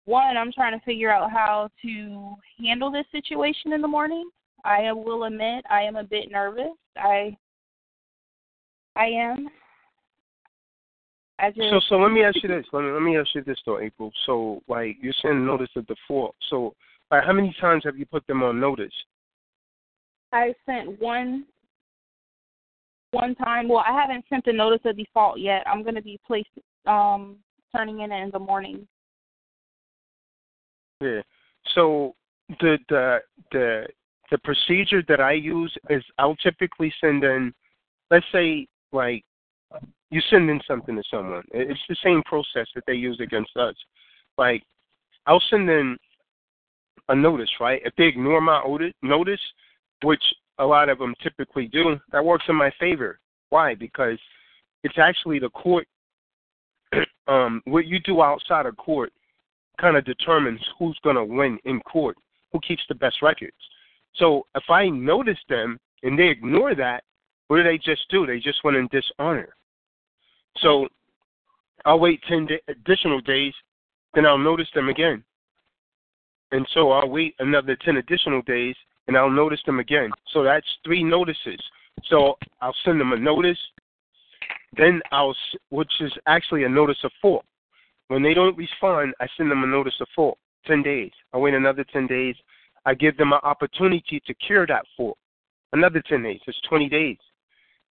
one, 0.06 0.36
I'm 0.36 0.52
trying 0.52 0.78
to 0.78 0.84
figure 0.84 1.10
out 1.10 1.30
how 1.30 1.70
to 1.82 2.34
handle 2.62 2.90
this 2.90 3.06
situation 3.10 3.72
in 3.72 3.80
the 3.80 3.88
morning. 3.88 4.28
I 4.64 4.92
will 4.92 5.24
admit 5.24 5.64
I 5.70 5.82
am 5.82 5.96
a 5.96 6.04
bit 6.04 6.30
nervous. 6.30 6.72
I 6.96 7.36
I 8.96 9.06
am. 9.06 9.48
I 11.38 11.50
just 11.50 11.68
So 11.70 11.80
so 11.88 11.96
let 11.96 12.12
me 12.12 12.22
ask 12.22 12.36
you 12.42 12.48
this. 12.48 12.64
Let 12.72 12.82
me 12.82 12.90
let 12.90 13.02
me 13.02 13.16
ask 13.18 13.28
you 13.34 13.42
this 13.42 13.58
though, 13.66 13.80
April. 13.80 14.12
So 14.26 14.62
like 14.68 14.96
you're 15.00 15.14
saying 15.22 15.44
notice 15.44 15.70
of 15.76 15.86
default. 15.86 16.34
So 16.48 16.74
like 17.10 17.24
how 17.24 17.32
many 17.32 17.54
times 17.60 17.82
have 17.84 17.98
you 17.98 18.06
put 18.06 18.26
them 18.26 18.42
on 18.42 18.60
notice? 18.60 18.92
I 20.32 20.54
sent 20.66 21.00
one 21.00 21.46
one 23.10 23.34
time. 23.36 23.68
Well, 23.68 23.84
I 23.86 23.98
haven't 23.98 24.24
sent 24.28 24.44
the 24.44 24.52
notice 24.52 24.80
of 24.84 24.96
default 24.96 25.38
yet. 25.38 25.62
I'm 25.66 25.82
going 25.82 25.94
to 25.94 26.02
be 26.02 26.20
placed 26.26 26.48
um 26.86 27.36
turning 27.74 28.00
in 28.00 28.12
it 28.12 28.22
in 28.22 28.30
the 28.30 28.38
morning. 28.38 28.86
So 31.74 32.14
the 32.60 32.78
the 32.88 33.18
the 33.52 33.86
the 34.30 34.38
procedure 34.38 35.02
that 35.08 35.20
I 35.20 35.32
use 35.32 35.74
is 35.90 36.02
I'll 36.18 36.36
typically 36.36 36.92
send 37.00 37.24
in 37.24 37.52
let's 38.10 38.26
say 38.32 38.66
like 38.92 39.24
you 40.10 40.20
send 40.30 40.48
in 40.48 40.60
something 40.66 40.94
to 40.96 41.02
someone. 41.10 41.42
It's 41.52 41.80
the 41.88 41.96
same 42.04 42.22
process 42.24 42.68
that 42.74 42.84
they 42.86 42.94
use 42.94 43.18
against 43.20 43.56
us. 43.56 43.74
Like 44.38 44.62
I'll 45.26 45.42
send 45.50 45.68
in 45.68 45.96
a 47.08 47.14
notice, 47.14 47.50
right? 47.60 47.82
If 47.84 47.94
they 47.96 48.04
ignore 48.04 48.40
my 48.40 48.62
notice, 49.02 49.40
which 50.02 50.22
a 50.58 50.64
lot 50.64 50.88
of 50.88 50.98
them 50.98 51.14
typically 51.22 51.66
do, 51.66 51.98
that 52.12 52.24
works 52.24 52.44
in 52.48 52.54
my 52.54 52.70
favor. 52.78 53.18
Why? 53.50 53.74
Because 53.74 54.18
it's 54.84 54.98
actually 54.98 55.38
the 55.38 55.50
court. 55.50 55.86
um, 57.28 57.62
what 57.64 57.86
you 57.86 57.98
do 58.00 58.22
outside 58.22 58.66
of 58.66 58.76
court 58.76 59.12
kind 59.80 59.96
of 59.96 60.04
determines 60.04 60.60
who's 60.78 60.98
going 61.02 61.16
to 61.16 61.24
win 61.24 61.58
in 61.64 61.80
court, 61.80 62.16
who 62.52 62.60
keeps 62.60 62.82
the 62.88 62.94
best 62.94 63.22
records. 63.22 63.56
So 64.16 64.46
if 64.54 64.64
I 64.68 64.88
notice 64.88 65.38
them 65.48 65.78
and 66.02 66.18
they 66.18 66.28
ignore 66.28 66.74
that, 66.74 67.02
what 67.48 67.56
do 67.56 67.62
they 67.62 67.78
just 67.78 68.02
do? 68.10 68.26
They 68.26 68.38
just 68.38 68.62
went 68.64 68.76
in 68.76 68.88
dishonor. 68.88 69.54
So 70.58 70.88
I'll 71.84 72.00
wait 72.00 72.20
10 72.28 72.46
da- 72.46 72.62
additional 72.68 73.20
days, 73.20 73.52
then 74.14 74.24
I'll 74.26 74.38
notice 74.38 74.68
them 74.74 74.88
again. 74.88 75.24
And 76.52 76.66
so 76.72 76.92
I'll 76.92 77.08
wait 77.08 77.34
another 77.40 77.76
10 77.84 77.96
additional 77.96 78.42
days, 78.42 78.76
and 79.08 79.16
I'll 79.16 79.30
notice 79.30 79.60
them 79.66 79.80
again. 79.80 80.10
So 80.32 80.44
that's 80.44 80.66
three 80.84 81.02
notices. 81.02 81.60
So 82.08 82.36
I'll 82.60 82.74
send 82.84 83.00
them 83.00 83.12
a 83.12 83.16
notice, 83.16 83.58
then 84.76 85.00
I'll, 85.10 85.34
which 85.70 85.92
is 86.00 86.12
actually 86.26 86.64
a 86.64 86.68
notice 86.68 86.98
of 87.04 87.12
fault. 87.20 87.44
When 88.08 88.22
they 88.22 88.34
don't 88.34 88.56
respond, 88.56 89.14
I 89.20 89.26
send 89.36 89.50
them 89.50 89.64
a 89.64 89.66
notice 89.66 89.94
of 90.00 90.08
fault. 90.14 90.38
10 90.66 90.82
days. 90.82 91.10
I 91.32 91.38
wait 91.38 91.54
another 91.54 91.84
10 91.84 92.06
days. 92.06 92.36
I 92.86 92.94
give 92.94 93.16
them 93.16 93.32
an 93.32 93.40
opportunity 93.42 94.20
to 94.26 94.34
cure 94.34 94.66
that 94.66 94.84
fault. 94.96 95.18
Another 95.72 96.02
10 96.06 96.22
days. 96.22 96.40
It's 96.46 96.60
20 96.68 96.88
days. 96.88 97.18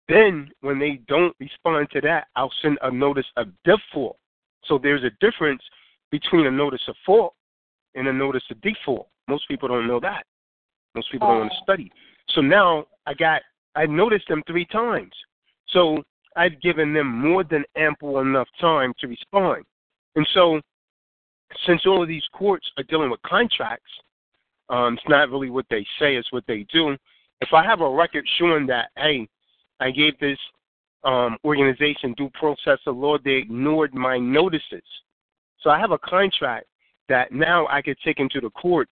Then, 0.08 0.50
when 0.62 0.80
they 0.80 1.02
don't 1.08 1.36
respond 1.40 1.90
to 1.92 2.02
that, 2.02 2.28
I'll 2.36 2.52
send 2.62 2.78
a 2.82 2.92
notice 2.92 3.28
of 3.38 3.48
default. 3.64 4.18
So 4.66 4.80
there's 4.82 5.04
a 5.04 5.12
difference 5.20 5.62
between 6.12 6.48
a 6.48 6.52
notice 6.52 6.82
of 6.88 6.96
fault 7.06 7.36
and 7.96 8.08
a 8.08 8.14
notice 8.14 8.44
of 8.50 8.60
default. 8.62 9.08
Most 9.28 9.48
people 9.48 9.68
don't 9.68 9.88
know 9.88 10.00
that. 10.00 10.26
Most 10.96 11.12
people 11.12 11.28
don't 11.28 11.40
want 11.40 11.52
to 11.52 11.58
oh. 11.60 11.64
study. 11.64 11.92
So 12.30 12.42
now 12.42 12.86
I 13.06 13.14
got, 13.14 13.42
I 13.76 13.86
noticed 13.86 14.28
them 14.28 14.44
three 14.48 14.66
times. 14.66 15.12
So 15.70 16.04
I've 16.36 16.60
given 16.62 16.94
them 16.94 17.08
more 17.08 17.44
than 17.44 17.64
ample 17.78 18.20
enough 18.20 18.48
time 18.60 18.94
to 19.00 19.08
respond. 19.08 19.64
And 20.16 20.28
so, 20.34 20.60
since 21.66 21.82
all 21.86 22.02
of 22.02 22.08
these 22.08 22.24
courts 22.34 22.66
are 22.78 22.84
dealing 22.84 23.10
with 23.10 23.22
contracts, 23.24 23.92
um, 24.70 24.94
it's 24.96 25.10
not 25.10 25.30
really 25.30 25.50
what 25.50 25.66
they 25.70 25.86
say, 26.00 26.16
it's 26.16 26.32
what 26.32 26.44
they 26.48 26.66
do. 26.72 26.96
If 27.42 27.50
I 27.54 27.64
have 27.64 27.82
a 27.82 27.90
record 27.90 28.26
showing 28.38 28.68
that, 28.68 28.90
hey, 28.98 29.28
I 29.80 29.92
gave 29.92 30.20
this 30.20 30.38
um, 31.04 31.38
organization 31.44 32.14
due 32.18 32.30
process 32.34 32.80
of 32.86 32.98
law, 32.98 33.18
they 33.24 33.32
ignored 33.32 33.94
my 33.94 34.18
notices. 34.18 34.84
So 35.62 35.70
I 35.70 35.80
have 35.80 35.92
a 35.92 35.98
contract 36.00 36.68
that 37.08 37.32
now 37.32 37.68
I 37.68 37.82
could 37.82 37.98
take 38.04 38.20
into 38.20 38.40
the 38.40 38.50
court, 38.52 38.88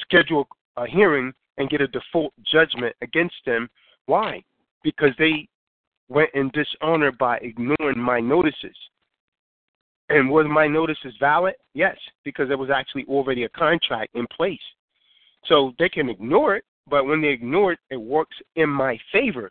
schedule 0.00 0.48
a 0.76 0.86
hearing, 0.86 1.32
and 1.58 1.70
get 1.70 1.80
a 1.80 1.88
default 1.88 2.32
judgment 2.50 2.94
against 3.02 3.36
them. 3.46 3.68
Why? 4.06 4.42
Because 4.82 5.10
they 5.18 5.48
went 6.08 6.30
in 6.34 6.50
dishonor 6.50 7.12
by 7.12 7.38
ignoring 7.38 7.98
my 7.98 8.20
notices. 8.20 8.76
And 10.12 10.28
was 10.28 10.46
my 10.48 10.66
notices 10.66 11.14
valid? 11.18 11.54
Yes, 11.72 11.96
because 12.22 12.48
there 12.48 12.58
was 12.58 12.68
actually 12.70 13.04
already 13.08 13.44
a 13.44 13.48
contract 13.48 14.14
in 14.14 14.26
place. 14.26 14.60
So 15.46 15.72
they 15.78 15.88
can 15.88 16.10
ignore 16.10 16.56
it, 16.56 16.64
but 16.88 17.06
when 17.06 17.22
they 17.22 17.28
ignore 17.28 17.72
it, 17.72 17.78
it 17.90 17.96
works 17.96 18.36
in 18.56 18.68
my 18.68 18.98
favor. 19.10 19.50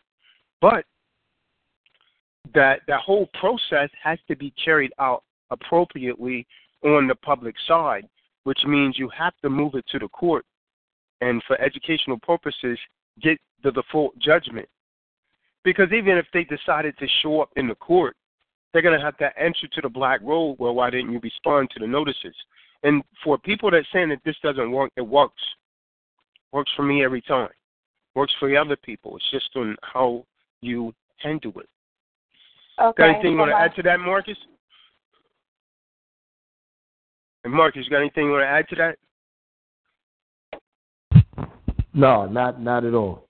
But 0.62 0.86
that 2.54 2.82
that 2.88 3.00
whole 3.00 3.28
process 3.40 3.90
has 4.04 4.20
to 4.28 4.36
be 4.36 4.54
carried 4.64 4.92
out 5.00 5.24
appropriately 5.50 6.46
on 6.84 7.08
the 7.08 7.16
public 7.16 7.56
side, 7.68 8.08
which 8.44 8.60
means 8.66 9.00
you 9.00 9.10
have 9.10 9.34
to 9.42 9.50
move 9.50 9.74
it 9.76 9.86
to 9.92 10.00
the 10.00 10.10
court 10.10 10.46
and 11.22 11.42
for 11.48 11.60
educational 11.60 12.20
purposes 12.20 12.78
get 13.22 13.40
the 13.64 13.72
default 13.72 14.18
judgment. 14.20 14.68
Because 15.64 15.92
even 15.92 16.18
if 16.18 16.26
they 16.34 16.44
decided 16.44 16.98
to 16.98 17.08
show 17.22 17.42
up 17.42 17.50
in 17.56 17.68
the 17.68 17.76
court, 17.76 18.16
they're 18.74 18.82
going 18.82 18.98
to 18.98 19.06
have 19.06 19.18
to 19.18 19.30
answer 19.40 19.68
to 19.68 19.82
the 19.82 19.90
black 19.90 20.22
roll. 20.24 20.56
Well, 20.60 20.76
why 20.76 20.90
didn't 20.90 21.12
you 21.12 21.20
respond 21.20 21.70
to 21.72 21.80
the 21.80 21.88
notices? 21.88 22.36
And 22.84 23.04
for 23.24 23.38
people 23.38 23.70
that 23.72 23.86
saying 23.94 24.10
that 24.10 24.22
this 24.26 24.38
doesn't 24.42 24.72
work, 24.72 24.92
it 24.96 25.02
works. 25.02 25.42
Works 26.52 26.72
for 26.76 26.84
me 26.84 27.04
every 27.04 27.22
time. 27.22 27.50
Works 28.16 28.34
for 28.40 28.50
the 28.50 28.58
other 28.58 28.76
people. 28.76 29.16
It's 29.16 29.32
just 29.32 29.50
on 29.56 29.76
how 29.82 30.26
you 30.62 30.94
handle 31.18 31.54
it. 31.58 31.70
Okay. 32.82 33.04
Got 33.04 33.10
anything 33.10 33.32
you 33.34 33.38
want 33.38 33.52
to 33.52 33.58
add 33.58 33.76
to 33.76 33.84
that, 33.84 34.00
Marcus? 34.00 34.38
And 37.44 37.54
Marcus, 37.54 37.84
you 37.86 37.90
got 37.90 38.00
anything 38.00 38.26
you 38.26 38.32
want 38.32 38.44
to 38.44 38.48
add 38.48 38.68
to 38.70 38.76
that? 38.76 38.98
No, 41.94 42.26
not 42.26 42.62
not 42.62 42.86
at 42.86 42.94
all. 42.94 43.28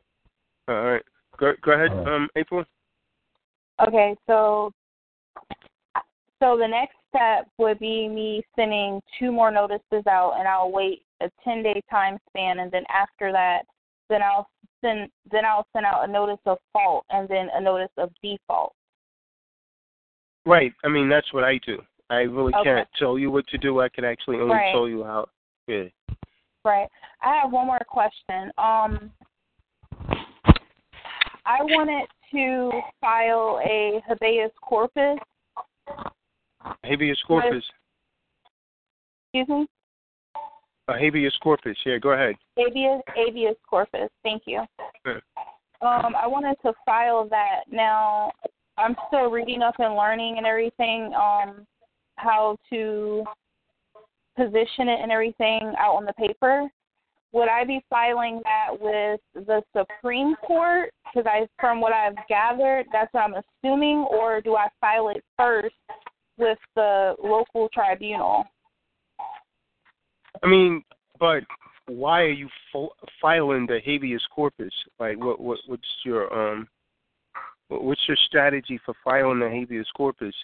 All 0.68 0.84
right. 0.84 1.02
Go, 1.40 1.54
go 1.64 1.72
ahead, 1.72 1.90
All 1.90 2.04
right. 2.04 2.16
um, 2.16 2.30
April. 2.36 2.64
Okay, 3.86 4.16
so 4.28 4.72
so 6.42 6.58
the 6.58 6.68
next 6.68 6.96
step 7.10 7.48
would 7.58 7.80
be 7.80 8.08
me 8.08 8.44
sending 8.56 9.00
two 9.20 9.32
more 9.32 9.52
notices 9.52 10.06
out, 10.10 10.34
and 10.38 10.48
I'll 10.48 10.72
wait 10.72 11.04
a 11.22 11.30
ten 11.44 11.62
day 11.62 11.82
time 11.90 12.18
span, 12.30 12.60
and 12.60 12.72
then 12.72 12.84
after 12.90 13.32
that, 13.32 13.62
then 14.10 14.22
I'll 14.22 14.48
send 14.82 15.10
then 15.32 15.46
I'll 15.46 15.68
send 15.74 15.86
out 15.86 16.08
a 16.08 16.12
notice 16.12 16.40
of 16.46 16.58
fault, 16.74 17.06
and 17.12 17.30
then 17.30 17.50
a 17.54 17.62
notice 17.62 17.92
of 17.98 18.12
default. 18.24 18.74
Right. 20.46 20.74
I 20.84 20.88
mean, 20.88 21.08
that's 21.08 21.32
what 21.34 21.44
I 21.44 21.60
do. 21.66 21.78
I 22.10 22.22
really 22.22 22.54
Okay. 22.56 22.64
can't 22.64 22.90
tell 22.98 23.20
you 23.20 23.30
what 23.30 23.46
to 23.48 23.58
do. 23.58 23.80
I 23.80 23.90
can 23.90 24.04
actually 24.04 24.38
only 24.38 24.56
Right. 24.56 24.72
tell 24.72 24.88
you 24.88 25.04
how. 25.04 25.30
Yeah. 25.68 25.86
Right. 26.66 26.90
I 27.22 27.36
have 27.38 27.52
one 27.52 27.68
more 27.68 27.80
question. 27.88 28.52
Um, 28.58 29.14
I 31.46 31.62
wanted 31.62 32.08
to 32.32 32.72
file 33.00 33.60
a 33.64 34.02
habeas 34.08 34.52
corpus. 34.62 35.20
Habeas 36.84 37.22
corpus. 37.28 37.64
Excuse 39.34 39.48
me. 39.48 39.68
Uh, 40.88 40.94
habeas 41.00 41.34
corpus. 41.42 41.78
Yeah, 41.86 41.98
go 41.98 42.12
ahead. 42.12 42.36
Habeas 42.58 43.02
habeas 43.16 43.56
corpus. 43.70 44.10
Thank 44.24 44.44
you. 44.46 44.60
Um, 45.82 46.16
I 46.16 46.28
wanted 46.28 46.58
to 46.64 46.74
file 46.86 47.28
that. 47.30 47.62
Now, 47.72 48.32
I'm 48.78 48.96
still 49.08 49.32
reading 49.32 49.62
up 49.62 49.76
and 49.80 49.96
learning 49.96 50.36
and 50.38 50.46
everything. 50.46 51.14
Um, 51.14 51.66
how 52.18 52.58
to 52.72 53.24
position 54.38 54.88
it 54.88 55.00
and 55.02 55.12
everything 55.12 55.74
out 55.78 55.96
on 55.96 56.06
the 56.06 56.14
paper. 56.14 56.70
Would 57.34 57.48
I 57.48 57.64
be 57.64 57.84
filing 57.90 58.42
that 58.44 58.80
with 58.80 59.22
the 59.34 59.64
Supreme 59.76 60.36
Court? 60.46 60.92
Because 61.06 61.26
I, 61.26 61.48
from 61.60 61.80
what 61.80 61.94
I've 61.94 62.16
gathered, 62.28 62.86
that's 62.92 63.14
what 63.14 63.22
I'm 63.22 63.36
assuming, 63.36 64.06
or 64.10 64.42
do 64.42 64.56
I 64.56 64.68
file 64.82 65.10
it 65.10 65.24
first 65.38 65.76
with 66.42 66.58
the 66.76 67.16
local 67.24 67.70
tribunal? 67.74 68.44
I 70.44 70.48
mean, 70.48 70.84
but 71.20 71.44
why 71.88 72.22
are 72.22 72.30
you 72.30 72.50
fo- 72.74 72.96
filing 73.22 73.68
the 73.68 73.80
habeas 73.84 74.26
corpus? 74.34 74.74
Like, 75.00 75.18
what 75.18 75.40
what 75.40 75.60
what's 75.68 75.84
your 76.04 76.34
um, 76.34 76.68
what- 77.68 77.84
what's 77.84 78.08
your 78.08 78.18
strategy 78.28 78.80
for 78.86 78.94
filing 79.04 79.40
the 79.40 79.50
habeas 79.50 79.90
corpus? 79.96 80.36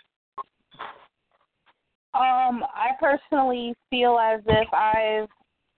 Um, 2.13 2.63
I 2.63 2.91
personally 2.99 3.75
feel 3.89 4.17
as 4.17 4.41
if 4.47 4.73
I've, 4.73 5.29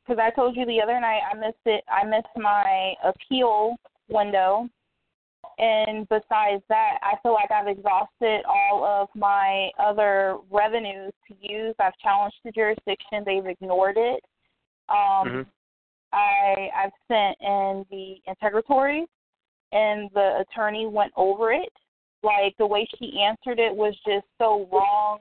because 0.06 0.22
I 0.24 0.30
told 0.30 0.56
you 0.56 0.66
the 0.66 0.82
other 0.82 1.00
night 1.00 1.22
I 1.30 1.36
missed 1.36 1.66
it. 1.66 1.84
I 1.92 2.06
missed 2.06 2.28
my 2.38 2.94
appeal 3.04 3.76
window, 4.10 4.70
and 5.60 6.08
besides 6.10 6.64
that, 6.70 6.98
I 7.02 7.16
feel 7.22 7.34
like 7.34 7.52
I've 7.52 7.68
exhausted 7.68 8.44
all 8.46 8.84
of 8.84 9.10
my 9.16 9.70
other 9.78 10.38
revenues 10.50 11.12
to 11.28 11.36
use. 11.42 11.76
I've 11.80 11.98
challenged 12.02 12.38
the 12.44 12.52
jurisdiction; 12.52 13.24
they've 13.26 13.46
ignored 13.46 13.98
it. 13.98 14.24
Um, 14.90 15.46
I 16.14 16.70
I've 16.76 16.92
sent 17.08 17.38
in 17.42 17.86
the 17.92 18.16
interrogatory, 18.26 19.06
and 19.72 20.10
the 20.14 20.40
attorney 20.42 20.88
went 20.88 21.12
over 21.16 21.52
it. 21.52 21.74
Like 22.24 22.56
the 22.58 22.66
way 22.66 22.88
she 22.98 23.22
answered 23.22 23.60
it 23.60 23.74
was 23.74 23.96
just 24.06 24.26
so 24.38 24.68
wrong 24.72 25.20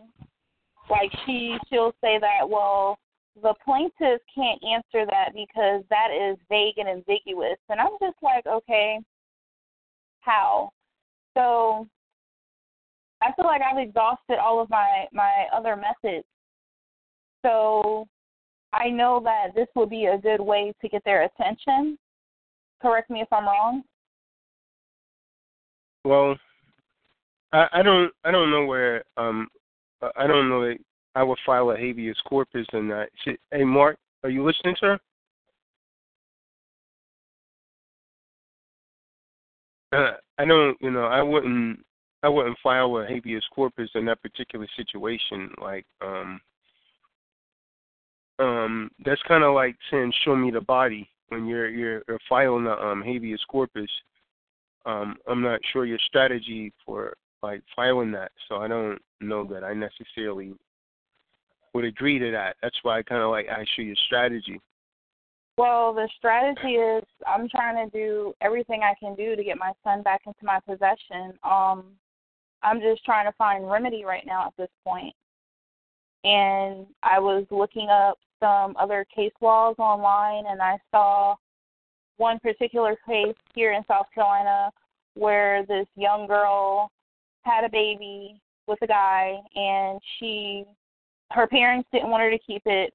like 0.91 1.11
she 1.27 1.57
she'll 1.69 1.93
say 2.01 2.19
that 2.19 2.49
well 2.49 2.99
the 3.43 3.55
plaintiff 3.65 4.21
can't 4.35 4.61
answer 4.65 5.07
that 5.07 5.31
because 5.35 5.83
that 5.91 6.09
is 6.11 6.37
vague 6.49 6.79
and 6.79 6.89
ambiguous 6.89 7.59
and 7.69 7.81
i'm 7.81 7.97
just 8.01 8.17
like 8.23 8.47
okay 8.47 8.99
how 10.29 10.71
so 11.37 11.87
i 13.23 13.33
feel 13.33 13.47
like 13.47 13.63
i've 13.63 13.79
exhausted 13.79 14.39
all 14.39 14.61
of 14.61 14.69
my 14.71 15.07
my 15.13 15.47
other 15.55 15.77
methods 15.77 16.27
so 17.45 18.07
i 18.73 18.89
know 18.89 19.21
that 19.25 19.55
this 19.55 19.69
would 19.75 19.91
be 19.91 20.07
a 20.07 20.19
good 20.19 20.41
way 20.41 20.73
to 20.81 20.89
get 20.89 21.03
their 21.05 21.23
attention 21.25 21.99
correct 22.83 23.09
me 23.11 23.21
if 23.21 23.29
i'm 23.33 23.45
wrong 23.47 23.83
Well, 26.05 26.37
I, 27.53 27.67
I 27.73 27.83
don't 27.83 28.11
I 28.25 28.31
don't 28.31 28.51
know 28.51 28.65
where 28.65 29.05
um 29.17 29.49
I- 30.01 30.27
don't 30.27 30.49
know 30.49 30.63
that 30.67 30.79
I 31.15 31.23
would 31.23 31.39
file 31.45 31.71
a 31.71 31.77
habeas 31.77 32.17
corpus 32.29 32.67
that. 32.73 33.09
Should, 33.25 33.39
hey, 33.51 33.65
Mark, 33.65 33.99
are 34.23 34.31
you 34.31 34.45
listening, 34.47 34.77
sir? 34.79 34.99
Uh, 39.93 40.13
I 40.39 40.45
don't, 40.45 40.77
you 40.81 40.91
know, 40.91 41.05
I 41.05 41.23
wouldn't, 41.23 41.81
I 42.23 42.29
wouldn't 42.29 42.59
file 42.63 42.99
a 42.99 43.07
habeas 43.07 43.45
corpus 43.55 43.91
in 43.95 44.05
that 44.07 44.23
particular 44.23 44.67
situation. 44.77 45.51
Like, 45.61 45.87
um, 46.03 46.41
um, 48.39 48.91
that's 49.05 49.23
kind 49.27 49.45
of 49.45 49.55
like 49.55 49.77
saying, 49.91 50.13
"Show 50.25 50.37
me 50.37 50.51
the 50.51 50.61
body." 50.61 51.09
When 51.29 51.47
you're 51.47 51.69
you're, 51.69 52.03
you're 52.09 52.19
filing 52.29 52.67
a 52.67 52.73
um, 52.73 53.03
habeas 53.03 53.43
corpus, 53.49 53.91
um, 54.87 55.17
I'm 55.29 55.43
not 55.43 55.61
sure 55.73 55.85
your 55.85 55.99
strategy 56.07 56.73
for 56.85 57.15
like 57.43 57.63
filing 57.75 58.13
that, 58.13 58.33
so 58.49 58.57
I 58.57 58.69
don't 58.69 58.99
know 59.21 59.45
that 59.45 59.65
I 59.65 59.75
necessarily 59.75 60.55
would 61.75 61.85
agree 61.85 62.19
to 62.19 62.31
that. 62.31 62.57
That's 62.63 62.79
why 62.83 62.99
I 62.99 63.03
kind 63.03 63.23
of 63.23 63.31
like 63.31 63.47
ask 63.47 63.69
you 63.77 63.85
your 63.85 63.97
strategy. 64.07 64.61
Well, 65.59 65.93
the 65.93 66.09
strategy 66.17 66.75
is 66.75 67.03
I'm 67.27 67.49
trying 67.49 67.85
to 67.85 67.91
do 67.91 68.33
everything 68.41 68.83
I 68.85 68.95
can 69.01 69.17
do 69.17 69.35
to 69.35 69.43
get 69.43 69.59
my 69.59 69.73
son 69.83 70.03
back 70.03 70.21
into 70.25 70.45
my 70.45 70.61
possession. 70.61 71.37
Um, 71.43 71.97
I'm 72.63 72.81
just 72.81 73.05
trying 73.05 73.27
to 73.27 73.37
find 73.37 73.69
remedy 73.69 74.05
right 74.05 74.25
now 74.25 74.47
at 74.47 74.53
this 74.57 74.71
point. 74.87 75.13
And 76.23 76.87
I 77.03 77.19
was 77.19 77.45
looking 77.51 77.89
up 77.91 78.19
some 78.39 78.77
other 78.79 79.05
case 79.13 79.33
laws 79.41 79.75
online, 79.81 80.45
and 80.49 80.63
I 80.63 80.79
saw 80.93 81.35
one 82.19 82.39
particular 82.39 82.97
case 83.05 83.35
here 83.53 83.73
in 83.73 83.83
South 83.89 84.07
Carolina 84.15 84.71
where 85.15 85.67
this 85.67 85.89
young 85.97 86.29
girl 86.29 86.89
had 87.43 87.65
a 87.65 87.69
baby 87.69 88.41
with 88.69 88.79
a 88.83 88.87
guy, 88.87 89.39
and 89.57 90.01
she 90.19 90.65
her 91.33 91.49
parents 91.49 91.89
didn't 91.93 92.11
want 92.11 92.23
her 92.23 92.31
to 92.31 92.39
keep 92.39 92.63
it 92.65 92.95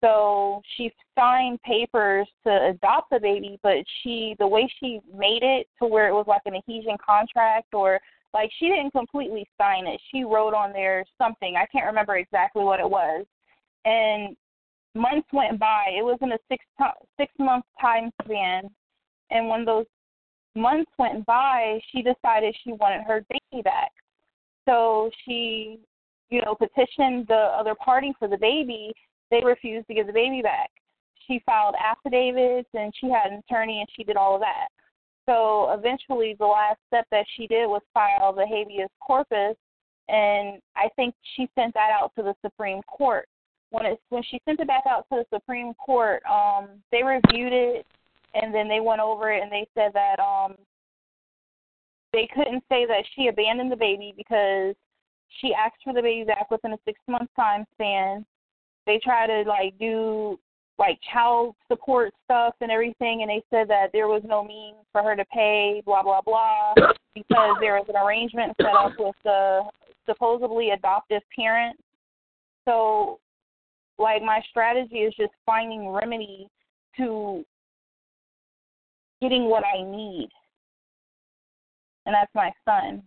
so 0.00 0.62
she 0.76 0.92
signed 1.18 1.60
papers 1.62 2.26
to 2.46 2.68
adopt 2.68 3.10
the 3.10 3.20
baby 3.20 3.58
but 3.62 3.76
she 4.02 4.34
the 4.38 4.46
way 4.46 4.70
she 4.80 5.00
made 5.14 5.42
it 5.42 5.68
to 5.78 5.86
where 5.86 6.08
it 6.08 6.14
was 6.14 6.26
like 6.26 6.42
an 6.46 6.54
adhesion 6.54 6.96
contract 7.04 7.74
or 7.74 8.00
like 8.32 8.50
she 8.58 8.68
didn't 8.68 8.92
completely 8.92 9.46
sign 9.58 9.86
it. 9.86 10.00
She 10.12 10.24
wrote 10.24 10.54
on 10.54 10.72
there 10.72 11.04
something. 11.18 11.56
I 11.56 11.66
can't 11.66 11.86
remember 11.86 12.16
exactly 12.16 12.62
what 12.62 12.78
it 12.78 12.88
was. 12.88 13.26
And 13.84 14.36
months 14.94 15.26
went 15.32 15.58
by. 15.58 15.86
It 15.98 16.04
was 16.04 16.18
in 16.22 16.32
a 16.32 16.38
six 16.48 16.64
to- 16.78 17.06
six 17.18 17.32
month 17.38 17.64
time 17.80 18.12
span. 18.22 18.70
And 19.30 19.48
when 19.48 19.64
those 19.64 19.86
months 20.54 20.90
went 20.98 21.26
by 21.26 21.80
she 21.90 22.02
decided 22.02 22.56
she 22.62 22.72
wanted 22.72 23.02
her 23.02 23.24
baby 23.28 23.62
back. 23.62 23.90
So 24.64 25.10
she 25.24 25.80
you 26.30 26.40
know, 26.42 26.54
petitioned 26.54 27.26
the 27.26 27.50
other 27.58 27.74
party 27.74 28.12
for 28.18 28.28
the 28.28 28.38
baby, 28.38 28.92
they 29.30 29.42
refused 29.44 29.86
to 29.88 29.94
give 29.94 30.06
the 30.06 30.12
baby 30.12 30.42
back. 30.42 30.70
She 31.26 31.42
filed 31.46 31.74
affidavits 31.78 32.68
and 32.74 32.92
she 33.00 33.08
had 33.08 33.32
an 33.32 33.42
attorney 33.48 33.80
and 33.80 33.88
she 33.94 34.04
did 34.04 34.16
all 34.16 34.34
of 34.34 34.40
that. 34.40 34.68
So 35.26 35.72
eventually, 35.72 36.34
the 36.38 36.46
last 36.46 36.78
step 36.88 37.06
that 37.10 37.26
she 37.36 37.46
did 37.46 37.66
was 37.66 37.82
file 37.94 38.32
the 38.32 38.46
habeas 38.46 38.88
corpus, 39.00 39.54
and 40.08 40.60
I 40.74 40.88
think 40.96 41.14
she 41.36 41.48
sent 41.54 41.74
that 41.74 41.90
out 41.92 42.10
to 42.16 42.22
the 42.22 42.34
Supreme 42.44 42.82
Court. 42.82 43.28
When 43.70 43.86
it 43.86 44.00
when 44.08 44.24
she 44.24 44.40
sent 44.44 44.58
it 44.58 44.66
back 44.66 44.84
out 44.88 45.06
to 45.12 45.22
the 45.22 45.36
Supreme 45.36 45.72
Court, 45.74 46.22
um, 46.28 46.82
they 46.90 47.04
reviewed 47.04 47.52
it 47.52 47.86
and 48.34 48.54
then 48.54 48.68
they 48.68 48.80
went 48.80 49.00
over 49.00 49.32
it 49.32 49.42
and 49.42 49.52
they 49.52 49.66
said 49.74 49.92
that 49.94 50.18
um, 50.18 50.56
they 52.12 52.28
couldn't 52.34 52.64
say 52.68 52.86
that 52.86 53.04
she 53.14 53.28
abandoned 53.28 53.70
the 53.70 53.76
baby 53.76 54.12
because 54.16 54.74
she 55.40 55.54
asked 55.54 55.82
for 55.84 55.92
the 55.92 56.02
baby 56.02 56.24
back 56.24 56.50
within 56.50 56.72
a 56.72 56.78
six 56.84 56.98
month 57.08 57.30
time 57.36 57.64
span. 57.74 58.24
They 58.86 59.00
try 59.02 59.26
to 59.26 59.48
like 59.48 59.78
do 59.78 60.38
like 60.78 60.98
child 61.12 61.54
support 61.68 62.12
stuff 62.24 62.54
and 62.60 62.70
everything 62.70 63.20
and 63.20 63.30
they 63.30 63.42
said 63.50 63.68
that 63.68 63.90
there 63.92 64.08
was 64.08 64.22
no 64.24 64.42
means 64.42 64.78
for 64.92 65.02
her 65.02 65.14
to 65.14 65.24
pay, 65.26 65.82
blah 65.84 66.02
blah 66.02 66.22
blah 66.22 66.74
because 67.14 67.56
there 67.60 67.74
was 67.74 67.86
an 67.88 67.96
arrangement 67.96 68.54
set 68.60 68.74
up 68.74 68.92
with 68.98 69.14
the 69.24 69.62
supposedly 70.06 70.70
adoptive 70.70 71.22
parent. 71.36 71.78
So 72.66 73.20
like 73.98 74.22
my 74.22 74.40
strategy 74.48 74.96
is 74.96 75.14
just 75.14 75.32
finding 75.44 75.88
remedy 75.88 76.48
to 76.96 77.44
getting 79.20 79.44
what 79.50 79.64
I 79.64 79.82
need. 79.82 80.30
And 82.06 82.14
that's 82.14 82.34
my 82.34 82.50
son. 82.64 83.02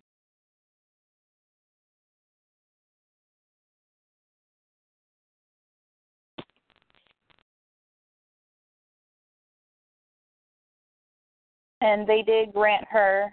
And 11.83 12.07
they 12.07 12.21
did 12.21 12.53
grant 12.53 12.85
her 12.89 13.29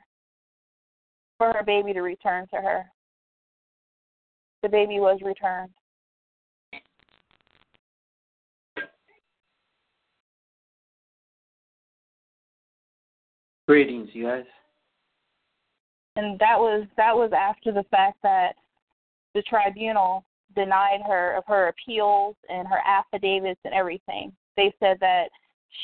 for 1.39 1.53
her 1.53 1.63
baby 1.65 1.93
to 1.93 2.03
return 2.03 2.47
to 2.53 2.57
her. 2.57 2.85
The 4.63 4.69
baby 4.69 4.99
was 4.99 5.21
returned. 5.23 5.71
Greetings, 13.69 14.09
you 14.13 14.25
guys. 14.25 14.45
And 16.17 16.39
that 16.41 16.59
was 16.59 16.87
that 16.97 17.15
was 17.15 17.31
after 17.33 17.71
the 17.71 17.85
fact 17.85 18.19
that 18.25 18.55
the 19.35 19.43
tribunal 19.43 20.25
denied 20.57 21.01
her 21.07 21.37
of 21.37 21.45
her 21.47 21.69
appeals 21.69 22.35
and 22.49 22.67
her 22.67 22.81
affidavits 22.85 23.61
and 23.65 23.73
everything. 23.73 24.33
they 24.57 24.75
said 24.81 24.99
that 25.01 25.29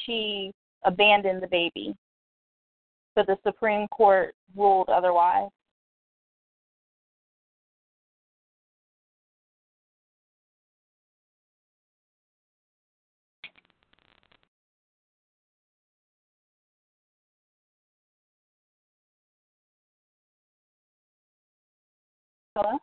she 0.05 0.53
abandoned 0.85 1.41
the 1.41 1.47
baby, 1.47 1.95
but 3.17 3.27
the 3.27 3.39
Supreme 3.43 3.89
Court 3.89 4.35
ruled 4.55 4.91
otherwise. 4.91 5.49
Hello? 22.55 22.79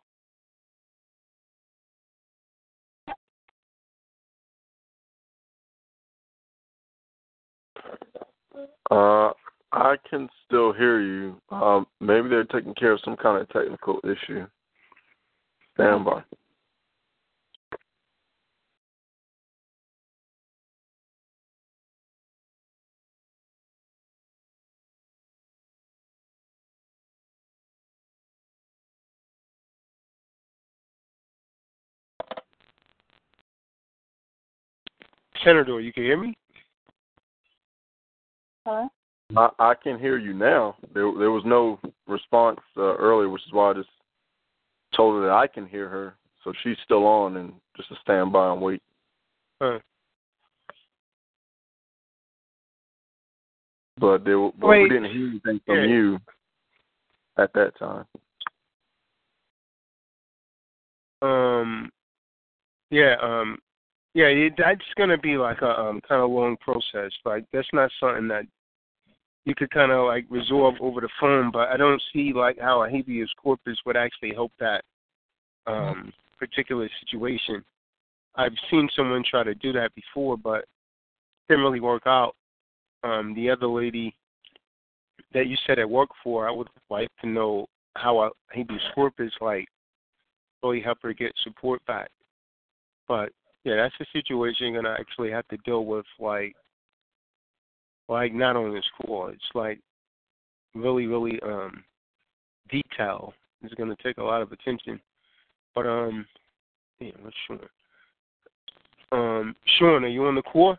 Uh, 8.91 9.34
I 9.73 9.95
can 10.07 10.29
still 10.45 10.71
hear 10.71 11.01
you. 11.01 11.41
Um, 11.49 11.87
maybe 11.99 12.29
they're 12.29 12.43
taking 12.43 12.75
care 12.75 12.91
of 12.91 12.99
some 13.03 13.15
kind 13.17 13.41
of 13.41 13.49
technical 13.49 13.99
issue. 14.03 14.45
Stand 15.73 16.05
by. 16.05 16.23
Senator, 35.43 35.79
you 35.81 35.91
can 35.91 36.03
hear 36.03 36.17
me? 36.17 36.37
Hello? 38.65 38.87
I, 39.35 39.49
I 39.60 39.73
can 39.76 39.99
hear 39.99 40.18
you 40.18 40.34
now. 40.34 40.76
There, 40.93 41.11
there 41.18 41.31
was 41.31 41.43
no 41.45 41.80
response 42.07 42.60
uh, 42.77 42.95
earlier, 42.95 43.30
which 43.30 43.45
is 43.45 43.53
why 43.53 43.72
I 43.72 43.73
just 43.73 43.89
told 44.95 45.15
her 45.15 45.27
that 45.27 45.34
I 45.34 45.47
can 45.47 45.68
hear 45.68 45.89
her. 45.89 46.15
So 46.43 46.53
she's 46.64 46.77
still 46.84 47.05
on, 47.05 47.38
and 47.38 47.53
just 47.77 47.89
to 47.89 47.95
stand 48.01 48.31
by 48.34 48.51
and 48.51 48.61
wait. 48.61 48.81
Huh. 49.61 49.80
But 53.97 54.26
there, 54.26 54.49
but 54.60 54.68
Wait. 54.68 54.84
we 54.84 54.89
didn't 54.89 55.11
hear 55.11 55.27
anything 55.30 55.61
from 55.65 55.77
Yeah. 55.77 55.85
you 55.85 56.19
at 57.38 57.53
that 57.53 57.77
time. 57.77 58.05
Um, 61.22 61.91
yeah, 62.89 63.15
um, 63.22 63.60
yeah, 64.14 64.26
it, 64.26 64.53
that's 64.57 64.81
gonna 64.97 65.18
be 65.18 65.38
like 65.38 65.61
a 65.61 65.80
um, 65.80 66.01
kind 66.01 66.22
of 66.22 66.31
long 66.31 66.57
process. 66.57 67.11
Like 67.23 67.45
that's 67.53 67.68
not 67.72 67.91
something 67.99 68.27
that 68.27 68.45
you 69.45 69.53
could 69.55 69.71
kind 69.71 69.91
of 69.91 70.05
like 70.05 70.25
resolve 70.29 70.75
over 70.79 71.01
the 71.01 71.09
phone. 71.19 71.51
But 71.51 71.69
I 71.69 71.77
don't 71.77 72.01
see 72.13 72.31
like 72.33 72.57
how 72.59 72.83
a 72.83 72.89
habeas 72.89 73.31
corpus 73.41 73.77
would 73.85 73.97
actually 73.97 74.33
help 74.33 74.51
that 74.59 74.83
um, 75.67 76.13
particular 76.37 76.89
situation. 77.01 77.63
I've 78.35 78.53
seen 78.71 78.89
someone 78.95 79.23
try 79.29 79.43
to 79.43 79.55
do 79.55 79.71
that 79.73 79.91
before, 79.95 80.37
but 80.37 80.65
didn't 81.47 81.63
really 81.63 81.79
work 81.79 82.03
out. 82.05 82.35
Um, 83.03 83.33
the 83.35 83.49
other 83.49 83.67
lady 83.67 84.15
that 85.33 85.47
you 85.47 85.57
said 85.67 85.79
I 85.79 85.85
work 85.85 86.09
for, 86.23 86.47
I 86.47 86.51
would 86.51 86.69
like 86.89 87.09
to 87.21 87.27
know 87.27 87.67
how 87.95 88.19
a 88.21 88.29
habeas 88.51 88.81
corpus 88.95 89.31
like 89.41 89.67
really 90.63 90.81
help 90.81 90.99
her 91.03 91.13
get 91.13 91.31
support 91.43 91.85
back. 91.85 92.09
But 93.07 93.29
yeah, 93.63 93.75
that's 93.75 93.95
a 93.99 94.17
situation 94.17 94.67
you're 94.67 94.81
gonna 94.81 94.95
actually 94.97 95.31
have 95.31 95.47
to 95.49 95.57
deal 95.57 95.85
with 95.85 96.05
like 96.19 96.55
like 98.14 98.31
not 98.31 98.56
on 98.56 98.72
this 98.72 98.85
call. 99.02 99.30
It's 99.30 99.41
like 99.56 99.80
really, 100.76 101.07
really 101.07 101.40
um 101.41 101.84
detail. 102.69 103.34
It's 103.64 103.73
gonna 103.73 103.95
take 104.03 104.18
a 104.18 104.23
lot 104.23 104.44
of 104.44 104.52
attention. 104.52 105.02
But 105.73 105.88
um 105.88 106.26
yeah, 106.99 107.11
what's 107.22 107.35
Sean? 107.48 107.60
Um 109.11 109.56
Sean, 109.77 110.03
are 110.03 110.07
you 110.07 110.26
on 110.26 110.35
the 110.35 110.44
call? 110.44 110.77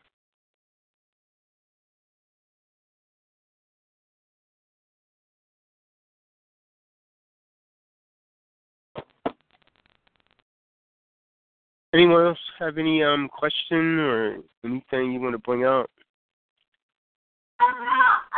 Anyone 11.93 12.27
else 12.27 12.39
have 12.61 12.79
any 12.79 13.03
um 13.03 13.29
question 13.29 13.99
or 13.99 14.37
anything 14.65 15.13
you 15.13 15.21
want 15.21 15.33
to 15.35 15.39
bring 15.39 15.65
out? 15.65 15.91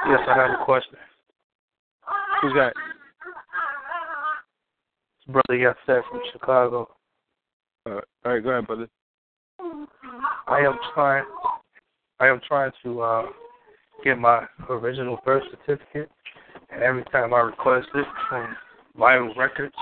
Yes, 0.08 0.20
I 0.28 0.36
have 0.36 0.60
a 0.60 0.64
question. 0.64 0.98
Who's 2.42 2.52
that? 2.54 2.72
It's 5.18 5.32
Brother 5.32 5.74
Yasset 5.88 6.02
from 6.08 6.20
Chicago. 6.32 6.88
Uh, 7.86 8.00
all 8.24 8.32
right, 8.32 8.42
go 8.42 8.50
ahead, 8.50 8.66
brother. 8.66 8.88
I 10.46 10.60
am 10.60 10.78
trying. 10.94 11.24
I 12.20 12.28
am 12.28 12.40
trying 12.46 12.72
to 12.84 13.00
uh, 13.00 13.22
get 14.04 14.18
my 14.18 14.46
original 14.70 15.18
birth 15.24 15.42
certificate, 15.50 16.10
and 16.70 16.82
every 16.82 17.04
time 17.04 17.34
I 17.34 17.40
request 17.40 17.88
it 17.94 18.06
from 18.28 18.56
Vital 18.96 19.34
Records, 19.36 19.74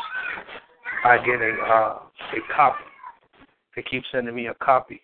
I 1.05 1.19
get 1.19 1.41
a 1.41 1.57
uh, 1.63 1.99
a 2.33 2.55
copy. 2.57 2.85
They 3.77 3.83
keep 3.83 4.05
sending 4.11 4.35
me 4.35 4.47
a 4.47 4.55
copy 4.55 5.01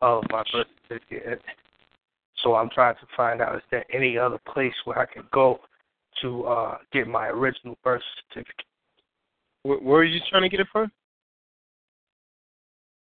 of 0.00 0.22
my 0.30 0.44
birth 0.52 0.66
certificate. 0.88 1.42
So 2.42 2.54
I'm 2.54 2.70
trying 2.70 2.94
to 2.96 3.06
find 3.16 3.40
out 3.40 3.56
is 3.56 3.62
there 3.70 3.84
any 3.94 4.18
other 4.18 4.38
place 4.52 4.74
where 4.84 4.98
I 4.98 5.06
can 5.06 5.24
go 5.32 5.60
to 6.22 6.44
uh, 6.44 6.78
get 6.92 7.06
my 7.06 7.28
original 7.28 7.76
birth 7.82 8.02
certificate. 8.28 8.66
Where, 9.62 9.78
where 9.78 10.00
are 10.00 10.04
you 10.04 10.20
trying 10.28 10.42
to 10.42 10.48
get 10.48 10.60
it 10.60 10.66
from? 10.70 10.90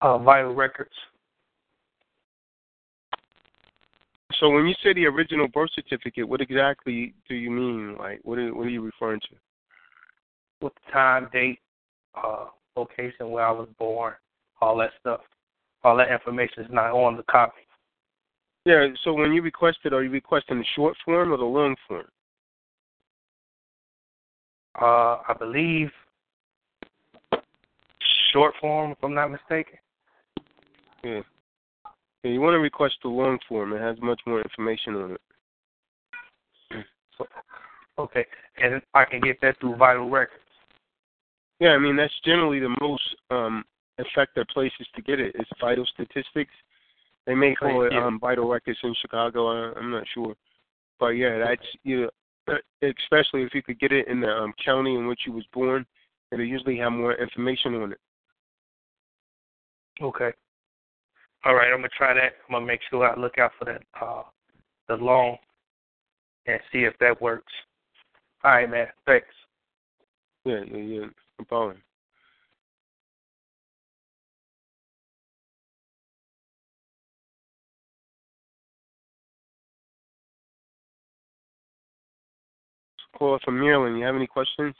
Uh, 0.01 0.18
Vital 0.18 0.53
Records. 0.53 0.91
So 4.39 4.49
when 4.49 4.68
you 4.68 4.76
say 4.84 4.93
the 4.93 5.05
original 5.05 5.47
birth 5.47 5.69
certificate, 5.73 6.27
what 6.27 6.41
exactly 6.41 7.14
do 7.27 7.35
you 7.35 7.49
mean? 7.49 7.95
Like, 7.97 8.19
what 8.23 8.38
are, 8.38 8.53
what 8.53 8.68
are 8.68 8.69
you 8.69 8.81
referring 8.81 9.19
to? 9.22 9.35
with 10.61 10.73
the 10.73 10.91
time, 10.91 11.30
date, 11.31 11.59
uh, 12.15 12.45
location 12.76 13.30
where 13.30 13.45
I 13.45 13.51
was 13.51 13.68
born, 13.77 14.14
all 14.61 14.77
that 14.77 14.91
stuff. 14.99 15.22
All 15.84 15.95
that 15.97 16.11
information 16.11 16.64
is 16.64 16.72
not 16.72 16.91
on 16.91 17.18
the 17.18 17.23
copy. 17.23 17.66
Yeah. 18.68 18.88
So 19.06 19.14
when 19.14 19.31
you 19.31 19.41
request 19.41 19.77
it, 19.85 19.94
are 19.94 20.03
you 20.03 20.10
requesting 20.10 20.57
the 20.57 20.65
short 20.76 20.98
form 21.06 21.31
or 21.31 21.38
the 21.38 21.45
long 21.45 21.73
form? 21.88 22.06
Uh, 24.80 25.19
I 25.26 25.34
believe 25.39 25.89
short 28.34 28.53
form, 28.60 28.91
if 28.91 28.98
I'm 29.02 29.14
not 29.14 29.31
mistaken. 29.31 29.80
Yeah. 31.02 31.22
Yeah, 32.23 32.31
you 32.31 32.41
want 32.41 32.56
to 32.56 32.60
request 32.60 32.95
the 33.03 33.07
long 33.07 33.39
form. 33.48 33.72
It 33.72 33.80
has 33.80 33.95
much 34.02 34.19
more 34.27 34.41
information 34.41 34.95
on 34.95 35.11
it. 35.14 35.22
So, 37.18 37.26
okay, 37.98 38.26
and 38.61 38.81
I 38.94 39.06
can 39.06 39.22
get 39.22 39.39
that 39.41 39.57
through 39.61 39.77
Vital 39.77 40.10
Records. 40.10 40.44
Yeah, 41.61 41.69
I 41.69 41.77
mean 41.77 41.95
that's 41.95 42.14
generally 42.26 42.60
the 42.60 42.76
most 42.81 43.15
um 43.31 43.64
effective 43.98 44.45
places 44.53 44.88
to 44.94 45.02
get 45.02 45.22
it. 45.22 45.34
It's 45.39 45.49
vital 45.61 45.85
statistics. 45.85 46.52
They 47.28 47.36
may 47.36 47.54
call 47.54 47.84
it 47.84 47.94
um 47.94 48.20
vital 48.20 48.48
records 48.49 48.80
in 48.82 48.95
Chicago. 49.02 49.48
I, 49.49 49.78
I'm 49.78 49.91
not 49.91 50.06
sure, 50.14 50.34
but 50.98 51.10
yeah, 51.10 51.38
that's 51.38 51.62
you 51.84 52.10
know, 52.48 52.58
especially 52.82 53.44
if 53.44 53.54
you 53.54 53.62
could 53.62 53.80
get 53.80 53.91
it 53.91 54.08
in 54.08 54.22
the 54.22 54.30
um, 54.30 54.54
county 54.64 54.95
in 54.95 55.08
which 55.08 55.22
you 55.28 55.34
was 55.34 55.45
born. 55.54 55.86
It'll 56.32 56.45
usually 56.45 56.78
have 56.78 56.94
more 56.94 57.14
information 57.16 57.76
on 57.76 57.91
it. 57.91 57.99
Okay. 60.02 60.32
All 61.45 61.54
right, 61.54 61.72
I'm 61.72 61.80
gonna 61.80 61.90
try 61.98 62.14
that. 62.14 62.34
I'm 62.48 62.54
gonna 62.54 62.66
make 62.66 62.80
sure 62.90 63.06
I 63.06 63.20
look 63.20 63.38
out 63.38 63.52
for 63.60 63.66
that 63.66 63.84
uh 64.02 64.24
the 64.88 64.95
loan 64.95 65.38
and 66.45 66.62
see 66.72 66.80
if 66.80 66.98
that 66.99 67.22
works. 67.22 67.52
All 68.45 68.52
right, 68.52 68.70
man. 68.70 68.88
Thanks. 69.06 69.28
Yeah, 70.45 70.62
yeah, 70.66 70.78
yeah. 70.78 71.06
No 71.40 71.45
problem. 71.45 71.78
Call 83.18 83.39
from 83.44 83.60
Maryland. 83.60 83.98
You 83.98 84.06
have 84.06 84.15
any 84.15 84.27
questions? 84.27 84.76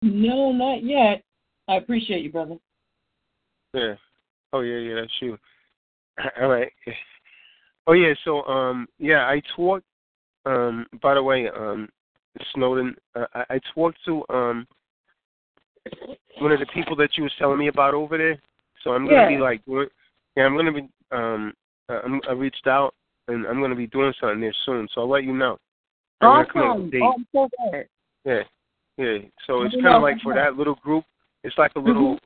No, 0.00 0.52
not 0.52 0.82
yet. 0.82 1.22
I 1.68 1.76
appreciate 1.76 2.22
you, 2.22 2.32
brother. 2.32 2.56
Yeah. 3.74 3.94
Oh 4.52 4.60
yeah, 4.60 4.78
yeah, 4.78 4.94
that's 5.00 5.12
you. 5.20 5.38
All 6.40 6.48
right. 6.48 6.72
Oh 7.86 7.92
yeah, 7.92 8.14
so 8.24 8.44
um 8.46 8.86
yeah, 8.98 9.26
I 9.26 9.42
talked 9.56 9.84
um 10.46 10.86
by 11.02 11.14
the 11.14 11.22
way, 11.22 11.48
um 11.48 11.88
Snowden 12.54 12.94
uh, 13.14 13.26
I, 13.34 13.44
I 13.50 13.60
talked 13.74 13.98
to 14.06 14.24
um 14.30 14.66
one 16.38 16.52
of 16.52 16.60
the 16.60 16.66
people 16.66 16.96
that 16.96 17.10
you 17.16 17.24
was 17.24 17.32
telling 17.38 17.58
me 17.58 17.68
about 17.68 17.94
over 17.94 18.16
there. 18.16 18.40
So 18.84 18.92
I'm 18.92 19.06
gonna 19.06 19.22
Yeah. 19.22 19.28
be 19.28 19.38
like 19.38 19.60
yeah, 20.36 20.44
I'm 20.44 20.56
gonna 20.56 20.72
be 20.72 20.88
um, 21.10 21.52
I'm, 21.88 22.20
I 22.28 22.32
reached 22.32 22.66
out 22.66 22.94
and 23.28 23.46
I'm 23.46 23.58
going 23.58 23.70
to 23.70 23.76
be 23.76 23.86
doing 23.86 24.12
something 24.20 24.40
there 24.40 24.54
soon, 24.64 24.88
so 24.94 25.02
I'll 25.02 25.08
let 25.08 25.24
you 25.24 25.32
know. 25.32 25.58
Awesome. 26.20 26.90
Oh, 27.02 27.12
I'm 27.16 27.26
so 27.32 27.48
glad. 27.70 27.86
Yeah, 28.24 28.42
yeah. 28.96 29.18
So 29.46 29.62
it's 29.62 29.74
kind 29.74 29.94
of 29.94 30.02
like 30.02 30.20
for 30.22 30.34
that 30.34 30.56
little 30.56 30.74
group, 30.76 31.04
it's 31.44 31.56
like 31.56 31.72
a 31.76 31.80
little 31.80 32.18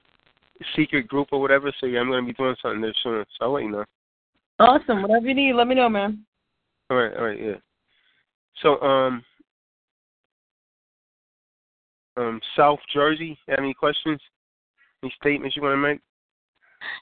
secret 0.75 1.09
group 1.09 1.29
or 1.33 1.41
whatever. 1.41 1.73
So 1.79 1.87
yeah, 1.87 2.01
I'm 2.01 2.09
going 2.09 2.25
to 2.25 2.27
be 2.27 2.35
doing 2.35 2.57
something 2.63 2.81
there 2.81 2.95
soon, 3.03 3.25
so 3.39 3.47
I'll 3.47 3.53
let 3.53 3.65
you 3.65 3.71
know. 3.71 3.85
Awesome. 4.59 5.03
Whatever 5.03 5.27
you 5.27 5.35
need, 5.35 5.55
let 5.55 5.67
me 5.67 5.75
know, 5.75 5.89
man. 5.89 6.25
All 6.89 6.97
right, 6.97 7.17
all 7.17 7.25
right, 7.25 7.41
yeah. 7.41 7.57
So 8.63 8.81
um, 8.81 9.25
um, 12.17 12.41
South 12.57 12.79
Jersey, 12.93 13.39
have 13.49 13.59
any 13.59 13.75
questions? 13.75 14.21
Any 15.03 15.13
statements 15.21 15.57
you 15.57 15.63
want 15.63 15.75
to 15.75 15.79
make? 15.79 16.01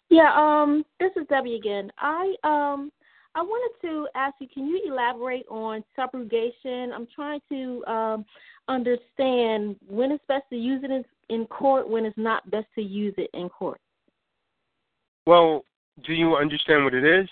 Yeah, 0.08 0.32
um, 0.34 0.84
this 0.98 1.10
is 1.16 1.26
Debbie 1.28 1.56
again. 1.56 1.90
I 1.98 2.34
um 2.44 2.90
I 3.34 3.42
wanted 3.42 3.88
to 3.88 4.08
ask 4.14 4.34
you, 4.40 4.48
can 4.52 4.66
you 4.66 4.82
elaborate 4.86 5.46
on 5.48 5.84
subrogation? 5.96 6.92
I'm 6.92 7.06
trying 7.14 7.40
to 7.50 7.84
um 7.86 8.24
understand 8.68 9.76
when 9.88 10.12
it's 10.12 10.24
best 10.28 10.44
to 10.50 10.56
use 10.56 10.82
it 10.84 10.90
in, 10.90 11.04
in 11.28 11.46
court, 11.46 11.88
when 11.88 12.04
it's 12.04 12.16
not 12.18 12.48
best 12.50 12.66
to 12.76 12.82
use 12.82 13.14
it 13.18 13.30
in 13.34 13.48
court. 13.48 13.80
Well, 15.26 15.64
do 16.04 16.12
you 16.12 16.36
understand 16.36 16.84
what 16.84 16.94
it 16.94 17.04
is? 17.04 17.28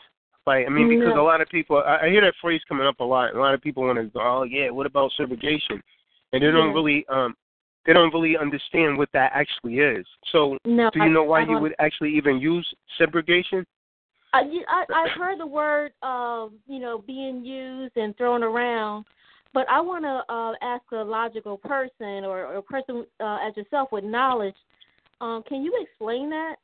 Like, 0.46 0.66
I 0.66 0.70
mean, 0.70 0.88
because 0.88 1.14
No. 1.14 1.22
a 1.22 1.26
lot 1.26 1.40
of 1.40 1.48
people, 1.48 1.82
I, 1.84 2.06
I 2.06 2.08
hear 2.08 2.20
that 2.22 2.34
phrase 2.40 2.60
coming 2.68 2.86
up 2.86 3.00
a 3.00 3.04
lot. 3.04 3.34
A 3.34 3.38
lot 3.38 3.54
of 3.54 3.60
people 3.60 3.84
want 3.84 3.98
to 3.98 4.04
go, 4.04 4.20
oh 4.20 4.42
yeah, 4.44 4.70
what 4.70 4.86
about 4.86 5.10
subrogation? 5.18 5.80
And 6.32 6.42
they 6.42 6.50
don't 6.50 6.68
Yeah. 6.68 6.74
really, 6.74 7.06
um, 7.08 7.36
they 7.86 7.92
don't 7.92 8.12
really 8.12 8.36
understand 8.36 8.98
what 8.98 9.08
that 9.12 9.32
actually 9.34 9.78
is. 9.78 10.06
So, 10.32 10.58
No, 10.64 10.90
do 10.90 11.00
you 11.00 11.06
I- 11.06 11.08
know 11.08 11.24
why 11.24 11.40
you 11.40 11.58
would 11.58 11.74
actually 11.78 12.14
even 12.16 12.38
use 12.38 12.66
subrogation? 13.00 13.64
I, 14.32 14.40
I 14.68 14.84
I've 14.94 15.18
heard 15.18 15.40
the 15.40 15.46
word 15.46 15.92
uh, 16.02 16.48
you 16.66 16.78
know 16.78 17.02
being 17.06 17.44
used 17.44 17.96
and 17.96 18.16
thrown 18.16 18.42
around, 18.42 19.04
but 19.54 19.68
I 19.68 19.80
want 19.80 20.04
to 20.04 20.32
uh, 20.32 20.52
ask 20.62 20.84
a 20.92 20.96
logical 20.96 21.56
person 21.58 22.24
or, 22.24 22.46
or 22.46 22.56
a 22.56 22.62
person 22.62 23.06
uh, 23.20 23.38
as 23.46 23.56
yourself 23.56 23.90
with 23.92 24.04
knowledge. 24.04 24.56
Um, 25.20 25.42
can 25.48 25.62
you 25.62 25.72
explain 25.82 26.30
that? 26.30 26.56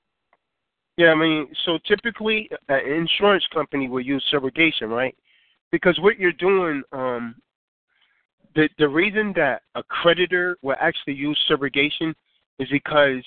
Yeah, 0.96 1.08
I 1.08 1.14
mean, 1.16 1.48
so 1.64 1.78
typically 1.88 2.48
an 2.68 2.80
insurance 2.86 3.44
company 3.52 3.88
will 3.88 4.00
use 4.00 4.22
subrogation, 4.32 4.88
right? 4.90 5.16
Because 5.72 5.98
what 6.00 6.18
you're 6.18 6.32
doing, 6.32 6.82
um, 6.92 7.34
the 8.54 8.68
the 8.78 8.88
reason 8.88 9.32
that 9.34 9.62
a 9.74 9.82
creditor 9.82 10.56
will 10.62 10.76
actually 10.80 11.14
use 11.14 11.38
subrogation 11.50 12.14
is 12.60 12.68
because 12.70 13.24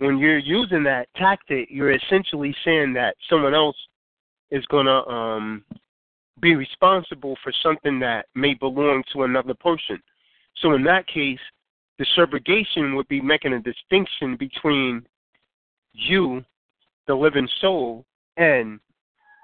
when 0.00 0.16
you're 0.16 0.38
using 0.38 0.82
that 0.82 1.08
tactic, 1.14 1.68
you're 1.70 1.92
essentially 1.92 2.54
saying 2.64 2.94
that 2.94 3.16
someone 3.28 3.54
else 3.54 3.76
is 4.50 4.64
gonna 4.66 5.06
um, 5.06 5.62
be 6.40 6.54
responsible 6.54 7.36
for 7.44 7.52
something 7.62 8.00
that 8.00 8.24
may 8.34 8.54
belong 8.54 9.02
to 9.12 9.24
another 9.24 9.52
person. 9.52 10.02
So 10.62 10.72
in 10.72 10.82
that 10.84 11.06
case, 11.06 11.38
the 11.98 12.06
subrogation 12.16 12.96
would 12.96 13.08
be 13.08 13.20
making 13.20 13.52
a 13.52 13.60
distinction 13.60 14.36
between 14.36 15.04
you 15.92 16.42
the 17.06 17.14
living 17.14 17.48
soul 17.60 18.06
and 18.38 18.80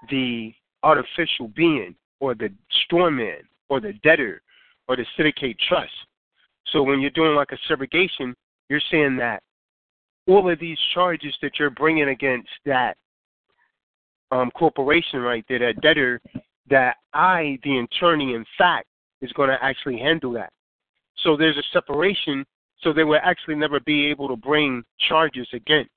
the 0.09 0.55
artificial 0.83 1.49
being 1.55 1.95
or 2.21 2.35
the 2.35 2.49
straw 2.85 3.11
man 3.11 3.41
or 3.69 3.79
the 3.79 3.93
debtor 4.03 4.41
or 4.89 4.97
the 4.97 5.05
syndicate 5.19 5.59
trust. 5.69 5.93
So 6.73 6.83
when 6.83 7.01
you're 7.01 7.11
doing 7.11 7.35
like 7.35 7.51
a 7.53 7.73
subrogation, 7.73 8.33
you're 8.71 8.81
saying 8.91 9.19
that 9.19 9.43
all 10.27 10.51
of 10.51 10.59
these 10.59 10.79
charges 10.95 11.35
that 11.43 11.59
you're 11.59 11.71
bringing 11.71 12.09
against 12.09 12.49
that 12.65 12.97
um, 14.33 14.51
corporation 14.51 15.21
right 15.21 15.45
there, 15.49 15.59
that 15.61 15.81
debtor, 15.81 16.21
that 16.69 16.97
I, 17.15 17.59
the 17.63 17.79
attorney, 17.79 18.35
in 18.35 18.45
fact, 18.59 18.87
is 19.23 19.33
going 19.33 19.51
to 19.51 19.63
actually 19.63 19.99
handle 19.99 20.33
that. 20.33 20.53
So 21.23 21.37
there's 21.37 21.57
a 21.57 21.63
separation, 21.73 22.45
so 22.83 22.93
they 22.93 23.05
will 23.05 23.21
actually 23.23 23.55
never 23.55 23.81
be 23.81 24.07
able 24.07 24.29
to 24.29 24.37
bring 24.37 24.83
charges 25.09 25.49
against 25.53 25.91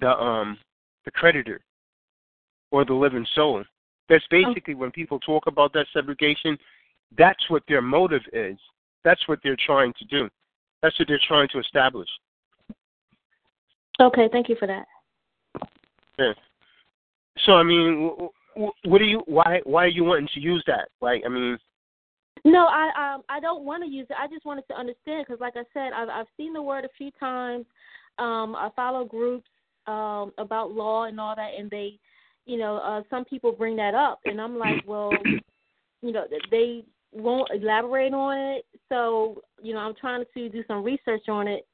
the 0.00 0.10
um 0.10 0.58
the 1.04 1.10
creditor 1.10 1.60
or 2.70 2.84
the 2.84 2.94
living 2.94 3.26
soul. 3.34 3.62
That's 4.08 4.24
basically 4.30 4.74
when 4.74 4.90
people 4.90 5.20
talk 5.20 5.46
about 5.46 5.72
that 5.74 5.86
segregation, 5.92 6.58
that's 7.16 7.48
what 7.48 7.62
their 7.68 7.82
motive 7.82 8.22
is. 8.32 8.56
That's 9.04 9.26
what 9.28 9.38
they're 9.42 9.56
trying 9.66 9.92
to 9.98 10.04
do. 10.06 10.28
That's 10.82 10.98
what 10.98 11.08
they're 11.08 11.20
trying 11.26 11.48
to 11.52 11.58
establish. 11.60 12.08
Okay, 14.02 14.28
thank 14.32 14.48
you 14.48 14.56
for 14.56 14.66
that. 14.66 14.86
Yeah. 16.18 16.32
So 17.46 17.52
I 17.52 17.62
mean, 17.62 18.10
wh- 18.18 18.60
wh- 18.60 18.86
what 18.86 18.98
do 18.98 19.04
you? 19.04 19.22
Why? 19.26 19.60
Why 19.64 19.84
are 19.84 19.88
you 19.88 20.04
wanting 20.04 20.28
to 20.34 20.40
use 20.40 20.62
that? 20.66 20.88
Like, 21.00 21.22
I 21.24 21.28
mean, 21.28 21.58
No, 22.44 22.66
I 22.66 23.14
um 23.14 23.22
I 23.28 23.38
don't 23.40 23.64
want 23.64 23.84
to 23.84 23.88
use 23.88 24.06
it. 24.10 24.16
I 24.18 24.26
just 24.26 24.44
wanted 24.44 24.66
to 24.68 24.74
understand 24.74 25.24
because, 25.26 25.40
like 25.40 25.56
I 25.56 25.64
said, 25.72 25.92
I've 25.92 26.08
I've 26.08 26.26
seen 26.36 26.52
the 26.52 26.62
word 26.62 26.84
a 26.84 26.88
few 26.98 27.10
times. 27.12 27.64
Um, 28.18 28.56
I 28.56 28.70
follow 28.74 29.04
groups 29.04 29.48
um 29.86 30.32
about 30.38 30.72
law 30.72 31.04
and 31.04 31.20
all 31.20 31.36
that, 31.36 31.52
and 31.56 31.70
they, 31.70 31.98
you 32.46 32.58
know, 32.58 32.76
uh 32.78 33.02
some 33.08 33.24
people 33.24 33.52
bring 33.52 33.76
that 33.76 33.94
up, 33.94 34.20
and 34.24 34.40
I'm 34.40 34.58
like, 34.58 34.82
well, 34.86 35.12
you 36.02 36.12
know, 36.12 36.24
they 36.50 36.84
won't 37.12 37.50
elaborate 37.54 38.12
on 38.12 38.36
it. 38.36 38.64
So, 38.88 39.42
you 39.62 39.74
know, 39.74 39.80
I'm 39.80 39.94
trying 39.94 40.24
to 40.34 40.48
do 40.48 40.64
some 40.66 40.82
research 40.82 41.28
on 41.28 41.46
it, 41.46 41.66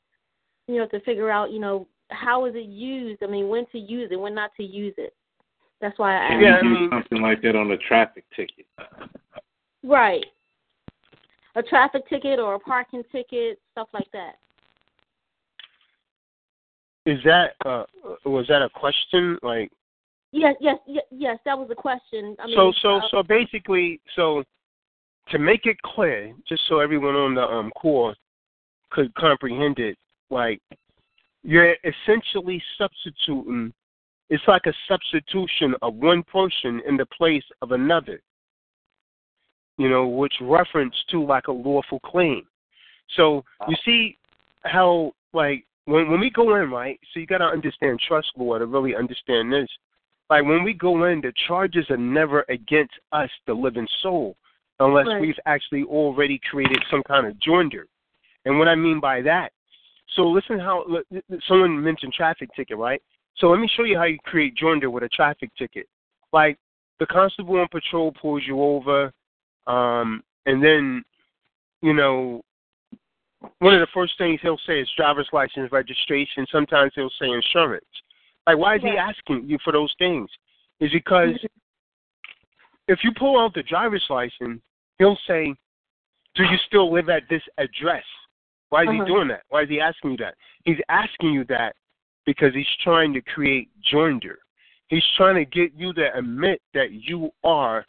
you 0.67 0.77
know, 0.77 0.87
to 0.89 1.01
figure 1.01 1.31
out, 1.31 1.51
you 1.51 1.61
know, 1.61 1.87
how 2.11 2.47
is 2.47 2.55
it 2.55 2.67
used? 2.67 3.23
I 3.23 3.27
mean, 3.27 3.49
when 3.49 3.67
to 3.73 3.79
use 3.79 4.11
it, 4.11 4.17
when 4.17 4.35
not 4.35 4.51
to 4.57 4.63
use 4.63 4.95
it. 4.99 5.15
That's 5.81 5.99
why 5.99 6.17
I 6.17 6.29
Can 6.29 6.45
asked. 6.45 6.65
you 6.65 6.75
do 6.75 6.91
something 6.91 7.23
like 7.23 7.41
that 7.43 7.55
on 7.55 7.71
a 7.71 7.77
traffic 7.77 8.25
ticket? 8.35 8.67
Right. 9.85 10.27
A 11.55 11.63
traffic 11.63 12.09
ticket 12.09 12.39
or 12.39 12.55
a 12.55 12.59
parking 12.59 13.03
ticket, 13.13 13.61
stuff 13.73 13.89
like 13.93 14.11
that. 14.13 14.35
is 17.09 17.19
that 17.25 17.55
uh 17.65 17.85
was 18.25 18.47
that 18.49 18.63
a 18.63 18.69
question? 18.69 19.39
Like, 19.43 19.71
Yes, 20.31 20.57
yes, 20.61 20.77
yes, 20.87 21.05
yes. 21.11 21.39
That 21.47 21.59
was 21.59 21.69
a 21.71 21.75
question. 21.75 22.37
I 22.39 22.47
mean, 22.47 22.55
so 22.55 22.73
so 22.83 22.97
uh, 22.97 23.01
so 23.11 23.23
basically, 23.23 23.99
so 24.15 24.45
to 25.31 25.39
make 25.39 25.65
it 25.65 25.81
clear, 25.83 26.35
just 26.47 26.63
so 26.69 26.81
everyone 26.81 27.15
on 27.15 27.35
the 27.35 27.43
um 27.43 27.71
core 27.71 28.15
could 28.91 29.13
comprehend 29.15 29.79
it, 29.79 29.97
like 30.31 30.61
you're 31.49 31.77
essentially 31.83 32.63
substituting. 32.77 33.73
It's 34.29 34.43
like 34.47 34.67
a 34.67 34.75
substitution 34.87 35.75
of 35.81 35.95
one 35.95 36.23
person 36.25 36.83
in 36.87 36.99
the 36.99 37.07
place 37.07 37.45
of 37.63 37.73
another. 37.73 38.21
You 39.79 39.89
know, 39.89 40.07
which 40.07 40.35
reference 40.43 40.95
to 41.11 41.25
like 41.25 41.47
a 41.47 41.53
lawful 41.53 42.01
claim. 42.01 42.43
So 43.17 43.45
you 43.67 43.77
ah. 43.79 43.83
see 43.87 44.19
how 44.65 45.13
like 45.33 45.65
when 45.87 46.11
when 46.11 46.21
we 46.21 46.29
go 46.29 46.57
in, 46.57 46.71
right? 46.71 47.01
So 47.15 47.21
you 47.21 47.27
got 47.27 47.39
to 47.39 47.45
understand 47.45 47.99
trust 48.07 48.29
law 48.37 48.59
to 48.59 48.67
really 48.67 48.95
understand 48.95 49.51
this. 49.51 49.69
Like 50.29 50.45
when 50.45 50.63
we 50.63 50.75
go 50.75 51.05
in, 51.05 51.23
the 51.23 51.33
charges 51.47 51.87
are 51.89 51.97
never 51.97 52.45
against 52.51 52.93
us, 53.13 53.31
the 53.47 53.55
living 53.55 53.89
soul, 54.03 54.37
unless 54.81 55.07
Right. 55.07 55.23
we've 55.23 55.41
actually 55.47 55.85
already 55.85 56.39
created 56.51 56.85
some 56.91 57.03
kind 57.05 57.27
of 57.27 57.35
joinder. 57.37 57.85
And 58.45 58.59
what 58.59 58.69
I 58.69 58.75
mean 58.75 59.01
by 59.01 59.23
that, 59.23 59.53
so 60.15 60.23
listen 60.23 60.59
how 60.59 60.85
someone 61.47 61.83
mentioned 61.83 62.13
traffic 62.13 62.49
ticket, 62.57 62.77
right? 62.77 63.03
So 63.37 63.49
let 63.49 63.61
me 63.61 63.71
show 63.77 63.85
you 63.85 63.97
how 63.97 64.05
you 64.05 64.19
create 64.25 64.57
joinder 64.57 64.91
with 64.91 65.03
a 65.03 65.09
traffic 65.09 65.51
ticket. 65.57 65.87
Like 66.33 66.59
the 66.99 67.07
constable 67.07 67.59
on 67.59 67.69
patrol 67.71 68.13
pulls 68.13 68.43
you 68.47 68.61
over, 68.61 69.13
um, 69.67 70.23
and 70.47 70.63
then 70.63 71.05
you 71.83 71.93
know 71.93 72.43
one 73.61 73.75
of 73.75 73.81
the 73.81 73.87
first 73.95 74.15
things 74.19 74.41
he'll 74.43 74.59
say 74.67 74.81
is 74.81 74.89
driver's 74.97 75.29
license 75.33 75.71
registration. 75.71 76.47
Sometimes 76.51 76.93
he'll 76.95 77.11
say 77.21 77.29
insurance. 77.29 77.85
Like, 78.47 78.59
why 78.59 78.77
is 78.77 78.83
he 78.83 78.97
asking 78.97 79.49
you 79.49 79.59
for 79.63 79.73
those 79.73 79.95
things? 79.99 80.29
Is 80.81 80.91
because 80.93 81.31
if 82.89 83.01
you 83.05 83.13
pull 83.17 83.39
out 83.39 83.55
the 83.55 83.63
driver's 83.63 84.05
license, 84.09 84.63
he'll 84.99 85.19
say, 85.27 85.55
"Do 86.35 86.45
you 86.45 86.57
still 86.67 86.93
live 86.93 87.09
at 87.09 87.29
this 87.29 87.43
address?" 87.59 88.05
Why 88.71 88.83
is 88.83 88.89
Uh-huh. 88.89 89.05
he 89.05 89.11
doing 89.11 89.29
that? 89.29 89.43
Why 89.49 89.63
is 89.63 89.69
he 89.69 89.81
asking 89.81 90.13
you 90.13 90.17
that? 90.19 90.35
He's 90.65 90.81
asking 90.89 91.33
you 91.33 91.45
that 91.45 91.75
because 92.27 92.55
he's 92.55 92.69
trying 92.83 93.13
to 93.15 93.23
create 93.23 93.69
joinder. 93.83 94.37
He's 94.89 95.05
trying 95.17 95.37
to 95.37 95.45
get 95.45 95.73
you 95.75 95.93
to 95.95 96.17
admit 96.17 96.61
that 96.75 96.93
you 96.93 97.31
are 97.45 97.87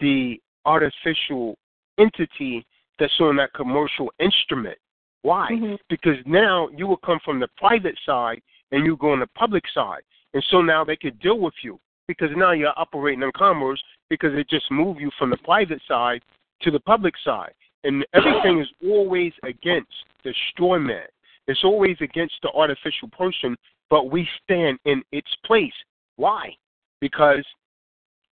the 0.00 0.40
artificial 0.64 1.56
entity 1.98 2.64
that's 2.98 3.18
on 3.20 3.36
that 3.36 3.52
commercial 3.52 4.12
instrument. 4.18 4.78
Why? 5.22 5.48
Because 5.88 6.16
now 6.26 6.68
you 6.68 6.86
will 6.86 6.98
come 6.98 7.18
from 7.24 7.40
the 7.40 7.48
private 7.56 7.98
side 8.06 8.40
and 8.72 8.84
you 8.84 8.96
go 8.96 9.12
on 9.12 9.20
the 9.20 9.26
public 9.28 9.64
side. 9.74 10.02
And 10.34 10.44
so 10.50 10.60
now 10.60 10.84
they 10.84 10.96
could 10.96 11.18
deal 11.20 11.38
with 11.38 11.54
you 11.62 11.80
because 12.06 12.30
now 12.36 12.52
you're 12.52 12.78
operating 12.78 13.22
in 13.22 13.30
commerce 13.36 13.82
because 14.10 14.32
it 14.34 14.48
just 14.48 14.70
moved 14.70 15.00
you 15.00 15.10
from 15.18 15.30
the 15.30 15.36
private 15.38 15.80
side 15.88 16.22
to 16.62 16.70
the 16.70 16.80
public 16.80 17.14
side. 17.24 17.52
And 17.84 18.04
everything 18.14 18.60
is 18.60 18.68
always 18.84 19.32
against 19.42 19.92
the 20.24 20.34
straw 20.50 20.78
man. 20.78 21.06
It's 21.46 21.64
always 21.64 21.96
against 22.00 22.34
the 22.42 22.50
artificial 22.50 23.08
person, 23.08 23.56
but 23.88 24.10
we 24.10 24.28
stand 24.44 24.78
in 24.84 25.02
its 25.12 25.30
place. 25.46 25.72
Why? 26.16 26.54
because 27.00 27.44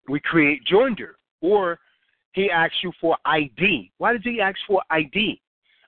we 0.09 0.20
create 0.20 0.62
joinder. 0.70 1.12
Or 1.40 1.78
he 2.32 2.51
asks 2.51 2.77
you 2.82 2.93
for 3.01 3.16
ID. 3.24 3.90
Why 3.98 4.12
does 4.12 4.23
he 4.24 4.40
ask 4.40 4.59
for 4.66 4.82
ID? 4.90 5.40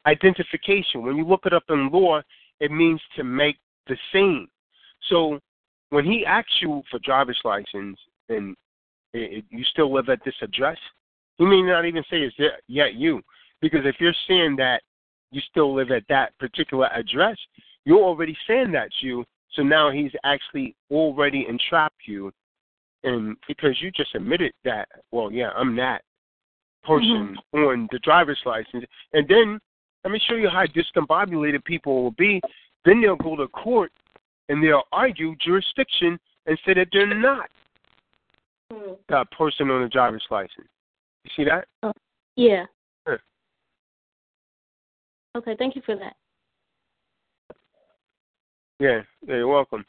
Identification. 0.06 1.02
When 1.02 1.16
you 1.16 1.26
look 1.26 1.43
it 1.44 1.52
up 1.52 1.64
in 1.68 1.90
law, 1.90 2.20
it 2.60 2.70
means 2.70 3.01
to 3.16 3.24
make 3.24 3.56
the 3.86 3.97
same. 4.12 4.48
So 5.09 5.39
when 5.90 6.05
he 6.05 6.24
asks 6.26 6.52
you 6.60 6.82
for 6.90 6.98
driver's 7.01 7.39
license 7.44 7.98
and 8.28 8.56
it, 9.14 9.39
it, 9.39 9.44
you 9.51 9.64
still 9.64 9.93
live 9.93 10.09
at 10.09 10.20
this 10.24 10.35
address, 10.43 10.78
he 11.36 11.47
may 11.47 11.62
not 11.62 11.85
even 11.85 12.02
say 12.10 12.18
it's 12.18 12.36
yet 12.66 12.94
you. 12.94 13.22
Because 13.60 13.80
if 13.85 13.97
you're 13.98 14.14
saying 14.28 14.56
that 14.56 14.82
you 15.30 15.40
still 15.51 15.74
live 15.74 15.90
at 15.90 16.05
that 16.09 16.36
particular 16.39 16.89
address, 16.94 17.36
you're 17.85 18.02
already 18.02 18.36
saying 18.47 18.72
that's 18.72 18.94
you. 19.01 19.24
So 19.55 19.62
now 19.62 19.90
he's 19.90 20.12
actually 20.24 20.74
already 20.90 21.47
entrapped 21.48 22.06
you. 22.06 22.30
And 23.05 23.36
because 23.47 23.80
you 23.80 23.90
just 23.90 24.14
admitted 24.14 24.52
that, 24.64 24.89
well, 25.12 25.30
yeah, 25.32 25.51
I'm 25.56 25.76
that 25.76 26.02
person 26.85 27.36
mm-hmm. 27.55 27.59
on 27.59 27.89
the 27.93 27.98
driver's 28.01 28.40
license. 28.44 28.85
And 29.12 29.26
then 29.28 29.59
let 30.05 30.12
me 30.12 30.20
show 30.28 30.36
you 30.36 30.48
how 30.48 30.64
discombobulated 30.66 31.64
people 31.64 32.02
will 32.02 32.12
be. 32.12 32.40
Then 32.85 33.01
they'll 33.01 33.16
go 33.16 33.36
to 33.36 33.48
court 33.48 33.93
and 34.48 34.62
they'll 34.62 34.85
argue 34.93 35.35
jurisdiction 35.44 36.18
and 36.47 36.59
say 36.64 36.74
that 36.74 36.89
they're 36.93 37.14
not 37.14 37.51
mm-hmm. 38.72 38.93
that 39.09 39.30
person 39.32 39.70
on 39.70 39.82
the 39.82 39.89
driver's 39.89 40.24
license. 40.30 40.68
You 41.24 41.30
see 41.36 41.44
that? 41.44 41.66
Oh, 41.82 41.93
yeah. 42.36 42.64
Sure. 45.34 45.42
Okay, 45.42 45.56
thank 45.59 45.76
you 45.76 45.82
for 45.84 45.96
that. 45.96 46.14
Yeah, 48.80 49.00
yeah, 49.26 49.36
you're 49.36 49.48
welcome. 49.48 49.84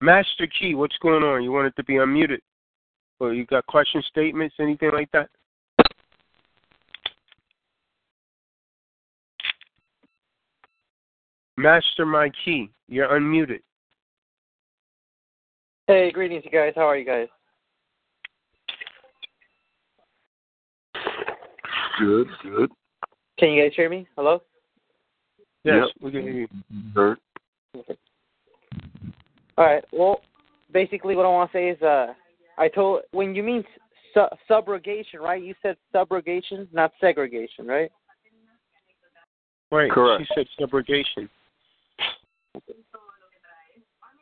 Master 0.00 0.46
Key, 0.58 0.74
what's 0.74 0.96
going 1.00 1.22
on? 1.22 1.42
You 1.42 1.52
want 1.52 1.68
it 1.68 1.76
to 1.76 1.84
be 1.84 1.94
unmuted? 1.94 2.40
Or 3.20 3.32
you 3.32 3.46
got 3.46 3.66
question 3.66 4.02
statements, 4.08 4.56
anything 4.58 4.90
like 4.92 5.10
that? 5.12 5.28
Master 11.56 12.04
My 12.04 12.30
Key, 12.44 12.70
you're 12.88 13.08
unmuted. 13.08 13.60
Hey, 15.86 16.10
greetings, 16.10 16.42
you 16.44 16.50
guys. 16.50 16.72
How 16.74 16.88
are 16.88 16.96
you 16.96 17.04
guys? 17.04 17.28
Good, 22.00 22.26
good. 22.42 22.70
Can 23.38 23.50
you 23.50 23.62
guys 23.62 23.72
hear 23.76 23.88
me? 23.88 24.08
Hello? 24.16 24.42
Yes, 25.64 25.86
Yep. 25.86 25.90
we 26.02 26.10
can 26.10 26.22
hear 26.22 26.32
you. 26.32 26.48
Heard. 26.94 27.18
All 29.56 29.64
right. 29.64 29.84
Well, 29.92 30.20
basically, 30.70 31.16
what 31.16 31.24
I 31.24 31.28
want 31.28 31.50
to 31.50 31.56
say 31.56 31.70
is, 31.70 31.82
uh, 31.82 32.12
I 32.58 32.68
told 32.68 33.02
when 33.12 33.34
you 33.34 33.42
mean 33.42 33.64
su- 34.12 34.28
subrogation, 34.48 35.20
right? 35.20 35.42
You 35.42 35.54
said 35.62 35.76
subrogation, 35.94 36.70
not 36.72 36.92
segregation, 37.00 37.66
right? 37.66 37.90
Right. 39.70 39.90
Correct. 39.90 40.22
She 40.26 40.34
said 40.34 40.46
subrogation. 40.60 41.28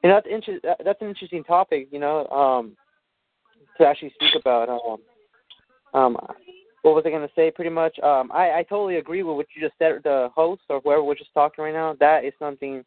And 0.05 0.13
that's 0.13 0.27
inter- 0.27 0.61
that's 0.63 1.01
an 1.03 1.09
interesting 1.09 1.45
topic, 1.45 1.89
you 1.91 1.99
know, 1.99 2.27
um, 2.29 2.77
to 3.79 3.87
actually 3.87 4.11
speak 4.11 4.35
about. 4.37 4.69
Um, 4.69 5.01
um, 5.95 6.17
what 6.83 6.95
was 6.95 7.05
I 7.07 7.11
going 7.11 7.27
to 7.27 7.35
say? 7.35 7.51
Pretty 7.51 7.71
much, 7.71 7.99
um, 8.01 8.31
I 8.33 8.59
I 8.59 8.67
totally 8.69 8.97
agree 8.97 9.23
with 9.23 9.37
what 9.37 9.47
you 9.55 9.63
just 9.63 9.79
said. 9.79 10.01
The 10.03 10.29
host 10.35 10.63
or 10.69 10.81
whoever 10.81 11.03
was 11.03 11.19
just 11.19 11.33
talking 11.33 11.65
right 11.65 11.73
now, 11.73 11.97
that 12.01 12.25
is 12.25 12.33
something 12.39 12.85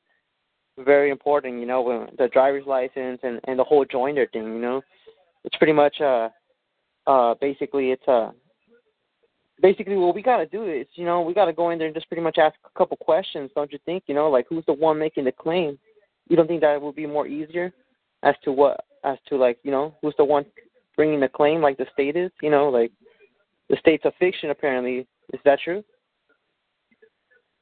very 0.77 1.09
important. 1.09 1.59
You 1.59 1.65
know, 1.65 1.81
when 1.81 2.07
the 2.17 2.27
driver's 2.27 2.65
license 2.65 3.19
and 3.23 3.39
and 3.45 3.57
the 3.57 3.63
whole 3.63 3.85
joinder 3.85 4.31
thing. 4.31 4.43
You 4.43 4.59
know, 4.59 4.81
it's 5.43 5.55
pretty 5.57 5.73
much 5.73 5.99
uh 6.01 6.29
uh 7.07 7.35
basically 7.39 7.91
it's 7.91 8.07
uh 8.07 8.31
basically 9.61 9.95
what 9.95 10.13
we 10.13 10.21
got 10.21 10.37
to 10.37 10.45
do 10.45 10.65
is 10.65 10.87
you 10.95 11.05
know 11.05 11.21
we 11.21 11.33
got 11.33 11.45
to 11.45 11.53
go 11.53 11.69
in 11.69 11.79
there 11.79 11.87
and 11.87 11.95
just 11.95 12.09
pretty 12.09 12.23
much 12.23 12.37
ask 12.37 12.55
a 12.65 12.77
couple 12.77 12.97
questions, 12.97 13.49
don't 13.55 13.71
you 13.71 13.79
think? 13.85 14.03
You 14.07 14.15
know, 14.15 14.29
like 14.29 14.45
who's 14.49 14.65
the 14.65 14.73
one 14.73 14.99
making 14.99 15.23
the 15.23 15.31
claim? 15.31 15.79
You 16.27 16.35
don't 16.35 16.47
think 16.47 16.61
that 16.61 16.81
would 16.81 16.95
be 16.95 17.05
more 17.05 17.27
easier 17.27 17.71
as 18.23 18.35
to 18.43 18.51
what 18.51 18.83
as 19.05 19.17
to 19.29 19.37
like 19.37 19.59
you 19.63 19.71
know 19.71 19.95
who's 20.01 20.15
the 20.17 20.25
one 20.25 20.45
bringing 20.97 21.19
the 21.19 21.29
claim 21.29 21.61
like 21.61 21.77
the 21.77 21.87
state 21.93 22.17
is? 22.17 22.31
You 22.41 22.49
know, 22.49 22.67
like 22.69 22.91
the 23.69 23.77
state's 23.77 24.05
a 24.05 24.11
fiction 24.19 24.49
apparently. 24.49 25.07
Is 25.33 25.39
that 25.45 25.59
true? 25.63 25.83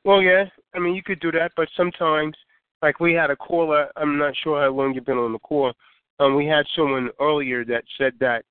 Well, 0.04 0.22
yeah. 0.22 0.46
I 0.76 0.80
mean, 0.80 0.96
you 0.96 1.04
could 1.04 1.20
do 1.20 1.32
that, 1.32 1.52
but 1.56 1.70
sometimes, 1.78 2.36
like 2.82 3.00
we 3.00 3.14
had 3.14 3.32
a 3.32 3.36
caller. 3.36 3.88
I'm 3.96 4.18
not 4.18 4.34
sure 4.44 4.62
how 4.62 4.70
long 4.72 4.94
you've 4.94 5.06
been 5.06 5.18
on 5.18 5.32
the 5.34 5.40
call. 5.40 5.72
Um, 6.20 6.36
we 6.36 6.46
had 6.46 6.66
someone 6.76 7.10
earlier 7.20 7.64
that 7.66 7.84
said 7.98 8.14
that 8.20 8.44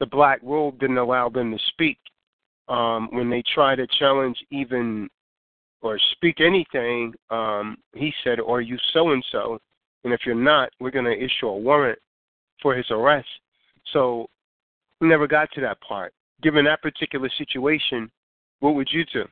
the 0.00 0.06
black 0.06 0.40
robe 0.42 0.78
didn't 0.78 0.98
allow 0.98 1.28
them 1.28 1.52
to 1.52 1.58
speak. 1.68 1.98
Um, 2.68 3.08
when 3.12 3.30
they 3.30 3.42
try 3.54 3.74
to 3.76 3.86
challenge 3.98 4.36
even 4.50 5.08
or 5.80 5.98
speak 6.12 6.40
anything, 6.40 7.14
um, 7.30 7.78
he 7.94 8.12
said, 8.24 8.40
"Are 8.40 8.60
you 8.60 8.76
so 8.92 9.10
and 9.12 9.24
so?" 9.30 9.58
And 10.04 10.12
if 10.12 10.20
you're 10.26 10.34
not, 10.34 10.70
we're 10.80 10.90
going 10.90 11.04
to 11.04 11.24
issue 11.24 11.48
a 11.48 11.56
warrant 11.56 11.98
for 12.60 12.74
his 12.74 12.86
arrest. 12.90 13.28
So 13.92 14.28
we 15.00 15.08
never 15.08 15.26
got 15.26 15.50
to 15.52 15.60
that 15.62 15.80
part. 15.80 16.12
Given 16.42 16.64
that 16.66 16.82
particular 16.82 17.28
situation, 17.36 18.10
what 18.60 18.74
would 18.74 18.88
you 18.92 19.04
do 19.12 19.24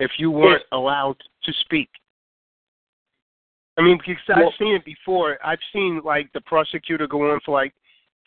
if 0.00 0.10
you 0.18 0.30
weren't 0.30 0.62
allowed 0.72 1.16
to 1.44 1.52
speak? 1.60 1.88
I 3.78 3.82
mean, 3.82 3.98
because 3.98 4.16
I've 4.28 4.52
seen 4.58 4.74
it 4.74 4.84
before. 4.84 5.38
I've 5.44 5.58
seen 5.72 6.02
like 6.04 6.30
the 6.34 6.40
prosecutor 6.42 7.06
go 7.06 7.30
on 7.32 7.40
for 7.44 7.52
like 7.52 7.72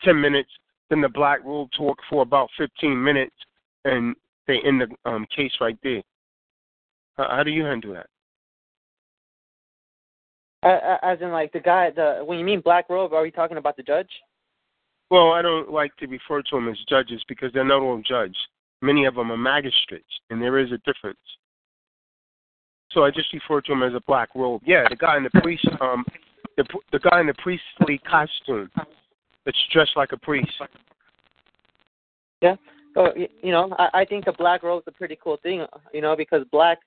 ten 0.02 0.20
minutes, 0.20 0.50
then 0.90 1.00
the 1.00 1.08
black 1.08 1.44
rule 1.44 1.68
talk 1.76 1.98
for 2.08 2.22
about 2.22 2.48
fifteen 2.58 3.02
minutes, 3.02 3.36
and 3.84 4.16
they 4.46 4.58
end 4.66 4.80
the 4.80 5.10
um, 5.10 5.26
case 5.34 5.52
right 5.60 5.78
there. 5.82 6.02
How, 7.16 7.28
how 7.36 7.42
do 7.42 7.50
you 7.50 7.64
handle 7.64 7.94
that? 7.94 8.06
As 11.02 11.18
in 11.20 11.30
like 11.30 11.52
the 11.52 11.60
guy, 11.60 11.90
the 11.90 12.22
when 12.24 12.38
you 12.38 12.44
mean 12.44 12.60
black 12.60 12.88
robe, 12.88 13.12
are 13.12 13.22
we 13.22 13.30
talking 13.30 13.56
about 13.56 13.76
the 13.76 13.82
judge? 13.82 14.10
Well, 15.12 15.32
I 15.32 15.42
don't 15.42 15.70
like 15.70 15.94
to 15.98 16.06
refer 16.06 16.40
to 16.40 16.56
them 16.56 16.70
as 16.70 16.78
judges 16.88 17.22
because 17.28 17.52
they're 17.52 17.66
not 17.66 17.82
all 17.82 18.00
judges. 18.00 18.34
Many 18.80 19.04
of 19.04 19.14
them 19.14 19.30
are 19.30 19.36
magistrates, 19.36 20.08
and 20.30 20.40
there 20.40 20.58
is 20.58 20.72
a 20.72 20.78
difference. 20.90 21.18
So 22.92 23.04
I 23.04 23.10
just 23.10 23.30
refer 23.30 23.60
to 23.60 23.72
him 23.72 23.82
as 23.82 23.92
a 23.92 24.00
black 24.06 24.30
robe. 24.34 24.62
Yeah, 24.64 24.84
the 24.88 24.96
guy 24.96 25.18
in 25.18 25.24
the 25.24 25.40
priest, 25.42 25.68
um, 25.82 26.06
the 26.56 26.64
the 26.92 26.98
guy 26.98 27.20
in 27.20 27.26
the 27.26 27.34
priestly 27.34 27.98
costume 28.10 28.70
that's 29.44 29.58
dressed 29.70 29.92
like 29.96 30.12
a 30.12 30.16
priest. 30.16 30.50
Yeah. 32.40 32.56
Oh, 32.96 33.08
you 33.14 33.52
know, 33.52 33.68
I, 33.78 33.88
I 33.92 34.04
think 34.06 34.24
the 34.24 34.32
black 34.32 34.62
robe 34.62 34.84
is 34.86 34.94
a 34.94 34.96
pretty 34.96 35.18
cool 35.22 35.36
thing. 35.42 35.66
You 35.92 36.00
know, 36.00 36.16
because 36.16 36.42
black, 36.50 36.78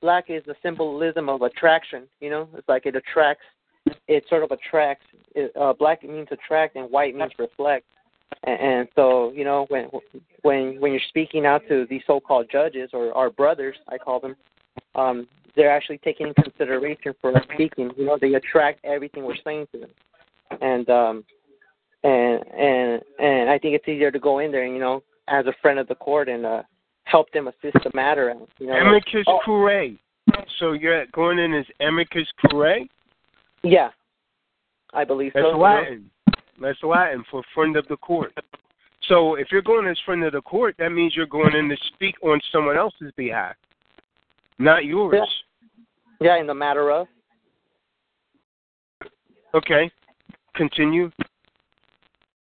black 0.00 0.30
is 0.30 0.42
the 0.46 0.56
symbolism 0.64 1.28
of 1.28 1.42
attraction. 1.42 2.08
You 2.18 2.30
know, 2.30 2.48
it's 2.56 2.68
like 2.68 2.86
it 2.86 2.96
attracts. 2.96 3.44
It 4.06 4.24
sort 4.28 4.42
of 4.42 4.50
attracts. 4.50 5.06
It, 5.34 5.52
uh, 5.56 5.72
black 5.72 6.02
means 6.02 6.28
attract, 6.30 6.76
and 6.76 6.90
white 6.90 7.14
means 7.14 7.32
reflect. 7.38 7.84
And, 8.44 8.60
and 8.60 8.88
so, 8.94 9.32
you 9.34 9.44
know, 9.44 9.66
when 9.68 9.88
when 10.42 10.80
when 10.80 10.92
you're 10.92 11.00
speaking 11.08 11.46
out 11.46 11.62
to 11.68 11.86
these 11.88 12.02
so-called 12.06 12.48
judges 12.50 12.90
or 12.92 13.12
our 13.14 13.30
brothers, 13.30 13.76
I 13.88 13.98
call 13.98 14.20
them, 14.20 14.36
um, 14.94 15.26
they're 15.56 15.70
actually 15.70 15.98
taking 15.98 16.28
in 16.28 16.34
consideration 16.34 17.14
for 17.20 17.36
us 17.36 17.44
speaking. 17.52 17.90
You 17.96 18.06
know, 18.06 18.18
they 18.20 18.34
attract 18.34 18.84
everything 18.84 19.24
we're 19.24 19.34
saying 19.44 19.66
to 19.72 19.80
them, 19.80 19.90
and 20.60 20.88
um, 20.88 21.24
and 22.04 22.44
and 22.56 23.02
and 23.18 23.50
I 23.50 23.58
think 23.58 23.74
it's 23.74 23.88
easier 23.88 24.10
to 24.10 24.18
go 24.18 24.38
in 24.38 24.52
there 24.52 24.64
and 24.64 24.74
you 24.74 24.80
know, 24.80 25.02
as 25.28 25.46
a 25.46 25.52
friend 25.60 25.78
of 25.78 25.88
the 25.88 25.94
court 25.94 26.28
and 26.28 26.46
uh, 26.46 26.62
help 27.04 27.30
them 27.32 27.48
assist 27.48 27.82
the 27.84 27.90
matter. 27.94 28.30
out, 28.30 28.48
You 28.58 28.68
know, 28.68 28.74
like, 28.74 28.82
Amicus 28.82 29.24
oh, 29.26 29.40
curiae. 29.44 29.98
So 30.58 30.72
you're 30.72 31.06
going 31.06 31.38
in 31.38 31.54
as 31.54 31.64
amicus 31.80 32.28
curiae. 32.46 32.88
Yeah, 33.62 33.90
I 34.92 35.04
believe 35.04 35.32
That's 35.34 35.44
so. 35.46 35.52
know. 35.52 35.58
Latin. 35.58 36.10
That's 36.60 36.82
Latin 36.82 37.24
for 37.30 37.42
friend 37.54 37.76
of 37.76 37.86
the 37.88 37.96
court. 37.96 38.32
So 39.08 39.36
if 39.36 39.48
you're 39.52 39.62
going 39.62 39.86
as 39.86 39.98
friend 40.04 40.24
of 40.24 40.32
the 40.32 40.42
court, 40.42 40.74
that 40.78 40.90
means 40.90 41.14
you're 41.14 41.26
going 41.26 41.54
in 41.54 41.68
to 41.68 41.76
speak 41.94 42.16
on 42.22 42.40
someone 42.52 42.76
else's 42.76 43.12
behalf, 43.16 43.54
not 44.58 44.84
yours. 44.84 45.28
Yeah, 46.20 46.38
in 46.40 46.46
the 46.46 46.54
matter 46.54 46.90
of. 46.90 47.06
Okay. 49.54 49.90
Continue. 50.56 51.10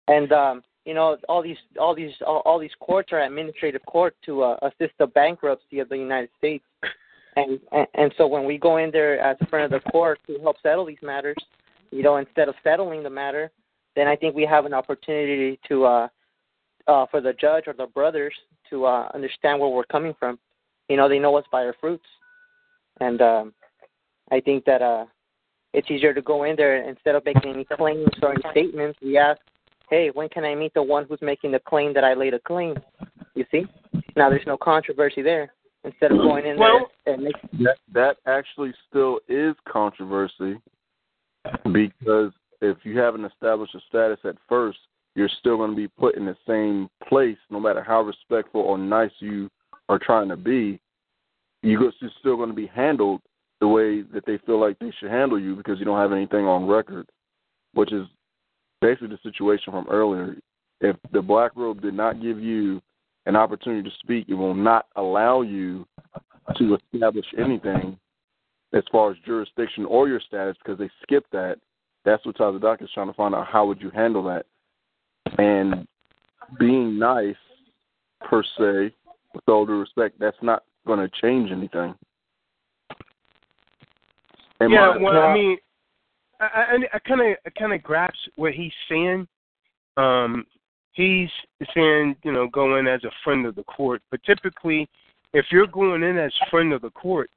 And 0.07 0.31
um, 0.31 0.63
you 0.85 0.93
know, 0.93 1.17
all 1.29 1.43
these 1.43 1.57
all 1.79 1.93
these 1.93 2.11
all, 2.25 2.41
all 2.45 2.59
these 2.59 2.71
courts 2.79 3.09
are 3.11 3.21
administrative 3.21 3.85
court 3.85 4.15
to 4.25 4.41
uh, 4.41 4.57
assist 4.63 4.93
the 4.99 5.07
bankruptcy 5.07 5.79
of 5.79 5.89
the 5.89 5.97
United 5.97 6.29
States. 6.37 6.63
And, 7.37 7.59
and 7.93 8.11
so 8.17 8.25
when 8.25 8.45
we 8.45 8.57
go 8.57 8.77
in 8.77 8.89
there 8.89 9.19
as 9.19 9.37
a 9.41 9.45
friend 9.45 9.71
of 9.71 9.83
the 9.83 9.91
court 9.91 10.19
to 10.25 10.39
help 10.39 10.55
settle 10.63 10.85
these 10.85 10.97
matters, 11.03 11.37
you 11.91 12.01
know, 12.01 12.17
instead 12.17 12.49
of 12.49 12.55
settling 12.63 13.03
the 13.03 13.11
matter, 13.11 13.51
then 13.95 14.07
I 14.07 14.15
think 14.15 14.35
we 14.35 14.43
have 14.43 14.65
an 14.65 14.73
opportunity 14.73 15.59
to 15.67 15.85
uh, 15.85 16.07
uh, 16.87 17.05
for 17.11 17.21
the 17.21 17.33
judge 17.33 17.65
or 17.67 17.73
the 17.73 17.85
brothers 17.87 18.33
to 18.71 18.85
uh, 18.85 19.09
understand 19.13 19.59
where 19.59 19.69
we're 19.69 19.83
coming 19.85 20.15
from. 20.17 20.39
You 20.89 20.97
know, 20.97 21.07
they 21.07 21.19
know 21.19 21.35
us 21.37 21.45
by 21.51 21.63
our 21.63 21.75
fruits, 21.79 22.05
and 23.01 23.21
um, 23.21 23.53
I 24.31 24.39
think 24.39 24.65
that 24.65 24.81
uh, 24.81 25.05
it's 25.73 25.91
easier 25.91 26.13
to 26.13 26.21
go 26.21 26.43
in 26.43 26.55
there 26.55 26.89
instead 26.89 27.13
of 27.13 27.23
making 27.23 27.53
any 27.53 27.65
claims 27.65 28.07
or 28.21 28.31
any 28.31 28.43
statements. 28.51 28.97
We 29.01 29.17
ask, 29.17 29.39
hey, 29.91 30.09
when 30.13 30.29
can 30.29 30.43
I 30.43 30.55
meet 30.55 30.73
the 30.73 30.81
one 30.81 31.05
who's 31.07 31.21
making 31.21 31.51
the 31.51 31.59
claim 31.59 31.93
that 31.93 32.03
I 32.03 32.13
laid 32.13 32.33
a 32.33 32.39
claim? 32.39 32.77
You 33.35 33.45
see? 33.51 33.65
Now 34.15 34.29
there's 34.29 34.47
no 34.47 34.57
controversy 34.57 35.21
there. 35.21 35.53
Instead 35.87 36.11
of 36.11 36.17
going 36.17 36.45
in 36.45 36.57
Well- 36.57 36.91
there 37.05 37.13
and 37.13 37.23
making 37.23 37.49
That 37.63 37.77
that 37.93 38.17
actually 38.25 38.73
still 38.89 39.19
is 39.29 39.55
controversy 39.65 40.59
because 41.71 42.33
if 42.61 42.85
you 42.85 42.99
haven't 42.99 43.23
established 43.23 43.73
a 43.73 43.79
status 43.81 44.19
at 44.25 44.37
first, 44.49 44.79
you're 45.15 45.29
still 45.29 45.55
going 45.55 45.71
to 45.71 45.75
be 45.75 45.87
put 45.87 46.15
in 46.15 46.25
the 46.25 46.35
same 46.45 46.89
place, 47.07 47.37
no 47.49 47.59
matter 47.59 47.81
how 47.81 48.01
respectful 48.01 48.61
or 48.61 48.77
nice 48.77 49.11
you 49.19 49.49
are 49.87 49.97
trying 49.97 50.27
to 50.27 50.35
be. 50.35 50.79
You're 51.63 51.91
still 52.19 52.35
going 52.35 52.49
to 52.49 52.55
be 52.55 52.67
handled 52.67 53.21
the 53.59 53.67
way 53.67 54.01
that 54.01 54.25
they 54.25 54.37
feel 54.39 54.59
like 54.59 54.77
they 54.79 54.91
should 54.99 55.09
handle 55.09 55.39
you 55.39 55.55
because 55.55 55.79
you 55.79 55.85
don't 55.85 55.97
have 55.97 56.11
anything 56.11 56.45
on 56.45 56.67
record, 56.67 57.09
which 57.73 57.93
is 57.93 58.05
basically 58.81 59.07
the 59.07 59.19
situation 59.23 59.71
from 59.71 59.87
earlier. 59.89 60.35
If 60.81 60.97
the 61.11 61.21
black 61.21 61.55
robe 61.55 61.81
did 61.81 61.93
not 61.93 62.21
give 62.21 62.39
you 62.39 62.81
an 63.27 63.35
opportunity 63.35 63.87
to 63.87 63.95
speak, 63.99 64.25
it 64.29 64.33
will 64.33 64.55
not 64.55 64.87
allow 64.95 65.41
you 65.41 65.85
to 66.57 66.77
establish 66.93 67.25
anything 67.37 67.99
as 68.73 68.83
far 68.91 69.11
as 69.11 69.17
jurisdiction 69.25 69.85
or 69.85 70.07
your 70.07 70.21
status 70.21 70.55
because 70.63 70.79
they 70.79 70.89
skip 71.03 71.25
that. 71.31 71.57
That's 72.05 72.25
what 72.25 72.37
Tazadaq 72.37 72.81
is 72.81 72.89
trying 72.93 73.07
to 73.07 73.13
find 73.13 73.35
out. 73.35 73.45
How 73.47 73.65
would 73.65 73.81
you 73.81 73.89
handle 73.89 74.23
that? 74.23 74.45
And 75.37 75.85
being 76.57 76.97
nice, 76.97 77.35
per 78.21 78.43
se, 78.57 78.95
with 79.33 79.43
all 79.49 79.65
due 79.65 79.79
respect, 79.79 80.17
that's 80.19 80.37
not 80.41 80.63
going 80.85 80.99
to 80.99 81.09
change 81.21 81.51
anything. 81.51 81.93
Am 84.61 84.71
yeah, 84.71 84.91
I- 84.91 84.97
well, 84.97 85.21
I 85.21 85.33
mean, 85.33 85.57
I 86.39 86.99
kind 87.05 87.21
of 87.21 87.37
I 87.45 87.49
kind 87.59 87.73
of 87.73 87.83
grasp 87.83 88.15
what 88.35 88.53
he's 88.53 88.71
saying. 88.89 89.27
Um, 89.97 90.45
he's 90.97 91.29
saying 91.73 92.15
you 92.23 92.33
know 92.33 92.47
go 92.47 92.77
in 92.77 92.87
as 92.87 93.03
a 93.05 93.11
friend 93.23 93.45
of 93.45 93.55
the 93.55 93.63
court, 93.63 94.01
but 94.11 94.21
typically, 94.23 94.89
if 95.33 95.45
you're 95.51 95.67
going 95.67 96.03
in 96.03 96.17
as 96.17 96.33
friend 96.49 96.73
of 96.73 96.81
the 96.81 96.89
court, 96.89 97.29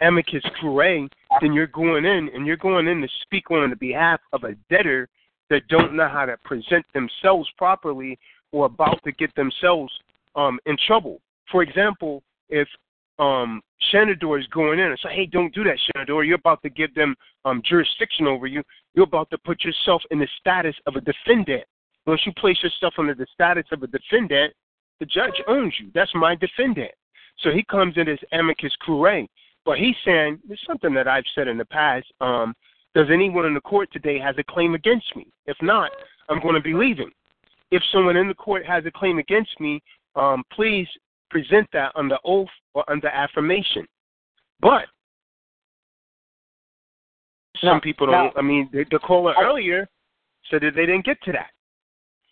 amicus 0.00 0.44
curiae, 0.60 1.08
then 1.40 1.52
you're 1.52 1.66
going 1.66 2.04
in 2.04 2.30
and 2.34 2.46
you're 2.46 2.56
going 2.56 2.86
in 2.86 3.00
to 3.00 3.08
speak 3.22 3.50
on 3.50 3.70
the 3.70 3.76
behalf 3.76 4.20
of 4.32 4.44
a 4.44 4.54
debtor 4.70 5.08
that 5.48 5.66
don't 5.68 5.96
know 5.96 6.08
how 6.08 6.24
to 6.24 6.36
present 6.44 6.84
themselves 6.94 7.48
properly 7.58 8.18
or 8.52 8.66
about 8.66 9.02
to 9.04 9.12
get 9.12 9.34
themselves 9.34 9.92
um, 10.36 10.58
in 10.66 10.76
trouble. 10.86 11.20
For 11.50 11.62
example, 11.62 12.22
if 12.50 12.68
um, 13.18 13.60
Shenador 13.92 14.40
is 14.40 14.46
going 14.48 14.78
in 14.78 14.86
and 14.86 14.98
say, 15.02 15.14
"Hey, 15.14 15.26
don't 15.26 15.54
do 15.54 15.64
that, 15.64 15.78
Shenador. 15.86 16.26
You're 16.26 16.36
about 16.36 16.62
to 16.62 16.70
give 16.70 16.94
them 16.94 17.14
um, 17.44 17.62
jurisdiction 17.68 18.26
over 18.26 18.46
you. 18.46 18.62
You're 18.94 19.04
about 19.04 19.30
to 19.30 19.38
put 19.38 19.64
yourself 19.64 20.02
in 20.10 20.18
the 20.18 20.28
status 20.38 20.74
of 20.86 20.96
a 20.96 21.00
defendant. 21.00 21.64
Once 22.06 22.20
you 22.24 22.32
place 22.34 22.58
yourself 22.62 22.94
under 22.98 23.14
the 23.14 23.26
status 23.32 23.66
of 23.72 23.82
a 23.82 23.86
defendant, 23.86 24.52
the 25.00 25.06
judge 25.06 25.40
owns 25.48 25.74
you. 25.80 25.90
That's 25.94 26.14
my 26.14 26.34
defendant. 26.34 26.90
So 27.38 27.50
he 27.50 27.62
comes 27.64 27.94
in 27.96 28.08
as 28.08 28.18
amicus 28.32 28.74
curiae. 28.84 29.28
But 29.64 29.78
he's 29.78 29.96
saying 30.04 30.40
there's 30.46 30.62
something 30.66 30.94
that 30.94 31.06
I've 31.06 31.24
said 31.34 31.48
in 31.48 31.58
the 31.58 31.64
past. 31.66 32.06
Um, 32.20 32.54
does 32.94 33.06
anyone 33.12 33.46
in 33.46 33.54
the 33.54 33.60
court 33.60 33.88
today 33.92 34.18
has 34.18 34.34
a 34.38 34.44
claim 34.44 34.74
against 34.74 35.14
me? 35.14 35.26
If 35.46 35.56
not, 35.62 35.90
I'm 36.28 36.40
going 36.40 36.54
to 36.54 36.60
be 36.60 36.74
leaving. 36.74 37.10
If 37.70 37.82
someone 37.92 38.16
in 38.16 38.28
the 38.28 38.34
court 38.34 38.66
has 38.66 38.84
a 38.86 38.90
claim 38.90 39.18
against 39.18 39.60
me, 39.60 39.80
um, 40.16 40.42
please 40.52 40.88
present 41.30 41.68
that 41.72 41.92
under 41.94 42.16
oath 42.24 42.48
or 42.74 42.90
under 42.90 43.08
affirmation. 43.08 43.86
But 44.60 44.86
some 47.60 47.80
people 47.80 48.06
don't. 48.06 48.36
I 48.36 48.42
mean, 48.42 48.68
the, 48.72 48.84
the 48.90 48.98
caller 48.98 49.34
earlier 49.40 49.88
said 50.50 50.62
that 50.62 50.74
they 50.74 50.86
didn't 50.86 51.04
get 51.04 51.22
to 51.22 51.32
that. 51.32 51.50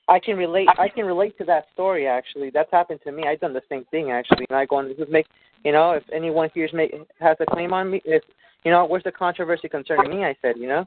I 0.09 0.18
can 0.18 0.36
relate. 0.36 0.68
I 0.78 0.89
can 0.89 1.05
relate 1.05 1.36
to 1.39 1.44
that 1.44 1.66
story. 1.74 2.06
Actually, 2.06 2.51
that's 2.51 2.70
happened 2.70 3.01
to 3.05 3.12
me. 3.12 3.24
I've 3.24 3.40
done 3.40 3.52
the 3.52 3.62
same 3.68 3.85
thing. 3.90 4.10
Actually, 4.10 4.47
and 4.48 4.59
I 4.59 4.64
go 4.64 4.76
on. 4.76 4.93
Who's 4.97 5.09
make? 5.10 5.26
You 5.64 5.72
know, 5.72 5.93
if 5.93 6.02
anyone 6.12 6.51
here's 6.55 6.72
make 6.72 6.94
has 7.20 7.36
a 7.40 7.47
claim 7.47 7.72
on 7.72 7.90
me, 7.90 8.01
if 8.05 8.22
you 8.64 8.70
know, 8.70 8.86
where's 8.86 9.05
the 9.05 9.12
controversy 9.12 9.68
concerning 9.68 10.10
me? 10.10 10.24
I 10.24 10.35
said, 10.40 10.56
you 10.56 10.68
know, 10.68 10.86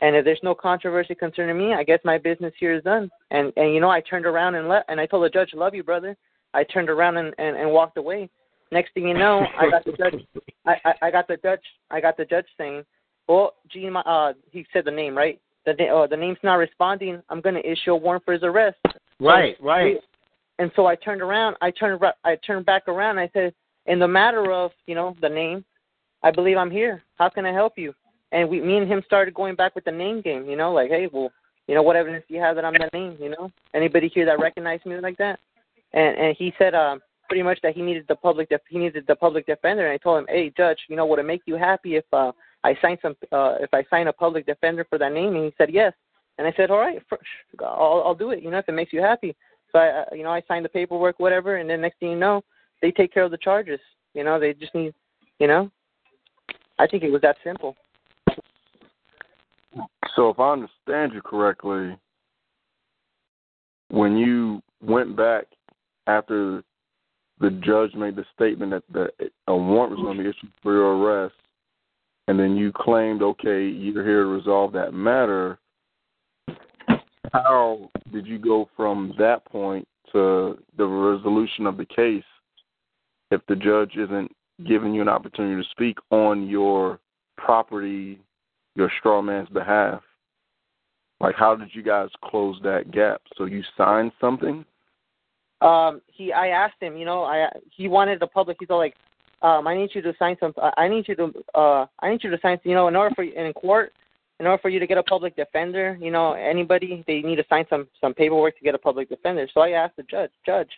and 0.00 0.16
if 0.16 0.24
there's 0.24 0.40
no 0.42 0.54
controversy 0.54 1.14
concerning 1.14 1.56
me, 1.56 1.74
I 1.74 1.84
guess 1.84 2.00
my 2.04 2.18
business 2.18 2.52
here 2.58 2.74
is 2.74 2.82
done. 2.82 3.10
And 3.30 3.52
and 3.56 3.74
you 3.74 3.80
know, 3.80 3.90
I 3.90 4.00
turned 4.00 4.26
around 4.26 4.54
and 4.54 4.68
let 4.68 4.84
and 4.88 5.00
I 5.00 5.06
told 5.06 5.24
the 5.24 5.30
judge, 5.30 5.50
"Love 5.54 5.74
you, 5.74 5.82
brother." 5.82 6.16
I 6.54 6.64
turned 6.64 6.90
around 6.90 7.18
and 7.18 7.34
and, 7.38 7.56
and 7.56 7.70
walked 7.70 7.98
away. 7.98 8.30
Next 8.70 8.94
thing 8.94 9.06
you 9.06 9.14
know, 9.14 9.46
I 9.58 9.70
got 9.70 9.84
the 9.84 9.92
judge. 9.92 10.26
I, 10.66 10.76
I 10.84 10.92
I 11.02 11.10
got 11.10 11.28
the 11.28 11.36
judge. 11.36 11.60
I 11.90 12.00
got 12.00 12.16
the 12.16 12.24
judge 12.24 12.46
saying, 12.56 12.84
"Well, 13.28 13.54
Gene, 13.70 13.92
my, 13.92 14.00
uh, 14.00 14.32
he 14.50 14.66
said 14.72 14.84
the 14.86 14.90
name 14.90 15.16
right. 15.16 15.40
The 15.64 15.72
uh, 15.86 16.06
the 16.06 16.16
name's 16.16 16.38
not 16.42 16.54
responding. 16.54 17.22
I'm 17.28 17.40
going 17.40 17.54
to 17.54 17.70
issue 17.70 17.92
a 17.92 17.96
warrant 17.96 18.24
for 18.24 18.32
his 18.32 18.42
arrest." 18.42 18.78
Right, 19.20 19.56
So, 19.58 19.64
right. 19.64 19.96
And 20.58 20.70
so 20.76 20.86
I 20.86 20.96
turned 20.96 21.22
around. 21.22 21.56
I 21.60 21.70
turned. 21.70 22.00
I 22.24 22.36
turned 22.36 22.66
back 22.66 22.88
around. 22.88 23.18
I 23.18 23.30
said, 23.32 23.54
"In 23.86 23.98
the 23.98 24.08
matter 24.08 24.52
of 24.52 24.72
you 24.86 24.94
know 24.94 25.16
the 25.20 25.28
name, 25.28 25.64
I 26.22 26.30
believe 26.30 26.56
I'm 26.56 26.70
here. 26.70 27.02
How 27.16 27.28
can 27.28 27.46
I 27.46 27.52
help 27.52 27.74
you?" 27.76 27.94
And 28.32 28.48
we, 28.48 28.60
me 28.60 28.78
and 28.78 28.90
him 28.90 29.02
started 29.04 29.34
going 29.34 29.54
back 29.54 29.74
with 29.74 29.84
the 29.84 29.92
name 29.92 30.20
game. 30.22 30.48
You 30.48 30.56
know, 30.56 30.72
like, 30.72 30.90
hey, 30.90 31.08
well, 31.12 31.30
you 31.68 31.74
know, 31.74 31.82
what 31.82 31.96
evidence 31.96 32.24
do 32.28 32.34
you 32.34 32.40
have 32.40 32.56
that 32.56 32.64
I'm 32.64 32.72
that 32.78 32.92
name? 32.92 33.16
You 33.20 33.30
know, 33.30 33.50
anybody 33.74 34.08
here 34.08 34.24
that 34.26 34.40
recognized 34.40 34.86
me 34.86 34.98
like 35.00 35.18
that? 35.18 35.38
And 35.92 36.16
and 36.16 36.36
he 36.36 36.52
said, 36.58 36.74
um, 36.74 37.00
pretty 37.32 37.42
much 37.42 37.58
that 37.62 37.74
he 37.74 37.80
needed 37.80 38.04
the 38.08 38.16
public. 38.16 38.48
Def- 38.50 38.60
he 38.68 38.78
needed 38.78 39.04
the 39.06 39.16
public 39.16 39.46
defender. 39.46 39.86
And 39.86 39.94
I 39.94 39.96
told 39.96 40.18
him, 40.20 40.26
hey, 40.28 40.52
judge, 40.54 40.78
you 40.88 40.96
know, 40.96 41.06
would 41.06 41.18
it 41.18 41.24
make 41.24 41.40
you 41.46 41.56
happy 41.56 41.96
if 41.96 42.04
uh, 42.12 42.30
I 42.64 42.76
sign 42.80 42.96
some, 43.02 43.16
uh, 43.32 43.56
if 43.60 43.72
I 43.72 43.84
sign 43.90 44.08
a 44.08 44.12
public 44.12 44.46
defender 44.46 44.86
for 44.88 44.98
that 44.98 45.12
name? 45.12 45.34
And 45.34 45.44
he 45.44 45.54
said 45.58 45.72
yes. 45.72 45.92
And 46.38 46.46
I 46.46 46.52
said, 46.56 46.70
all 46.70 46.78
right, 46.78 47.02
for, 47.08 47.18
I'll 47.60 48.02
I'll 48.06 48.14
do 48.14 48.30
it. 48.30 48.42
You 48.42 48.50
know, 48.50 48.58
if 48.58 48.68
it 48.68 48.72
makes 48.72 48.92
you 48.92 49.00
happy. 49.00 49.34
So 49.70 49.78
I, 49.78 50.04
you 50.14 50.22
know, 50.22 50.30
I 50.30 50.42
signed 50.46 50.64
the 50.64 50.70
paperwork, 50.70 51.18
whatever, 51.18 51.56
and 51.56 51.68
then 51.68 51.80
next 51.80 51.98
thing 51.98 52.10
you 52.10 52.18
know, 52.18 52.42
they 52.80 52.90
take 52.90 53.12
care 53.12 53.24
of 53.24 53.30
the 53.30 53.38
charges. 53.38 53.80
You 54.14 54.24
know, 54.24 54.38
they 54.38 54.52
just 54.52 54.74
need, 54.74 54.94
you 55.38 55.46
know. 55.46 55.70
I 56.78 56.86
think 56.86 57.02
it 57.02 57.10
was 57.10 57.22
that 57.22 57.36
simple. 57.44 57.76
So 60.16 60.28
if 60.28 60.38
I 60.38 60.52
understand 60.52 61.12
you 61.14 61.22
correctly, 61.22 61.96
when 63.88 64.16
you 64.16 64.62
went 64.82 65.16
back 65.16 65.44
after 66.06 66.62
the 67.40 67.50
judge 67.50 67.94
made 67.94 68.16
the 68.16 68.24
statement 68.34 68.72
that 68.72 68.82
the, 68.92 69.30
a 69.48 69.56
warrant 69.56 69.92
was 69.92 70.00
going 70.02 70.16
to 70.16 70.22
be 70.22 70.28
issued 70.28 70.52
for 70.62 70.72
your 70.72 70.96
arrest, 70.96 71.34
and 72.28 72.38
then 72.38 72.56
you 72.56 72.72
claimed, 72.74 73.22
okay, 73.22 73.66
you're 73.66 74.04
here 74.04 74.22
to 74.22 74.28
resolve 74.28 74.72
that 74.72 74.92
matter, 74.92 75.58
how 77.32 77.90
did 78.12 78.26
you 78.26 78.38
go 78.38 78.68
from 78.76 79.14
that 79.18 79.44
point 79.44 79.86
to 80.12 80.58
the 80.76 80.86
resolution 80.86 81.66
of 81.66 81.76
the 81.76 81.86
case 81.86 82.24
if 83.30 83.40
the 83.48 83.56
judge 83.56 83.96
isn't 83.96 84.30
giving 84.66 84.94
you 84.94 85.02
an 85.02 85.08
opportunity 85.08 85.60
to 85.60 85.68
speak 85.70 85.98
on 86.10 86.46
your 86.46 87.00
property, 87.36 88.20
your 88.76 88.90
straw 88.98 89.22
man's 89.22 89.48
behalf? 89.48 90.02
Like, 91.20 91.34
how 91.36 91.56
did 91.56 91.70
you 91.72 91.82
guys 91.82 92.08
close 92.24 92.58
that 92.62 92.90
gap? 92.90 93.22
So 93.36 93.46
you 93.46 93.62
signed 93.76 94.12
something? 94.20 94.64
um 95.62 96.02
he 96.08 96.32
i 96.32 96.48
asked 96.48 96.80
him 96.80 96.96
you 96.96 97.04
know 97.06 97.22
i 97.22 97.48
he 97.70 97.88
wanted 97.88 98.20
the 98.20 98.26
public 98.26 98.56
he's 98.60 98.68
all 98.68 98.78
like 98.78 98.96
um 99.42 99.66
i 99.66 99.76
need 99.76 99.90
you 99.94 100.02
to 100.02 100.14
sign 100.18 100.36
some 100.40 100.52
i 100.76 100.88
need 100.88 101.06
you 101.06 101.14
to 101.14 101.32
uh 101.54 101.86
i 102.00 102.10
need 102.10 102.22
you 102.22 102.30
to 102.30 102.38
sign 102.40 102.58
you 102.64 102.74
know 102.74 102.88
in 102.88 102.96
order 102.96 103.14
for 103.14 103.22
you 103.24 103.32
in 103.34 103.52
court 103.52 103.92
in 104.42 104.48
order 104.48 104.60
for 104.60 104.70
you 104.70 104.80
to 104.80 104.88
get 104.88 104.98
a 104.98 105.02
public 105.04 105.36
defender 105.36 105.96
you 106.00 106.10
know 106.10 106.32
anybody 106.32 107.04
they 107.06 107.22
need 107.22 107.36
to 107.36 107.44
sign 107.48 107.64
some 107.70 107.86
some 108.00 108.12
paperwork 108.12 108.58
to 108.58 108.64
get 108.64 108.74
a 108.74 108.78
public 108.78 109.08
defender. 109.08 109.46
So 109.54 109.60
i 109.60 109.70
asked 109.70 109.96
the 109.96 110.02
judge 110.02 110.32
judge 110.44 110.70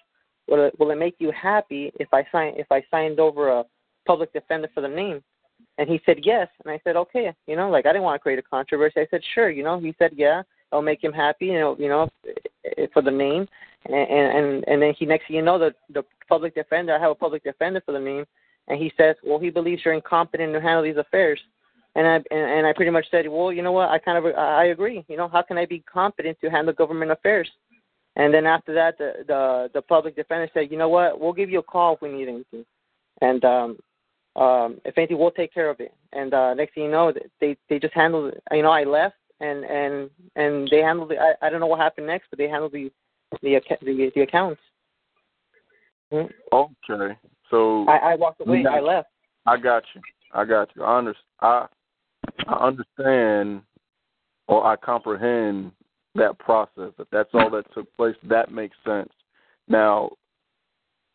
will 0.48 0.66
it 0.66 0.78
will 0.78 0.90
it 0.90 0.98
make 0.98 1.16
you 1.18 1.32
happy 1.32 1.90
if 1.98 2.12
i 2.12 2.26
sign 2.30 2.52
if 2.56 2.66
i 2.70 2.84
signed 2.90 3.20
over 3.20 3.48
a 3.48 3.64
public 4.06 4.32
defender 4.34 4.68
for 4.74 4.82
the 4.82 4.88
name? 4.88 5.22
And 5.78 5.88
he 5.88 5.98
said 6.04 6.18
yes. 6.22 6.48
And 6.62 6.72
i 6.72 6.80
said 6.84 6.96
okay 6.96 7.34
you 7.46 7.56
know 7.56 7.70
like 7.70 7.86
i 7.86 7.88
didn't 7.88 8.02
want 8.02 8.20
to 8.20 8.22
create 8.22 8.38
a 8.38 8.42
controversy. 8.42 9.00
I 9.00 9.06
said 9.10 9.22
sure 9.34 9.48
you 9.48 9.64
know 9.64 9.80
he 9.80 9.94
said 9.98 10.12
yeah 10.14 10.42
it'll 10.70 10.82
make 10.82 11.02
him 11.02 11.14
happy 11.14 11.46
you 11.46 11.60
know 11.60 11.74
you 11.78 11.88
know 11.88 12.10
eh, 12.26 12.86
for 12.92 13.00
the 13.00 13.10
name. 13.10 13.48
And 13.86 13.94
and 13.94 14.64
and 14.68 14.82
then 14.82 14.92
he 14.98 15.06
next 15.06 15.28
thing 15.28 15.36
you 15.36 15.42
know 15.42 15.58
the 15.58 15.74
the 15.88 16.04
public 16.28 16.54
defender 16.54 16.94
I 16.94 17.00
have 17.00 17.12
a 17.12 17.14
public 17.14 17.44
defender 17.44 17.80
for 17.86 17.92
the 17.92 18.00
name 18.00 18.26
and 18.68 18.78
he 18.78 18.92
says 18.96 19.16
well 19.24 19.38
he 19.38 19.50
believes 19.50 19.82
you're 19.84 19.94
incompetent 19.94 20.52
to 20.52 20.60
handle 20.60 20.82
these 20.82 20.96
affairs. 20.96 21.40
And 21.96 22.06
I 22.06 22.14
and, 22.14 22.24
and 22.30 22.66
I 22.66 22.72
pretty 22.72 22.90
much 22.90 23.06
said 23.10 23.28
well 23.28 23.52
you 23.52 23.62
know 23.62 23.72
what? 23.72 23.90
I 23.90 23.98
kind 23.98 24.18
of 24.18 24.34
I 24.34 24.66
agree. 24.66 25.04
You 25.08 25.16
know 25.16 25.28
how 25.28 25.42
can 25.42 25.58
I 25.58 25.66
be 25.66 25.80
competent 25.80 26.38
to 26.40 26.50
handle 26.50 26.74
government 26.74 27.10
affairs? 27.10 27.50
And 28.16 28.32
then 28.32 28.46
after 28.46 28.74
that 28.74 28.98
the 28.98 29.24
the 29.26 29.70
the 29.74 29.82
public 29.82 30.16
defender 30.16 30.48
said 30.54 30.70
you 30.70 30.78
know 30.78 30.88
what? 30.88 31.20
We'll 31.20 31.32
give 31.32 31.50
you 31.50 31.60
a 31.60 31.62
call 31.62 31.94
if 31.94 32.02
we 32.02 32.10
need 32.10 32.28
anything. 32.28 32.64
And 33.20 33.44
um 33.44 33.78
um 34.36 34.80
if 34.84 34.96
anything 34.98 35.18
we'll 35.18 35.30
take 35.30 35.54
care 35.54 35.70
of 35.70 35.80
it. 35.80 35.92
And 36.12 36.34
uh 36.34 36.54
next 36.54 36.74
thing 36.74 36.84
you 36.84 36.90
know 36.90 37.12
they 37.40 37.56
they 37.68 37.78
just 37.78 37.94
handled 37.94 38.34
it 38.34 38.42
you 38.52 38.62
know 38.62 38.70
I 38.70 38.84
left 38.84 39.16
and 39.40 39.64
and 39.64 40.10
and 40.36 40.68
they 40.70 40.78
handled 40.78 41.12
it 41.12 41.18
I, 41.20 41.46
I 41.46 41.50
don't 41.50 41.60
know 41.60 41.66
what 41.66 41.80
happened 41.80 42.06
next 42.06 42.28
but 42.30 42.38
they 42.38 42.48
handled 42.48 42.72
the 42.72 42.90
the 43.42 43.60
the, 43.82 44.10
the 44.14 44.22
accounts. 44.22 44.60
Hmm? 46.10 46.26
Okay. 46.52 47.16
So 47.54 47.86
I, 47.86 47.98
I 47.98 48.14
walked 48.16 48.40
away. 48.40 48.62
Yeah. 48.64 48.70
I 48.70 48.80
left. 48.80 49.08
I 49.46 49.56
got 49.56 49.84
you. 49.94 50.00
I 50.32 50.44
got 50.44 50.70
you. 50.74 50.82
I 50.82 50.98
understand. 50.98 51.24
I 51.40 51.66
I 52.48 52.66
understand 52.66 53.62
or 54.48 54.66
I 54.66 54.74
comprehend 54.74 55.70
that 56.16 56.36
process. 56.40 56.90
If 56.98 57.06
that's 57.12 57.28
all 57.32 57.50
that 57.50 57.72
took 57.72 57.86
place, 57.96 58.16
that 58.28 58.50
makes 58.50 58.76
sense. 58.84 59.12
Now, 59.68 60.10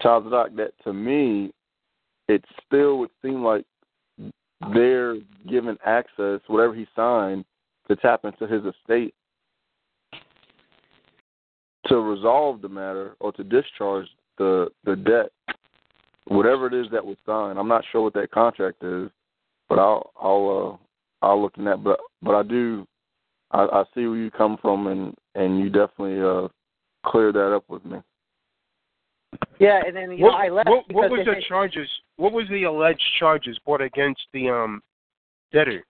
Charles 0.02 0.32
Doc, 0.32 0.52
that 0.56 0.72
to 0.86 0.94
me, 0.94 1.52
it 2.30 2.46
still 2.66 3.00
would 3.00 3.12
seem 3.22 3.44
like 3.44 3.66
they're 4.74 5.16
given 5.50 5.78
access, 5.86 6.40
whatever 6.48 6.74
he 6.74 6.88
signed, 6.96 7.44
to 7.90 7.98
tap 7.98 8.24
into 8.24 8.48
his 8.48 8.64
estate 8.64 9.14
to 11.88 11.98
resolve 11.98 12.62
the 12.62 12.70
matter 12.70 13.18
or 13.20 13.34
to 13.34 13.44
discharge 13.44 14.08
the 14.38 14.70
the 14.86 14.96
debt, 14.96 15.32
whatever 16.30 16.68
it 16.68 16.74
is 16.74 16.88
that 16.92 17.06
was 17.06 17.18
signed. 17.26 17.60
I'm 17.60 17.68
not 17.68 17.84
sure 17.92 18.02
what 18.02 18.14
that 18.14 18.32
contract 18.32 18.84
is, 18.84 19.10
but 19.68 19.80
I'll 19.80 20.12
I'll 20.20 20.80
uh, 21.22 21.26
I'll 21.26 21.42
look 21.42 21.58
in 21.58 21.66
that. 21.66 21.84
But 21.84 22.00
but 22.22 22.36
I 22.36 22.44
do 22.44 22.88
I, 23.52 23.64
I 23.64 23.84
see 23.94 24.06
where 24.08 24.18
you 24.18 24.32
come 24.32 24.58
from, 24.62 24.88
and 24.88 25.16
and 25.36 25.60
you 25.60 25.70
definitely 25.70 26.22
uh 26.22 26.48
cleared 27.06 27.36
that 27.36 27.54
up 27.54 27.64
with 27.68 27.84
me. 27.86 27.98
Yeah, 29.60 29.82
and 29.86 29.96
then 29.96 30.12
you 30.12 30.24
what, 30.24 30.32
know 30.32 30.38
I 30.38 30.50
left 30.50 30.70
what, 30.70 30.94
what 30.94 31.12
was 31.12 31.26
they 31.26 31.36
the 31.36 31.42
charges? 31.48 31.90
What 32.18 32.32
was 32.32 32.48
the 32.50 32.64
alleged 32.64 33.04
charges 33.20 33.60
brought 33.66 33.82
against 33.82 34.22
the 34.34 34.50
um 34.50 34.82
debtor? 35.52 35.84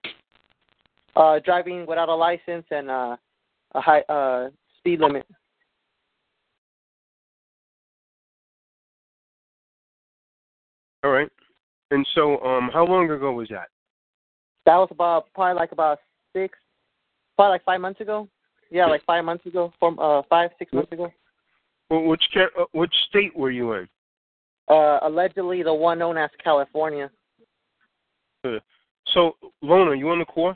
uh 1.15 1.39
driving 1.43 1.85
without 1.85 2.09
a 2.09 2.15
license 2.15 2.65
and 2.71 2.89
uh 2.89 3.15
a 3.75 3.81
high 3.81 4.01
uh 4.01 4.49
speed 4.77 4.99
limit. 4.99 5.25
All 11.03 11.11
right. 11.11 11.29
And 11.91 12.05
so, 12.13 12.39
um, 12.43 12.69
how 12.73 12.85
long 12.85 13.09
ago 13.09 13.31
was 13.31 13.47
that? 13.49 13.69
That 14.65 14.75
was 14.75 14.89
about 14.91 15.27
probably 15.33 15.55
like 15.55 15.71
about 15.71 15.99
six, 16.33 16.57
probably 17.35 17.53
like 17.53 17.63
five 17.63 17.81
months 17.81 18.01
ago. 18.01 18.27
Yeah, 18.69 18.85
like 18.85 19.03
five 19.05 19.25
months 19.25 19.45
ago, 19.47 19.73
from 19.79 19.97
uh 19.97 20.21
five 20.29 20.51
six 20.59 20.71
months 20.71 20.91
ago. 20.91 21.11
Well, 21.89 22.03
which 22.03 22.21
ca- 22.31 22.61
uh, 22.61 22.65
which 22.73 22.93
state 23.09 23.35
were 23.35 23.49
you 23.49 23.73
in? 23.73 23.87
Uh, 24.67 24.99
allegedly 25.01 25.63
the 25.63 25.73
one 25.73 25.97
known 25.97 26.17
as 26.17 26.29
California. 26.43 27.09
Uh, 28.43 28.59
So, 29.07 29.35
Lona, 29.63 29.95
you 29.95 30.07
on 30.09 30.19
the 30.19 30.25
core? 30.25 30.55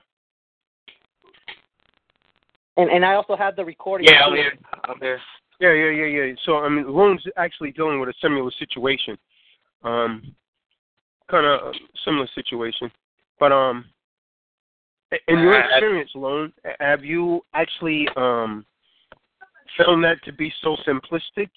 And 2.77 2.91
and 2.91 3.03
I 3.03 3.15
also 3.15 3.35
have 3.35 3.55
the 3.55 3.65
recording. 3.65 4.07
Yeah, 4.07 4.25
I'm 4.25 4.35
here. 4.35 4.53
I'm 4.83 4.99
here. 4.99 5.19
Yeah, 5.59 5.73
yeah, 5.73 5.89
yeah, 5.89 6.25
yeah. 6.25 6.33
So, 6.45 6.57
I 6.57 6.69
mean, 6.69 6.87
Lone's 6.87 7.25
actually 7.37 7.71
dealing 7.71 7.99
with 7.99 8.09
a 8.09 8.13
similar 8.21 8.51
situation. 8.59 9.17
Um, 9.83 10.33
kind 11.29 11.45
of 11.45 11.73
similar 12.05 12.27
situation. 12.35 12.91
But, 13.39 13.51
um, 13.51 13.85
in 15.27 15.39
your 15.39 15.59
experience, 15.59 16.11
Lone, 16.15 16.51
have 16.79 17.03
you 17.03 17.41
actually 17.53 18.07
um 18.15 18.65
found 19.77 20.03
that 20.03 20.23
to 20.25 20.33
be 20.33 20.51
so 20.61 20.75
simplistic, 20.87 21.49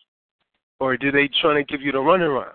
or 0.80 0.96
do 0.96 1.10
they 1.10 1.28
trying 1.40 1.64
to 1.64 1.72
give 1.72 1.82
you 1.82 1.92
the 1.92 1.98
runaround? 1.98 2.52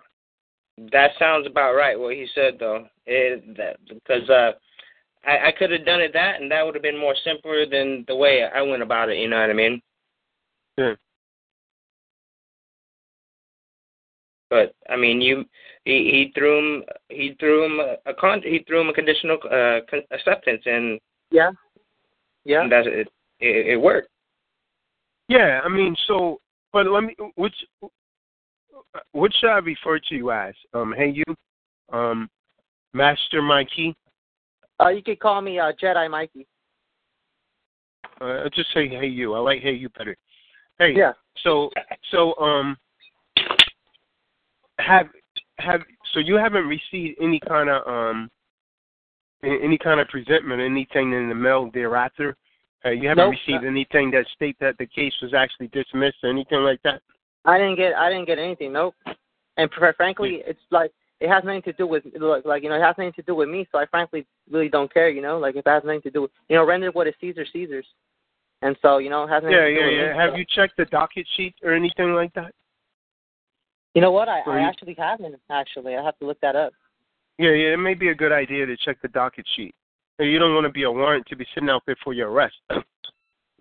That 0.92 1.12
sounds 1.20 1.48
about 1.48 1.74
right. 1.74 2.00
What 2.00 2.16
he 2.16 2.28
said 2.34 2.58
though, 2.60 2.88
it, 3.06 3.58
that 3.58 3.78
because 3.88 4.30
uh, 4.30 4.52
I, 5.26 5.48
I 5.48 5.52
could 5.58 5.72
have 5.72 5.86
done 5.86 6.02
it 6.02 6.14
that, 6.14 6.42
and 6.42 6.52
that 6.52 6.64
would 6.66 6.76
have 6.76 6.84
been 6.84 7.00
more 7.00 7.16
simpler 7.24 7.66
than 7.66 8.06
the 8.08 8.16
way 8.16 8.44
I 8.44 8.62
went 8.62 8.82
about 8.82 9.10
it. 9.10 9.18
You 9.18 9.28
know 9.28 9.40
what 9.40 9.50
I 9.50 9.54
mean? 9.54 9.82
Yeah. 10.78 10.94
But 14.52 14.76
I 14.90 14.98
mean, 14.98 15.22
you 15.22 15.46
he, 15.86 15.92
he 15.92 16.32
threw 16.36 16.60
him 16.60 16.84
he 17.10 17.36
threw 17.40 17.66
him 17.66 17.80
a, 17.80 18.12
a 18.12 18.14
con 18.14 18.42
he 18.44 18.64
threw 18.68 18.82
him 18.82 18.90
a 18.90 18.94
conditional 18.94 19.38
uh, 19.46 19.80
con- 19.90 20.04
acceptance, 20.12 20.62
and 20.66 21.00
Yeah. 21.32 21.52
Yeah. 22.44 22.68
that's 22.70 22.86
it, 22.86 23.08
it. 23.40 23.68
It 23.68 23.82
worked. 23.82 24.10
Yeah, 25.30 25.62
I 25.64 25.70
mean, 25.70 25.96
so, 26.08 26.42
but 26.74 26.88
let 26.88 27.04
me, 27.06 27.16
which, 27.36 27.54
what 29.14 29.32
should 29.40 29.50
I 29.50 29.60
refer 29.60 29.98
to 29.98 30.16
you 30.16 30.30
as? 30.32 30.54
Um, 30.74 30.94
hey, 30.98 31.10
you, 31.10 31.24
um, 31.94 32.30
Master 32.94 33.42
Mikey. 33.42 33.96
Uh, 34.82 34.90
you 34.90 35.02
could 35.02 35.22
call 35.22 35.40
me 35.40 35.60
uh 35.60 35.72
Jedi 35.82 36.12
Mikey. 36.12 36.46
Uh, 38.20 38.26
I'll 38.44 38.50
just 38.50 38.74
say 38.74 38.90
hey 38.90 39.08
you. 39.08 39.34
I 39.34 39.40
like 39.40 39.62
hey 39.62 39.72
you 39.72 39.88
better. 39.98 40.18
Hey. 40.78 40.94
Yeah. 40.94 41.14
So, 41.42 41.70
so, 42.12 42.36
um, 42.38 42.76
have 44.86 45.08
have 45.60 45.82
so 46.14 46.20
you 46.20 46.36
haven't 46.36 46.66
received 46.68 47.18
any 47.22 47.40
kind 47.40 47.70
of 47.70 47.88
um, 47.88 48.30
any 49.44 49.78
kind 49.78 50.00
of 50.00 50.08
presentment, 50.08 50.62
anything 50.62 51.14
in 51.14 51.30
the 51.30 51.36
mail 51.36 51.70
thereafter. 51.74 52.36
Uh, 52.84 52.90
you 52.90 53.08
haven't 53.08 53.26
Nope. 53.26 53.36
received 53.48 53.64
anything 53.64 54.10
that 54.12 54.26
state 54.36 54.58
that 54.60 54.78
the 54.80 54.88
case 54.88 55.14
was 55.22 55.34
actually 55.34 55.68
dismissed 55.68 56.18
or 56.24 56.30
anything 56.30 56.60
like 56.62 56.82
that. 56.84 57.02
I 57.46 57.58
didn't 57.58 57.76
get 57.76 57.94
I 57.94 58.10
didn't 58.10 58.26
get 58.26 58.40
anything. 58.40 58.74
Nope. 58.74 58.96
And 59.58 59.70
fr- 59.72 59.94
frankly, 59.98 60.42
it's 60.46 60.60
like 60.72 60.92
it 61.20 61.30
has 61.30 61.44
nothing 61.44 61.62
to 61.64 61.74
do 61.74 61.86
with 61.86 62.04
like, 62.20 62.46
like 62.46 62.64
you 62.64 62.70
know 62.70 62.76
it 62.76 62.82
has 62.82 62.96
nothing 62.98 63.14
to 63.14 63.22
do 63.24 63.36
with 63.36 63.50
me. 63.50 63.68
So 63.72 63.78
I 63.78 63.86
frankly 63.86 64.26
really 64.50 64.70
don't 64.70 64.92
care. 64.92 65.10
You 65.10 65.22
know, 65.22 65.38
like 65.38 65.56
if 65.56 65.66
it 65.66 65.70
has 65.70 65.84
nothing 65.84 66.02
to 66.04 66.12
do 66.12 66.24
with 66.24 66.32
you 66.50 66.56
know 66.56 66.66
render 66.66 66.92
what 66.92 67.08
is 67.08 67.14
Caesar 67.22 67.46
Caesar's. 67.52 67.86
And 68.64 68.76
so 68.82 68.98
you 69.00 69.10
know 69.10 69.24
it 69.24 69.30
has 69.30 69.44
nothing 69.44 69.58
Yeah, 69.58 69.66
to 69.66 69.74
do 69.74 69.80
yeah, 69.80 69.86
with 69.86 69.96
yeah. 69.96 70.14
me. 70.14 70.20
Have 70.20 70.38
you 70.38 70.46
checked 70.56 70.78
the 70.78 70.86
docket 70.86 71.28
sheet 71.36 71.56
or 71.64 71.74
anything 71.74 72.14
like 72.14 72.34
that? 72.34 72.54
You 73.94 74.02
know 74.02 74.12
what? 74.12 74.30
I, 74.30 74.40
I 74.42 74.60
actually 74.62 74.96
haven't. 74.98 75.36
Actually, 75.50 75.96
I 75.96 76.04
have 76.04 76.18
to 76.20 76.26
look 76.26 76.40
that 76.42 76.56
up. 76.56 76.74
Yeah, 77.38 77.52
yeah. 77.52 77.74
It 77.74 77.78
may 77.78 77.94
be 77.94 78.10
a 78.10 78.16
good 78.16 78.32
idea 78.32 78.66
to 78.66 78.78
check 78.78 79.02
the 79.02 79.10
docket 79.10 79.46
sheet. 79.56 79.76
You 80.20 80.40
don't 80.40 80.54
want 80.54 80.66
to 80.66 80.72
be 80.72 80.84
a 80.84 80.92
warrant 80.92 81.26
to 81.28 81.36
be 81.36 81.46
sitting 81.54 81.70
out 81.70 81.84
there 81.86 81.96
for 82.04 82.14
your 82.14 82.30
arrest. 82.30 82.56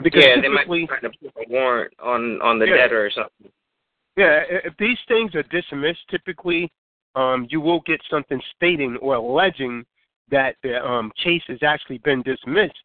because 0.02 0.24
yeah, 0.24 0.40
they 0.40 0.48
might 0.48 0.70
be 0.70 0.86
trying 0.86 1.02
to 1.02 1.10
put 1.10 1.32
a 1.36 1.50
warrant 1.50 1.92
on 1.98 2.40
on 2.42 2.58
the 2.58 2.66
Yeah. 2.66 2.76
debtor 2.76 3.06
or 3.06 3.10
something. 3.10 3.50
Yeah, 4.16 4.42
if 4.48 4.76
these 4.78 4.98
things 5.08 5.34
are 5.34 5.42
dismissed, 5.44 6.00
typically 6.10 6.70
um, 7.14 7.46
you 7.50 7.60
will 7.60 7.80
get 7.80 8.00
something 8.10 8.40
stating 8.56 8.96
or 8.98 9.14
alleging 9.14 9.84
that 10.30 10.56
the 10.62 10.84
um, 10.84 11.10
case 11.22 11.42
has 11.48 11.58
actually 11.62 11.98
been 11.98 12.22
dismissed. 12.22 12.78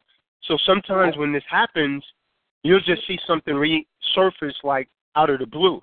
So 0.44 0.56
sometimes 0.64 1.16
when 1.16 1.32
this 1.32 1.44
happens, 1.48 2.04
you'll 2.62 2.80
just 2.80 3.06
see 3.06 3.18
something 3.26 3.54
resurface 3.54 4.54
like 4.64 4.88
out 5.14 5.30
of 5.30 5.40
the 5.40 5.46
blue. 5.46 5.82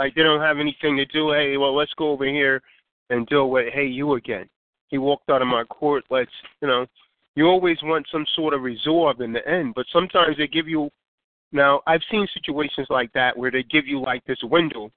Like 0.00 0.14
they 0.14 0.22
don't 0.22 0.40
have 0.40 0.58
anything 0.58 0.96
to 0.96 1.04
do. 1.04 1.32
Hey, 1.32 1.58
well, 1.58 1.76
let's 1.76 1.92
go 1.98 2.10
over 2.10 2.24
here 2.24 2.62
and 3.10 3.26
deal 3.26 3.50
with 3.50 3.72
hey 3.72 3.84
you 3.84 4.14
again. 4.14 4.48
He 4.88 4.96
walked 4.96 5.28
out 5.28 5.42
of 5.42 5.48
my 5.48 5.64
court. 5.64 6.04
Let's 6.10 6.30
you 6.62 6.68
know. 6.68 6.86
You 7.36 7.46
always 7.46 7.76
want 7.82 8.06
some 8.10 8.24
sort 8.34 8.54
of 8.54 8.62
resolve 8.62 9.20
in 9.20 9.32
the 9.32 9.46
end, 9.46 9.74
but 9.76 9.86
sometimes 9.92 10.36
they 10.38 10.48
give 10.48 10.66
you 10.66 10.90
now, 11.52 11.80
I've 11.86 12.02
seen 12.10 12.26
situations 12.32 12.86
like 12.90 13.12
that 13.12 13.36
where 13.36 13.50
they 13.50 13.62
give 13.64 13.86
you 13.86 14.00
like 14.00 14.24
this 14.24 14.38
window 14.44 14.90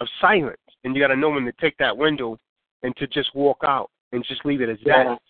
of 0.00 0.08
silence, 0.20 0.56
and 0.84 0.94
you 0.94 1.02
got 1.02 1.08
to 1.08 1.16
know 1.16 1.30
when 1.30 1.44
to 1.44 1.52
take 1.60 1.76
that 1.78 1.96
window 1.96 2.38
and 2.82 2.96
to 2.96 3.06
just 3.08 3.34
walk 3.34 3.58
out 3.64 3.90
and 4.12 4.24
just 4.24 4.44
leave 4.44 4.60
it 4.60 4.68
as 4.68 4.78
Yeah. 4.82 5.04
that. 5.04 5.22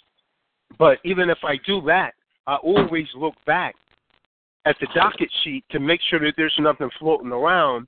But 0.78 0.98
even 1.04 1.30
if 1.30 1.42
I 1.44 1.56
do 1.58 1.80
that, 1.82 2.14
I 2.46 2.56
always 2.56 3.12
look 3.14 3.34
back 3.44 3.74
at 4.66 4.78
the 4.80 4.86
docket 4.88 5.30
sheet 5.42 5.64
to 5.70 5.78
make 5.78 6.00
sure 6.02 6.18
that 6.18 6.34
there's 6.36 6.58
nothing 6.58 6.90
floating 6.98 7.32
around, 7.32 7.86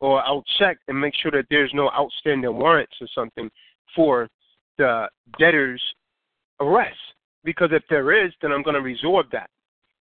or 0.00 0.22
I'll 0.24 0.44
check 0.58 0.78
and 0.88 1.00
make 1.00 1.14
sure 1.14 1.30
that 1.30 1.46
there's 1.50 1.72
no 1.74 1.90
outstanding 1.90 2.54
warrants 2.54 2.94
or 3.00 3.08
something 3.14 3.50
for 3.94 4.28
the 4.78 5.08
debtor's 5.38 5.82
arrest. 6.60 6.98
Because 7.44 7.70
if 7.72 7.82
there 7.88 8.26
is, 8.26 8.32
then 8.42 8.52
I'm 8.52 8.62
going 8.62 8.74
to 8.74 8.82
resolve 8.82 9.26
that. 9.32 9.48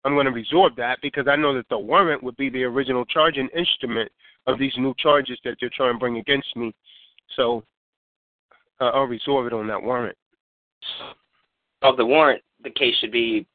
I'm 0.05 0.13
going 0.13 0.25
to 0.25 0.31
resolve 0.31 0.75
that 0.77 0.99
because 1.01 1.27
I 1.27 1.35
know 1.35 1.53
that 1.53 1.67
the 1.69 1.77
warrant 1.77 2.23
would 2.23 2.35
be 2.37 2.49
the 2.49 2.63
original 2.63 3.05
charging 3.05 3.47
instrument 3.55 4.11
of 4.47 4.59
these 4.59 4.73
new 4.77 4.93
charges 4.97 5.39
that 5.43 5.55
they're 5.59 5.69
trying 5.75 5.93
to 5.93 5.99
bring 5.99 6.17
against 6.17 6.55
me. 6.55 6.73
So 7.35 7.63
uh, 8.81 8.89
I'll 8.89 9.03
resolve 9.03 9.45
it 9.45 9.53
on 9.53 9.67
that 9.67 9.81
warrant. 9.81 10.17
Of 11.81 11.97
the 11.97 12.05
warrant, 12.05 12.41
the 12.63 12.69
case 12.69 12.95
should 12.99 13.11
be 13.11 13.45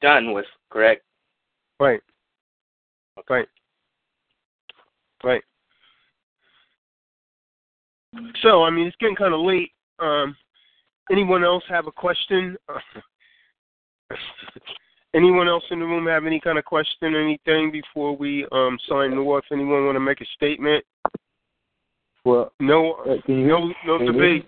done 0.00 0.32
with, 0.32 0.46
correct? 0.70 1.02
Right. 1.78 2.00
Right. 3.28 3.46
Right. 5.24 5.42
So, 8.42 8.62
I 8.62 8.70
mean, 8.70 8.86
it's 8.86 8.96
getting 9.00 9.16
kind 9.16 9.34
of 9.34 9.40
late. 9.40 9.72
Um, 9.98 10.36
anyone 11.10 11.44
else 11.44 11.64
have 11.68 11.86
a 11.86 11.92
question? 11.92 12.56
anyone 15.14 15.48
else 15.48 15.64
in 15.70 15.80
the 15.80 15.86
room 15.86 16.06
have 16.06 16.26
any 16.26 16.40
kind 16.40 16.58
of 16.58 16.64
question, 16.64 17.14
anything 17.14 17.72
before 17.72 18.16
we 18.16 18.46
um, 18.52 18.78
sign 18.88 19.14
off? 19.14 19.44
Anyone 19.50 19.86
want 19.86 19.96
to 19.96 20.00
make 20.00 20.20
a 20.20 20.26
statement? 20.36 20.84
Well, 22.24 22.52
No, 22.60 22.92
uh, 22.92 23.16
can 23.24 23.38
you 23.38 23.46
hear 23.46 23.48
no, 23.48 23.72
no 23.86 23.98
Can 23.98 24.12
debate. 24.12 24.46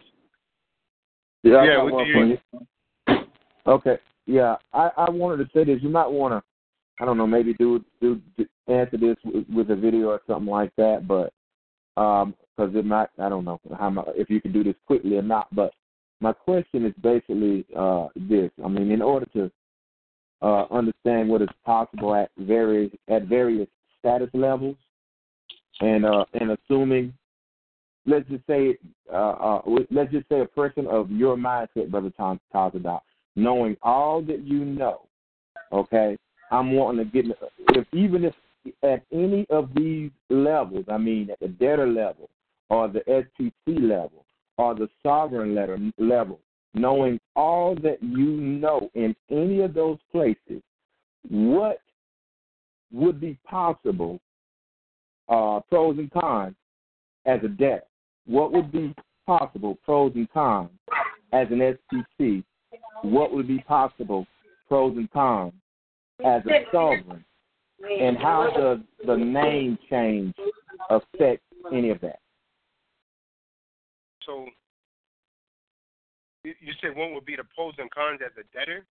Yeah, 1.42 1.56
I 1.56 1.64
Yeah, 1.64 1.76
got 1.76 1.84
we 1.84 1.92
one 1.92 2.04
can 2.04 2.12
for 2.12 2.26
hear 2.26 2.38
you. 3.16 3.26
Okay. 3.66 3.98
Yeah, 4.26 4.56
I, 4.72 4.90
I 4.96 5.10
wanted 5.10 5.44
to 5.44 5.50
say 5.52 5.64
this. 5.64 5.82
You 5.82 5.88
might 5.88 6.10
want 6.10 6.32
to, 6.32 6.42
I 7.00 7.04
don't 7.04 7.18
know, 7.18 7.26
maybe 7.26 7.54
do 7.54 7.84
do, 8.00 8.20
do 8.36 8.46
answer 8.68 8.96
this 8.96 9.16
with, 9.24 9.44
with 9.48 9.70
a 9.70 9.76
video 9.76 10.08
or 10.08 10.20
something 10.26 10.50
like 10.50 10.74
that. 10.76 11.06
But 11.06 11.32
um, 12.00 12.34
because 12.56 12.74
it 12.74 12.84
might, 12.84 13.08
I 13.18 13.28
don't 13.28 13.44
know 13.44 13.60
how 13.78 13.90
mu 13.90 14.02
if 14.14 14.30
you 14.30 14.40
can 14.40 14.52
do 14.52 14.64
this 14.64 14.74
quickly 14.86 15.16
or 15.16 15.22
not. 15.22 15.54
But 15.54 15.72
my 16.20 16.32
question 16.32 16.86
is 16.86 16.94
basically 17.02 17.66
uh, 17.76 18.08
this. 18.16 18.50
I 18.64 18.68
mean, 18.68 18.90
in 18.90 19.02
order 19.02 19.26
to 19.34 19.50
uh, 20.42 20.64
understand 20.70 21.28
what 21.28 21.42
is 21.42 21.48
possible 21.64 22.14
at 22.14 22.30
various 22.38 22.90
at 23.08 23.24
various 23.24 23.68
status 23.98 24.30
levels, 24.32 24.76
and 25.80 26.04
uh, 26.04 26.24
and 26.34 26.52
assuming, 26.52 27.12
let's 28.06 28.28
just 28.28 28.46
say, 28.46 28.78
uh, 29.12 29.16
uh, 29.16 29.62
let's 29.90 30.12
just 30.12 30.28
say 30.28 30.40
a 30.40 30.46
person 30.46 30.86
of 30.86 31.10
your 31.10 31.36
mindset, 31.36 31.90
brother 31.90 32.12
Tom 32.16 32.40
Tazadaq, 32.54 33.00
knowing 33.34 33.76
all 33.82 34.22
that 34.22 34.42
you 34.44 34.64
know, 34.64 35.02
okay, 35.72 36.16
I'm 36.50 36.72
wanting 36.72 37.10
to 37.10 37.22
get 37.22 37.36
if 37.70 37.86
even 37.92 38.24
if 38.24 38.34
at 38.82 39.02
any 39.12 39.46
of 39.50 39.70
these 39.74 40.10
levels, 40.30 40.84
I 40.88 40.98
mean 40.98 41.30
at 41.30 41.40
the 41.40 41.48
debtor 41.48 41.86
level 41.86 42.28
or 42.70 42.88
the 42.88 43.00
STC 43.08 43.80
level 43.80 44.24
or 44.58 44.74
the 44.74 44.88
sovereign 45.02 45.54
letter 45.54 45.78
level, 45.98 46.40
knowing 46.74 47.20
all 47.34 47.74
that 47.76 48.02
you 48.02 48.26
know 48.26 48.90
in 48.94 49.14
any 49.30 49.60
of 49.60 49.74
those 49.74 49.98
places, 50.12 50.62
what 51.28 51.80
would 52.92 53.20
be 53.20 53.38
possible, 53.44 54.20
uh, 55.28 55.60
pros 55.68 55.98
and 55.98 56.10
cons, 56.10 56.54
as 57.26 57.40
a 57.44 57.48
debtor? 57.48 57.82
What 58.26 58.52
would 58.52 58.72
be 58.72 58.94
possible, 59.26 59.78
pros 59.84 60.12
and 60.14 60.30
cons, 60.32 60.70
as 61.32 61.48
an 61.50 61.76
STC? 61.92 62.44
What 63.02 63.32
would 63.32 63.48
be 63.48 63.58
possible, 63.58 64.26
pros 64.68 64.96
and 64.96 65.10
cons, 65.10 65.52
as 66.24 66.42
a 66.46 66.64
sovereign? 66.72 67.24
And 68.00 68.16
how 68.16 68.50
does 68.56 68.78
the 69.06 69.16
name 69.16 69.78
change 69.90 70.34
affect 70.88 71.42
any 71.72 71.90
of 71.90 72.00
that? 72.00 72.20
So 74.24 74.46
you 76.44 76.72
said 76.80 76.96
one 76.96 77.14
would 77.14 77.24
be 77.24 77.36
the 77.36 77.44
pros 77.54 77.74
and 77.78 77.90
cons 77.90 78.20
as 78.24 78.32
a 78.38 78.56
debtor? 78.56 78.84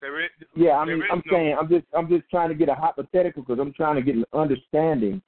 There 0.00 0.20
is. 0.20 0.30
Yeah, 0.56 0.72
I 0.72 0.84
mean, 0.84 1.02
I'm 1.10 1.22
no, 1.26 1.32
saying 1.32 1.56
I'm 1.58 1.68
just 1.68 1.86
I'm 1.96 2.08
just 2.08 2.28
trying 2.28 2.48
to 2.48 2.56
get 2.56 2.68
a 2.68 2.74
hypothetical 2.74 3.42
because 3.42 3.60
I'm 3.60 3.72
trying 3.72 3.96
to 3.96 4.02
get 4.02 4.16
an 4.16 4.24
understanding 4.32 5.22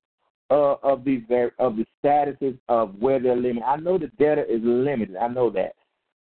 uh, 0.51 0.74
of 0.82 1.05
these 1.05 1.22
of 1.59 1.76
the 1.76 1.86
statuses 2.02 2.59
of 2.68 2.94
where 2.96 3.20
they're 3.20 3.36
limited. 3.36 3.62
I 3.62 3.76
know 3.76 3.98
the 3.98 4.09
debtor 4.18 4.44
is 4.44 4.60
limited. 4.62 5.16
I 5.16 5.28
know 5.28 5.48
that 5.51 5.74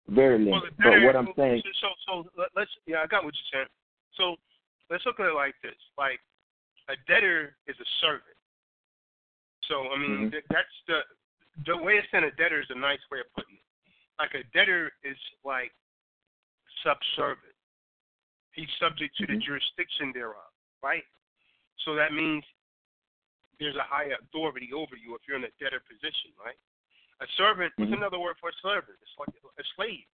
very 0.08 0.38
limited. 0.38 0.74
Well, 0.84 0.92
but 0.92 1.02
what 1.02 1.16
I'm 1.16 1.28
saying, 1.36 1.62
so 1.80 1.88
so 2.06 2.44
let's 2.54 2.70
yeah, 2.86 2.98
I 3.02 3.06
got 3.06 3.24
what 3.24 3.34
you're 3.34 3.60
saying. 3.60 3.68
So 4.18 4.36
let's 4.92 5.06
look 5.06 5.18
at 5.18 5.26
it 5.26 5.34
like 5.34 5.56
this: 5.62 5.78
like 5.96 6.20
a 6.88 6.96
debtor 7.08 7.56
is 7.66 7.76
a 7.80 7.88
servant. 8.00 8.36
So 9.64 9.90
I 9.90 9.96
mean, 9.96 10.30
Mhm. 10.30 10.42
that's 10.48 10.76
the 10.86 11.02
the 11.64 11.76
way 11.76 11.98
it's 11.98 12.12
in 12.12 12.24
a 12.24 12.30
debtor 12.32 12.60
is 12.60 12.70
a 12.70 12.74
nice 12.74 13.00
way 13.10 13.20
of 13.20 13.32
putting 13.32 13.56
it. 13.56 13.64
Like 14.18 14.34
a 14.34 14.44
debtor 14.52 14.92
is 15.02 15.18
like 15.44 15.72
subservient. 16.82 17.56
He's 18.52 18.70
subject 18.78 19.16
to 19.16 19.26
the 19.26 19.36
jurisdiction 19.36 20.12
thereof, 20.12 20.52
right? 20.82 21.04
So 21.84 21.94
that 21.94 22.12
means 22.12 22.44
there's 23.58 23.76
a 23.76 23.82
higher 23.82 24.16
authority 24.20 24.72
over 24.72 24.96
you 24.96 25.14
if 25.14 25.26
you're 25.26 25.36
in 25.36 25.44
a 25.44 25.50
debtor 25.60 25.80
position, 25.80 26.32
right? 26.36 26.58
A 27.20 27.26
servant, 27.36 27.72
what's 27.76 27.90
Mhm. 27.90 27.98
another 27.98 28.18
word 28.18 28.36
for 28.38 28.48
a 28.48 28.52
servant? 28.54 28.98
It's 29.00 29.18
like 29.18 29.28
a 29.56 29.64
slave. 29.76 30.06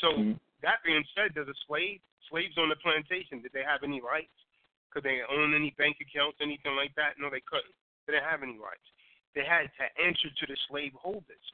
So 0.00 0.08
mm-hmm. 0.12 0.36
that 0.62 0.84
being 0.84 1.04
said, 1.16 1.34
does 1.34 1.48
a 1.48 1.58
slave, 1.66 2.00
slaves 2.30 2.56
on 2.58 2.68
the 2.68 2.80
plantation, 2.80 3.40
did 3.40 3.52
they 3.52 3.64
have 3.64 3.82
any 3.82 4.00
rights? 4.00 4.34
Could 4.92 5.04
they 5.04 5.20
own 5.28 5.54
any 5.54 5.74
bank 5.76 5.96
accounts, 6.00 6.38
anything 6.40 6.76
like 6.76 6.94
that? 6.96 7.20
No, 7.20 7.28
they 7.28 7.44
couldn't. 7.44 7.76
They 8.06 8.14
didn't 8.14 8.28
have 8.28 8.42
any 8.42 8.56
rights. 8.56 8.86
They 9.34 9.44
had 9.44 9.68
to 9.76 9.84
answer 10.00 10.32
to 10.32 10.44
the 10.46 10.56
slaveholders. 10.68 11.44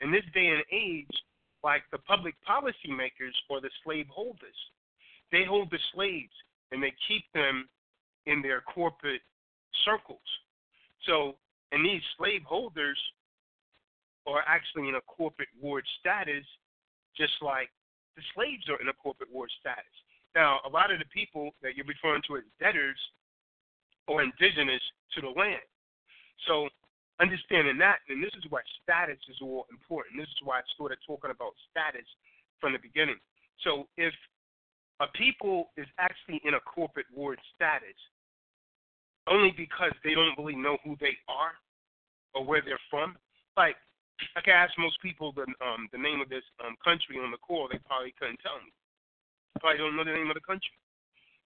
In 0.00 0.10
this 0.10 0.26
day 0.34 0.50
and 0.50 0.64
age, 0.72 1.14
like 1.62 1.82
the 1.90 1.98
public 1.98 2.34
policy 2.42 2.90
makers 2.90 3.34
or 3.50 3.60
the 3.60 3.70
slaveholders, 3.84 4.58
they 5.30 5.44
hold 5.44 5.70
the 5.70 5.78
slaves 5.94 6.34
and 6.72 6.82
they 6.82 6.92
keep 7.06 7.24
them 7.34 7.68
in 8.26 8.42
their 8.42 8.62
corporate 8.62 9.22
circles. 9.84 10.28
So, 11.06 11.36
and 11.72 11.84
these 11.84 12.02
slaveholders 12.16 12.98
are 14.26 14.42
actually 14.46 14.88
in 14.88 14.96
a 14.96 15.00
corporate 15.02 15.48
ward 15.60 15.84
status, 16.00 16.44
just 17.16 17.34
like 17.40 17.70
the 18.18 18.26
slaves 18.34 18.66
are 18.66 18.82
in 18.82 18.90
a 18.90 18.96
corporate 18.98 19.30
ward 19.30 19.46
status. 19.62 19.94
Now, 20.34 20.58
a 20.66 20.68
lot 20.68 20.90
of 20.90 20.98
the 20.98 21.06
people 21.14 21.54
that 21.62 21.78
you're 21.78 21.86
referring 21.86 22.26
to 22.26 22.42
as 22.42 22.44
debtors 22.58 22.98
are 24.10 24.26
indigenous 24.26 24.82
to 25.14 25.22
the 25.22 25.30
land. 25.30 25.62
So, 26.50 26.66
understanding 27.22 27.78
that, 27.78 28.02
and 28.10 28.18
this 28.18 28.34
is 28.34 28.42
why 28.50 28.66
status 28.82 29.22
is 29.30 29.38
all 29.38 29.70
important. 29.70 30.18
This 30.18 30.26
is 30.34 30.42
why 30.42 30.58
I 30.58 30.66
started 30.74 30.98
talking 31.06 31.30
about 31.30 31.54
status 31.70 32.06
from 32.58 32.74
the 32.74 32.82
beginning. 32.82 33.22
So, 33.62 33.86
if 33.94 34.14
a 34.98 35.06
people 35.14 35.70
is 35.78 35.86
actually 36.02 36.42
in 36.42 36.54
a 36.54 36.62
corporate 36.66 37.06
ward 37.14 37.38
status 37.54 37.94
only 39.30 39.54
because 39.54 39.94
they 40.02 40.14
don't 40.14 40.34
really 40.34 40.58
know 40.58 40.78
who 40.82 40.96
they 40.98 41.14
are 41.30 41.54
or 42.34 42.44
where 42.44 42.62
they're 42.64 42.82
from, 42.90 43.14
like 43.56 43.76
I 44.36 44.40
can 44.40 44.54
ask 44.54 44.72
most 44.78 45.00
people 45.00 45.32
the 45.32 45.46
um 45.64 45.88
the 45.92 45.98
name 45.98 46.20
of 46.20 46.28
this 46.28 46.44
um 46.64 46.76
country 46.82 47.18
on 47.18 47.30
the 47.30 47.38
call, 47.38 47.68
they 47.70 47.78
probably 47.86 48.14
couldn't 48.18 48.40
tell 48.42 48.58
me. 48.58 48.72
Probably 49.60 49.78
don't 49.78 49.96
know 49.96 50.04
the 50.04 50.14
name 50.14 50.30
of 50.30 50.34
the 50.34 50.46
country. 50.46 50.74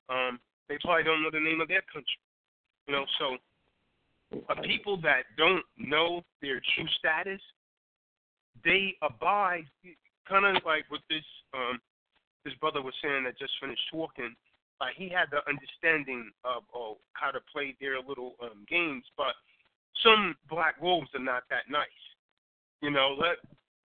Um, 0.08 0.40
they 0.68 0.76
probably 0.82 1.04
don't 1.04 1.22
know 1.22 1.30
the 1.32 1.40
name 1.40 1.60
of 1.60 1.68
their 1.68 1.82
country. 1.92 2.20
You 2.86 2.94
know, 2.94 3.04
so 3.18 3.36
a 4.48 4.60
people 4.62 4.96
that 5.02 5.24
don't 5.36 5.64
know 5.76 6.22
their 6.40 6.60
true 6.74 6.88
status, 6.98 7.40
they 8.64 8.94
abide 9.02 9.64
kind 10.28 10.44
of 10.44 10.62
like 10.64 10.84
what 10.88 11.00
this 11.08 11.24
um 11.54 11.80
this 12.44 12.54
brother 12.54 12.82
was 12.82 12.94
saying 13.02 13.24
that 13.24 13.38
just 13.38 13.52
finished 13.60 13.82
talking. 13.90 14.34
Like 14.80 14.96
he 14.96 15.08
had 15.08 15.30
the 15.30 15.46
understanding 15.48 16.30
of 16.44 16.64
oh, 16.74 16.98
how 17.12 17.30
to 17.30 17.40
play 17.52 17.76
their 17.80 18.00
little 18.00 18.34
um 18.42 18.64
games, 18.68 19.04
but 19.16 19.34
some 20.02 20.34
black 20.48 20.80
wolves 20.80 21.08
are 21.14 21.22
not 21.22 21.44
that 21.50 21.70
nice. 21.70 22.02
You 22.82 22.90
know, 22.90 23.14
let 23.16 23.38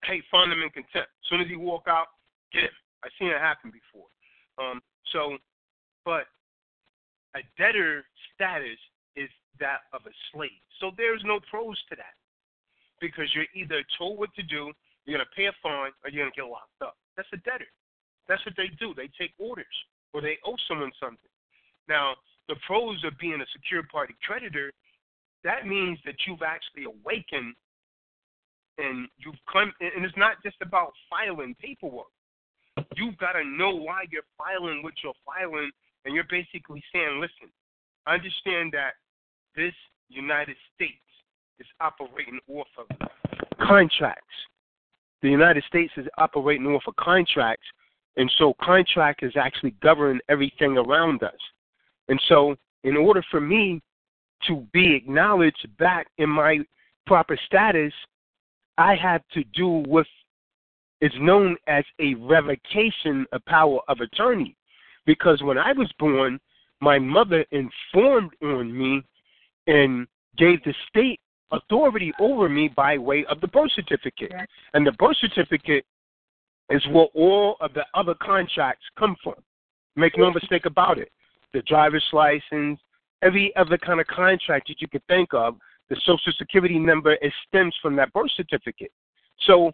hey 0.03 0.21
find 0.29 0.51
them 0.51 0.61
in 0.61 0.69
contempt. 0.69 1.13
As 1.13 1.25
soon 1.29 1.41
as 1.41 1.47
he 1.47 1.55
walk 1.55 1.83
out, 1.87 2.07
get 2.51 2.63
him. 2.63 2.77
I've 3.05 3.13
seen 3.19 3.29
it 3.29 3.37
happen 3.37 3.71
before. 3.71 4.09
Um, 4.57 4.81
so, 5.13 5.37
but 6.03 6.25
a 7.35 7.45
debtor 7.57 8.03
status 8.33 8.81
is 9.15 9.29
that 9.59 9.85
of 9.93 10.01
a 10.09 10.13
slave. 10.33 10.57
So 10.81 10.91
there's 10.97 11.21
no 11.23 11.39
pros 11.49 11.77
to 11.89 11.95
that 11.95 12.17
because 12.99 13.29
you're 13.37 13.49
either 13.53 13.85
told 13.97 14.17
what 14.17 14.33
to 14.33 14.43
do, 14.43 14.73
you're 15.05 15.17
gonna 15.17 15.29
pay 15.35 15.45
a 15.45 15.53
fine, 15.61 15.91
or 16.03 16.09
you're 16.09 16.25
gonna 16.25 16.35
get 16.35 16.49
locked 16.49 16.81
up. 16.81 16.97
That's 17.15 17.29
a 17.33 17.37
debtor. 17.37 17.69
That's 18.27 18.43
what 18.45 18.55
they 18.57 18.67
do. 18.79 18.93
They 18.97 19.09
take 19.13 19.31
orders 19.37 19.65
or 20.13 20.21
they 20.21 20.37
owe 20.45 20.57
someone 20.67 20.91
something. 20.99 21.31
Now, 21.87 22.15
the 22.49 22.55
pros 22.65 23.03
of 23.05 23.17
being 23.19 23.39
a 23.39 23.45
secure 23.53 23.83
party 23.91 24.15
creditor, 24.25 24.73
that 25.43 25.67
means 25.67 25.99
that 26.05 26.15
you've 26.25 26.41
actually 26.41 26.85
awakened 26.85 27.55
and 28.77 29.07
you've 29.17 29.39
come 29.51 29.73
and 29.79 30.05
it's 30.05 30.17
not 30.17 30.41
just 30.43 30.57
about 30.61 30.93
filing 31.09 31.55
paperwork. 31.59 32.07
You've 32.95 33.17
got 33.17 33.33
to 33.33 33.43
know 33.43 33.75
why 33.75 34.03
you're 34.11 34.27
filing 34.37 34.83
what 34.83 34.93
you're 35.03 35.17
filing, 35.25 35.71
and 36.05 36.13
you're 36.13 36.29
basically 36.29 36.83
saying, 36.93 37.19
listen, 37.19 37.51
understand 38.07 38.73
that 38.73 38.93
this 39.55 39.73
United 40.09 40.55
States 40.75 40.93
is 41.59 41.67
operating 41.81 42.39
off 42.47 42.67
of 42.77 42.87
contracts. 43.59 44.23
The 45.21 45.29
United 45.29 45.63
States 45.67 45.91
is 45.97 46.05
operating 46.17 46.67
off 46.67 46.83
of 46.87 46.95
contracts, 46.97 47.65
and 48.15 48.31
so 48.37 48.53
contract 48.61 49.23
is 49.23 49.33
actually 49.35 49.71
governing 49.81 50.19
everything 50.29 50.77
around 50.77 51.23
us. 51.23 51.33
And 52.07 52.21
so, 52.29 52.55
in 52.83 52.95
order 52.95 53.23
for 53.29 53.41
me 53.41 53.81
to 54.47 54.65
be 54.71 54.95
acknowledged 54.95 55.67
back 55.79 56.07
in 56.19 56.29
my 56.29 56.59
proper 57.05 57.37
status, 57.45 57.93
I 58.77 58.95
had 58.95 59.23
to 59.33 59.43
do 59.53 59.67
with 59.67 59.87
what 59.89 60.07
is 61.01 61.11
known 61.19 61.55
as 61.67 61.83
a 61.99 62.15
revocation 62.15 63.25
of 63.31 63.45
power 63.45 63.79
of 63.87 63.99
attorney. 63.99 64.55
Because 65.05 65.41
when 65.43 65.57
I 65.57 65.71
was 65.73 65.91
born, 65.99 66.39
my 66.81 66.99
mother 66.99 67.45
informed 67.51 68.31
on 68.41 68.77
me 68.77 69.03
and 69.67 70.07
gave 70.37 70.63
the 70.63 70.73
state 70.89 71.19
authority 71.51 72.11
over 72.19 72.49
me 72.49 72.67
by 72.75 72.97
way 72.97 73.25
of 73.29 73.39
the 73.41 73.47
birth 73.47 73.71
certificate. 73.75 74.31
And 74.73 74.85
the 74.85 74.91
birth 74.93 75.17
certificate 75.19 75.85
is 76.69 76.85
where 76.87 77.07
all 77.13 77.55
of 77.61 77.73
the 77.73 77.85
other 77.93 78.15
contracts 78.21 78.85
come 78.97 79.15
from. 79.23 79.35
Make 79.95 80.17
no 80.17 80.31
mistake 80.31 80.65
about 80.65 80.97
it. 80.97 81.11
The 81.53 81.61
driver's 81.61 82.05
license, 82.11 82.79
every 83.21 83.55
other 83.55 83.77
kind 83.77 83.99
of 83.99 84.07
contract 84.07 84.67
that 84.67 84.81
you 84.81 84.87
could 84.87 85.05
think 85.07 85.29
of, 85.33 85.55
the 85.89 85.95
social 86.05 86.33
security 86.37 86.79
number 86.79 87.13
it 87.13 87.33
stems 87.47 87.75
from 87.81 87.95
that 87.95 88.11
birth 88.13 88.31
certificate. 88.35 88.91
So 89.45 89.71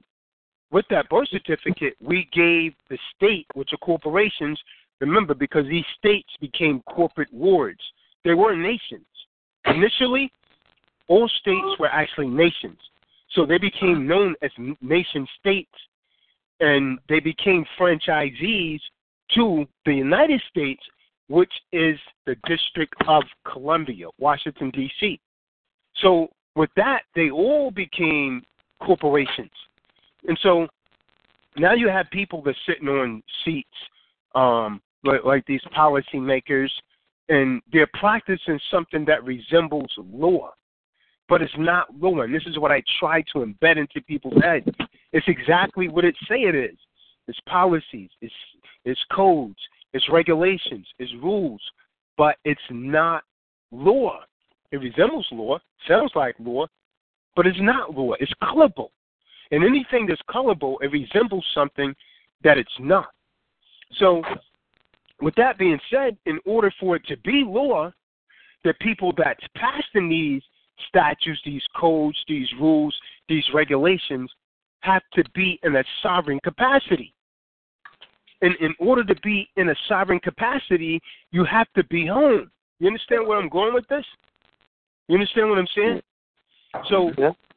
with 0.71 0.85
that 0.89 1.09
birth 1.09 1.29
certificate, 1.29 1.95
we 2.01 2.27
gave 2.33 2.73
the 2.89 2.97
state, 3.15 3.47
which 3.53 3.73
are 3.73 3.77
corporations, 3.77 4.59
remember, 4.99 5.33
because 5.33 5.65
these 5.67 5.85
states 5.97 6.29
became 6.41 6.81
corporate 6.81 7.31
wards. 7.33 7.81
They 8.23 8.33
were 8.33 8.55
nations. 8.55 9.05
Initially, 9.65 10.31
all 11.07 11.29
states 11.39 11.79
were 11.79 11.89
actually 11.89 12.27
nations. 12.27 12.79
So 13.31 13.45
they 13.45 13.57
became 13.57 14.07
known 14.07 14.35
as 14.41 14.51
nation 14.81 15.27
states 15.39 15.71
and 16.59 16.99
they 17.09 17.19
became 17.19 17.65
franchisees 17.79 18.79
to 19.35 19.65
the 19.85 19.93
United 19.93 20.41
States, 20.49 20.81
which 21.27 21.51
is 21.71 21.97
the 22.25 22.35
District 22.47 22.93
of 23.07 23.23
Columbia, 23.51 24.07
Washington, 24.19 24.69
D.C. 24.71 25.19
So 26.01 26.27
with 26.55 26.69
that, 26.75 27.03
they 27.15 27.29
all 27.29 27.71
became 27.71 28.43
corporations. 28.81 29.51
And 30.27 30.37
so 30.41 30.67
now 31.57 31.73
you 31.73 31.89
have 31.89 32.09
people 32.11 32.41
that 32.43 32.51
are 32.51 32.55
sitting 32.67 32.87
on 32.87 33.23
seats, 33.43 33.67
um, 34.35 34.81
like, 35.03 35.23
like 35.23 35.45
these 35.45 35.61
policymakers, 35.75 36.69
and 37.29 37.61
they're 37.71 37.89
practicing 37.93 38.59
something 38.69 39.05
that 39.05 39.23
resembles 39.23 39.91
law, 39.97 40.51
but 41.29 41.41
it's 41.41 41.53
not 41.57 41.87
law. 41.99 42.21
And 42.21 42.33
this 42.33 42.43
is 42.45 42.59
what 42.59 42.71
I 42.71 42.83
try 42.99 43.21
to 43.33 43.39
embed 43.39 43.77
into 43.77 44.01
people's 44.07 44.41
heads. 44.41 44.67
It's 45.13 45.27
exactly 45.27 45.87
what 45.87 46.05
it 46.05 46.15
say 46.27 46.41
it 46.41 46.55
is. 46.55 46.77
It's 47.27 47.39
policies, 47.47 48.09
it's 48.19 48.33
it's 48.83 48.99
codes, 49.13 49.59
it's 49.93 50.09
regulations, 50.11 50.85
it's 50.99 51.13
rules, 51.21 51.61
but 52.17 52.35
it's 52.43 52.59
not 52.69 53.23
law. 53.71 54.19
It 54.73 54.81
resembles 54.81 55.27
law, 55.31 55.59
sounds 55.87 56.11
like 56.15 56.35
law, 56.39 56.65
but 57.35 57.45
it's 57.45 57.61
not 57.61 57.95
law. 57.95 58.13
It's 58.19 58.33
colorable. 58.43 58.91
And 59.51 59.63
anything 59.63 60.07
that's 60.07 60.21
colorable, 60.27 60.79
it 60.79 60.91
resembles 60.91 61.45
something 61.53 61.93
that 62.43 62.57
it's 62.57 62.73
not. 62.79 63.09
So, 63.99 64.23
with 65.21 65.35
that 65.35 65.59
being 65.59 65.79
said, 65.91 66.17
in 66.25 66.39
order 66.43 66.73
for 66.79 66.95
it 66.95 67.05
to 67.05 67.17
be 67.17 67.43
law, 67.45 67.91
the 68.63 68.73
people 68.81 69.13
that's 69.15 69.45
passing 69.55 70.09
these 70.09 70.41
statutes, 70.87 71.39
these 71.45 71.61
codes, 71.75 72.17
these 72.27 72.49
rules, 72.59 72.95
these 73.29 73.45
regulations 73.53 74.31
have 74.79 75.03
to 75.13 75.23
be 75.35 75.59
in 75.61 75.75
a 75.75 75.83
sovereign 76.01 76.39
capacity. 76.43 77.13
And 78.41 78.55
in 78.55 78.73
order 78.79 79.03
to 79.03 79.15
be 79.21 79.47
in 79.55 79.69
a 79.69 79.75
sovereign 79.87 80.19
capacity, 80.19 80.99
you 81.29 81.45
have 81.45 81.67
to 81.75 81.83
be 81.85 82.07
home. 82.07 82.49
You 82.79 82.87
understand 82.87 83.27
where 83.27 83.37
I'm 83.37 83.49
going 83.49 83.75
with 83.75 83.87
this? 83.87 84.05
You 85.07 85.15
understand 85.15 85.49
what 85.49 85.59
I'm 85.59 85.67
saying? 85.75 86.01
So 86.89 87.11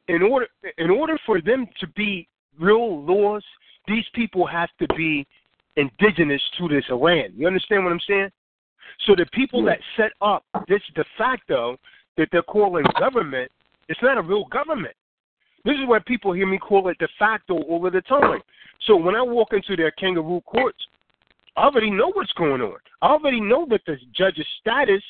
in 0.07 0.21
order 0.21 0.47
in 0.77 0.89
order 0.89 1.17
for 1.25 1.41
them 1.41 1.67
to 1.79 1.87
be 1.87 2.27
real 2.59 3.03
laws, 3.03 3.43
these 3.87 4.05
people 4.13 4.45
have 4.45 4.69
to 4.79 4.87
be 4.95 5.25
indigenous 5.75 6.41
to 6.57 6.67
this 6.67 6.83
land. 6.89 7.33
You 7.35 7.47
understand 7.47 7.83
what 7.83 7.93
I'm 7.93 7.99
saying? 8.07 8.29
So 9.05 9.15
the 9.15 9.25
people 9.33 9.63
that 9.65 9.79
set 9.95 10.11
up 10.21 10.43
this 10.67 10.81
de 10.95 11.05
facto 11.17 11.77
that 12.17 12.29
they're 12.31 12.41
calling 12.41 12.85
government, 12.99 13.51
it's 13.87 14.01
not 14.01 14.17
a 14.17 14.21
real 14.21 14.45
government. 14.45 14.95
This 15.65 15.75
is 15.75 15.87
why 15.87 15.99
people 16.05 16.33
hear 16.33 16.47
me 16.47 16.57
call 16.57 16.87
it 16.89 16.97
de 16.97 17.07
facto 17.19 17.61
all 17.63 17.85
of 17.85 17.93
the 17.93 18.01
time. 18.01 18.41
So 18.85 18.95
when 18.95 19.15
I 19.15 19.21
walk 19.21 19.49
into 19.53 19.75
their 19.75 19.91
kangaroo 19.91 20.41
courts, 20.41 20.79
I 21.55 21.65
already 21.65 21.91
know 21.91 22.11
what's 22.13 22.31
going 22.33 22.61
on. 22.61 22.77
I 23.01 23.07
already 23.07 23.41
know 23.41 23.65
that 23.69 23.81
the 23.85 23.97
judge's 24.15 24.45
status 24.61 25.03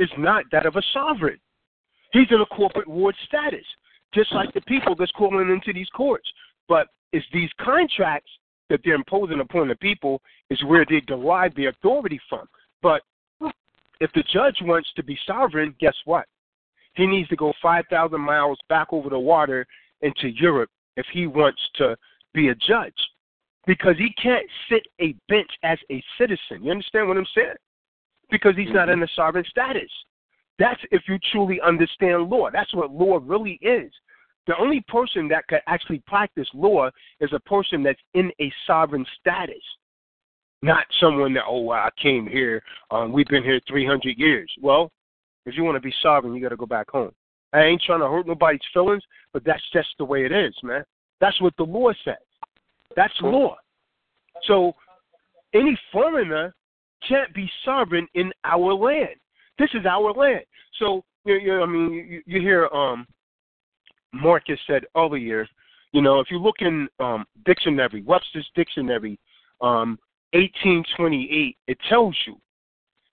is 0.00 0.10
not 0.18 0.44
that 0.50 0.66
of 0.66 0.74
a 0.74 0.82
sovereign. 0.92 1.38
He's 2.12 2.26
in 2.30 2.40
a 2.40 2.46
corporate 2.46 2.88
ward 2.88 3.14
status, 3.26 3.64
just 4.12 4.32
like 4.32 4.52
the 4.52 4.62
people 4.62 4.96
that's 4.96 5.12
calling 5.12 5.50
into 5.50 5.72
these 5.72 5.88
courts. 5.90 6.28
But 6.68 6.88
it's 7.12 7.26
these 7.32 7.50
contracts 7.60 8.30
that 8.68 8.80
they're 8.84 8.94
imposing 8.94 9.40
upon 9.40 9.68
the 9.68 9.76
people 9.76 10.20
is 10.48 10.62
where 10.64 10.84
they 10.88 11.00
derive 11.00 11.54
the 11.54 11.66
authority 11.66 12.20
from. 12.28 12.48
But 12.82 13.02
if 14.00 14.10
the 14.14 14.24
judge 14.32 14.56
wants 14.62 14.88
to 14.96 15.04
be 15.04 15.18
sovereign, 15.26 15.74
guess 15.78 15.94
what? 16.04 16.26
He 16.94 17.06
needs 17.06 17.28
to 17.28 17.36
go 17.36 17.52
5,000 17.62 18.20
miles 18.20 18.58
back 18.68 18.88
over 18.92 19.10
the 19.10 19.18
water 19.18 19.66
into 20.00 20.28
Europe 20.28 20.70
if 20.96 21.06
he 21.12 21.26
wants 21.26 21.60
to 21.76 21.96
be 22.32 22.48
a 22.48 22.54
judge 22.54 22.94
because 23.66 23.96
he 23.98 24.10
can't 24.20 24.46
sit 24.68 24.82
a 25.00 25.14
bench 25.28 25.50
as 25.62 25.78
a 25.90 26.02
citizen. 26.18 26.64
You 26.64 26.70
understand 26.70 27.08
what 27.08 27.16
I'm 27.16 27.26
saying? 27.34 27.54
Because 28.30 28.54
he's 28.56 28.72
not 28.72 28.88
in 28.88 29.02
a 29.02 29.08
sovereign 29.16 29.44
status. 29.48 29.90
That's 30.58 30.80
if 30.90 31.02
you 31.08 31.18
truly 31.32 31.60
understand 31.60 32.28
law. 32.28 32.50
That's 32.52 32.74
what 32.74 32.92
law 32.92 33.18
really 33.22 33.58
is. 33.62 33.90
The 34.46 34.56
only 34.58 34.84
person 34.88 35.28
that 35.28 35.46
could 35.48 35.60
actually 35.66 36.02
practice 36.06 36.48
law 36.54 36.90
is 37.20 37.30
a 37.32 37.40
person 37.40 37.82
that's 37.82 38.00
in 38.14 38.30
a 38.40 38.52
sovereign 38.66 39.06
status, 39.20 39.62
not 40.62 40.84
someone 41.00 41.34
that, 41.34 41.44
oh, 41.48 41.70
I 41.70 41.88
came 42.00 42.26
here, 42.26 42.62
um, 42.90 43.12
we've 43.12 43.26
been 43.26 43.44
here 43.44 43.60
300 43.68 44.18
years. 44.18 44.50
Well, 44.60 44.90
if 45.46 45.56
you 45.56 45.64
want 45.64 45.76
to 45.76 45.80
be 45.80 45.94
sovereign, 46.02 46.34
you 46.34 46.42
got 46.42 46.50
to 46.50 46.56
go 46.56 46.66
back 46.66 46.90
home. 46.90 47.12
I 47.52 47.62
ain't 47.62 47.82
trying 47.82 48.00
to 48.00 48.08
hurt 48.08 48.26
nobody's 48.26 48.60
feelings, 48.72 49.02
but 49.32 49.44
that's 49.44 49.62
just 49.72 49.88
the 49.98 50.04
way 50.04 50.24
it 50.24 50.32
is, 50.32 50.54
man. 50.62 50.84
That's 51.20 51.40
what 51.40 51.54
the 51.56 51.64
law 51.64 51.92
says. 52.04 52.16
That's 52.96 53.14
law. 53.20 53.56
So 54.46 54.74
any 55.54 55.78
foreigner 55.92 56.54
can't 57.06 57.32
be 57.34 57.50
sovereign 57.64 58.06
in 58.14 58.32
our 58.44 58.72
land. 58.74 59.16
This 59.58 59.70
is 59.74 59.86
our 59.86 60.12
land. 60.12 60.44
So 60.78 61.04
you, 61.24 61.34
you 61.34 61.62
I 61.62 61.66
mean, 61.66 61.92
you, 61.92 62.22
you 62.26 62.40
hear 62.40 62.68
um, 62.68 63.06
Marcus 64.12 64.58
said 64.66 64.84
earlier. 64.96 65.46
You 65.92 66.02
know, 66.02 66.20
if 66.20 66.28
you 66.30 66.38
look 66.38 66.56
in 66.60 66.88
um, 67.00 67.24
dictionary, 67.44 68.02
Webster's 68.02 68.48
dictionary, 68.54 69.18
um, 69.60 69.98
1828, 70.32 71.56
it 71.66 71.78
tells 71.88 72.16
you, 72.26 72.36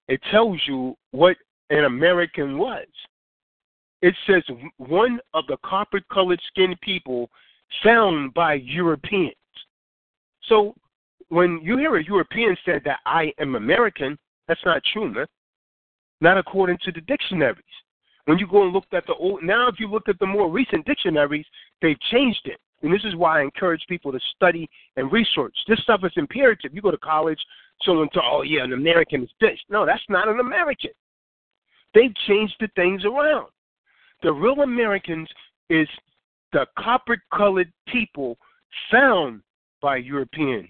it 0.08 0.22
tells 0.32 0.60
you 0.68 0.96
what 1.12 1.38
an 1.70 1.86
American 1.86 2.58
was. 2.58 2.86
It 4.04 4.14
says 4.28 4.44
one 4.78 5.20
of 5.34 5.46
the 5.48 5.58
copper-colored 5.66 6.40
skinned 6.48 6.80
people 6.82 7.30
found 7.84 8.34
by 8.36 8.54
Europeans. 8.54 9.34
So 10.48 10.76
when 11.30 11.60
you 11.62 11.78
hear 11.78 11.98
a 11.98 12.04
European 12.04 12.56
say 12.66 12.80
that 12.86 13.00
I 13.06 13.34
am 13.40 13.56
American, 13.56 14.18
that's 14.48 14.64
not 14.66 14.82
true, 14.94 15.14
man. 15.14 15.26
Not 16.22 16.38
according 16.38 16.78
to 16.84 16.92
the 16.92 17.02
dictionaries. 17.02 17.64
When 18.26 18.38
you 18.38 18.48
go 18.48 18.64
and 18.64 18.74
look 18.74 18.86
at 18.94 19.06
the 19.08 19.14
old, 19.14 19.44
now 19.44 19.68
if 19.68 19.76
you 19.80 19.88
look 19.88 20.10
at 20.10 20.20
the 20.20 20.26
more 20.26 20.50
recent 20.50 20.86
dictionaries, 20.86 21.46
they've 21.82 22.00
changed 22.12 22.42
it. 22.46 22.60
And 22.82 22.94
this 22.94 23.04
is 23.04 23.16
why 23.16 23.40
I 23.40 23.44
encourage 23.44 23.84
people 23.88 24.12
to 24.12 24.20
study 24.36 24.70
and 24.96 25.12
research. 25.12 25.56
This 25.68 25.80
stuff 25.80 26.02
is 26.04 26.12
imperative. 26.16 26.74
You 26.74 26.82
go 26.82 26.92
to 26.92 26.98
college, 26.98 27.40
someone 27.84 28.10
to, 28.14 28.22
oh 28.24 28.44
yeah, 28.44 28.64
an 28.64 28.74
American 28.74 29.24
is 29.24 29.30
this. 29.42 29.58
No, 29.70 29.86
that's 29.86 30.04
not 30.10 30.28
an 30.28 30.40
American. 30.40 30.92
They've 31.94 32.14
changed 32.28 32.56
the 32.60 32.68
things 32.76 33.04
around. 33.06 33.48
The 34.24 34.32
real 34.32 34.62
Americans 34.62 35.30
is 35.70 35.88
the 36.54 36.66
copper 36.78 37.22
colored 37.34 37.72
people 37.88 38.38
found 38.92 39.42
by 39.82 39.98
Europeans 39.98 40.70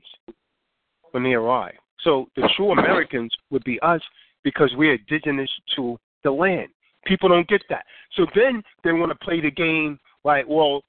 when 1.17 1.23
they 1.23 1.33
arrive. 1.33 1.73
So 2.03 2.27
the 2.35 2.47
true 2.55 2.71
Americans 2.73 3.33
would 3.49 3.63
be 3.63 3.79
us 3.79 4.01
because 4.43 4.71
we're 4.77 4.95
indigenous 4.95 5.49
to 5.75 5.97
the 6.23 6.29
land. 6.29 6.67
People 7.05 7.29
don't 7.29 7.47
get 7.47 7.63
that. 7.69 7.85
So 8.15 8.27
then 8.35 8.61
they 8.83 8.91
want 8.91 9.11
to 9.11 9.25
play 9.25 9.41
the 9.41 9.49
game 9.49 9.99
like, 10.23 10.45
well, 10.47 10.83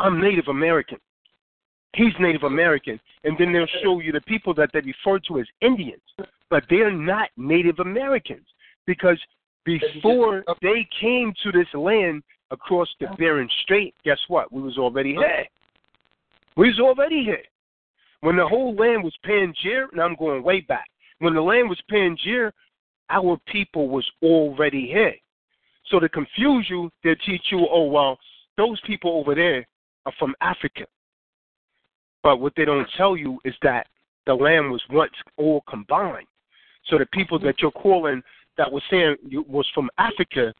I'm 0.00 0.20
Native 0.20 0.48
American. 0.48 0.98
He's 1.94 2.12
Native 2.18 2.42
American. 2.42 2.98
And 3.22 3.36
then 3.38 3.52
they'll 3.52 3.66
show 3.82 4.00
you 4.00 4.10
the 4.10 4.20
people 4.22 4.54
that 4.54 4.70
they 4.72 4.80
refer 4.80 5.20
to 5.28 5.38
as 5.38 5.46
Indians. 5.60 6.02
But 6.50 6.64
they're 6.68 6.92
not 6.92 7.28
Native 7.36 7.78
Americans 7.78 8.46
because 8.86 9.18
before 9.64 10.42
they 10.62 10.88
came 11.00 11.32
to 11.44 11.52
this 11.52 11.68
land 11.74 12.22
across 12.50 12.88
the 12.98 13.06
Bering 13.18 13.48
Strait, 13.62 13.94
guess 14.04 14.18
what? 14.26 14.52
We 14.52 14.62
was 14.62 14.78
already 14.78 15.12
here. 15.12 15.44
We 16.56 16.68
was 16.68 16.80
already 16.80 17.22
here. 17.22 17.42
When 18.20 18.36
the 18.36 18.46
whole 18.46 18.74
land 18.74 19.04
was 19.04 19.14
Pangaea, 19.24 19.86
and 19.92 20.00
I'm 20.00 20.16
going 20.16 20.42
way 20.42 20.60
back. 20.60 20.88
When 21.20 21.34
the 21.34 21.40
land 21.40 21.68
was 21.68 21.80
Pangaea, 21.90 22.50
our 23.10 23.38
people 23.46 23.88
was 23.88 24.08
already 24.22 24.86
here. 24.86 25.14
So 25.90 25.98
to 25.98 26.08
confuse 26.08 26.66
you, 26.68 26.90
they'll 27.02 27.14
teach 27.26 27.46
you, 27.50 27.66
oh 27.70 27.86
well, 27.86 28.18
those 28.56 28.80
people 28.86 29.18
over 29.18 29.34
there 29.34 29.66
are 30.06 30.12
from 30.18 30.34
Africa. 30.40 30.84
But 32.22 32.40
what 32.40 32.52
they 32.56 32.64
don't 32.64 32.88
tell 32.96 33.16
you 33.16 33.38
is 33.44 33.54
that 33.62 33.86
the 34.26 34.34
land 34.34 34.70
was 34.70 34.82
once 34.90 35.12
all 35.36 35.62
combined. 35.68 36.26
So 36.86 36.98
the 36.98 37.06
people 37.06 37.38
that 37.40 37.60
you're 37.60 37.70
calling 37.70 38.22
that 38.56 38.70
was 38.70 38.82
saying 38.90 39.16
you, 39.26 39.44
was 39.48 39.66
from 39.74 39.88
Africa, 39.98 40.52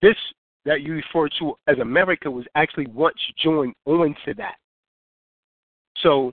this 0.00 0.16
that 0.64 0.82
you 0.82 0.94
refer 0.94 1.28
to 1.38 1.54
as 1.66 1.78
America 1.78 2.30
was 2.30 2.44
actually 2.54 2.86
once 2.88 3.16
joined 3.42 3.74
onto 3.84 4.34
that. 4.36 4.56
So 6.02 6.32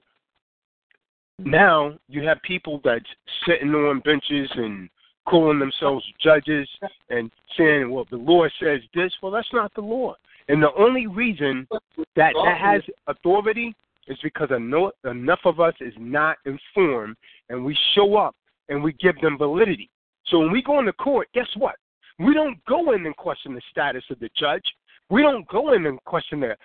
now 1.40 1.98
you 2.07 2.28
have 2.28 2.41
people 2.44 2.82
that's 2.84 3.06
sitting 3.48 3.74
on 3.74 3.99
benches 3.99 4.49
and 4.56 4.90
calling 5.28 5.60
themselves 5.60 6.06
judges 6.24 6.68
and 7.10 7.32
saying, 7.57 7.90
well, 7.90 8.06
the 8.10 8.18
law 8.18 8.45
says 8.62 8.82
this. 8.94 9.12
Well, 9.22 9.32
that's 9.32 9.52
not 9.53 9.74
the 9.74 9.82
law. 9.82 10.16
And 10.48 10.62
the 10.62 10.74
only 10.78 11.07
reason 11.07 11.68
that 12.16 12.34
that 12.34 12.57
has 12.60 12.82
authority 13.07 13.76
is 14.07 14.18
because 14.22 14.49
enough 14.52 15.40
of 15.45 15.60
us 15.60 15.74
is 15.82 15.94
not 15.98 16.38
informed 16.45 17.16
and 17.49 17.66
we 17.66 17.76
show 17.95 18.16
up 18.16 18.36
and 18.70 18.84
we 18.84 18.94
give 18.94 19.20
them 19.22 19.38
validity. 19.38 19.90
So 20.28 20.40
when 20.40 20.52
we 20.52 20.62
go 20.62 20.80
into 20.80 20.94
court, 20.94 21.28
guess 21.34 21.48
what? 21.57 21.76
We 22.20 22.34
don't 22.34 22.64
go 22.66 22.94
in 22.94 23.06
and 23.06 23.16
question 23.18 23.53
the 23.53 23.62
status 23.72 24.03
of 24.10 24.20
the 24.20 24.30
judge. 24.38 24.64
We 25.10 25.22
don't 25.22 25.48
go 25.48 25.74
in 25.74 25.86
and 25.86 26.03
question 26.06 26.40
the 26.40 26.56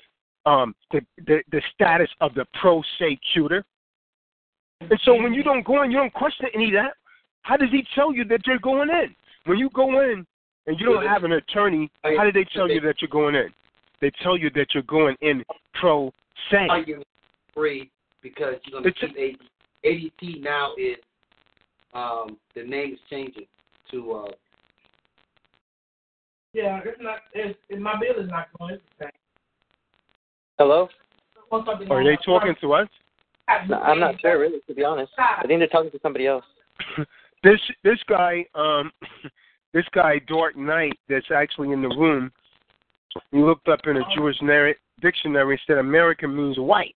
um, 0.50 0.74
the, 0.90 1.00
the 1.26 1.42
the 1.50 1.60
status 1.74 2.08
of 2.20 2.32
the 2.34 2.46
prosecutor. 2.60 3.64
And 4.80 4.98
so 5.04 5.14
when 5.14 5.34
you 5.34 5.42
don't 5.42 5.64
go 5.64 5.82
in, 5.82 5.90
you 5.90 5.98
don't 5.98 6.12
question 6.12 6.46
any 6.54 6.66
of 6.66 6.72
that. 6.72 6.94
How 7.42 7.56
does 7.56 7.70
he 7.70 7.84
tell 7.94 8.14
you 8.14 8.24
that 8.26 8.46
you're 8.46 8.58
going 8.58 8.88
in? 8.88 9.14
When 9.44 9.58
you 9.58 9.70
go 9.70 10.00
in 10.00 10.26
and 10.66 10.80
you 10.80 10.86
don't 10.86 11.06
have 11.06 11.24
an 11.24 11.32
attorney, 11.32 11.90
how 12.02 12.24
do 12.24 12.32
they 12.32 12.46
tell 12.54 12.70
you 12.70 12.80
that 12.82 12.96
you're 13.00 13.08
going 13.08 13.34
in? 13.34 13.48
They 14.00 14.10
tell 14.22 14.36
you 14.36 14.50
that 14.54 14.68
you're 14.72 14.82
going 14.84 15.16
in 15.20 15.44
pro 15.74 16.12
se. 16.50 16.68
Are 16.70 16.80
you 16.80 17.02
free 17.54 17.90
because 18.22 18.54
you're 18.64 18.80
going 18.80 18.92
to 18.94 19.06
keep 19.06 19.16
AD, 19.16 19.90
ADT 19.90 20.42
now 20.42 20.72
is 20.78 20.96
um, 21.92 22.38
the 22.54 22.62
name 22.62 22.94
is 22.94 22.98
changing 23.10 23.46
to. 23.90 24.12
Uh, 24.12 24.30
Yeah, 26.52 26.80
it's 26.84 26.98
not. 27.00 27.18
It's, 27.34 27.58
it, 27.68 27.80
my 27.80 27.94
bill 28.00 28.22
is 28.22 28.30
not 28.30 28.48
going. 28.58 28.74
It's 28.74 28.82
the 28.98 29.04
same. 29.04 29.10
Hello? 30.58 30.88
Are 31.52 32.04
they 32.04 32.16
talking 32.24 32.54
to 32.60 32.72
us? 32.74 32.88
I'm 33.50 34.00
not 34.00 34.20
sure, 34.20 34.38
really, 34.38 34.60
to 34.66 34.74
be 34.74 34.84
honest. 34.84 35.12
I 35.18 35.46
think 35.46 35.60
they're 35.60 35.68
talking 35.68 35.90
to 35.90 35.98
somebody 36.02 36.26
else. 36.26 36.44
this 37.42 37.60
this 37.84 37.98
guy, 38.08 38.44
um, 38.54 38.90
this 39.74 39.84
guy 39.92 40.20
Dort 40.26 40.56
Knight, 40.56 40.98
that's 41.08 41.30
actually 41.34 41.72
in 41.72 41.82
the 41.82 41.88
room. 41.88 42.30
He 43.32 43.38
looked 43.38 43.68
up 43.68 43.80
in 43.86 43.96
a 43.96 44.02
Jewish 44.14 44.36
dictionary 45.00 45.54
and 45.54 45.60
said 45.66 45.78
American 45.78 46.36
means 46.36 46.58
white. 46.58 46.94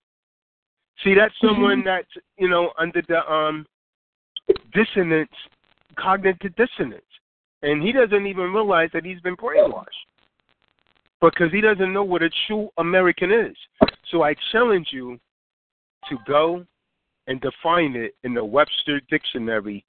See, 1.02 1.14
that's 1.14 1.34
someone 1.40 1.82
that's 1.84 2.08
you 2.38 2.48
know 2.48 2.70
under 2.78 3.02
the 3.08 3.18
um 3.30 3.66
dissonance, 4.72 5.32
cognitive 5.98 6.54
dissonance, 6.56 7.02
and 7.62 7.82
he 7.82 7.92
doesn't 7.92 8.26
even 8.26 8.52
realize 8.52 8.90
that 8.92 9.04
he's 9.04 9.20
been 9.20 9.36
brainwashed 9.36 9.84
because 11.20 11.50
he 11.52 11.60
doesn't 11.60 11.92
know 11.92 12.04
what 12.04 12.22
a 12.22 12.30
true 12.46 12.68
American 12.78 13.32
is. 13.32 13.56
So 14.10 14.22
I 14.22 14.34
challenge 14.52 14.88
you 14.92 15.18
to 16.08 16.18
go 16.26 16.64
and 17.26 17.40
define 17.40 17.96
it 17.96 18.14
in 18.24 18.34
the 18.34 18.44
Webster 18.44 19.00
Dictionary, 19.10 19.84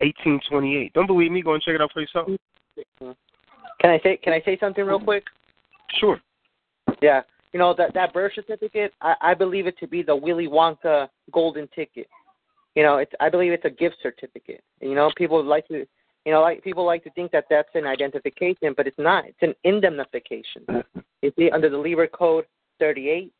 1828. 0.00 0.92
Don't 0.92 1.06
believe 1.06 1.32
me? 1.32 1.42
Go 1.42 1.54
and 1.54 1.62
check 1.62 1.74
it 1.74 1.80
out 1.80 1.90
for 1.92 2.00
yourself. 2.00 2.28
Can 3.80 3.90
I 3.90 3.98
say 4.02 4.16
Can 4.16 4.32
I 4.32 4.42
say 4.44 4.56
something 4.58 4.84
real 4.84 5.00
quick? 5.00 5.24
Sure. 5.98 6.20
Yeah. 7.00 7.22
You 7.52 7.58
know 7.58 7.74
that 7.78 7.94
that 7.94 8.12
birth 8.12 8.32
certificate, 8.34 8.92
I, 9.00 9.14
I 9.20 9.34
believe 9.34 9.66
it 9.66 9.78
to 9.78 9.86
be 9.86 10.02
the 10.02 10.14
Willy 10.14 10.46
Wonka 10.46 11.08
golden 11.32 11.68
ticket. 11.74 12.06
You 12.74 12.82
know, 12.82 12.98
it's 12.98 13.12
I 13.20 13.30
believe 13.30 13.52
it's 13.52 13.64
a 13.64 13.70
gift 13.70 13.96
certificate. 14.02 14.62
You 14.80 14.94
know, 14.94 15.10
people 15.16 15.42
like 15.42 15.66
to, 15.68 15.86
you 16.24 16.32
know, 16.32 16.42
like 16.42 16.62
people 16.62 16.84
like 16.84 17.02
to 17.04 17.10
think 17.10 17.32
that 17.32 17.46
that's 17.48 17.70
an 17.74 17.86
identification, 17.86 18.74
but 18.76 18.86
it's 18.86 18.98
not. 18.98 19.24
It's 19.26 19.42
an 19.42 19.54
indemnification. 19.64 20.64
You 21.22 21.32
see, 21.36 21.50
under 21.50 21.68
the 21.70 21.78
Lieber 21.78 22.06
Code 22.06 22.44
38, 22.78 23.32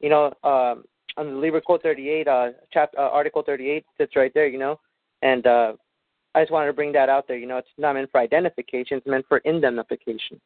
you 0.00 0.08
know, 0.10 0.32
um, 0.42 0.84
under 1.16 1.32
the 1.32 1.38
Lieber 1.38 1.60
Code 1.60 1.82
38, 1.82 2.28
uh, 2.28 2.48
chapter 2.72 2.98
uh, 2.98 3.08
Article 3.08 3.42
38 3.44 3.84
sits 3.98 4.16
right 4.16 4.32
there. 4.34 4.48
You 4.48 4.58
know, 4.58 4.80
and 5.22 5.46
uh, 5.46 5.72
I 6.34 6.42
just 6.42 6.52
wanted 6.52 6.68
to 6.68 6.72
bring 6.72 6.92
that 6.92 7.08
out 7.08 7.26
there. 7.28 7.38
You 7.38 7.46
know, 7.46 7.58
it's 7.58 7.68
not 7.78 7.94
meant 7.94 8.10
for 8.10 8.20
identification; 8.20 8.98
it's 8.98 9.06
meant 9.06 9.26
for 9.28 9.38
indemnification. 9.38 10.40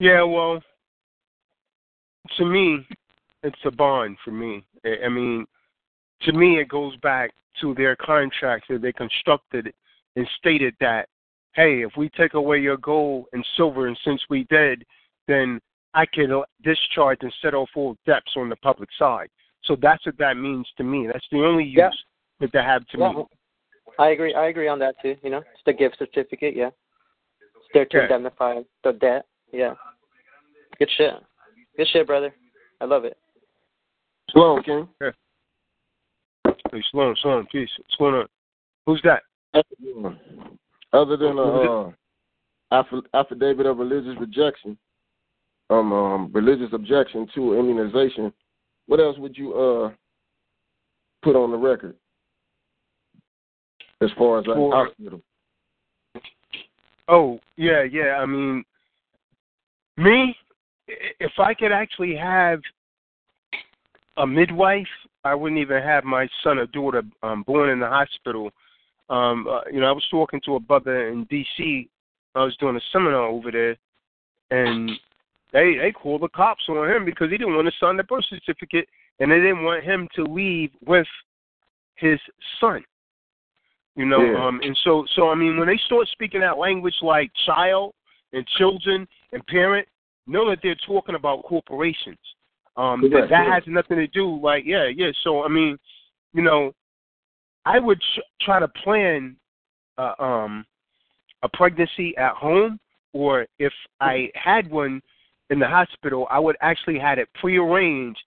Yeah, 0.00 0.22
well, 0.22 0.62
to 2.36 2.44
me, 2.44 2.86
it's 3.42 3.58
a 3.64 3.70
bond 3.70 4.16
for 4.24 4.30
me. 4.30 4.64
I 4.84 5.08
mean, 5.08 5.44
to 6.22 6.32
me, 6.32 6.60
it 6.60 6.68
goes 6.68 6.96
back 6.96 7.32
to 7.60 7.74
their 7.74 7.96
contracts 7.96 8.66
that 8.70 8.82
they 8.82 8.92
constructed 8.92 9.72
and 10.16 10.28
stated 10.38 10.74
that, 10.80 11.08
hey, 11.54 11.82
if 11.82 11.92
we 11.96 12.08
take 12.10 12.34
away 12.34 12.58
your 12.58 12.76
gold 12.76 13.26
and 13.32 13.44
silver, 13.56 13.88
and 13.88 13.98
since 14.04 14.20
we 14.30 14.44
did, 14.44 14.84
then 15.26 15.60
I 15.98 16.06
can 16.06 16.30
uh, 16.30 16.42
discharge 16.62 17.18
and 17.22 17.34
settle 17.42 17.66
full 17.74 17.96
debts 18.06 18.30
on 18.36 18.48
the 18.48 18.54
public 18.56 18.88
side. 18.96 19.28
So 19.64 19.76
that's 19.82 20.06
what 20.06 20.16
that 20.18 20.36
means 20.36 20.66
to 20.76 20.84
me. 20.84 21.08
That's 21.12 21.26
the 21.32 21.38
only 21.44 21.64
use 21.64 21.76
Yeah. 21.76 21.90
that 22.38 22.52
they 22.52 22.62
have 22.62 22.86
to 22.88 22.98
Yeah. 22.98 23.12
me. 23.12 23.24
I 23.98 24.10
agree. 24.10 24.32
I 24.32 24.46
agree 24.46 24.68
on 24.68 24.78
that 24.78 24.94
too. 25.02 25.16
You 25.24 25.30
know, 25.30 25.38
it's 25.38 25.64
the 25.66 25.72
gift 25.72 25.98
certificate. 25.98 26.54
Yeah, 26.54 26.70
it's 27.56 27.66
there 27.74 27.84
to 27.86 27.96
Yeah. 27.96 28.02
indemnify 28.04 28.62
the 28.84 28.92
debt. 28.92 29.26
Yeah. 29.52 29.74
Good 30.78 30.90
shit. 30.92 31.14
Good 31.76 31.88
shit, 31.88 32.06
brother. 32.06 32.32
I 32.80 32.84
love 32.84 33.04
it. 33.04 33.18
Sloan, 34.30 34.62
King. 34.62 34.88
Yeah. 35.00 35.10
Hey, 36.70 36.82
Sloan, 36.92 37.16
Sloan, 37.16 37.46
peace. 37.46 37.76
What's 37.78 37.96
going 37.96 38.14
on? 38.14 38.28
Who's 38.86 39.02
that? 39.02 39.24
Other 40.92 41.16
than 41.16 41.38
a 41.38 41.42
uh, 41.42 41.92
aff- 42.70 43.04
affidavit 43.14 43.66
of 43.66 43.78
religious 43.78 44.16
rejection, 44.20 44.78
um, 45.70 45.92
um, 45.92 46.30
religious 46.32 46.72
objection 46.72 47.26
to 47.34 47.58
immunization, 47.58 48.32
what 48.86 49.00
else 49.00 49.18
would 49.18 49.36
you 49.36 49.54
uh 49.54 49.90
put 51.22 51.36
on 51.36 51.50
the 51.50 51.56
record 51.56 51.94
as 54.00 54.10
far 54.16 54.40
as 54.40 54.46
like 54.46 54.56
For- 54.56 54.86
hospital? 54.86 55.20
Oh, 57.08 57.40
yeah, 57.56 57.84
yeah. 57.84 58.18
I 58.20 58.26
mean, 58.26 58.64
me, 59.96 60.36
if 60.86 61.32
I 61.38 61.54
could 61.54 61.72
actually 61.72 62.14
have 62.16 62.60
a 64.18 64.26
midwife, 64.26 64.86
I 65.24 65.34
wouldn't 65.34 65.60
even 65.60 65.82
have 65.82 66.04
my 66.04 66.28
son 66.44 66.58
or 66.58 66.66
daughter 66.66 67.02
um, 67.22 67.44
born 67.44 67.70
in 67.70 67.80
the 67.80 67.88
hospital. 67.88 68.50
Um, 69.08 69.46
uh, 69.48 69.60
you 69.72 69.80
know, 69.80 69.88
I 69.88 69.92
was 69.92 70.06
talking 70.10 70.40
to 70.44 70.56
a 70.56 70.60
brother 70.60 71.08
in 71.08 71.24
D.C. 71.24 71.88
I 72.34 72.44
was 72.44 72.56
doing 72.58 72.76
a 72.76 72.80
seminar 72.92 73.22
over 73.22 73.50
there, 73.50 73.76
and 74.50 74.90
they 75.52 75.76
they 75.76 75.92
called 75.92 76.22
the 76.22 76.28
cops 76.28 76.62
on 76.68 76.90
him 76.90 77.04
because 77.04 77.30
he 77.30 77.38
didn't 77.38 77.54
want 77.54 77.66
to 77.66 77.72
sign 77.80 77.96
the 77.96 78.04
birth 78.04 78.24
certificate, 78.28 78.88
and 79.20 79.30
they 79.30 79.36
didn't 79.36 79.64
want 79.64 79.84
him 79.84 80.08
to 80.14 80.24
leave 80.24 80.70
with 80.84 81.06
his 81.94 82.18
son. 82.60 82.84
You 83.96 84.06
know, 84.06 84.22
Yeah. 84.24 84.46
um, 84.46 84.60
and 84.62 84.76
so 84.84 85.04
so 85.14 85.30
I 85.30 85.34
mean, 85.34 85.58
when 85.58 85.68
they 85.68 85.78
start 85.86 86.06
speaking 86.08 86.40
that 86.40 86.58
language 86.58 86.94
like 87.02 87.30
child 87.46 87.94
and 88.32 88.46
children 88.58 89.08
and 89.32 89.46
parent, 89.46 89.88
know 90.26 90.48
that 90.48 90.60
they're 90.62 90.76
talking 90.86 91.14
about 91.14 91.44
corporations. 91.44 92.18
Um, 92.76 93.00
that 93.10 93.28
that 93.30 93.46
yeah. 93.46 93.54
has 93.54 93.64
nothing 93.66 93.96
to 93.96 94.06
do 94.06 94.40
like 94.40 94.64
yeah 94.64 94.86
yeah. 94.86 95.10
So 95.24 95.42
I 95.42 95.48
mean, 95.48 95.78
you 96.32 96.42
know, 96.42 96.72
I 97.64 97.78
would 97.78 98.00
ch- 98.00 98.20
try 98.42 98.60
to 98.60 98.68
plan 98.68 99.36
uh, 99.96 100.14
um 100.18 100.64
a 101.42 101.48
pregnancy 101.48 102.16
at 102.16 102.34
home, 102.34 102.78
or 103.12 103.46
if 103.58 103.72
I 104.00 104.30
had 104.34 104.70
one 104.70 105.00
in 105.50 105.58
the 105.58 105.66
hospital, 105.66 106.26
I 106.30 106.38
would 106.38 106.56
actually 106.60 106.98
had 106.98 107.18
it 107.18 107.28
prearranged, 107.40 108.20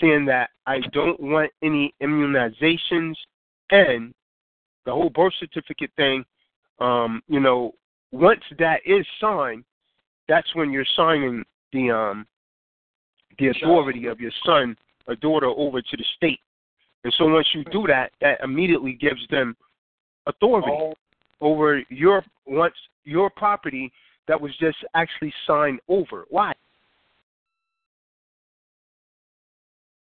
saying 0.00 0.26
that 0.26 0.50
I 0.66 0.80
don't 0.92 1.18
want 1.20 1.50
any 1.62 1.94
immunizations 2.02 3.14
and 3.70 4.12
the 4.84 4.92
whole 4.92 5.10
birth 5.10 5.32
certificate 5.38 5.90
thing. 5.96 6.24
Um, 6.78 7.22
you 7.28 7.40
know, 7.40 7.72
once 8.12 8.42
that 8.58 8.80
is 8.84 9.06
signed, 9.20 9.64
that's 10.28 10.54
when 10.54 10.70
you're 10.70 10.86
signing 10.96 11.44
the 11.72 11.90
um 11.90 12.26
the 13.38 13.48
authority 13.48 14.06
of 14.06 14.20
your 14.20 14.32
son 14.44 14.76
or 15.06 15.16
daughter 15.16 15.46
over 15.46 15.80
to 15.80 15.96
the 15.96 16.04
state. 16.16 16.40
And 17.04 17.14
so 17.16 17.26
once 17.26 17.46
you 17.54 17.64
do 17.64 17.86
that, 17.86 18.12
that 18.20 18.40
immediately 18.42 18.92
gives 18.92 19.26
them 19.28 19.56
authority 20.26 20.94
over 21.40 21.82
your 21.88 22.24
once 22.46 22.74
your 23.04 23.30
property 23.30 23.92
that 24.28 24.40
was 24.40 24.52
just 24.60 24.78
actually 24.94 25.32
signed 25.46 25.80
over. 25.88 26.24
Why? 26.28 26.52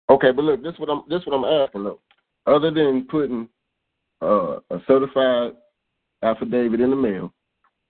Okay, 0.10 0.32
but 0.32 0.44
look, 0.44 0.64
this 0.64 0.74
what 0.78 0.90
I'm 0.90 1.04
this 1.08 1.26
what 1.26 1.36
I'm 1.36 1.64
asking 1.64 1.84
though. 1.84 2.00
Other 2.46 2.72
than 2.72 3.08
putting 3.10 3.48
uh, 4.22 4.58
a 4.72 4.82
certified 4.88 5.54
affidavit 6.24 6.82
in 6.82 6.90
the 6.90 6.96
mail 6.96 7.32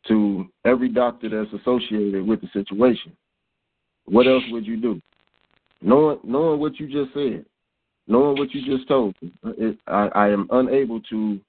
to 0.07 0.45
every 0.65 0.89
doctor 0.89 1.29
that's 1.29 1.61
associated 1.61 2.25
with 2.25 2.41
the 2.41 2.47
situation, 2.51 3.15
what 4.05 4.27
else 4.27 4.43
would 4.51 4.65
you 4.65 4.77
do? 4.77 5.01
Knowing 5.81 6.19
knowing 6.23 6.59
what 6.59 6.77
you 6.79 6.87
just 6.87 7.13
said, 7.13 7.45
knowing 8.07 8.37
what 8.37 8.53
you 8.53 8.65
just 8.65 8.87
told 8.87 9.15
me, 9.21 9.31
it, 9.57 9.77
I, 9.87 10.09
I 10.13 10.29
am 10.29 10.47
unable 10.51 10.99
to 11.09 11.39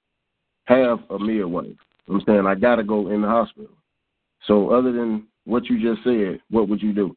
have 0.65 0.99
a 1.09 1.19
midwife. 1.19 1.67
I'm 2.07 2.21
saying 2.25 2.45
I 2.45 2.55
gotta 2.55 2.83
go 2.83 3.09
in 3.09 3.21
the 3.21 3.27
hospital. 3.27 3.71
So 4.47 4.71
other 4.71 4.91
than 4.91 5.27
what 5.45 5.65
you 5.65 5.81
just 5.81 6.03
said, 6.03 6.39
what 6.49 6.67
would 6.67 6.81
you 6.81 6.93
do 6.93 7.15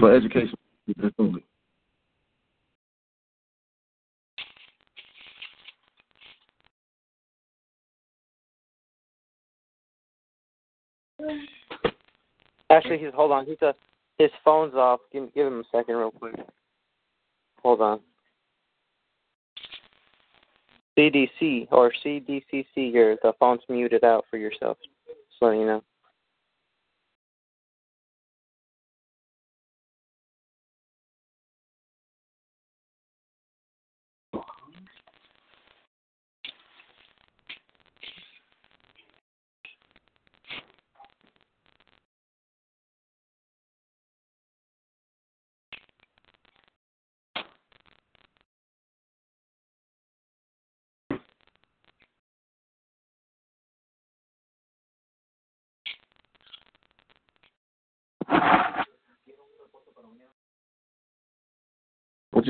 for 0.00 0.10
mm-hmm. 0.10 0.26
education? 0.26 0.54
Actually, 12.70 12.98
he's 12.98 13.12
hold 13.14 13.32
on. 13.32 13.46
He's 13.46 13.60
a 13.62 13.74
his 14.18 14.30
phone's 14.44 14.74
off. 14.74 15.00
Give 15.12 15.32
give 15.34 15.46
him 15.46 15.60
a 15.60 15.64
second, 15.76 15.96
real 15.96 16.10
quick. 16.10 16.34
Hold 17.62 17.80
on. 17.80 18.00
CDC 20.98 21.68
or 21.70 21.92
CDCC 22.04 22.64
here. 22.74 23.16
The 23.22 23.32
phone's 23.38 23.62
muted 23.68 24.04
out 24.04 24.24
for 24.30 24.36
yourself. 24.36 24.76
Just 25.06 25.42
letting 25.42 25.60
you 25.60 25.66
know. 25.66 25.82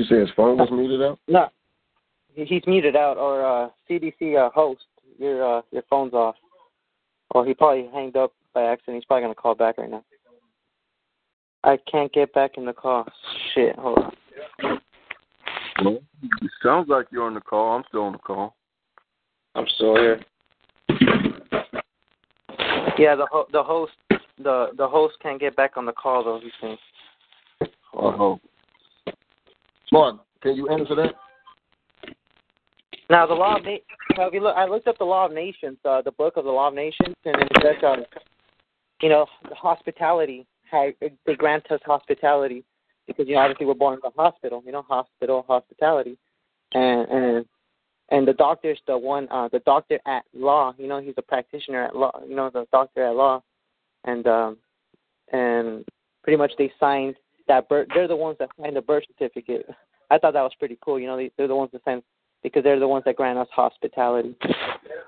say 0.11 0.19
his 0.19 0.29
phone 0.35 0.57
was 0.57 0.69
muted 0.71 1.01
out? 1.01 1.19
No, 1.27 1.47
he's 2.33 2.63
muted 2.67 2.95
out. 2.95 3.17
Or 3.17 3.45
uh, 3.45 3.69
CDC 3.89 4.37
uh, 4.37 4.49
host, 4.51 4.81
your 5.17 5.59
uh, 5.59 5.61
your 5.71 5.83
phone's 5.89 6.13
off. 6.13 6.35
Or 7.31 7.45
he 7.45 7.53
probably 7.53 7.89
hanged 7.93 8.17
up 8.17 8.33
by 8.53 8.63
accident. 8.63 8.97
He's 8.97 9.05
probably 9.05 9.23
gonna 9.23 9.35
call 9.35 9.55
back 9.55 9.77
right 9.77 9.89
now. 9.89 10.03
I 11.63 11.77
can't 11.89 12.11
get 12.11 12.33
back 12.33 12.57
in 12.57 12.65
the 12.65 12.73
call. 12.73 13.05
Shit, 13.53 13.75
hold 13.77 13.99
on. 13.99 14.79
Well, 15.83 15.99
it 16.41 16.51
sounds 16.61 16.89
like 16.89 17.07
you're 17.11 17.23
on 17.23 17.35
the 17.35 17.41
call. 17.41 17.77
I'm 17.77 17.83
still 17.87 18.03
on 18.03 18.13
the 18.13 18.17
call. 18.17 18.55
I'm 19.55 19.65
still 19.75 19.95
here. 19.95 20.21
Yeah, 22.97 23.15
the 23.15 23.27
ho- 23.31 23.47
the 23.51 23.63
host 23.63 23.93
the 24.37 24.67
the 24.77 24.87
host 24.87 25.15
can't 25.21 25.39
get 25.39 25.55
back 25.55 25.77
on 25.77 25.85
the 25.85 25.93
call 25.93 26.23
though. 26.23 26.39
He's 26.41 26.51
saying. 26.61 26.77
Uh-oh. 27.93 28.39
Mark, 29.91 30.17
can 30.41 30.55
you 30.55 30.69
answer 30.69 30.95
that? 30.95 31.13
Now 33.09 33.27
the 33.27 33.33
law 33.33 33.57
of 33.57 33.63
na- 33.65 34.29
you 34.31 34.41
look, 34.41 34.55
I 34.55 34.65
looked 34.65 34.87
up 34.87 34.97
the 34.97 35.03
law 35.03 35.25
of 35.25 35.33
nations, 35.33 35.77
uh, 35.83 36.01
the 36.01 36.13
book 36.13 36.37
of 36.37 36.45
the 36.45 36.51
law 36.51 36.69
of 36.69 36.73
nations, 36.73 37.15
and 37.25 37.35
it 37.41 37.49
says, 37.61 37.75
um, 37.85 38.05
you 39.01 39.09
know, 39.09 39.25
hospitality. 39.51 40.47
How 40.69 40.87
they 41.01 41.35
grant 41.35 41.69
us 41.69 41.81
hospitality 41.85 42.63
because 43.05 43.27
you 43.27 43.35
know 43.35 43.41
obviously 43.41 43.65
we're 43.65 43.73
born 43.73 43.95
in 43.95 43.99
the 44.01 44.11
hospital. 44.15 44.63
You 44.65 44.71
know, 44.71 44.83
hospital 44.83 45.43
hospitality, 45.47 46.17
and 46.73 47.09
and 47.09 47.45
and 48.09 48.27
the 48.27 48.33
doctor's 48.33 48.79
the 48.87 48.97
one, 48.97 49.27
uh, 49.31 49.49
the 49.51 49.59
doctor 49.59 49.99
at 50.05 50.23
law. 50.33 50.73
You 50.77 50.87
know, 50.87 51.01
he's 51.01 51.15
a 51.17 51.21
practitioner 51.21 51.83
at 51.83 51.95
law. 51.95 52.11
You 52.25 52.35
know, 52.35 52.49
the 52.49 52.65
doctor 52.71 53.03
at 53.03 53.15
law, 53.15 53.41
and 54.05 54.25
um, 54.27 54.57
and 55.33 55.85
pretty 56.23 56.37
much 56.37 56.53
they 56.57 56.71
signed 56.79 57.15
that 57.51 57.67
birth. 57.67 57.87
They're 57.93 58.07
the 58.07 58.15
ones 58.15 58.37
that 58.39 58.49
signed 58.59 58.77
the 58.77 58.81
birth 58.81 59.03
certificate. 59.07 59.69
I 60.09 60.17
thought 60.17 60.33
that 60.33 60.41
was 60.41 60.53
pretty 60.57 60.77
cool. 60.83 60.99
You 60.99 61.07
know, 61.07 61.17
they, 61.17 61.31
they're 61.37 61.49
the 61.49 61.55
ones 61.55 61.71
that 61.73 61.83
sign 61.83 62.01
because 62.43 62.63
they're 62.63 62.79
the 62.79 62.87
ones 62.87 63.03
that 63.05 63.17
grant 63.17 63.37
us 63.37 63.47
hospitality 63.53 64.35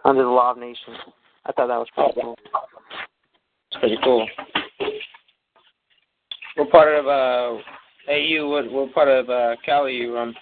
under 0.03 0.23
the 0.23 0.29
law 0.29 0.51
of 0.51 0.57
nations. 0.57 0.97
I 1.45 1.53
thought 1.53 1.67
that 1.67 1.77
was 1.77 1.87
pretty 1.95 2.13
cool. 2.21 2.35
It's 3.71 3.79
pretty 3.79 3.97
cool. 4.03 4.27
What 6.55 6.69
part 6.69 6.93
of 6.93 7.07
uh 7.07 7.61
AU? 8.11 8.49
What 8.49 8.71
what 8.71 8.93
part 8.93 9.07
of 9.07 9.29
uh 9.29 9.55
Cali 9.65 9.95
you 9.95 10.13
from? 10.13 10.35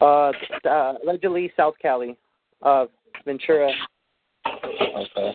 Uh, 0.00 0.30
uh, 0.68 0.94
allegedly 1.02 1.50
South 1.56 1.74
Cali, 1.80 2.16
uh, 2.62 2.84
Ventura. 3.24 3.70
Okay. 4.46 5.34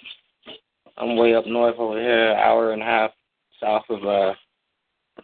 I'm 0.98 1.18
way 1.18 1.34
up 1.34 1.48
north 1.48 1.76
over 1.80 1.99
here, 1.99 2.36
hour 2.36 2.73
and 2.73 2.82
a 2.82 2.86
half 2.86 3.11
south 3.60 3.84
of 3.90 4.06
uh 4.06 4.34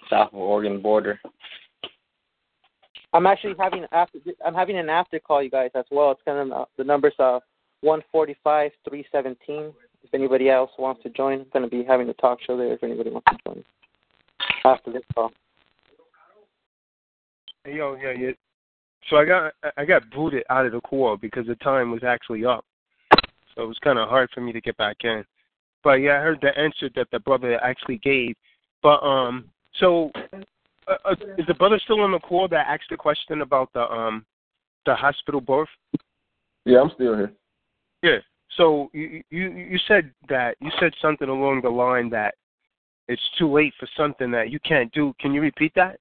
south 0.10 0.34
of 0.34 0.40
Oregon 0.40 0.82
border. 0.82 1.20
I'm 3.14 3.26
actually 3.26 3.56
having 3.58 3.86
after 3.92 4.20
I'm 4.46 4.54
having 4.54 4.78
an 4.78 4.90
after 4.90 5.20
call, 5.20 5.42
you 5.42 5.50
guys, 5.50 5.72
as 5.76 5.86
well. 5.92 6.12
It's 6.12 6.22
gonna 6.26 6.66
the 6.78 6.84
numbers 6.84 7.16
are 7.20 7.42
one 7.82 8.02
forty 8.12 8.36
five 8.44 8.72
three 8.88 9.06
seventeen. 9.12 9.74
If 10.04 10.14
anybody 10.14 10.50
else 10.50 10.72
wants 10.78 11.04
to 11.04 11.10
join, 11.10 11.42
I'm 11.42 11.48
gonna 11.54 11.68
be 11.68 11.84
having 11.84 12.10
a 12.10 12.14
talk 12.14 12.40
show 12.46 12.58
there. 12.58 12.74
If 12.74 12.84
anybody 12.84 13.10
wants 13.10 13.28
to 13.32 13.38
join 13.46 13.64
after 14.66 14.92
this 14.92 15.04
call. 15.14 15.32
Yo, 17.66 17.98
yeah, 18.02 18.12
yeah. 18.12 18.32
So 19.10 19.18
I 19.18 19.26
got 19.26 19.54
I 19.78 19.86
got 19.86 20.10
booted 20.12 20.44
out 20.50 20.66
of 20.66 20.74
the 20.74 20.82
call 20.82 21.18
because 21.18 21.48
the 21.48 21.56
time 21.56 21.92
was 21.92 22.04
actually 22.04 22.46
up. 22.46 22.66
So 23.56 23.64
it 23.64 23.68
was 23.68 23.80
kind 23.84 23.98
of 23.98 24.10
hard 24.10 24.30
for 24.34 24.42
me 24.42 24.52
to 24.52 24.62
get 24.62 24.78
back 24.78 24.98
in. 25.04 25.24
But 25.84 25.96
yeah, 25.96 26.20
I 26.20 26.22
heard 26.22 26.40
the 26.42 26.58
answer 26.58 26.90
that 26.96 27.08
the 27.12 27.20
brother 27.20 27.62
actually 27.64 27.98
gave. 28.00 28.36
But 28.84 29.02
um, 29.04 29.46
so 29.74 30.12
uh, 30.88 30.96
uh, 31.06 31.16
is 31.38 31.46
the 31.48 31.54
brother 31.54 31.80
still 31.84 32.02
on 32.02 32.12
the 32.12 32.20
call 32.20 32.48
that 32.48 32.68
asked 32.68 32.90
the 32.90 32.98
question 32.98 33.42
about 33.42 33.72
the 33.74 33.82
um 33.82 34.26
the 34.86 34.96
hospital 34.96 35.42
birth? 35.42 35.70
Yeah, 36.66 36.82
I'm 36.82 36.92
still 36.96 37.16
here. 37.16 37.34
Yeah. 38.02 38.18
So 38.56 38.90
you 38.94 39.22
you 39.30 39.52
you 39.52 39.80
said 39.88 40.12
that 40.30 40.56
you 40.62 40.72
said 40.80 40.94
something 41.02 41.30
along 41.30 41.62
the 41.62 41.70
line 41.70 42.10
that 42.12 42.36
it's 43.08 43.30
too 43.38 43.52
late 43.52 43.74
for 43.80 43.88
something 43.96 44.32
that 44.32 44.50
you 44.50 44.60
can't 44.62 44.92
do. 44.92 45.14
Can 45.20 45.34
you 45.34 45.42
repeat 45.42 45.74
that? 45.76 46.00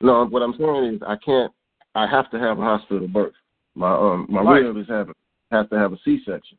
No, 0.00 0.26
what 0.26 0.42
I'm 0.42 0.54
saying 0.58 0.94
is 0.94 1.02
I 1.06 1.16
can't. 1.16 1.52
I 1.94 2.06
have 2.06 2.30
to 2.30 2.38
have 2.38 2.58
a 2.58 2.62
hospital 2.62 3.08
birth. 3.08 3.34
My 3.74 3.92
um 3.92 4.26
my 4.28 4.42
Right. 4.42 4.64
is 4.64 4.88
having 4.88 5.14
has 5.50 5.68
to 5.70 5.78
have 5.78 5.92
a 5.92 5.98
C-section, 6.04 6.58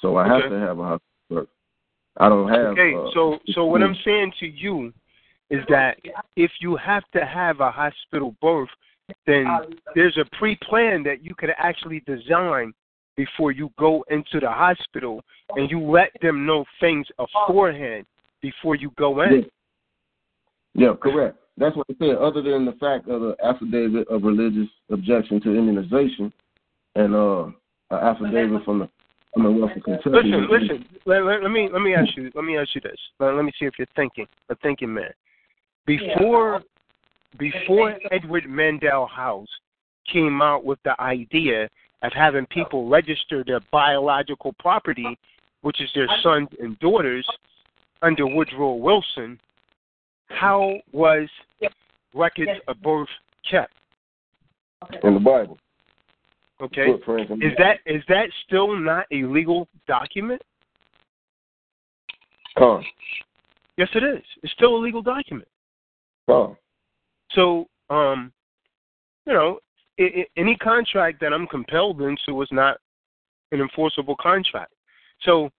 so 0.00 0.16
I 0.16 0.26
have 0.26 0.50
to 0.50 0.58
have 0.58 0.78
a 0.78 0.82
hospital 0.82 1.00
birth. 1.30 1.48
I 2.16 2.28
don't 2.28 2.48
have. 2.48 2.78
Okay, 2.78 2.94
uh, 2.94 3.10
so 3.12 3.38
so 3.52 3.64
what 3.66 3.82
I'm 3.82 3.96
saying 4.04 4.32
to 4.40 4.46
you 4.46 4.92
is 5.50 5.60
that 5.68 5.98
if 6.36 6.50
you 6.60 6.76
have 6.76 7.04
to 7.12 7.24
have 7.24 7.60
a 7.60 7.70
hospital 7.70 8.34
birth, 8.40 8.68
then 9.26 9.46
there's 9.94 10.16
a 10.16 10.24
pre-plan 10.38 11.02
that 11.02 11.22
you 11.22 11.34
could 11.36 11.50
actually 11.58 12.00
design 12.06 12.72
before 13.16 13.52
you 13.52 13.70
go 13.78 14.04
into 14.10 14.40
the 14.40 14.50
hospital, 14.50 15.22
and 15.50 15.70
you 15.70 15.80
let 15.80 16.10
them 16.20 16.44
know 16.44 16.64
things 16.80 17.06
beforehand 17.16 18.04
before 18.42 18.74
you 18.74 18.90
go 18.98 19.22
in. 19.22 19.46
Yeah, 20.74 20.94
correct. 21.00 21.38
That's 21.56 21.76
what 21.76 21.86
I 21.88 21.94
said. 22.00 22.16
Other 22.16 22.42
than 22.42 22.64
the 22.64 22.72
fact 22.72 23.08
of 23.08 23.20
the 23.20 23.36
affidavit 23.44 24.08
of 24.08 24.24
religious 24.24 24.68
objection 24.90 25.40
to 25.42 25.54
immunization 25.54 26.32
and 26.96 27.14
uh, 27.14 27.44
an 27.44 27.52
affidavit 27.90 28.64
from 28.64 28.80
the 28.80 28.88
Commonwealth 29.34 29.76
of 29.76 29.82
Kentucky. 29.82 30.10
Listen, 30.10 30.48
listen. 30.50 30.84
Let, 31.06 31.24
let, 31.24 31.42
let 31.42 31.50
me 31.50 31.68
let 31.72 31.82
me 31.82 31.94
ask 31.94 32.16
you. 32.16 32.30
Let 32.34 32.44
me 32.44 32.56
ask 32.56 32.74
you 32.74 32.80
this. 32.80 32.96
Let, 33.18 33.34
let 33.34 33.44
me 33.44 33.52
see 33.58 33.66
if 33.66 33.74
you're 33.78 33.86
thinking 33.96 34.26
a 34.48 34.54
thinking 34.56 34.92
man. 34.92 35.10
Before 35.86 36.62
before 37.38 37.96
Edward 38.10 38.44
Mandell 38.44 39.08
House 39.08 39.48
came 40.10 40.40
out 40.40 40.64
with 40.64 40.78
the 40.84 41.00
idea 41.00 41.68
of 42.02 42.12
having 42.12 42.46
people 42.46 42.88
register 42.88 43.42
their 43.44 43.60
biological 43.72 44.54
property, 44.58 45.18
which 45.62 45.80
is 45.80 45.90
their 45.94 46.08
sons 46.22 46.48
and 46.60 46.78
daughters, 46.78 47.26
under 48.02 48.26
Woodrow 48.26 48.74
Wilson, 48.74 49.40
how 50.28 50.74
was 50.92 51.28
records 52.14 52.60
of 52.68 52.80
birth 52.82 53.08
kept? 53.50 53.72
in 55.02 55.14
the 55.14 55.20
Bible. 55.20 55.58
Okay, 56.60 56.86
Footprints 56.86 57.32
is 57.32 57.52
that 57.58 57.78
is 57.86 58.02
that 58.08 58.28
still 58.46 58.76
not 58.78 59.06
a 59.10 59.24
legal 59.24 59.66
document? 59.88 60.40
Con. 62.56 62.84
Yes, 63.76 63.88
it 63.94 64.04
is. 64.04 64.22
It's 64.42 64.52
still 64.52 64.76
a 64.76 64.78
legal 64.78 65.02
document. 65.02 65.48
Con. 66.28 66.56
So, 67.32 67.66
um, 67.90 68.32
you 69.26 69.32
know, 69.32 69.58
i 69.98 70.02
i 70.02 70.26
any 70.36 70.56
contract 70.56 71.20
that 71.20 71.32
I'm 71.32 71.46
compelled 71.46 72.00
into 72.00 72.42
is 72.42 72.48
not 72.50 72.78
an 73.52 73.60
enforceable 73.60 74.16
contract. 74.16 74.72
So, 75.22 75.50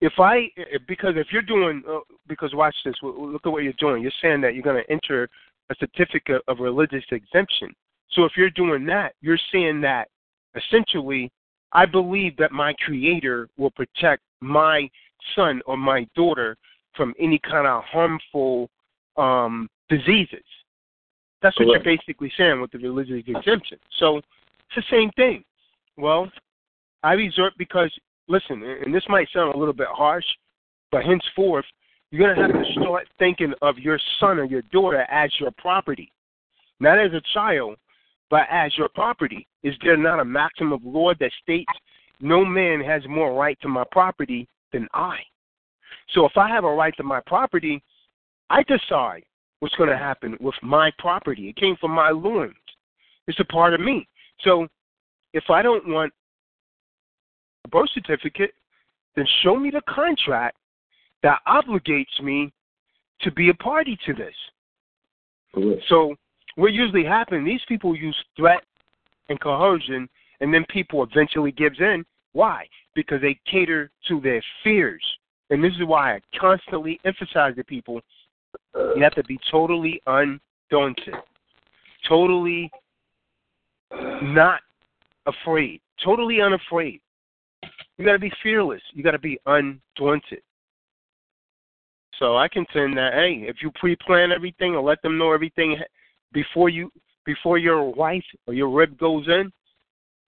if 0.00 0.14
I 0.18 0.48
because 0.88 1.14
if 1.16 1.28
you're 1.32 1.42
doing 1.42 1.82
uh, 1.88 2.00
because 2.26 2.54
watch 2.54 2.74
this, 2.84 2.94
look 3.02 3.46
at 3.46 3.52
what 3.52 3.62
you're 3.62 3.72
doing. 3.78 4.02
You're 4.02 4.12
saying 4.20 4.40
that 4.40 4.54
you're 4.54 4.62
going 4.62 4.82
to 4.82 4.92
enter 4.92 5.28
a 5.70 5.74
certificate 5.78 6.42
of 6.48 6.58
religious 6.58 7.04
exemption. 7.10 7.72
So 8.10 8.24
if 8.24 8.32
you're 8.36 8.50
doing 8.50 8.84
that, 8.86 9.14
you're 9.20 9.38
saying 9.52 9.80
that 9.82 10.08
essentially, 10.54 11.30
I 11.72 11.86
believe 11.86 12.36
that 12.36 12.52
my 12.52 12.74
Creator 12.84 13.48
will 13.56 13.70
protect 13.70 14.22
my 14.40 14.88
son 15.34 15.62
or 15.66 15.76
my 15.76 16.06
daughter 16.14 16.56
from 16.94 17.14
any 17.18 17.38
kind 17.38 17.66
of 17.66 17.82
harmful 17.84 18.68
um, 19.16 19.68
diseases. 19.92 20.44
That's 21.42 21.58
what 21.58 21.66
Correct. 21.66 21.84
you're 21.84 21.96
basically 21.96 22.32
saying 22.38 22.60
with 22.60 22.70
the 22.70 22.78
religious 22.78 23.22
exemption. 23.26 23.78
So 23.98 24.18
it's 24.18 24.26
the 24.76 24.82
same 24.90 25.10
thing. 25.16 25.44
Well, 25.96 26.30
I 27.02 27.12
resort 27.12 27.52
because 27.58 27.90
listen, 28.28 28.62
and 28.62 28.94
this 28.94 29.04
might 29.08 29.28
sound 29.32 29.54
a 29.54 29.58
little 29.58 29.74
bit 29.74 29.88
harsh, 29.90 30.24
but 30.90 31.04
henceforth 31.04 31.64
you're 32.10 32.34
gonna 32.34 32.46
have 32.46 32.64
to 32.64 32.72
start 32.72 33.08
thinking 33.18 33.54
of 33.62 33.78
your 33.78 33.98
son 34.20 34.38
or 34.38 34.44
your 34.44 34.62
daughter 34.70 35.06
as 35.10 35.30
your 35.40 35.50
property, 35.58 36.12
not 36.78 36.98
as 36.98 37.12
a 37.12 37.22
child, 37.32 37.76
but 38.30 38.42
as 38.50 38.76
your 38.76 38.88
property. 38.94 39.46
Is 39.62 39.74
there 39.82 39.96
not 39.96 40.20
a 40.20 40.24
maxim 40.24 40.72
of 40.72 40.84
law 40.84 41.12
that 41.18 41.32
states 41.42 41.72
no 42.20 42.44
man 42.44 42.80
has 42.80 43.02
more 43.08 43.34
right 43.34 43.58
to 43.62 43.68
my 43.68 43.84
property 43.90 44.46
than 44.72 44.88
I? 44.94 45.18
So 46.14 46.26
if 46.26 46.36
I 46.36 46.48
have 46.48 46.64
a 46.64 46.70
right 46.70 46.94
to 46.98 47.02
my 47.02 47.20
property, 47.26 47.82
I 48.50 48.62
decide 48.64 49.24
what's 49.62 49.76
going 49.76 49.88
to 49.88 49.96
happen 49.96 50.36
with 50.40 50.56
my 50.60 50.90
property. 50.98 51.48
It 51.48 51.54
came 51.54 51.76
from 51.80 51.92
my 51.92 52.10
loins. 52.10 52.52
It's 53.28 53.38
a 53.38 53.44
part 53.44 53.74
of 53.74 53.80
me. 53.80 54.08
So 54.40 54.66
if 55.34 55.44
I 55.50 55.62
don't 55.62 55.86
want 55.86 56.12
a 57.64 57.68
birth 57.68 57.88
certificate, 57.94 58.54
then 59.14 59.24
show 59.44 59.54
me 59.54 59.70
the 59.70 59.82
contract 59.88 60.56
that 61.22 61.38
obligates 61.46 62.20
me 62.20 62.52
to 63.20 63.30
be 63.30 63.50
a 63.50 63.54
party 63.54 63.96
to 64.04 64.12
this. 64.12 64.34
So 65.88 66.16
what 66.56 66.72
usually 66.72 67.04
happens, 67.04 67.46
these 67.46 67.60
people 67.68 67.94
use 67.94 68.16
threat 68.36 68.64
and 69.28 69.40
coercion, 69.40 70.08
and 70.40 70.52
then 70.52 70.64
people 70.70 71.04
eventually 71.04 71.52
gives 71.52 71.78
in. 71.78 72.04
Why? 72.32 72.66
Because 72.96 73.20
they 73.20 73.38
cater 73.48 73.92
to 74.08 74.20
their 74.20 74.42
fears. 74.64 75.04
And 75.50 75.62
this 75.62 75.74
is 75.74 75.86
why 75.86 76.16
I 76.16 76.20
constantly 76.36 76.98
emphasize 77.04 77.54
to 77.54 77.62
people 77.62 78.00
you 78.74 79.02
have 79.02 79.14
to 79.14 79.24
be 79.24 79.38
totally 79.50 80.02
undaunted. 80.06 81.14
totally 82.08 82.70
not 84.22 84.60
afraid, 85.26 85.80
totally 86.04 86.40
unafraid. 86.40 87.00
You 87.98 88.04
got 88.04 88.12
to 88.12 88.18
be 88.18 88.32
fearless. 88.42 88.82
You 88.92 89.02
got 89.02 89.12
to 89.12 89.18
be 89.18 89.38
undaunted. 89.46 90.42
So 92.18 92.36
I 92.36 92.48
contend 92.48 92.96
that 92.96 93.14
hey, 93.14 93.44
if 93.46 93.56
you 93.62 93.70
pre-plan 93.72 94.32
everything 94.32 94.74
or 94.74 94.82
let 94.82 95.02
them 95.02 95.18
know 95.18 95.32
everything 95.32 95.76
before 96.32 96.68
you 96.68 96.90
before 97.24 97.58
your 97.58 97.92
wife 97.94 98.24
or 98.46 98.54
your 98.54 98.68
rib 98.68 98.98
goes 98.98 99.26
in 99.28 99.52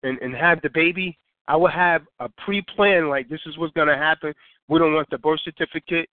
and 0.04 0.20
and 0.20 0.36
have 0.36 0.62
the 0.62 0.70
baby, 0.70 1.18
I 1.48 1.56
will 1.56 1.70
have 1.70 2.04
a 2.20 2.30
pre-plan 2.44 3.10
like 3.10 3.30
this 3.30 3.40
is 3.46 3.58
what's 3.58 3.74
going 3.74 3.88
to 3.88 3.98
happen. 3.98 4.34
We 4.68 4.80
don't 4.80 4.94
want 4.94 5.10
the 5.10 5.18
birth 5.18 5.40
certificate. 5.44 6.10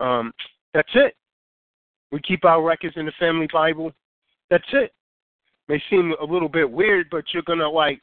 Um, 0.00 0.32
that's 0.72 0.90
it. 0.94 1.14
We 2.10 2.20
keep 2.20 2.44
our 2.44 2.62
records 2.62 2.96
in 2.96 3.06
the 3.06 3.12
family 3.18 3.48
Bible. 3.52 3.92
That's 4.50 4.64
it. 4.72 4.92
May 5.68 5.82
seem 5.90 6.14
a 6.20 6.24
little 6.24 6.48
bit 6.48 6.70
weird, 6.70 7.08
but 7.10 7.24
you're 7.32 7.42
gonna 7.42 7.68
like, 7.68 8.00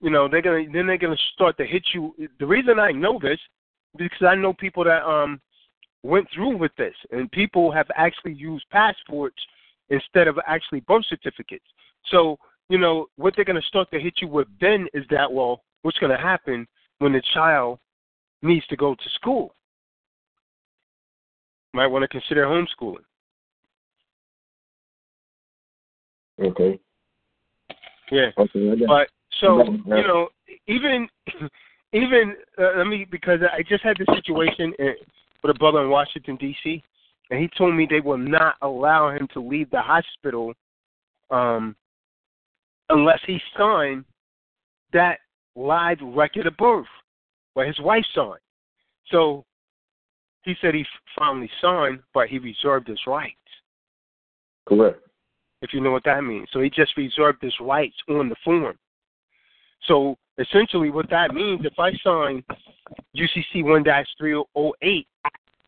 you 0.00 0.10
know, 0.10 0.28
they're 0.28 0.42
gonna 0.42 0.64
then 0.72 0.86
they're 0.86 0.98
gonna 0.98 1.16
start 1.34 1.56
to 1.58 1.66
hit 1.66 1.84
you. 1.94 2.14
The 2.40 2.46
reason 2.46 2.78
I 2.80 2.90
know 2.90 3.18
this 3.20 3.38
because 3.96 4.26
I 4.26 4.34
know 4.34 4.52
people 4.52 4.84
that 4.84 5.04
um 5.04 5.40
went 6.02 6.26
through 6.34 6.56
with 6.56 6.72
this, 6.76 6.94
and 7.12 7.30
people 7.30 7.70
have 7.72 7.86
actually 7.96 8.32
used 8.32 8.64
passports 8.70 9.40
instead 9.90 10.26
of 10.28 10.38
actually 10.46 10.80
birth 10.80 11.04
certificates. 11.08 11.64
So 12.10 12.38
you 12.68 12.78
know 12.78 13.06
what 13.16 13.34
they're 13.36 13.44
gonna 13.44 13.62
start 13.62 13.88
to 13.92 14.00
hit 14.00 14.14
you 14.20 14.28
with 14.28 14.48
then 14.60 14.88
is 14.92 15.04
that 15.10 15.32
well, 15.32 15.62
what's 15.82 15.98
gonna 15.98 16.20
happen 16.20 16.66
when 16.98 17.12
the 17.12 17.22
child 17.32 17.78
needs 18.42 18.66
to 18.66 18.76
go 18.76 18.94
to 18.94 19.10
school? 19.14 19.54
Might 21.72 21.86
want 21.86 22.02
to 22.02 22.08
consider 22.08 22.46
homeschooling. 22.46 23.04
Okay. 26.42 26.78
Yeah. 28.10 28.30
Okay. 28.38 28.72
But 28.86 29.08
so 29.40 29.64
you 29.64 30.06
know, 30.06 30.28
even 30.66 31.08
even 31.92 32.36
uh, 32.58 32.78
let 32.78 32.86
me 32.86 33.06
because 33.10 33.40
I 33.42 33.62
just 33.62 33.82
had 33.82 33.96
this 33.98 34.08
situation 34.14 34.72
in, 34.78 34.94
with 35.42 35.54
a 35.54 35.58
brother 35.58 35.82
in 35.82 35.90
Washington 35.90 36.36
D.C. 36.36 36.82
and 37.30 37.40
he 37.40 37.48
told 37.56 37.74
me 37.74 37.86
they 37.88 38.00
will 38.00 38.18
not 38.18 38.56
allow 38.62 39.10
him 39.10 39.28
to 39.34 39.40
leave 39.40 39.70
the 39.70 39.80
hospital 39.80 40.52
um, 41.30 41.74
unless 42.88 43.20
he 43.26 43.38
signed 43.56 44.04
that 44.92 45.18
live 45.56 45.98
record 46.02 46.46
of 46.46 46.56
birth, 46.56 46.86
where 47.54 47.66
his 47.66 47.78
wife 47.80 48.04
signed. 48.14 48.40
So 49.10 49.44
he 50.42 50.54
said 50.60 50.74
he 50.74 50.84
finally 51.18 51.50
signed, 51.60 52.00
but 52.14 52.28
he 52.28 52.38
reserved 52.38 52.88
his 52.88 53.00
rights. 53.06 53.34
Correct. 54.66 55.00
If 55.66 55.74
you 55.74 55.80
know 55.80 55.90
what 55.90 56.04
that 56.04 56.22
means. 56.22 56.48
So 56.52 56.60
he 56.60 56.70
just 56.70 56.96
reserved 56.96 57.42
his 57.42 57.54
rights 57.60 57.96
on 58.08 58.28
the 58.28 58.36
form. 58.44 58.78
So 59.88 60.16
essentially, 60.38 60.90
what 60.90 61.10
that 61.10 61.34
means, 61.34 61.64
if 61.64 61.78
I 61.78 61.90
sign 62.04 62.44
UCC 63.16 63.64
1 63.64 63.84
308, 63.84 65.06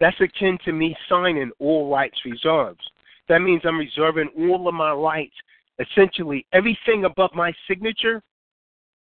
that's 0.00 0.20
akin 0.20 0.58
to 0.64 0.72
me 0.72 0.96
signing 1.08 1.50
all 1.58 1.90
rights 1.90 2.18
reserved. 2.24 2.80
That 3.28 3.40
means 3.40 3.62
I'm 3.64 3.78
reserving 3.78 4.30
all 4.38 4.68
of 4.68 4.74
my 4.74 4.92
rights. 4.92 5.34
Essentially, 5.80 6.46
everything 6.52 7.04
above 7.04 7.30
my 7.34 7.52
signature, 7.66 8.22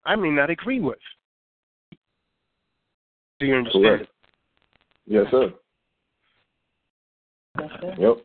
I 0.06 0.16
may 0.16 0.30
not 0.30 0.50
agree 0.50 0.80
with. 0.80 0.98
Do 3.40 3.46
you 3.46 3.56
understand? 3.56 3.84
Correct. 3.84 4.12
Yes, 5.06 5.26
sir. 5.32 5.54
Yep. 7.98 8.18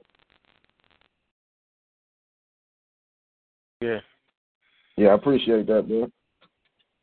Yeah. 3.81 3.99
Yeah, 4.97 5.09
I 5.09 5.15
appreciate 5.15 5.67
that, 5.67 5.89
man. 5.89 6.13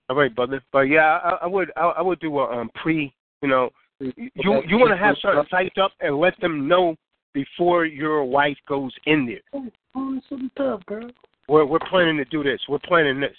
All 0.10 0.16
right, 0.16 0.34
brother. 0.36 0.62
But 0.72 0.82
yeah, 0.82 1.20
I, 1.24 1.40
I 1.44 1.48
would 1.48 1.72
I, 1.76 1.82
I 1.82 2.02
would 2.02 2.20
do 2.20 2.40
a 2.40 2.60
um, 2.60 2.70
pre. 2.76 3.14
You 3.42 3.50
know, 3.50 3.70
you 4.00 4.12
you 4.36 4.78
want 4.78 4.92
to 4.92 4.98
have 4.98 5.16
something 5.22 5.46
typed 5.50 5.78
up 5.78 5.92
and 6.00 6.18
let 6.18 6.40
them 6.42 6.68
know 6.68 6.96
before 7.34 7.86
your 7.86 8.24
wife 8.24 8.58
goes 8.68 8.92
in 9.06 9.26
there. 9.26 9.62
Oh, 9.96 10.20
something 10.30 10.52
tough, 10.58 10.86
girl. 10.86 11.10
We're 11.48 11.66
we're 11.66 11.80
planning 11.90 12.18
to 12.18 12.26
do 12.26 12.44
this. 12.44 12.60
We're 12.68 12.80
planning 12.80 13.20
this. 13.20 13.36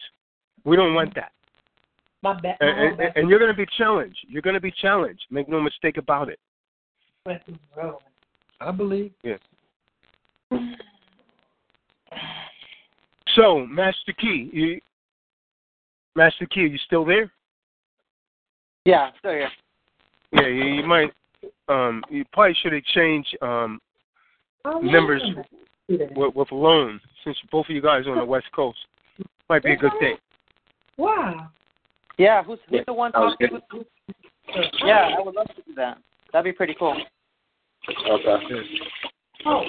We 0.65 0.77
don't 0.77 0.95
want 0.95 1.15
that. 1.15 1.33
My 2.23 2.41
bad. 2.41 2.57
And, 2.61 3.01
and, 3.01 3.13
and 3.17 3.29
you're 3.29 3.41
going 3.41 3.51
to 3.51 3.57
be 3.57 3.67
challenged. 3.77 4.19
You're 4.29 4.43
going 4.43 4.55
to 4.55 4.61
be 4.61 4.73
challenged. 4.81 5.23
Make 5.31 5.49
no 5.49 5.61
mistake 5.61 5.97
about 5.97 6.29
it. 6.29 6.39
I 8.61 8.71
believe. 8.71 9.13
Yes. 9.23 9.41
So, 13.35 13.67
Master 13.67 14.13
Key, 14.13 14.51
you, 14.53 14.81
Master 16.17 16.47
Key, 16.47 16.63
are 16.63 16.67
you 16.67 16.79
still 16.87 17.05
there? 17.05 17.31
Yeah, 18.85 19.11
still 19.19 19.33
here. 19.33 19.51
Yeah, 20.33 20.49
you, 20.49 20.65
you 20.65 20.87
might. 20.87 21.13
Um, 21.69 22.03
you 22.11 22.25
probably 22.33 22.57
should 22.63 22.73
have 22.73 22.85
changed 22.85 23.37
um, 23.43 23.81
Oh, 24.65 24.81
numbers 24.81 25.23
with, 25.89 26.35
with 26.37 26.53
loan 26.53 27.01
since 27.25 27.37
both 27.51 27.67
of 27.69 27.75
you 27.75 27.83
guys 27.83 28.07
are 28.07 28.13
on 28.13 28.19
the 28.19 28.25
West 28.25 28.47
Coast. 28.55 28.79
Might 29.49 29.65
be 29.65 29.73
a 29.73 29.77
good 29.77 29.93
thing. 29.99 30.17
Wow. 30.97 31.49
Yeah, 32.17 32.45
who's 32.45 32.61
who's 32.69 32.83
the 32.87 32.93
one 32.93 33.11
Sounds 33.13 33.35
talking? 33.41 33.61
Who's, 33.71 33.85
who's, 34.55 34.67
yeah, 34.85 35.17
I 35.19 35.21
would 35.21 35.35
love 35.35 35.49
to 35.49 35.63
do 35.67 35.75
that. 35.75 35.99
That'd 36.33 36.45
be 36.45 36.57
pretty 36.57 36.77
cool. 36.79 36.97
Okay. 37.89 38.63
Oh. 39.45 39.65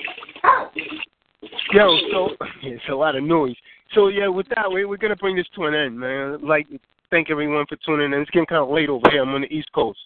Yo, 1.72 1.98
so 2.12 2.30
it's 2.64 2.84
a 2.90 2.96
lot 2.96 3.16
of 3.16 3.24
noise. 3.24 3.56
So 3.94 4.08
yeah, 4.08 4.28
with 4.28 4.48
that, 4.50 4.72
we, 4.72 4.86
we're 4.86 4.98
gonna 4.98 5.16
bring 5.16 5.36
this 5.36 5.48
to 5.56 5.66
an 5.66 5.76
end, 5.76 6.00
man. 6.00 6.40
Like, 6.46 6.68
thank 7.10 7.30
everyone 7.30 7.66
for 7.68 7.78
tuning 7.86 8.14
in. 8.14 8.22
It's 8.22 8.32
getting 8.32 8.46
kind 8.46 8.62
of 8.64 8.70
late 8.70 8.90
over 8.90 9.10
here. 9.10 9.22
I'm 9.22 9.30
on 9.30 9.42
the 9.42 9.54
East 9.54 9.72
Coast. 9.74 10.00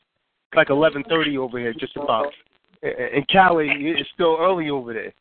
It's 0.51 0.57
like 0.57 0.67
11:30 0.67 1.37
over 1.37 1.59
here, 1.59 1.73
just 1.73 1.95
about. 1.95 2.27
In 2.83 3.25
Cali, 3.31 3.67
it's 3.71 4.09
still 4.13 4.37
early 4.39 4.69
over 4.69 4.93
there. 4.93 5.13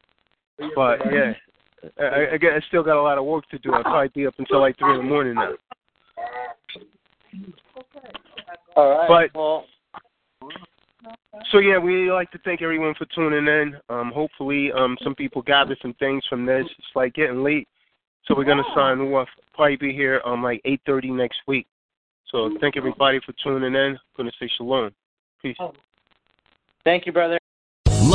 But 0.74 1.00
yeah, 1.12 1.32
I, 1.98 2.04
I, 2.04 2.34
I 2.34 2.60
still 2.68 2.82
got 2.82 3.00
a 3.00 3.02
lot 3.02 3.18
of 3.18 3.24
work 3.24 3.48
to 3.50 3.58
do. 3.58 3.72
I'll 3.72 3.82
probably 3.82 4.08
be 4.08 4.26
up 4.26 4.34
until 4.38 4.60
like 4.60 4.78
three 4.78 4.92
in 4.92 4.98
the 4.98 5.02
morning 5.04 5.34
now. 5.34 5.52
All 8.76 8.90
right. 8.90 9.30
But 9.32 9.38
well, 9.38 9.64
so 11.50 11.58
yeah, 11.58 11.78
we 11.78 12.10
like 12.10 12.30
to 12.32 12.38
thank 12.44 12.62
everyone 12.62 12.94
for 12.94 13.06
tuning 13.14 13.46
in. 13.46 13.76
Um, 13.88 14.10
hopefully, 14.12 14.72
um, 14.72 14.96
some 15.02 15.14
people 15.14 15.42
gather 15.42 15.76
some 15.80 15.94
things 15.94 16.24
from 16.28 16.46
this. 16.46 16.64
It's 16.64 16.88
like 16.94 17.14
getting 17.14 17.42
late, 17.42 17.68
so 18.26 18.34
we're 18.36 18.44
gonna 18.44 18.62
sign 18.74 19.00
off. 19.00 19.28
Probably 19.54 19.76
be 19.76 19.92
here 19.92 20.20
on 20.24 20.42
like 20.42 20.60
8:30 20.64 21.10
next 21.10 21.38
week. 21.46 21.66
So 22.26 22.56
thank 22.60 22.76
everybody 22.76 23.20
for 23.20 23.32
tuning 23.42 23.74
in. 23.74 23.98
gonna 24.16 24.32
say 24.40 24.48
shalom. 24.56 24.92
Peace. 25.40 25.56
thank 26.84 27.06
you, 27.06 27.12
brother. 27.12 27.38